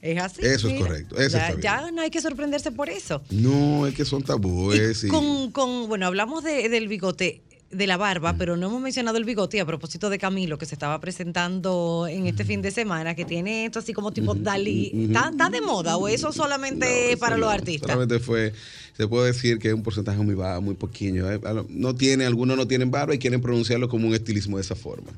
Es 0.01 0.17
así. 0.21 0.45
Eso 0.45 0.69
es 0.69 0.79
correcto, 0.79 1.17
eso 1.19 1.37
ya, 1.61 1.89
no 1.91 2.01
hay 2.01 2.09
que 2.09 2.21
sorprenderse 2.21 2.71
por 2.71 2.89
eso. 2.89 3.21
No, 3.31 3.85
es 3.85 3.93
que 3.95 4.05
son 4.05 4.21
tabúes. 4.23 5.03
Y 5.03 5.07
y- 5.07 5.09
con, 5.09 5.51
con, 5.51 5.89
bueno, 5.89 6.05
hablamos 6.05 6.43
de- 6.43 6.69
del 6.69 6.87
bigote, 6.87 7.41
de 7.71 7.85
la 7.87 7.97
barba, 7.97 8.35
pero 8.37 8.57
no 8.57 8.67
hemos 8.67 8.81
mencionado 8.81 9.17
el 9.17 9.25
bigote 9.25 9.57
y 9.57 9.59
a 9.59 9.65
propósito 9.65 10.09
de 10.09 10.17
Camilo, 10.17 10.57
que 10.57 10.65
se 10.65 10.73
estaba 10.75 10.99
presentando 10.99 12.07
en 12.09 12.25
este 12.25 12.43
fin 12.43 12.61
de 12.61 12.71
semana, 12.71 13.13
que 13.15 13.25
tiene 13.25 13.65
esto 13.65 13.79
así 13.79 13.93
como 13.93 14.11
tipo 14.11 14.33
Dalí. 14.33 14.91
¿Está, 15.07 15.29
está 15.29 15.49
de 15.49 15.61
moda 15.61 15.95
o 15.97 16.07
eso 16.07 16.31
solamente 16.31 17.11
No, 17.13 17.17
para 17.19 17.35
no. 17.35 17.41
los 17.45 17.53
artistas? 17.53 17.91
Solamente 17.91 18.19
fue, 18.19 18.53
se 18.97 19.07
puede 19.07 19.27
decir 19.27 19.59
que 19.59 19.67
es 19.67 19.73
un 19.73 19.83
porcentaje 19.83 20.17
muy 20.19 20.33
bajo, 20.35 20.61
muy 20.61 20.73
pequeño. 20.75 21.29
eh. 21.31 21.39
No 21.69 21.93
tiene, 21.95 22.25
algunos 22.25 22.57
no 22.57 22.67
tienen 22.67 22.89
barba 22.89 23.13
y 23.13 23.19
quieren 23.19 23.41
pronunciarlo 23.41 23.87
como 23.87 24.07
un 24.07 24.13
estilismo 24.15 24.57
de 24.57 24.63
esa 24.63 24.75
forma. 24.75 25.11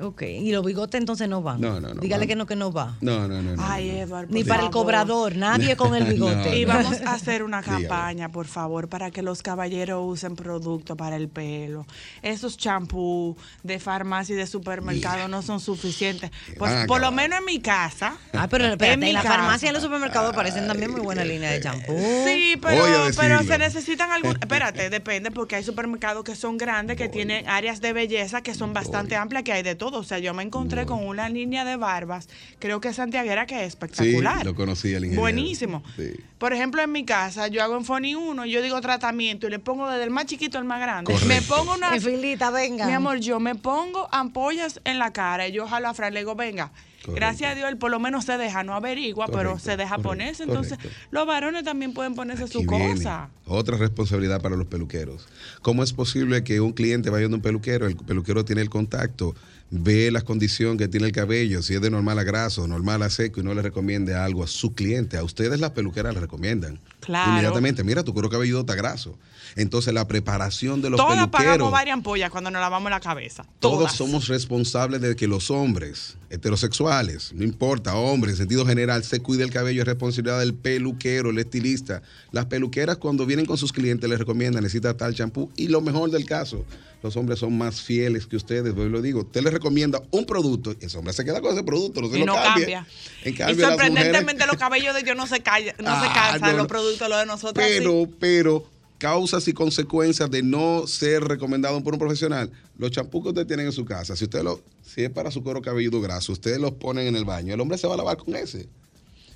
Ok, 0.00 0.22
y 0.22 0.52
los 0.52 0.64
bigotes 0.64 1.00
entonces 1.00 1.28
no 1.28 1.42
van. 1.42 1.60
No, 1.60 1.80
no, 1.80 1.94
no 1.94 2.00
Dígale 2.00 2.26
que 2.26 2.36
no, 2.36 2.46
que 2.46 2.56
no 2.56 2.72
va. 2.72 2.96
No, 3.00 3.26
no, 3.26 3.40
no. 3.40 3.56
no, 3.56 3.62
Ay, 3.66 3.88
no. 3.88 3.98
Edward. 3.98 4.26
Ni 4.30 4.44
para 4.44 4.64
el 4.64 4.70
cobrador, 4.70 5.36
nadie 5.36 5.76
con 5.76 5.94
el 5.94 6.04
bigote. 6.12 6.50
No, 6.50 6.54
Y 6.54 6.64
vamos 6.64 7.00
a 7.00 7.14
hacer 7.14 7.42
una 7.42 7.62
campaña, 7.62 8.30
por 8.30 8.46
favor, 8.46 8.88
para 8.88 9.10
que 9.10 9.22
los 9.22 9.42
caballeros 9.42 10.02
usen 10.04 10.36
productos 10.36 10.96
para 10.96 11.16
el 11.16 11.28
pelo. 11.28 11.86
Esos 12.22 12.56
champú 12.56 13.36
de 13.62 13.78
farmacia 13.78 14.34
y 14.34 14.36
de 14.36 14.46
supermercado 14.46 15.28
no 15.28 15.42
son 15.42 15.60
suficientes. 15.60 16.30
Pues, 16.58 16.86
por 16.86 17.00
lo 17.00 17.10
menos 17.10 17.38
en 17.38 17.44
mi 17.46 17.60
casa. 17.60 18.16
Ah, 18.32 18.48
pero 18.50 18.66
espérate, 18.66 18.92
en 18.94 19.00
mi 19.00 19.06
en 19.08 19.14
la 19.14 19.22
casa. 19.22 19.34
farmacia 19.36 19.66
y 19.66 19.68
en 19.68 19.74
los 19.74 19.82
supermercados 19.82 20.32
aparecen 20.32 20.66
también 20.66 20.90
muy 20.90 21.00
buena 21.00 21.24
línea 21.24 21.50
de 21.50 21.60
champú. 21.60 21.96
Sí, 22.26 22.58
pero, 22.60 22.84
pero 23.16 23.42
se 23.44 23.58
necesitan 23.58 24.10
algunos. 24.10 24.36
Espérate, 24.40 24.90
depende, 24.90 25.30
porque 25.30 25.56
hay 25.56 25.64
supermercados 25.64 26.22
que 26.24 26.36
son 26.36 26.58
grandes, 26.58 26.96
que 26.96 27.08
tienen 27.08 27.48
áreas 27.48 27.80
de 27.80 27.92
belleza 27.92 28.42
que 28.42 28.54
son 28.54 28.72
bastante 28.72 29.16
amplias, 29.16 29.42
que 29.42 29.52
hay 29.52 29.62
de 29.62 29.74
todo. 29.74 29.85
O 29.94 30.04
sea, 30.04 30.18
yo 30.18 30.34
me 30.34 30.42
encontré 30.42 30.86
con 30.86 31.06
una 31.06 31.28
línea 31.28 31.64
de 31.64 31.76
barbas, 31.76 32.28
creo 32.58 32.80
que 32.80 32.92
santiaguera, 32.92 33.46
que 33.46 33.54
es 33.56 33.60
Sí, 33.62 33.66
espectacular. 33.68 34.44
lo 34.44 34.54
conocí 34.54 34.88
el 34.88 35.04
ingeniero. 35.04 35.20
Buenísimo. 35.20 35.82
Sí. 35.96 36.12
Por 36.38 36.52
ejemplo, 36.52 36.82
en 36.82 36.92
mi 36.92 37.04
casa, 37.04 37.48
yo 37.48 37.62
hago 37.62 37.76
en 37.76 37.84
Foni 37.84 38.14
1, 38.14 38.46
yo 38.46 38.62
digo 38.62 38.80
tratamiento 38.80 39.46
y 39.46 39.50
le 39.50 39.58
pongo 39.58 39.88
desde 39.88 40.04
el 40.04 40.10
más 40.10 40.26
chiquito 40.26 40.58
al 40.58 40.64
más 40.64 40.80
grande. 40.80 41.12
Correcto. 41.12 41.28
Me 41.28 41.42
pongo 41.42 41.74
una. 41.74 41.98
Filita, 42.00 42.50
venga. 42.50 42.86
Mi 42.86 42.92
amor, 42.92 43.18
yo 43.20 43.40
me 43.40 43.54
pongo 43.54 44.08
ampollas 44.12 44.80
en 44.84 44.98
la 44.98 45.12
cara 45.12 45.48
y 45.48 45.52
yo 45.52 45.66
jalo 45.66 45.88
a 45.88 45.94
Fran, 45.94 46.12
le 46.14 46.20
digo, 46.20 46.34
venga. 46.34 46.70
Correcto. 47.02 47.12
Gracias 47.14 47.52
a 47.52 47.54
Dios, 47.54 47.68
él 47.68 47.76
por 47.76 47.90
lo 47.92 48.00
menos 48.00 48.24
se 48.24 48.36
deja, 48.36 48.64
no 48.64 48.74
averigua, 48.74 49.26
pero 49.28 49.58
se 49.60 49.76
deja 49.76 49.90
correcto, 49.90 50.08
ponerse. 50.08 50.42
Entonces, 50.42 50.76
correcto. 50.76 50.98
los 51.12 51.26
varones 51.26 51.62
también 51.62 51.92
pueden 51.94 52.14
ponerse 52.16 52.48
su 52.48 52.60
viene 52.60 52.94
cosa. 52.94 53.30
Otra 53.46 53.76
responsabilidad 53.76 54.42
para 54.42 54.56
los 54.56 54.66
peluqueros. 54.66 55.28
¿Cómo 55.62 55.84
es 55.84 55.92
posible 55.92 56.42
que 56.42 56.60
un 56.60 56.72
cliente 56.72 57.08
vaya 57.10 57.26
a 57.26 57.28
un 57.28 57.40
peluquero, 57.40 57.86
el 57.86 57.96
peluquero 57.96 58.44
tiene 58.44 58.60
el 58.62 58.70
contacto, 58.70 59.36
ve 59.70 60.10
la 60.10 60.20
condición 60.22 60.76
que 60.78 60.88
tiene 60.88 61.06
el 61.06 61.12
cabello, 61.12 61.62
si 61.62 61.74
es 61.74 61.80
de 61.80 61.90
normal 61.90 62.18
a 62.18 62.24
graso, 62.24 62.66
normal 62.66 63.02
a 63.02 63.10
seco 63.10 63.40
y 63.40 63.44
no 63.44 63.54
le 63.54 63.62
recomiende 63.62 64.14
algo 64.14 64.44
a 64.44 64.46
su 64.46 64.74
cliente? 64.74 65.16
A 65.16 65.24
ustedes 65.24 65.60
las 65.60 65.70
peluqueras 65.70 66.14
le 66.14 66.20
recomiendan. 66.20 66.80
Claro. 67.00 67.32
Inmediatamente, 67.32 67.84
mira, 67.84 68.04
tu 68.04 68.12
cuero 68.12 68.30
cabelludo 68.30 68.60
está 68.60 68.74
graso. 68.74 69.18
Entonces, 69.56 69.92
la 69.94 70.06
preparación 70.06 70.82
de 70.82 70.90
los 70.90 70.98
Todas 70.98 71.28
pagamos 71.28 71.30
peluqueros. 71.46 71.70
varias 71.72 71.94
ampollas 71.94 72.30
cuando 72.30 72.50
nos 72.50 72.60
lavamos 72.60 72.90
la 72.90 73.00
cabeza. 73.00 73.44
Todos 73.58 73.78
Todas. 73.78 73.92
somos 73.96 74.28
responsables 74.28 75.00
de 75.00 75.16
que 75.16 75.26
los 75.26 75.50
hombres 75.50 76.16
heterosexuales, 76.28 77.32
no 77.34 77.42
importa, 77.44 77.94
hombres 77.96 78.32
en 78.34 78.38
sentido 78.38 78.66
general, 78.66 79.02
se 79.04 79.20
cuide 79.20 79.44
el 79.44 79.50
cabello, 79.50 79.82
es 79.82 79.86
responsabilidad 79.88 80.38
del 80.40 80.54
peluquero, 80.54 81.30
el 81.30 81.38
estilista. 81.38 82.02
Las 82.32 82.46
peluqueras 82.46 82.98
cuando 82.98 83.24
vienen 83.26 83.46
con 83.46 83.56
sus 83.58 83.72
clientes 83.72 84.08
les 84.08 84.18
recomiendan, 84.18 84.62
necesita 84.62 84.96
tal 84.96 85.14
champú 85.14 85.50
y 85.56 85.68
lo 85.68 85.80
mejor 85.80 86.10
del 86.10 86.26
caso, 86.26 86.64
los 87.02 87.16
hombres 87.16 87.38
son 87.38 87.56
más 87.56 87.80
fieles 87.80 88.26
que 88.26 88.36
ustedes, 88.36 88.74
yo 88.74 88.88
lo 88.88 89.00
digo, 89.00 89.20
usted 89.20 89.42
les 89.42 89.52
recomienda 89.52 90.02
un 90.10 90.26
producto 90.26 90.74
y 90.80 90.84
ese 90.86 90.98
hombre 90.98 91.12
se 91.14 91.24
queda 91.24 91.40
con 91.40 91.52
ese 91.54 91.62
producto, 91.62 92.00
no 92.00 92.08
se 92.10 92.16
y 92.16 92.20
lo 92.20 92.26
no 92.26 92.34
cambia. 92.34 92.52
cambia. 92.52 92.86
En 93.24 93.32
y 93.32 93.36
cambio, 93.36 93.68
sorprendentemente 93.68 94.32
mujeres- 94.34 94.46
los 94.48 94.56
cabellos 94.56 94.94
de 94.94 95.00
ellos 95.00 95.16
no 95.16 95.26
se, 95.26 95.40
calla, 95.40 95.74
no 95.78 96.00
se 96.00 96.06
Ah, 96.08 96.12
cansan, 96.30 96.52
no, 96.52 96.56
los 96.58 96.66
productos 96.66 97.08
los 97.08 97.18
de 97.20 97.26
nosotros 97.26 97.64
Pero, 97.66 98.04
sí. 98.06 98.14
pero, 98.18 98.64
causas 98.98 99.46
y 99.48 99.52
consecuencias 99.52 100.30
de 100.30 100.42
no 100.42 100.86
ser 100.86 101.24
recomendado 101.24 101.82
por 101.82 101.92
un 101.92 101.98
profesional. 101.98 102.50
Los 102.78 102.90
champús 102.90 103.22
que 103.22 103.28
usted 103.30 103.46
tienen 103.46 103.66
en 103.66 103.72
su 103.72 103.84
casa, 103.84 104.16
si 104.16 104.24
usted 104.24 104.42
lo, 104.42 104.60
si 104.82 105.04
es 105.04 105.10
para 105.10 105.30
su 105.30 105.42
cuero 105.42 105.62
cabelludo 105.62 106.00
graso, 106.00 106.32
ustedes 106.32 106.58
los 106.58 106.72
ponen 106.72 107.06
en 107.06 107.16
el 107.16 107.24
baño, 107.24 107.54
el 107.54 107.60
hombre 107.60 107.78
se 107.78 107.86
va 107.86 107.94
a 107.94 107.98
lavar 107.98 108.16
con 108.16 108.34
ese. 108.36 108.68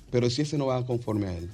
Pero 0.09 0.29
si 0.29 0.41
ese 0.41 0.57
no 0.57 0.67
va 0.67 0.85
conforme 0.85 1.27
a 1.27 1.37
él. 1.37 1.49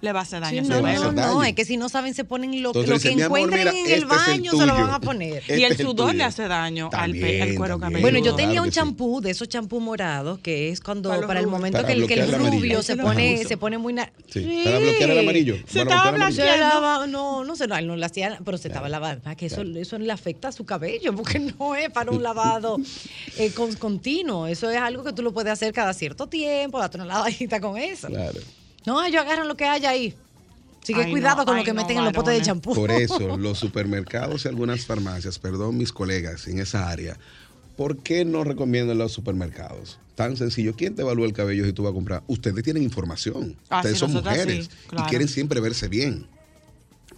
Le 0.00 0.12
va 0.12 0.20
a 0.20 0.22
hacer 0.22 0.40
daño 0.40 0.62
Sí, 0.62 0.68
no, 0.68 0.80
no, 0.80 1.12
no, 1.12 1.12
daño. 1.12 1.42
es 1.44 1.54
que 1.54 1.64
si 1.64 1.76
no 1.76 1.88
saben 1.88 2.14
se 2.14 2.24
ponen 2.24 2.62
lo, 2.62 2.70
Entonces 2.70 2.88
lo 2.90 2.94
dice, 2.96 3.08
que 3.10 3.16
"Mi 3.16 3.22
amor, 3.22 3.38
encuentren 3.40 3.60
mira, 3.68 3.70
en 3.70 3.76
el 3.76 3.82
este 3.84 3.94
es 3.94 3.98
el 4.02 4.06
baño, 4.06 4.50
se 4.52 4.56
lo 4.66 4.72
tuyo". 4.72 4.74
van 4.86 4.90
a 4.94 5.00
poner. 5.00 5.34
Este 5.38 5.58
y 5.60 5.64
el 5.64 5.72
es 5.72 5.80
el 5.80 5.86
sudor 5.86 6.14
le 6.14 6.24
hace 6.24 6.48
daño 6.48 6.90
al, 6.92 7.12
pe- 7.12 7.18
También, 7.20 7.42
al 7.42 7.54
cuero 7.54 7.74
también. 7.78 7.80
cabelludo. 7.80 8.00
Bueno, 8.02 8.18
yo 8.18 8.22
Claro 8.34 8.36
tenía 8.36 8.62
un 8.62 8.68
sí. 8.68 8.74
champú 8.74 9.20
de 9.20 9.30
esos 9.30 9.48
champú 9.48 9.80
morados 9.80 10.38
que 10.40 10.70
es 10.70 10.80
cuando 10.80 11.10
Para 11.26 11.40
el 11.40 11.46
momento 11.46 11.78
Para 11.78 11.88
que 11.88 11.94
el, 11.94 12.06
que 12.06 12.24
rubio 12.26 12.82
se 12.82 12.96
lo 12.96 13.04
pone 13.04 13.44
se 13.44 13.56
pone 13.56 13.78
muy 13.78 13.92
na- 13.92 14.10
Sí, 14.28 14.62
para 14.64 14.78
bloquear 14.78 15.10
el 15.10 15.18
amarillo. 15.18 15.56
Se 15.66 15.80
estaba 15.82 16.12
lava- 16.12 17.06
no, 17.06 17.44
no 17.44 17.56
sé, 17.56 17.66
no, 17.66 17.76
él 17.76 17.86
no 17.86 17.96
le 17.96 18.06
hacía, 18.06 18.38
pero 18.44 18.58
se 18.58 18.68
estaba 18.68 18.88
lavando. 18.88 19.30
Que 19.36 19.46
eso, 19.46 19.62
eso 19.62 19.98
le 19.98 20.12
afecta 20.12 20.48
a 20.48 20.52
su 20.52 20.64
cabello, 20.64 21.14
porque 21.14 21.38
no 21.58 21.74
es 21.74 21.90
para 21.90 22.10
un 22.10 22.22
lavado 22.22 22.78
eh, 23.38 23.50
con- 23.52 23.74
continuo. 23.74 24.46
Eso 24.46 24.70
es 24.70 24.76
algo 24.78 25.04
que 25.04 25.12
tú 25.12 25.22
lo 25.22 25.32
puedes 25.32 25.52
hacer 25.52 25.72
cada 25.72 25.92
cierto 25.94 26.26
tiempo, 26.28 26.78
date 26.78 26.96
una 26.96 27.06
lavadita 27.06 27.60
con 27.60 27.76
eso. 27.76 28.08
Claro. 28.08 28.38
No, 28.86 29.04
ellos 29.04 29.20
agarran 29.22 29.48
lo 29.48 29.56
que 29.56 29.64
haya 29.66 29.90
ahí. 29.90 30.14
Ay, 30.88 30.94
no, 30.94 31.10
cuidado 31.10 31.44
con 31.44 31.54
ay, 31.54 31.60
lo 31.60 31.64
que 31.64 31.72
no, 31.72 31.82
meten 31.82 31.98
en 31.98 32.04
los 32.04 32.12
potes 32.12 32.34
de 32.38 32.42
champú. 32.42 32.74
Por 32.74 32.90
eso, 32.90 33.36
los 33.38 33.58
supermercados 33.58 34.44
y 34.44 34.48
algunas 34.48 34.84
farmacias, 34.86 35.38
perdón 35.38 35.76
mis 35.76 35.92
colegas 35.92 36.48
en 36.48 36.58
esa 36.58 36.88
área, 36.88 37.16
¿por 37.76 37.98
qué 37.98 38.24
no 38.24 38.44
recomiendan 38.44 38.98
los 38.98 39.12
supermercados? 39.12 39.98
Tan 40.14 40.36
sencillo, 40.36 40.74
¿quién 40.74 40.94
te 40.94 41.02
evalúa 41.02 41.26
el 41.26 41.32
cabello 41.32 41.64
si 41.64 41.72
tú 41.72 41.82
vas 41.82 41.90
a 41.90 41.94
comprar? 41.94 42.22
Ustedes 42.26 42.62
tienen 42.64 42.82
información, 42.82 43.56
Ah, 43.68 43.78
ustedes 43.78 43.96
sí, 43.96 44.00
son 44.00 44.12
mujeres 44.12 44.66
sí, 44.66 44.70
claro. 44.88 45.06
y 45.06 45.08
quieren 45.10 45.28
siempre 45.28 45.60
verse 45.60 45.88
bien. 45.88 46.26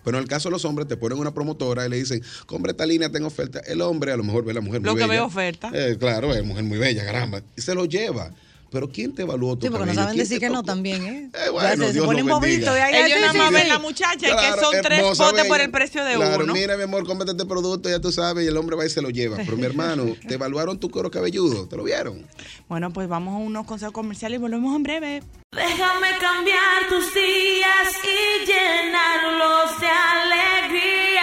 Pero 0.05 0.19
en 0.19 0.23
el 0.25 0.29
caso 0.29 0.49
de 0.49 0.53
los 0.55 0.65
hombres, 0.65 0.89
te 0.89 0.97
ponen 0.97 1.17
una 1.19 1.33
promotora 1.33 1.87
y 1.87 1.89
le 1.89 1.97
dicen, 1.97 2.21
compra 2.47 2.73
esta 2.73 2.85
línea, 2.85 3.11
tengo 3.11 3.29
oferta. 3.29 3.61
El 3.61 3.81
hombre 3.83 4.11
a 4.13 4.17
lo 4.17 4.25
mejor 4.25 4.45
ve 4.45 4.51
a 4.51 4.55
la 4.55 4.61
mujer 4.61 4.81
muy 4.81 4.87
Lo 4.91 4.97
que 4.97 5.03
bella. 5.03 5.13
ve 5.13 5.21
oferta. 5.21 5.71
Eh, 5.73 5.97
claro, 5.99 6.35
es 6.35 6.45
mujer 6.45 6.65
muy 6.65 6.79
bella, 6.79 7.05
caramba. 7.05 7.41
Y 7.57 7.61
se 7.61 7.73
lo 7.75 7.85
lleva. 7.85 8.33
Pero 8.73 8.89
¿quién 8.89 9.15
te 9.15 9.23
evaluó 9.23 9.57
tu 9.57 9.67
Sí, 9.67 9.71
porque 9.71 9.87
no 9.87 9.95
saben 9.95 10.15
¿Quién 10.15 10.25
decir 10.25 10.41
que 10.41 10.49
no 10.49 10.63
también, 10.63 11.05
¿eh? 11.05 11.31
Eh, 11.35 11.51
bueno, 11.51 11.87
se, 11.87 11.93
Dios 11.93 12.07
bobitos. 12.07 12.75
y 12.77 12.81
ahí, 12.81 12.95
Ellos 12.95 13.19
sí, 13.19 13.21
nada 13.21 13.33
más 13.35 13.49
sí. 13.49 13.55
ven 13.55 13.69
la 13.69 13.79
muchacha 13.79 14.29
y 14.29 14.37
que 14.37 14.61
son 14.61 14.75
tres 14.83 15.03
potes 15.19 15.45
por 15.45 15.61
el 15.61 15.71
precio 15.71 16.03
de 16.05 16.15
claro, 16.15 16.45
uno. 16.45 16.55
mira, 16.55 16.77
mi 16.79 16.85
amor, 16.85 17.05
cómprate 17.07 17.33
este 17.33 17.45
producto, 17.45 17.91
ya 17.91 18.01
tú 18.01 18.11
sabes, 18.11 18.45
y 18.45 18.49
el 18.49 18.57
hombre 18.57 18.75
va 18.77 18.87
y 18.87 18.89
se 18.91 19.03
lo 19.03 19.11
lleva. 19.11 19.37
Pero 19.37 19.57
mi 19.59 19.65
hermano, 19.65 20.07
te 20.27 20.35
evaluaron 20.35 20.79
tu 20.81 20.91
cuero 20.91 21.11
cabelludo, 21.11 21.69
¿te 21.69 21.77
lo 21.77 21.85
vieron? 21.85 22.27
Bueno, 22.69 22.91
pues 22.93 23.09
vamos 23.09 23.35
a 23.35 23.37
unos 23.39 23.67
consejos 23.67 23.93
comerciales 23.93 24.39
y 24.39 24.41
volvemos 24.41 24.75
en 24.75 24.83
breve. 24.83 25.23
Déjame 25.55 26.09
cambiar 26.19 26.89
tus 26.89 27.13
días 27.13 27.93
y 28.03 28.47
llenarlos 28.47 29.79
de 29.81 29.87
alegría. 29.87 31.23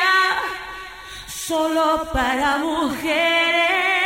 Solo 1.27 2.07
para 2.13 2.57
mujeres. 2.57 3.98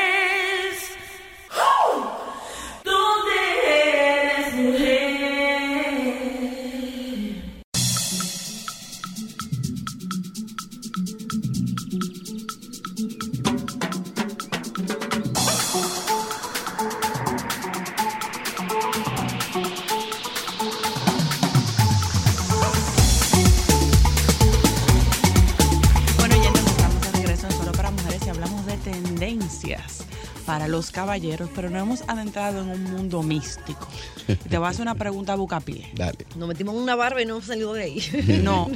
Para 30.46 30.68
los 30.68 30.91
caballeros, 30.91 31.50
pero 31.56 31.70
no 31.70 31.80
hemos 31.80 32.04
adentrado 32.08 32.62
en 32.62 32.70
un 32.70 32.84
mundo 32.84 33.24
místico. 33.24 33.88
Te 34.50 34.58
voy 34.58 34.68
a 34.68 34.70
hacer 34.70 34.82
una 34.84 34.96
pregunta 34.96 35.34
a 35.34 35.36
bucapié. 35.36 35.89
Dale. 35.96 36.26
Nos 36.36 36.48
metimos 36.48 36.76
en 36.76 36.82
una 36.82 36.96
barba 36.96 37.22
y 37.22 37.26
no 37.26 37.36
hemos 37.36 37.46
salido 37.46 37.74
de 37.74 37.84
ahí. 37.84 38.02
No. 38.44 38.70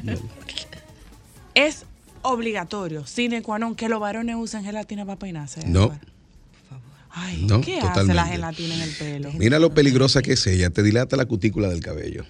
es 1.55 1.85
obligatorio, 2.21 3.05
sine 3.05 3.41
qua 3.41 3.59
non, 3.59 3.75
que 3.75 3.89
los 3.89 3.99
varones 3.99 4.35
usen 4.35 4.63
gelatina 4.63 5.05
para 5.05 5.19
peinarse. 5.19 5.65
No. 5.67 5.83
Álvaro? 5.83 6.01
Ay, 7.09 7.45
No, 7.47 7.61
¿qué 7.61 7.79
hace 7.79 8.13
la 8.13 8.25
gelatina 8.25 8.75
en 8.75 8.81
el 8.81 8.91
pelo? 8.91 9.31
Mira 9.33 9.57
lo 9.57 9.73
peligrosa 9.73 10.21
que 10.21 10.33
es 10.33 10.45
ella, 10.45 10.69
te 10.69 10.83
dilata 10.83 11.17
la 11.17 11.25
cutícula 11.25 11.67
del 11.67 11.79
cabello. 11.79 12.25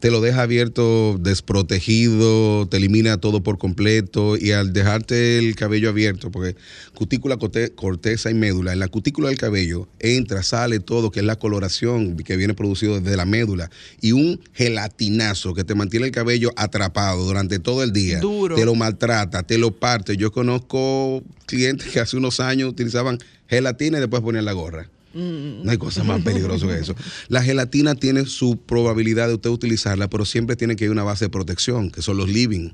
Te 0.00 0.10
lo 0.10 0.20
deja 0.20 0.42
abierto, 0.42 1.18
desprotegido, 1.18 2.68
te 2.68 2.76
elimina 2.76 3.18
todo 3.20 3.42
por 3.42 3.58
completo 3.58 4.36
y 4.36 4.52
al 4.52 4.72
dejarte 4.72 5.38
el 5.38 5.54
cabello 5.56 5.88
abierto, 5.88 6.30
porque 6.30 6.56
cutícula, 6.94 7.36
corte- 7.36 7.72
corteza 7.74 8.30
y 8.30 8.34
médula, 8.34 8.72
en 8.72 8.78
la 8.78 8.88
cutícula 8.88 9.28
del 9.28 9.38
cabello 9.38 9.88
entra, 9.98 10.42
sale 10.42 10.78
todo, 10.80 11.10
que 11.10 11.20
es 11.20 11.26
la 11.26 11.36
coloración 11.36 12.16
que 12.16 12.36
viene 12.36 12.54
producido 12.54 13.00
desde 13.00 13.16
la 13.16 13.24
médula 13.24 13.70
y 14.00 14.12
un 14.12 14.40
gelatinazo 14.54 15.54
que 15.54 15.64
te 15.64 15.74
mantiene 15.74 16.06
el 16.06 16.12
cabello 16.12 16.52
atrapado 16.56 17.24
durante 17.24 17.58
todo 17.58 17.82
el 17.82 17.92
día. 17.92 18.20
Duro. 18.20 18.54
Te 18.56 18.64
lo 18.64 18.74
maltrata, 18.74 19.42
te 19.42 19.58
lo 19.58 19.72
parte. 19.72 20.16
Yo 20.16 20.30
conozco 20.32 21.22
clientes 21.46 21.88
que 21.88 22.00
hace 22.00 22.16
unos 22.16 22.40
años 22.40 22.70
utilizaban 22.70 23.18
gelatina 23.48 23.98
y 23.98 24.00
después 24.00 24.22
ponían 24.22 24.44
la 24.44 24.52
gorra. 24.52 24.88
No 25.18 25.70
hay 25.70 25.78
cosa 25.78 26.04
más 26.04 26.22
peligrosa 26.22 26.66
que 26.66 26.78
eso. 26.78 26.94
La 27.28 27.42
gelatina 27.42 27.94
tiene 27.94 28.26
su 28.26 28.56
probabilidad 28.56 29.28
de 29.28 29.34
usted 29.34 29.50
utilizarla, 29.50 30.08
pero 30.08 30.24
siempre 30.24 30.56
tiene 30.56 30.76
que 30.76 30.84
ir 30.84 30.90
una 30.90 31.02
base 31.02 31.26
de 31.26 31.30
protección, 31.30 31.90
que 31.90 32.02
son 32.02 32.16
los 32.16 32.28
living. 32.28 32.70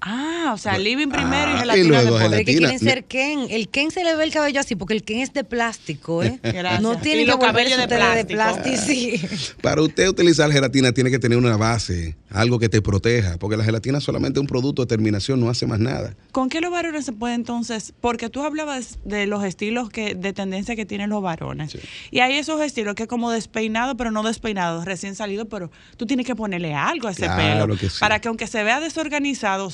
Ah, 0.00 0.52
o 0.54 0.58
sea, 0.58 0.78
living 0.78 1.08
primero 1.08 1.48
Ah, 1.48 1.52
y 1.52 1.56
y 1.56 1.58
gelatina 1.58 2.02
luego 2.02 2.18
después. 2.18 2.38
Que 2.38 2.44
quieren 2.56 2.78
ser 2.78 3.04
Ken. 3.04 3.46
El 3.50 3.68
Ken 3.68 3.90
se 3.90 4.04
le 4.04 4.14
ve 4.14 4.24
el 4.24 4.32
cabello 4.32 4.60
así 4.60 4.76
porque 4.76 4.94
el 4.94 5.02
Ken 5.02 5.18
es 5.20 5.32
de 5.32 5.42
plástico, 5.44 6.22
¿eh? 6.22 6.38
Gracias. 6.42 6.80
No 6.82 6.98
tiene 6.98 7.22
Y 7.22 7.26
que 7.26 7.34
volverse 7.34 7.76
de 7.76 7.82
ustedes 7.82 8.24
plástico. 8.26 8.76
sí. 8.76 9.20
Para 9.62 9.82
usted 9.82 10.08
utilizar 10.08 10.50
gelatina 10.52 10.92
tiene 10.92 11.10
que 11.10 11.18
tener 11.18 11.36
una 11.36 11.56
base, 11.56 12.16
algo 12.30 12.58
que 12.60 12.68
te 12.68 12.80
proteja, 12.80 13.38
porque 13.38 13.56
la 13.56 13.64
gelatina 13.64 14.00
solamente 14.00 14.38
es 14.38 14.42
un 14.42 14.46
producto 14.46 14.82
de 14.82 14.86
terminación, 14.86 15.40
no 15.40 15.50
hace 15.50 15.66
más 15.66 15.80
nada. 15.80 16.14
¿Con 16.30 16.48
qué 16.48 16.60
los 16.60 16.70
varones 16.70 17.04
se 17.04 17.12
puede 17.12 17.34
entonces? 17.34 17.92
Porque 18.00 18.28
tú 18.30 18.42
hablabas 18.44 18.98
de 19.04 19.26
los 19.26 19.42
estilos 19.44 19.90
que 19.90 20.14
de 20.14 20.32
tendencia 20.32 20.76
que 20.76 20.86
tienen 20.86 21.10
los 21.10 21.22
varones. 21.22 21.72
Sí. 21.72 21.80
Y 22.12 22.20
hay 22.20 22.34
esos 22.34 22.60
estilos 22.62 22.94
que 22.94 23.02
es 23.04 23.08
como 23.08 23.30
despeinado, 23.32 23.96
pero 23.96 24.12
no 24.12 24.22
despeinado, 24.22 24.84
recién 24.84 25.16
salido, 25.16 25.48
pero 25.48 25.70
tú 25.96 26.06
tienes 26.06 26.24
que 26.24 26.36
ponerle 26.36 26.72
algo 26.74 27.08
a 27.08 27.10
ese 27.10 27.24
Claro 27.24 27.64
pelo. 27.66 27.76
que 27.76 27.90
sí. 27.90 27.96
Para 27.98 28.20
que 28.20 28.28
aunque 28.28 28.46
se 28.46 28.62
vea 28.62 28.78
desorganizado, 28.80 29.68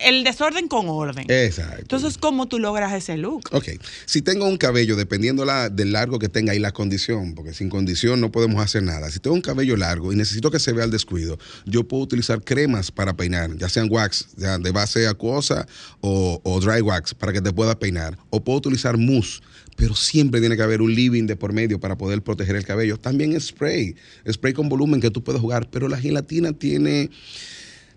el 0.00 0.24
desorden 0.24 0.68
con 0.68 0.88
orden. 0.88 1.26
Exacto. 1.28 1.80
Entonces, 1.80 2.18
¿cómo 2.18 2.46
tú 2.46 2.58
logras 2.58 2.92
ese 2.92 3.16
look? 3.16 3.48
Ok, 3.52 3.68
si 4.06 4.22
tengo 4.22 4.46
un 4.46 4.56
cabello, 4.56 4.96
dependiendo 4.96 5.44
la, 5.44 5.68
del 5.68 5.92
largo 5.92 6.18
que 6.18 6.28
tenga 6.28 6.54
y 6.54 6.58
la 6.58 6.72
condición, 6.72 7.34
porque 7.34 7.52
sin 7.54 7.68
condición 7.68 8.20
no 8.20 8.30
podemos 8.30 8.62
hacer 8.62 8.82
nada. 8.82 9.10
Si 9.10 9.18
tengo 9.18 9.34
un 9.34 9.42
cabello 9.42 9.76
largo 9.76 10.12
y 10.12 10.16
necesito 10.16 10.50
que 10.50 10.58
se 10.58 10.72
vea 10.72 10.84
al 10.84 10.90
descuido, 10.90 11.38
yo 11.66 11.86
puedo 11.86 12.02
utilizar 12.02 12.42
cremas 12.42 12.90
para 12.90 13.14
peinar, 13.14 13.56
ya 13.56 13.68
sean 13.68 13.88
wax, 13.90 14.28
ya 14.36 14.58
de 14.58 14.70
base 14.70 15.06
acuosa 15.06 15.66
o, 16.00 16.40
o 16.44 16.60
dry 16.60 16.80
wax, 16.80 17.14
para 17.14 17.32
que 17.32 17.40
te 17.40 17.52
pueda 17.52 17.78
peinar. 17.78 18.18
O 18.30 18.42
puedo 18.42 18.58
utilizar 18.58 18.96
mousse, 18.96 19.40
pero 19.76 19.94
siempre 19.94 20.40
tiene 20.40 20.56
que 20.56 20.62
haber 20.62 20.82
un 20.82 20.94
living 20.94 21.26
de 21.26 21.36
por 21.36 21.52
medio 21.52 21.78
para 21.80 21.96
poder 21.96 22.22
proteger 22.22 22.56
el 22.56 22.64
cabello. 22.64 22.98
También 22.98 23.38
spray, 23.40 23.94
spray 24.30 24.52
con 24.52 24.68
volumen 24.68 25.00
que 25.00 25.10
tú 25.10 25.22
puedes 25.22 25.40
jugar, 25.40 25.68
pero 25.70 25.88
la 25.88 25.98
gelatina 25.98 26.52
tiene... 26.52 27.10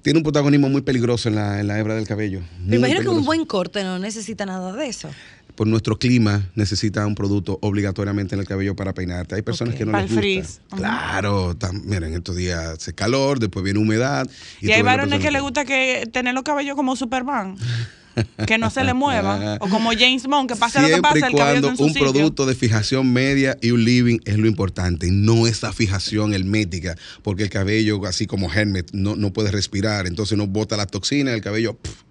Tiene 0.02 0.18
un 0.18 0.24
protagonismo 0.24 0.68
muy 0.70 0.82
peligroso 0.82 1.30
en 1.30 1.36
la, 1.36 1.60
en 1.60 1.68
la 1.68 1.78
hebra 1.80 1.96
del 1.96 2.08
cabello. 2.08 2.42
Me 2.66 2.78
imagino 2.78 3.02
que 3.02 3.10
un 3.10 3.24
buen 3.26 3.46
corte 3.46 3.84
no 3.84 4.00
necesita 4.00 4.46
nada 4.46 4.74
de 4.74 4.88
eso. 4.88 5.10
por 5.56 5.68
nuestro 5.68 6.00
clima 6.00 6.50
necesita 6.56 7.06
un 7.06 7.14
producto 7.14 7.60
obligatoriamente 7.62 8.34
en 8.34 8.42
el 8.42 8.48
cabello 8.48 8.76
para 8.76 8.94
peinarte. 8.94 9.36
Hay 9.36 9.42
personas 9.44 9.76
que 9.76 9.86
no 9.86 9.92
Para 9.92 10.04
les 10.06 10.12
el 10.12 10.18
gusta. 10.18 10.22
frizz. 10.22 10.62
Claro, 10.76 11.56
tam- 11.56 11.84
miren, 11.84 12.14
estos 12.14 12.36
días 12.36 12.60
hace 12.80 12.94
calor, 12.94 13.40
después 13.40 13.64
viene 13.64 13.80
humedad. 13.80 14.28
Y, 14.60 14.68
tú 14.68 14.74
hay 14.74 14.82
varones 14.82 15.20
que 15.20 15.30
les 15.30 15.42
gusta 15.42 15.66
que 15.66 16.10
tener 16.12 16.34
los 16.34 16.44
cabellos 16.44 16.76
como 16.76 16.96
Superman. 16.96 17.56
que 18.48 18.58
no 18.58 18.70
se 18.70 18.84
le 18.84 18.94
muevan. 18.94 19.58
o 19.62 19.68
como 19.70 19.92
James 19.92 20.26
Bond, 20.28 20.50
que 20.50 20.56
pase 20.56 20.82
lo 20.82 20.88
que 20.88 21.02
pase, 21.02 21.20
y 21.20 21.24
el 21.24 21.32
cabello 21.36 21.44
cuando 21.62 21.68
en 21.70 21.78
su 21.78 21.84
un 21.84 21.94
sitio. 21.94 22.12
producto 22.12 22.46
de 22.46 22.56
fijación 22.56 23.12
media 23.12 23.58
y 23.62 23.72
un 23.72 23.84
living 23.84 24.20
es 24.26 24.38
lo 24.38 24.48
importante, 24.48 25.08
no 25.12 25.48
esa 25.48 25.72
fijación 25.74 26.34
hermética, 26.34 26.96
porque 27.24 27.44
el 27.44 27.50
cabello, 27.50 28.00
así 28.06 28.28
como 28.28 28.52
Helmet, 28.52 28.92
no, 28.94 29.16
no 29.16 29.32
puede 29.32 29.52
respirar, 29.52 30.08
entonces 30.08 30.38
no 30.38 30.48
bota 30.48 30.78
la 30.78 30.86
toxina, 30.86 31.34
el 31.34 31.42
cabello. 31.42 31.76
pff, 31.76 32.04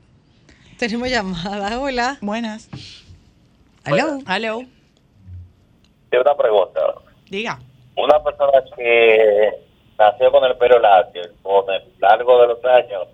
Tenemos 0.78 1.08
llamada. 1.10 1.78
Hola. 1.78 2.18
Buenas. 2.20 2.68
Hello. 3.84 4.18
Hello. 4.28 4.62
Tengo 6.10 6.24
una 6.24 6.36
pregunta. 6.36 6.80
Diga. 7.30 7.60
Una 7.96 8.22
persona 8.22 8.52
que 8.76 9.50
nació 9.98 10.32
con 10.32 10.44
el 10.44 10.56
pelo 10.56 10.78
largo, 10.80 11.10
con 11.42 11.74
el 11.74 11.82
largo 12.00 12.40
de 12.40 12.46
los 12.48 12.64
años, 12.64 13.08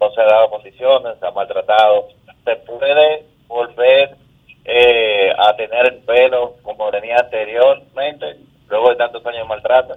no 0.00 0.10
se 0.12 0.20
ha 0.20 0.24
dado 0.24 0.50
posiciones, 0.50 1.18
se 1.18 1.26
ha 1.26 1.30
maltratado, 1.30 2.08
¿se 2.44 2.56
puede 2.56 3.24
volver 3.46 4.16
eh, 4.64 5.30
a 5.38 5.56
tener 5.56 5.92
el 5.92 5.98
pelo 6.00 6.56
como 6.62 6.90
tenía 6.90 7.16
anteriormente, 7.18 8.36
luego 8.68 8.90
de 8.90 8.96
tantos 8.96 9.24
años 9.26 9.42
de 9.42 9.48
maltrato? 9.48 9.96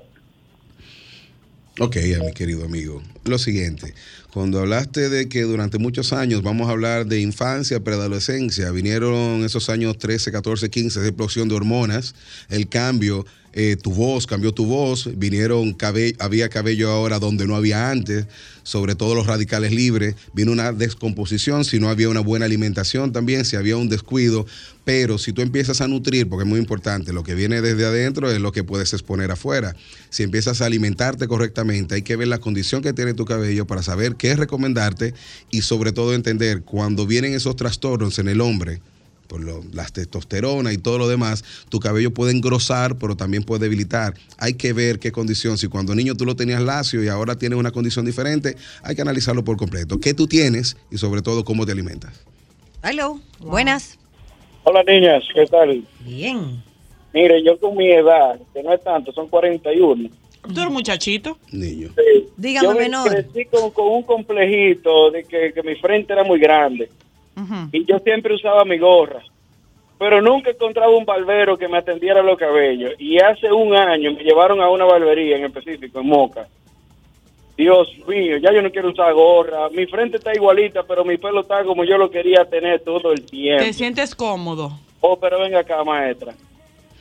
Ok, 1.81 1.95
a 2.19 2.23
mi 2.23 2.33
querido 2.33 2.65
amigo. 2.65 3.01
Lo 3.25 3.37
siguiente, 3.37 3.93
cuando 4.33 4.59
hablaste 4.59 5.09
de 5.09 5.27
que 5.27 5.41
durante 5.43 5.77
muchos 5.77 6.13
años 6.13 6.41
vamos 6.41 6.67
a 6.67 6.71
hablar 6.71 7.05
de 7.05 7.19
infancia, 7.19 7.79
preadolescencia, 7.83 8.71
vinieron 8.71 9.43
esos 9.43 9.69
años 9.69 9.97
13, 9.97 10.31
14, 10.31 10.69
15, 10.69 10.99
esa 10.99 11.07
explosión 11.07 11.49
de 11.49 11.55
hormonas, 11.55 12.15
el 12.49 12.67
cambio 12.69 13.25
eh, 13.51 13.75
tu 13.81 13.91
voz, 13.91 14.27
cambió 14.27 14.51
tu 14.53 14.65
voz, 14.67 15.09
vinieron 15.17 15.73
cabe- 15.73 16.15
había 16.19 16.49
cabello 16.49 16.91
ahora 16.91 17.17
donde 17.19 17.47
no 17.47 17.55
había 17.55 17.89
antes, 17.89 18.25
sobre 18.61 18.93
todo 18.93 19.15
los 19.15 19.25
radicales 19.25 19.71
libres, 19.71 20.15
vino 20.33 20.51
una 20.51 20.71
descomposición, 20.71 21.65
si 21.65 21.79
no 21.79 21.89
había 21.89 22.09
una 22.09 22.19
buena 22.19 22.45
alimentación 22.45 23.11
también, 23.11 23.45
si 23.45 23.55
había 23.55 23.75
un 23.75 23.89
descuido, 23.89 24.45
pero 24.85 25.17
si 25.17 25.33
tú 25.33 25.41
empiezas 25.41 25.81
a 25.81 25.87
nutrir, 25.87 26.29
porque 26.29 26.43
es 26.43 26.49
muy 26.49 26.59
importante, 26.59 27.11
lo 27.11 27.23
que 27.23 27.33
viene 27.33 27.61
desde 27.61 27.85
adentro 27.85 28.29
es 28.31 28.39
lo 28.39 28.51
que 28.51 28.63
puedes 28.63 28.93
exponer 28.93 29.31
afuera. 29.31 29.75
Si 30.11 30.21
empiezas 30.21 30.61
a 30.61 30.67
alimentarte 30.67 31.27
correctamente, 31.27 31.95
hay 31.95 32.03
que 32.03 32.15
ver 32.15 32.27
la 32.27 32.37
condición 32.37 32.83
que 32.83 32.93
tiene 33.09 33.17
tu 33.17 33.25
cabello 33.25 33.65
para 33.65 33.81
saber 33.81 34.15
qué 34.15 34.35
recomendarte 34.35 35.13
y 35.49 35.61
sobre 35.61 35.91
todo 35.91 36.13
entender 36.13 36.61
cuando 36.61 37.07
vienen 37.07 37.33
esos 37.33 37.55
trastornos 37.55 38.19
en 38.19 38.27
el 38.27 38.39
hombre, 38.39 38.81
por 39.27 39.41
lo- 39.41 39.63
las 39.73 39.91
testosterona 39.93 40.71
y 40.73 40.77
todo 40.77 40.99
lo 40.99 41.07
demás, 41.07 41.43
tu 41.69 41.79
cabello 41.79 42.13
puede 42.13 42.31
engrosar, 42.33 42.97
pero 42.97 43.15
también 43.15 43.43
puede 43.43 43.61
debilitar. 43.61 44.13
Hay 44.37 44.53
que 44.53 44.73
ver 44.73 44.99
qué 44.99 45.11
condición. 45.11 45.57
Si 45.57 45.67
cuando 45.67 45.95
niño 45.95 46.13
tú 46.15 46.23
lo 46.25 46.35
tenías 46.35 46.61
lacio 46.61 47.03
y 47.03 47.07
ahora 47.07 47.35
tienes 47.35 47.57
una 47.57 47.71
condición 47.71 48.05
diferente, 48.05 48.55
hay 48.83 48.95
que 48.95 49.01
analizarlo 49.01 49.43
por 49.43 49.57
completo. 49.57 49.99
¿Qué 49.99 50.13
tú 50.13 50.27
tienes 50.27 50.77
y 50.91 50.97
sobre 50.99 51.21
todo 51.23 51.43
cómo 51.43 51.65
te 51.65 51.71
alimentas? 51.71 52.13
Hello, 52.83 53.19
buenas. 53.39 53.97
Hola 54.65 54.83
niñas, 54.83 55.23
¿qué 55.33 55.45
tal? 55.47 55.83
Bien. 56.05 56.61
Mire, 57.11 57.43
yo 57.43 57.59
con 57.59 57.75
mi 57.75 57.91
edad, 57.91 58.39
que 58.53 58.61
no 58.61 58.71
es 58.71 58.83
tanto, 58.83 59.11
son 59.13 59.27
41. 59.29 60.09
Tú 60.53 60.61
eres 60.61 60.73
muchachito. 60.73 61.37
Niño. 61.51 61.89
Dígame, 62.37 62.67
yo 62.67 62.73
me 62.73 62.79
menor. 62.79 63.09
crecí 63.09 63.45
con, 63.45 63.71
con 63.71 63.87
un 63.87 64.03
complejito 64.03 65.11
de 65.11 65.23
que, 65.23 65.51
que 65.53 65.63
mi 65.63 65.75
frente 65.75 66.13
era 66.13 66.23
muy 66.23 66.39
grande. 66.39 66.89
Y 67.71 67.85
yo 67.85 67.99
siempre 67.99 68.35
usaba 68.35 68.65
mi 68.65 68.77
gorra. 68.77 69.21
Pero 69.97 70.21
nunca 70.21 70.49
encontraba 70.49 70.95
un 70.95 71.05
barbero 71.05 71.57
que 71.57 71.67
me 71.67 71.77
atendiera 71.77 72.21
los 72.21 72.37
cabellos. 72.37 72.93
Y 72.99 73.17
hace 73.19 73.51
un 73.51 73.75
año 73.75 74.13
me 74.13 74.23
llevaron 74.23 74.61
a 74.61 74.69
una 74.69 74.85
barbería 74.85 75.37
en 75.37 75.45
específico, 75.45 75.99
en 75.99 76.07
Moca. 76.07 76.47
Dios 77.57 77.89
mío, 78.07 78.37
ya 78.37 78.53
yo 78.53 78.61
no 78.61 78.71
quiero 78.71 78.89
usar 78.89 79.13
gorra. 79.13 79.69
Mi 79.69 79.85
frente 79.85 80.15
está 80.17 80.33
igualita, 80.33 80.83
pero 80.83 81.03
mi 81.03 81.17
pelo 81.17 81.41
está 81.41 81.63
como 81.65 81.83
yo 81.83 81.97
lo 81.97 82.09
quería 82.09 82.45
tener 82.45 82.79
todo 82.79 83.11
el 83.11 83.25
tiempo. 83.25 83.65
Te 83.65 83.73
sientes 83.73 84.15
cómodo. 84.15 84.79
Oh, 85.01 85.17
pero 85.19 85.39
venga 85.39 85.59
acá, 85.59 85.83
maestra. 85.83 86.33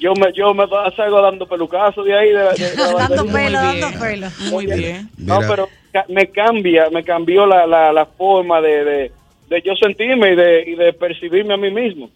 Yo 0.00 0.14
me, 0.14 0.32
yo 0.32 0.54
me 0.54 0.64
salgo 0.96 1.20
dando 1.20 1.46
pelucazos 1.46 2.04
de 2.04 2.16
ahí. 2.16 2.28
De, 2.28 2.34
la- 2.34 2.52
de 2.54 2.76
la 2.76 2.92
Dando 3.08 3.26
pelo, 3.26 3.58
dando 3.58 3.98
pelo. 3.98 4.28
Muy 4.50 4.66
bien. 4.66 5.08
No, 5.16 5.40
pero 5.40 5.68
ca- 5.92 6.06
me 6.08 6.28
cambia, 6.30 6.88
me 6.90 7.02
cambió 7.02 7.46
la, 7.46 7.66
la, 7.66 7.92
la 7.92 8.06
forma 8.06 8.60
de, 8.60 8.84
de, 8.84 9.12
de 9.50 9.62
yo 9.64 9.74
sentirme 9.74 10.32
y 10.32 10.36
de, 10.36 10.64
y 10.70 10.74
de 10.76 10.92
percibirme 10.92 11.54
a 11.54 11.56
mí 11.56 11.70
mismo. 11.70 12.10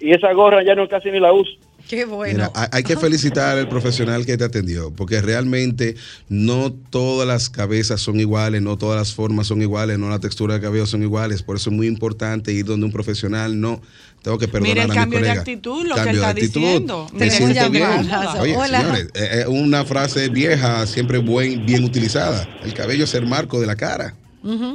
Y 0.00 0.12
esa 0.12 0.32
gorra 0.32 0.62
ya 0.64 0.74
no 0.76 0.88
casi 0.88 1.10
ni 1.10 1.18
la 1.18 1.32
uso. 1.32 1.50
Qué 1.88 2.04
bueno. 2.04 2.34
Mira, 2.34 2.50
hay, 2.54 2.68
hay 2.70 2.82
que 2.82 2.96
felicitar 2.98 3.56
al 3.56 3.66
profesional 3.68 4.26
que 4.26 4.36
te 4.36 4.44
atendió, 4.44 4.92
porque 4.94 5.22
realmente 5.22 5.94
no 6.28 6.70
todas 6.72 7.26
las 7.26 7.48
cabezas 7.48 8.00
son 8.02 8.20
iguales, 8.20 8.60
no 8.60 8.76
todas 8.76 8.98
las 8.98 9.14
formas 9.14 9.46
son 9.46 9.62
iguales, 9.62 9.98
no 9.98 10.10
la 10.10 10.18
textura 10.20 10.54
de 10.54 10.60
cabello 10.60 10.84
son 10.86 11.02
iguales. 11.02 11.42
Por 11.42 11.56
eso 11.56 11.70
es 11.70 11.76
muy 11.76 11.86
importante 11.86 12.52
ir 12.52 12.66
donde 12.66 12.84
un 12.84 12.92
profesional 12.92 13.58
no. 13.58 13.80
Tengo 14.22 14.38
que 14.38 14.48
perdonar 14.48 14.74
Mira 14.74 14.84
el 14.84 14.90
a 14.90 14.94
mi 14.94 14.98
cambio 14.98 15.18
de 15.18 15.24
colega. 15.24 15.40
actitud, 15.40 15.86
lo 15.86 15.94
que 15.94 16.00
Cambio 16.02 16.10
él 16.10 16.14
de 16.16 16.20
está 16.20 16.30
actitud. 16.30 16.60
diciendo. 16.60 17.06
Me 17.12 17.30
siento 17.30 17.70
bien. 17.70 18.10
Oye, 18.40 18.56
Hola. 18.56 18.80
señores, 18.80 19.08
eh, 19.14 19.44
una 19.48 19.84
frase 19.84 20.28
vieja, 20.28 20.86
siempre 20.86 21.18
buen, 21.18 21.64
bien 21.64 21.84
utilizada. 21.84 22.48
El 22.64 22.74
cabello 22.74 23.04
es 23.04 23.14
el 23.14 23.26
marco 23.26 23.60
de 23.60 23.66
la 23.66 23.76
cara. 23.76 24.14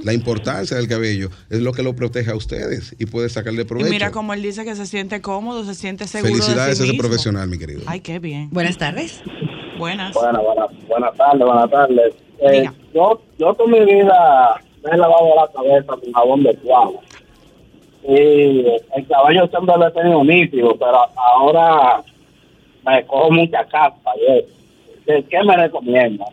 La 0.04 0.14
importancia 0.14 0.78
del 0.78 0.88
cabello 0.88 1.30
es 1.50 1.60
lo 1.62 1.72
que 1.72 1.82
lo 1.84 1.96
protege 1.96 2.30
a 2.30 2.36
ustedes 2.36 2.96
y 3.00 3.06
puede 3.08 3.28
sacarle 3.30 3.64
Y 3.64 3.66
provecho. 3.66 3.90
mira 3.90 4.12
como 4.12 4.34
él 4.34 4.42
dice 4.44 4.64
que 4.66 4.76
se 4.76 4.86
siente 4.86 5.20
cómodo, 5.22 5.66
se 5.66 5.74
siente 5.74 6.06
seguro 6.08 6.32
Felicidades 6.34 6.66
de 6.66 6.72
a 6.72 6.76
sí 6.76 6.84
ese 6.84 6.92
mismo. 6.92 7.02
profesional, 7.08 7.48
mi 7.50 7.58
querido. 7.58 7.82
Ay, 7.88 8.02
qué 8.02 8.20
bien. 8.20 8.50
Buenas 8.52 8.78
tardes. 8.78 9.22
Buenas. 9.80 10.14
Buenas, 10.14 10.42
buenas, 10.44 10.68
buenas 10.88 11.18
tardes, 11.18 11.46
buenas 11.46 11.72
tardes. 11.72 12.14
Eh, 12.40 12.70
yo, 12.94 13.22
yo 13.40 13.54
toda 13.56 13.70
mi 13.70 13.80
vida 13.86 14.62
me 14.86 14.92
he 14.92 14.98
lavado 14.98 15.28
la 15.36 15.52
cabeza 15.52 15.88
con 15.88 16.14
jabón 16.14 16.44
de 16.44 16.56
cuava. 16.58 16.92
Y 18.08 18.66
el 18.96 19.08
caballo 19.08 19.48
siempre 19.48 19.76
lo 19.78 19.88
he 19.88 19.92
tenido 19.92 20.24
nítido, 20.24 20.78
pero 20.78 20.98
ahora 21.16 22.04
me 22.86 23.06
cojo 23.06 23.32
mucha 23.32 23.66
caspa. 23.66 24.12
eso. 24.28 24.48
¿Qué, 25.06 25.38
me 25.46 25.56
recomienda? 25.58 26.26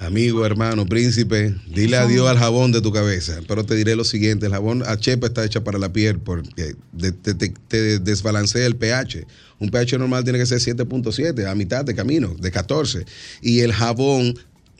Amigo, 0.00 0.44
hermano, 0.44 0.84
príncipe, 0.84 1.54
dile 1.68 1.96
adiós 1.96 2.28
al 2.28 2.36
jabón 2.38 2.72
de 2.72 2.80
tu 2.80 2.90
cabeza. 2.92 3.38
Pero 3.46 3.64
te 3.64 3.76
diré 3.76 3.94
lo 3.94 4.02
siguiente: 4.02 4.46
el 4.46 4.52
jabón 4.52 4.82
a 4.84 4.96
chepa 4.96 5.28
está 5.28 5.44
hecha 5.44 5.62
para 5.62 5.78
la 5.78 5.92
piel 5.92 6.18
porque 6.18 6.74
te, 6.98 7.12
te- 7.34 7.48
te 7.68 7.98
desbalancea 8.00 8.66
el 8.66 8.74
pH. 8.76 9.24
Un 9.60 9.70
pH 9.70 9.98
normal 9.98 10.24
tiene 10.24 10.40
que 10.40 10.46
ser 10.46 10.58
7.7, 10.58 11.46
a 11.48 11.54
mitad 11.54 11.84
de 11.84 11.94
camino, 11.94 12.34
de 12.36 12.50
14. 12.50 13.04
Y 13.42 13.60
el 13.60 13.72
jabón 13.72 14.34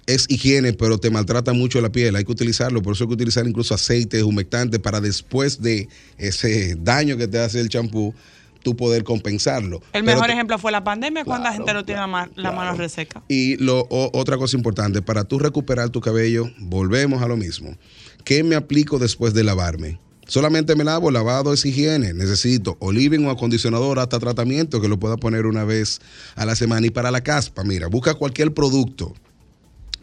es 0.07 0.27
higiene, 0.29 0.73
pero 0.73 0.99
te 0.99 1.11
maltrata 1.11 1.53
mucho 1.53 1.81
la 1.81 1.91
piel. 1.93 2.17
Hay 2.17 2.25
que 2.25 2.33
utilizarlo, 2.33 2.83
por 2.83 2.95
eso 2.95 3.05
hay 3.05 3.09
que 3.09 3.15
utilizar 3.15 3.47
incluso 3.47 3.75
aceites 3.75 4.23
humectantes 4.23 4.81
para 4.81 5.01
después 5.01 5.63
de 5.63 5.89
ese 6.19 6.77
daño 6.77 7.17
que 7.17 7.29
te 7.29 7.39
hace 7.39 7.61
el 7.61 7.69
champú, 7.69 8.15
tú 8.63 8.77
poder 8.77 9.03
compensarlo. 9.05 9.81
El 9.93 10.03
mejor 10.05 10.27
te- 10.27 10.33
ejemplo 10.33 10.59
fue 10.59 10.71
la 10.73 10.85
pandemia 10.85 11.25
cuando 11.25 11.45
la 11.49 11.53
gente 11.53 11.73
no 11.75 11.85
tiene 11.85 12.01
la, 12.01 12.07
ma- 12.07 12.31
la 12.37 12.53
mano 12.53 12.77
reseca. 12.77 13.23
y 13.29 13.57
lo, 13.57 13.81
o- 13.91 14.11
otra 14.19 14.37
cosa 14.39 14.57
importante, 14.57 15.03
para 15.03 15.25
tú 15.25 15.39
recuperar 15.39 15.91
tu 15.91 16.01
cabello, 16.01 16.51
volvemos 16.59 17.23
a 17.23 17.29
lo 17.29 17.37
mismo. 17.37 17.77
¿Qué 18.25 18.43
me 18.45 18.55
aplico 18.55 18.99
después 19.01 19.35
de 19.35 19.43
lavarme? 19.45 19.99
Solamente 20.29 20.77
me 20.77 20.85
lavo, 20.85 21.11
lavado 21.11 21.53
es 21.53 21.65
higiene. 21.67 22.15
Necesito 22.15 22.77
o 22.79 22.93
living 22.93 23.25
o 23.27 23.31
acondicionador 23.31 23.99
hasta 23.99 24.19
tratamiento 24.21 24.81
que 24.81 24.89
lo 24.89 24.99
pueda 24.99 25.17
poner 25.17 25.47
una 25.47 25.65
vez 25.65 26.01
a 26.37 26.47
la 26.47 26.55
semana. 26.55 26.87
Y 26.87 26.91
para 26.91 27.11
la 27.11 27.21
caspa, 27.23 27.65
mira, 27.65 27.89
busca 27.89 28.15
cualquier 28.15 28.55
producto. 28.55 29.13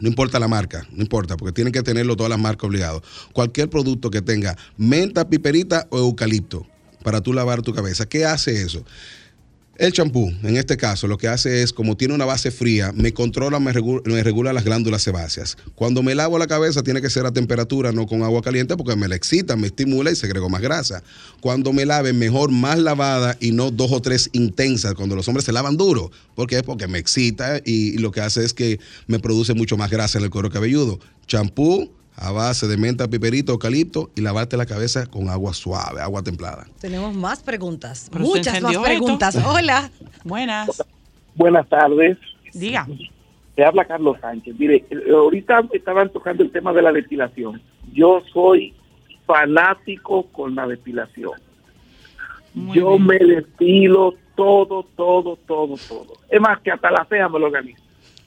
No 0.00 0.08
importa 0.08 0.38
la 0.38 0.48
marca, 0.48 0.86
no 0.90 1.02
importa, 1.02 1.36
porque 1.36 1.52
tienen 1.52 1.72
que 1.72 1.82
tenerlo 1.82 2.16
todas 2.16 2.30
las 2.30 2.38
marcas 2.38 2.68
obligados. 2.68 3.02
Cualquier 3.32 3.68
producto 3.68 4.10
que 4.10 4.22
tenga 4.22 4.56
menta, 4.76 5.28
piperita 5.28 5.86
o 5.90 5.98
eucalipto 5.98 6.66
para 7.04 7.20
tú 7.20 7.32
lavar 7.32 7.62
tu 7.62 7.72
cabeza. 7.72 8.06
¿Qué 8.06 8.24
hace 8.24 8.62
eso? 8.62 8.84
El 9.80 9.94
champú, 9.94 10.30
en 10.42 10.58
este 10.58 10.76
caso, 10.76 11.06
lo 11.06 11.16
que 11.16 11.26
hace 11.26 11.62
es, 11.62 11.72
como 11.72 11.96
tiene 11.96 12.12
una 12.12 12.26
base 12.26 12.50
fría, 12.50 12.92
me 12.94 13.14
controla, 13.14 13.58
me 13.60 13.72
regula, 13.72 14.52
las 14.52 14.62
glándulas 14.62 15.00
sebáceas. 15.00 15.56
Cuando 15.74 16.02
me 16.02 16.14
lavo 16.14 16.38
la 16.38 16.46
cabeza, 16.46 16.82
tiene 16.82 17.00
que 17.00 17.08
ser 17.08 17.24
a 17.24 17.32
temperatura, 17.32 17.90
no 17.90 18.06
con 18.06 18.22
agua 18.22 18.42
caliente, 18.42 18.76
porque 18.76 18.94
me 18.94 19.08
la 19.08 19.14
excita, 19.14 19.56
me 19.56 19.68
estimula 19.68 20.10
y 20.10 20.16
segrego 20.16 20.50
más 20.50 20.60
grasa. 20.60 21.02
Cuando 21.40 21.72
me 21.72 21.86
lave, 21.86 22.12
mejor 22.12 22.50
más 22.50 22.78
lavada 22.78 23.38
y 23.40 23.52
no 23.52 23.70
dos 23.70 23.90
o 23.90 24.02
tres 24.02 24.28
intensas, 24.34 24.92
cuando 24.92 25.16
los 25.16 25.26
hombres 25.28 25.46
se 25.46 25.52
lavan 25.52 25.78
duro. 25.78 26.10
¿Por 26.34 26.46
qué? 26.46 26.62
Porque 26.62 26.86
me 26.86 26.98
excita 26.98 27.56
y, 27.64 27.94
y 27.94 27.96
lo 27.96 28.10
que 28.10 28.20
hace 28.20 28.44
es 28.44 28.52
que 28.52 28.78
me 29.06 29.18
produce 29.18 29.54
mucho 29.54 29.78
más 29.78 29.90
grasa 29.90 30.18
en 30.18 30.24
el 30.24 30.30
cuero 30.30 30.50
cabelludo. 30.50 31.00
Champú 31.26 31.90
a 32.20 32.30
base 32.32 32.68
de 32.68 32.76
menta, 32.76 33.08
piperito, 33.08 33.52
eucalipto 33.52 34.10
y 34.14 34.20
lavarte 34.20 34.56
la 34.58 34.66
cabeza 34.66 35.06
con 35.06 35.30
agua 35.30 35.54
suave, 35.54 36.02
agua 36.02 36.22
templada. 36.22 36.66
Tenemos 36.78 37.14
más 37.14 37.42
preguntas. 37.42 38.10
Pero 38.12 38.24
Muchas 38.24 38.60
más 38.60 38.76
preguntas. 38.76 39.34
esto. 39.34 39.48
Hola. 39.48 39.90
Buenas. 40.22 40.84
Buenas 41.34 41.66
tardes. 41.68 42.18
Diga. 42.52 42.86
Te 43.54 43.64
habla 43.64 43.86
Carlos 43.86 44.18
Sánchez. 44.20 44.54
Mire, 44.58 44.84
eh, 44.90 45.10
ahorita 45.10 45.62
estaban 45.72 46.10
tocando 46.10 46.42
el 46.42 46.52
tema 46.52 46.74
de 46.74 46.82
la 46.82 46.92
depilación. 46.92 47.62
Yo 47.92 48.22
soy 48.32 48.74
fanático 49.26 50.24
con 50.26 50.54
la 50.54 50.66
depilación. 50.66 51.32
Yo 52.74 52.98
me 52.98 53.16
depilo 53.18 54.14
todo, 54.34 54.84
todo, 54.94 55.36
todo, 55.46 55.76
todo. 55.88 56.12
Es 56.28 56.40
más, 56.40 56.60
que 56.60 56.70
hasta 56.70 56.90
la 56.90 57.06
ceja 57.08 57.28
me 57.28 57.38
lo 57.38 57.46
organizo. 57.46 57.82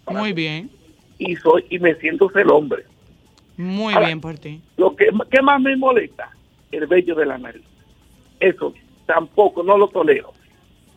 Muy 0.10 0.34
bien. 0.34 0.72
Y 1.20 1.36
soy 1.36 1.66
y 1.70 1.78
me 1.78 1.94
siento 1.96 2.30
ser 2.32 2.48
hombre. 2.48 2.86
Muy 3.58 3.94
Ahora, 3.94 4.08
bien 4.08 4.22
por 4.22 4.38
ti. 4.38 4.62
Lo 4.78 4.96
que 4.96 5.10
¿qué 5.30 5.42
más 5.42 5.62
me 5.62 5.76
molesta, 5.76 6.32
el 6.72 6.88
vello 6.88 7.16
de 7.16 7.26
la 7.26 7.38
nariz. 7.38 7.64
Eso 8.40 8.74
tampoco, 9.06 9.64
no 9.64 9.78
lo 9.78 9.88
tolero, 9.88 10.34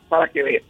para 0.08 0.28
que 0.28 0.42
vean. 0.42 0.62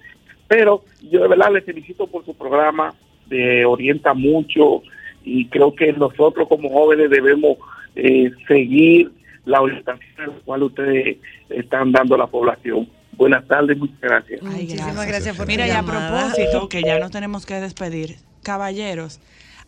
Pero 0.49 0.85
yo 1.11 1.23
de 1.23 1.29
verdad 1.29 1.53
les 1.53 1.65
felicito 1.65 2.07
por 2.07 2.25
su 2.25 2.35
programa, 2.35 2.95
de 3.27 3.65
orienta 3.65 4.15
mucho 4.15 4.83
y 5.25 5.47
creo 5.47 5.75
que 5.75 5.93
nosotros 5.93 6.49
como 6.49 6.71
jóvenes 6.71 7.11
debemos 7.11 7.59
eh, 7.97 8.31
seguir 8.47 9.11
la 9.45 9.61
orientación 9.61 10.13
a 10.19 10.27
la 10.27 10.33
cual 10.45 10.63
ustedes 10.65 11.19
están 11.49 11.93
dando 11.93 12.15
a 12.15 12.19
la 12.19 12.27
población. 12.27 12.89
Buenas 13.13 13.47
tardes, 13.47 13.79
muchas 13.79 14.01
gracias. 14.01 14.43
Muchísimas 14.43 15.07
gracias 15.07 15.37
por 15.37 15.47
Mira, 15.47 15.67
y 15.67 15.71
a 15.71 15.83
propósito, 15.83 16.69
que 16.69 16.83
ya 16.83 16.99
nos 16.99 17.11
tenemos 17.11 17.47
que 17.47 17.55
despedir, 17.55 18.17
caballeros, 18.43 19.21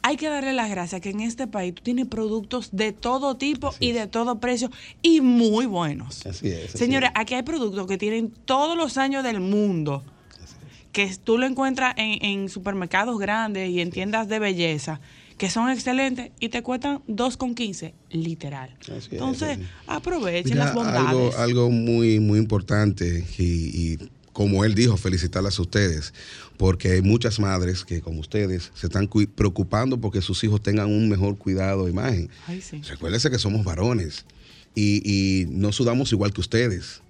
hay 0.03 0.16
que 0.16 0.29
darle 0.29 0.53
las 0.53 0.70
gracias 0.70 1.01
que 1.01 1.11
en 1.11 1.20
este 1.20 1.47
país 1.47 1.75
tú 1.75 1.83
tienes 1.83 2.07
productos 2.07 2.70
de 2.73 2.93
todo 2.93 3.37
tipo 3.37 3.75
y 3.81 3.93
de 3.93 4.07
todo 4.07 4.39
precio 4.41 4.70
y 5.03 5.20
muy 5.20 5.66
buenos. 5.66 6.25
Así 6.27 6.49
es. 6.49 6.70
así 6.70 6.79
Señores, 6.79 7.11
aquí 7.15 7.35
hay 7.35 7.43
productos 7.43 7.87
que 7.87 7.99
tienen 7.99 8.31
todos 8.45 8.77
los 8.77 8.97
años 8.97 9.25
del 9.25 9.41
mundo, 9.41 10.03
que 10.93 11.15
tú 11.23 11.37
lo 11.39 11.47
encuentras 11.47 11.95
en, 11.97 12.25
en 12.25 12.49
supermercados 12.49 13.19
grandes 13.19 13.70
y 13.70 13.81
en 13.81 13.91
tiendas 13.91 14.29
de 14.29 14.39
belleza, 14.39 15.01
que 15.37 15.51
son 15.51 15.70
excelentes 15.70 16.31
y 16.41 16.49
te 16.49 16.62
cuestan 16.62 17.01
2,15, 17.07 17.93
literal. 18.11 18.75
es, 18.89 19.09
Entonces, 19.12 19.59
así 19.59 19.69
aprovechen 19.87 20.53
Mira, 20.55 20.65
las 20.65 20.77
algo, 20.77 20.83
bondades. 20.85 21.37
algo 21.37 21.70
muy, 21.70 22.19
muy 22.19 22.39
importante 22.39 23.25
y, 23.39 23.93
y 23.93 23.99
como 24.39 24.65
él 24.65 24.77
dijo, 24.77 24.97
felicitarlas 24.97 25.59
a 25.59 25.62
ustedes, 25.62 26.15
porque 26.56 26.93
hay 26.93 27.02
muchas 27.02 27.40
madres 27.40 27.85
que, 27.85 28.01
como 28.01 28.20
ustedes, 28.20 28.70
se 28.73 28.86
están 28.86 29.10
preocupando 29.35 30.01
porque 30.01 30.23
sus 30.23 30.44
hijos 30.44 30.62
tengan 30.62 30.86
un 30.86 31.09
mejor 31.09 31.36
cuidado 31.36 31.86
de 31.86 31.90
imagen. 31.90 32.31
Ay, 32.47 32.60
sí. 32.60 32.81
Recuérdense 32.82 33.32
que 33.32 33.39
somos 33.40 33.65
varones 33.65 34.27
y, 34.77 35.02
y 35.05 35.47
no 35.47 35.73
sudamos 35.73 36.12
igual 36.12 36.32
que 36.32 36.40
ustedes. 36.40 37.02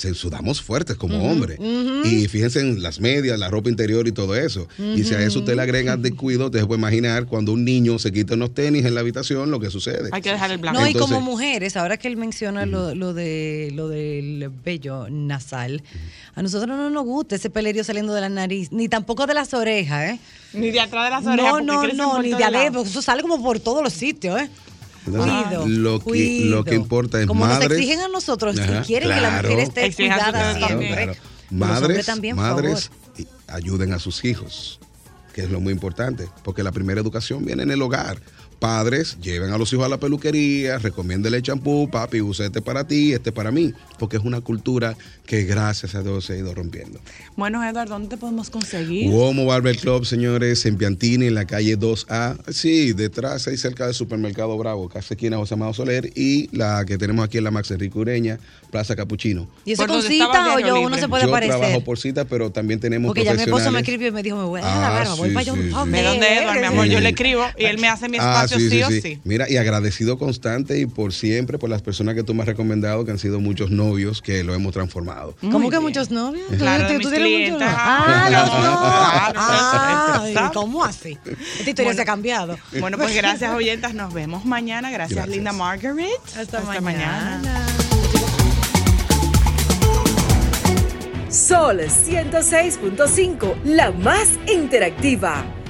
Se 0.00 0.14
sudamos 0.14 0.62
fuertes 0.62 0.96
como 0.96 1.18
Ujú, 1.18 1.26
hombres. 1.26 1.58
Y 1.60 2.26
fíjense 2.26 2.60
en 2.60 2.82
las 2.82 3.00
medias, 3.00 3.38
la 3.38 3.50
ropa 3.50 3.68
interior 3.68 4.08
y 4.08 4.12
todo 4.12 4.34
eso. 4.34 4.66
Y 4.78 5.04
si 5.04 5.12
a 5.14 5.20
eso 5.22 5.40
usted 5.40 5.54
le 5.54 5.60
agrega 5.60 5.98
descuido, 5.98 6.50
te 6.50 6.64
puede 6.64 6.78
imaginar 6.78 7.26
cuando 7.26 7.52
un 7.52 7.66
niño 7.66 7.98
se 7.98 8.10
quita 8.10 8.32
unos 8.32 8.54
tenis 8.54 8.86
en 8.86 8.94
la 8.94 9.00
habitación, 9.00 9.50
lo 9.50 9.60
que 9.60 9.68
sucede. 9.68 10.08
Hay 10.10 10.22
que 10.22 10.30
dejar 10.30 10.52
el 10.52 10.56
blanco. 10.56 10.80
No, 10.80 10.86
y 10.86 10.92
Entonces- 10.92 11.14
como 11.14 11.30
mujeres, 11.30 11.76
ahora 11.76 11.98
que 11.98 12.08
él 12.08 12.16
menciona 12.16 12.64
lo, 12.64 12.94
lo 12.94 13.12
de 13.12 13.72
lo 13.74 13.88
del 13.88 14.50
vello 14.64 15.10
nasal, 15.10 15.82
a 16.34 16.42
nosotros 16.42 16.68
no 16.78 16.88
nos 16.88 17.04
gusta 17.04 17.36
ese 17.36 17.50
pelerio 17.50 17.84
saliendo 17.84 18.14
de 18.14 18.22
la 18.22 18.30
nariz, 18.30 18.72
ni 18.72 18.88
tampoco 18.88 19.26
de 19.26 19.34
las 19.34 19.52
orejas, 19.52 20.14
¿eh? 20.14 20.18
Ni 20.54 20.70
de 20.70 20.80
atrás 20.80 21.04
de 21.04 21.10
las 21.10 21.26
orejas. 21.26 21.52
No, 21.52 21.60
no, 21.60 21.86
no, 21.92 22.22
ni 22.22 22.30
de 22.32 22.42
adentro, 22.42 22.80
eso 22.82 23.02
sale 23.02 23.20
como 23.20 23.42
por 23.42 23.60
todos 23.60 23.82
los 23.84 23.92
sitios, 23.92 24.40
¿eh? 24.40 24.48
Cuido, 25.04 25.66
lo, 25.66 25.98
que, 25.98 26.04
cuido. 26.04 26.56
lo 26.56 26.64
que 26.64 26.74
importa 26.74 27.20
es 27.20 27.26
Como 27.26 27.46
nos 27.46 27.58
madres. 27.58 27.78
exigen 27.78 28.00
a 28.00 28.08
nosotros, 28.08 28.54
si 28.56 28.62
quieren 28.86 29.08
que 29.08 29.20
la 29.20 29.42
mujer 29.42 29.58
esté 29.60 29.92
cuidada 29.94 30.54
siempre. 30.54 30.88
Claro. 31.04 31.14
Madres, 31.50 32.06
también, 32.06 32.36
madres 32.36 32.90
y- 33.18 33.26
ayuden 33.48 33.92
a 33.92 33.98
sus 33.98 34.24
hijos, 34.24 34.78
que 35.32 35.42
es 35.42 35.50
lo 35.50 35.60
muy 35.60 35.72
importante, 35.72 36.28
porque 36.44 36.62
la 36.62 36.70
primera 36.72 37.00
educación 37.00 37.44
viene 37.44 37.62
en 37.64 37.70
el 37.70 37.82
hogar. 37.82 38.20
Padres, 38.60 39.16
lleven 39.22 39.50
a 39.52 39.58
los 39.58 39.72
hijos 39.72 39.86
a 39.86 39.88
la 39.88 39.98
peluquería, 39.98 40.78
recomiéndele 40.78 41.38
el 41.38 41.42
champú, 41.42 41.88
papi, 41.90 42.20
usa 42.20 42.44
este 42.46 42.60
para 42.60 42.86
ti, 42.86 43.14
este 43.14 43.32
para 43.32 43.50
mí, 43.50 43.72
porque 43.98 44.18
es 44.18 44.22
una 44.22 44.42
cultura 44.42 44.94
que 45.26 45.44
gracias 45.44 45.94
a 45.94 46.02
Dios 46.02 46.26
se 46.26 46.34
ha 46.34 46.36
ido 46.36 46.54
rompiendo. 46.54 47.00
Bueno, 47.36 47.64
Eduardo, 47.64 47.94
¿dónde 47.94 48.08
te 48.10 48.16
podemos 48.18 48.50
conseguir? 48.50 49.08
Uomo 49.10 49.46
Barber 49.46 49.76
Club, 49.78 50.04
señores, 50.04 50.66
en 50.66 50.76
Piantini, 50.76 51.26
en 51.28 51.34
la 51.36 51.46
calle 51.46 51.78
2A. 51.78 52.36
Sí, 52.52 52.92
detrás, 52.92 53.46
ahí 53.48 53.56
cerca 53.56 53.86
del 53.86 53.94
supermercado 53.94 54.58
Bravo, 54.58 54.88
casi 54.90 55.14
esquina 55.14 55.38
José 55.38 55.54
Amado 55.54 55.72
Soler. 55.72 56.12
Y 56.14 56.54
la 56.54 56.84
que 56.84 56.98
tenemos 56.98 57.24
aquí 57.24 57.38
en 57.38 57.44
la 57.44 57.50
Max 57.50 57.70
Enrique 57.70 57.96
Ureña, 57.98 58.38
Plaza 58.70 58.94
Capuchino. 58.94 59.48
¿Y 59.64 59.72
eso 59.72 59.86
con 59.86 60.02
cita 60.02 60.54
o 60.54 60.60
yo 60.60 60.66
Libre. 60.66 60.86
uno 60.86 60.98
se 60.98 61.08
puede 61.08 61.22
Yo 61.24 61.28
aparecer? 61.30 61.56
trabajo 61.58 61.80
por 61.82 61.98
cita, 61.98 62.24
pero 62.26 62.50
también 62.50 62.78
tenemos 62.78 63.08
Porque 63.08 63.24
ya 63.24 63.32
mi 63.34 63.42
esposo 63.42 63.70
me 63.72 63.78
escribió 63.80 64.08
y 64.08 64.12
me 64.12 64.22
dijo, 64.22 64.36
me 64.36 64.44
voy 64.44 64.60
a 64.60 64.64
dejar 64.64 64.80
la 64.80 64.86
Ah, 64.88 64.90
barba, 64.92 65.14
voy 65.14 65.28
sí, 65.28 65.34
para 65.34 65.40
allá 65.40 65.52
sí, 65.54 65.58
un 65.60 65.64
sí. 65.86 65.90
¿De 65.92 66.02
dónde 66.02 66.36
Eduardo, 66.38 66.60
mi 66.60 66.66
amor? 66.66 66.86
Yo 66.86 67.00
le 67.00 67.08
escribo 67.10 67.42
y 67.56 67.64
él 67.64 67.78
me 67.78 67.88
hace 67.88 68.08
mi 68.08 68.18
Ah, 68.20 68.42
sí, 68.58 68.82
o 68.82 68.90
sí. 68.90 69.20
Mira, 69.24 69.48
y 69.48 69.56
agradecido 69.56 70.18
constante 70.18 70.78
y 70.80 70.86
por 70.86 71.12
siempre 71.12 71.58
por 71.58 71.70
las 71.70 71.82
personas 71.82 72.14
que 72.14 72.22
tú 72.22 72.34
me 72.34 72.42
has 72.42 72.48
recomendado, 72.48 73.04
que 73.04 73.10
han 73.12 73.18
sido 73.18 73.38
muchos 73.40 73.70
novios 73.70 74.22
que 74.22 74.42
lo 74.44 74.54
hemos 74.54 74.72
transformado. 74.72 75.36
¿Cómo 75.50 75.70
que 75.70 75.78
muchos 75.80 76.10
novios? 76.10 76.48
¿Tú- 76.48 76.56
Claro, 76.58 76.86
tú- 76.88 76.92
tú 76.94 76.98
mis 77.10 77.10
tienes 77.10 77.52
muchos. 77.52 77.68
Ah, 77.70 78.28
los 80.14 80.22
novios. 80.22 80.50
¿cómo 80.54 80.84
así? 80.84 81.18
Esta 81.58 81.70
historia 81.70 81.94
se 81.94 82.02
ha 82.02 82.04
cambiado. 82.04 82.58
Bueno, 82.80 82.96
pues 82.98 83.14
gracias, 83.14 83.52
oyentas. 83.54 83.94
Nos 83.94 84.12
vemos 84.12 84.44
mañana. 84.44 84.90
Gracias, 84.90 85.16
Gracias. 85.16 85.34
Linda 85.36 85.52
Margaret. 85.52 86.08
Hasta, 86.36 86.80
mañana. 86.80 87.66
Sol 91.28 91.80
106.5, 91.80 93.54
la 93.64 93.92
más 93.92 94.28
interactiva. 94.52 95.44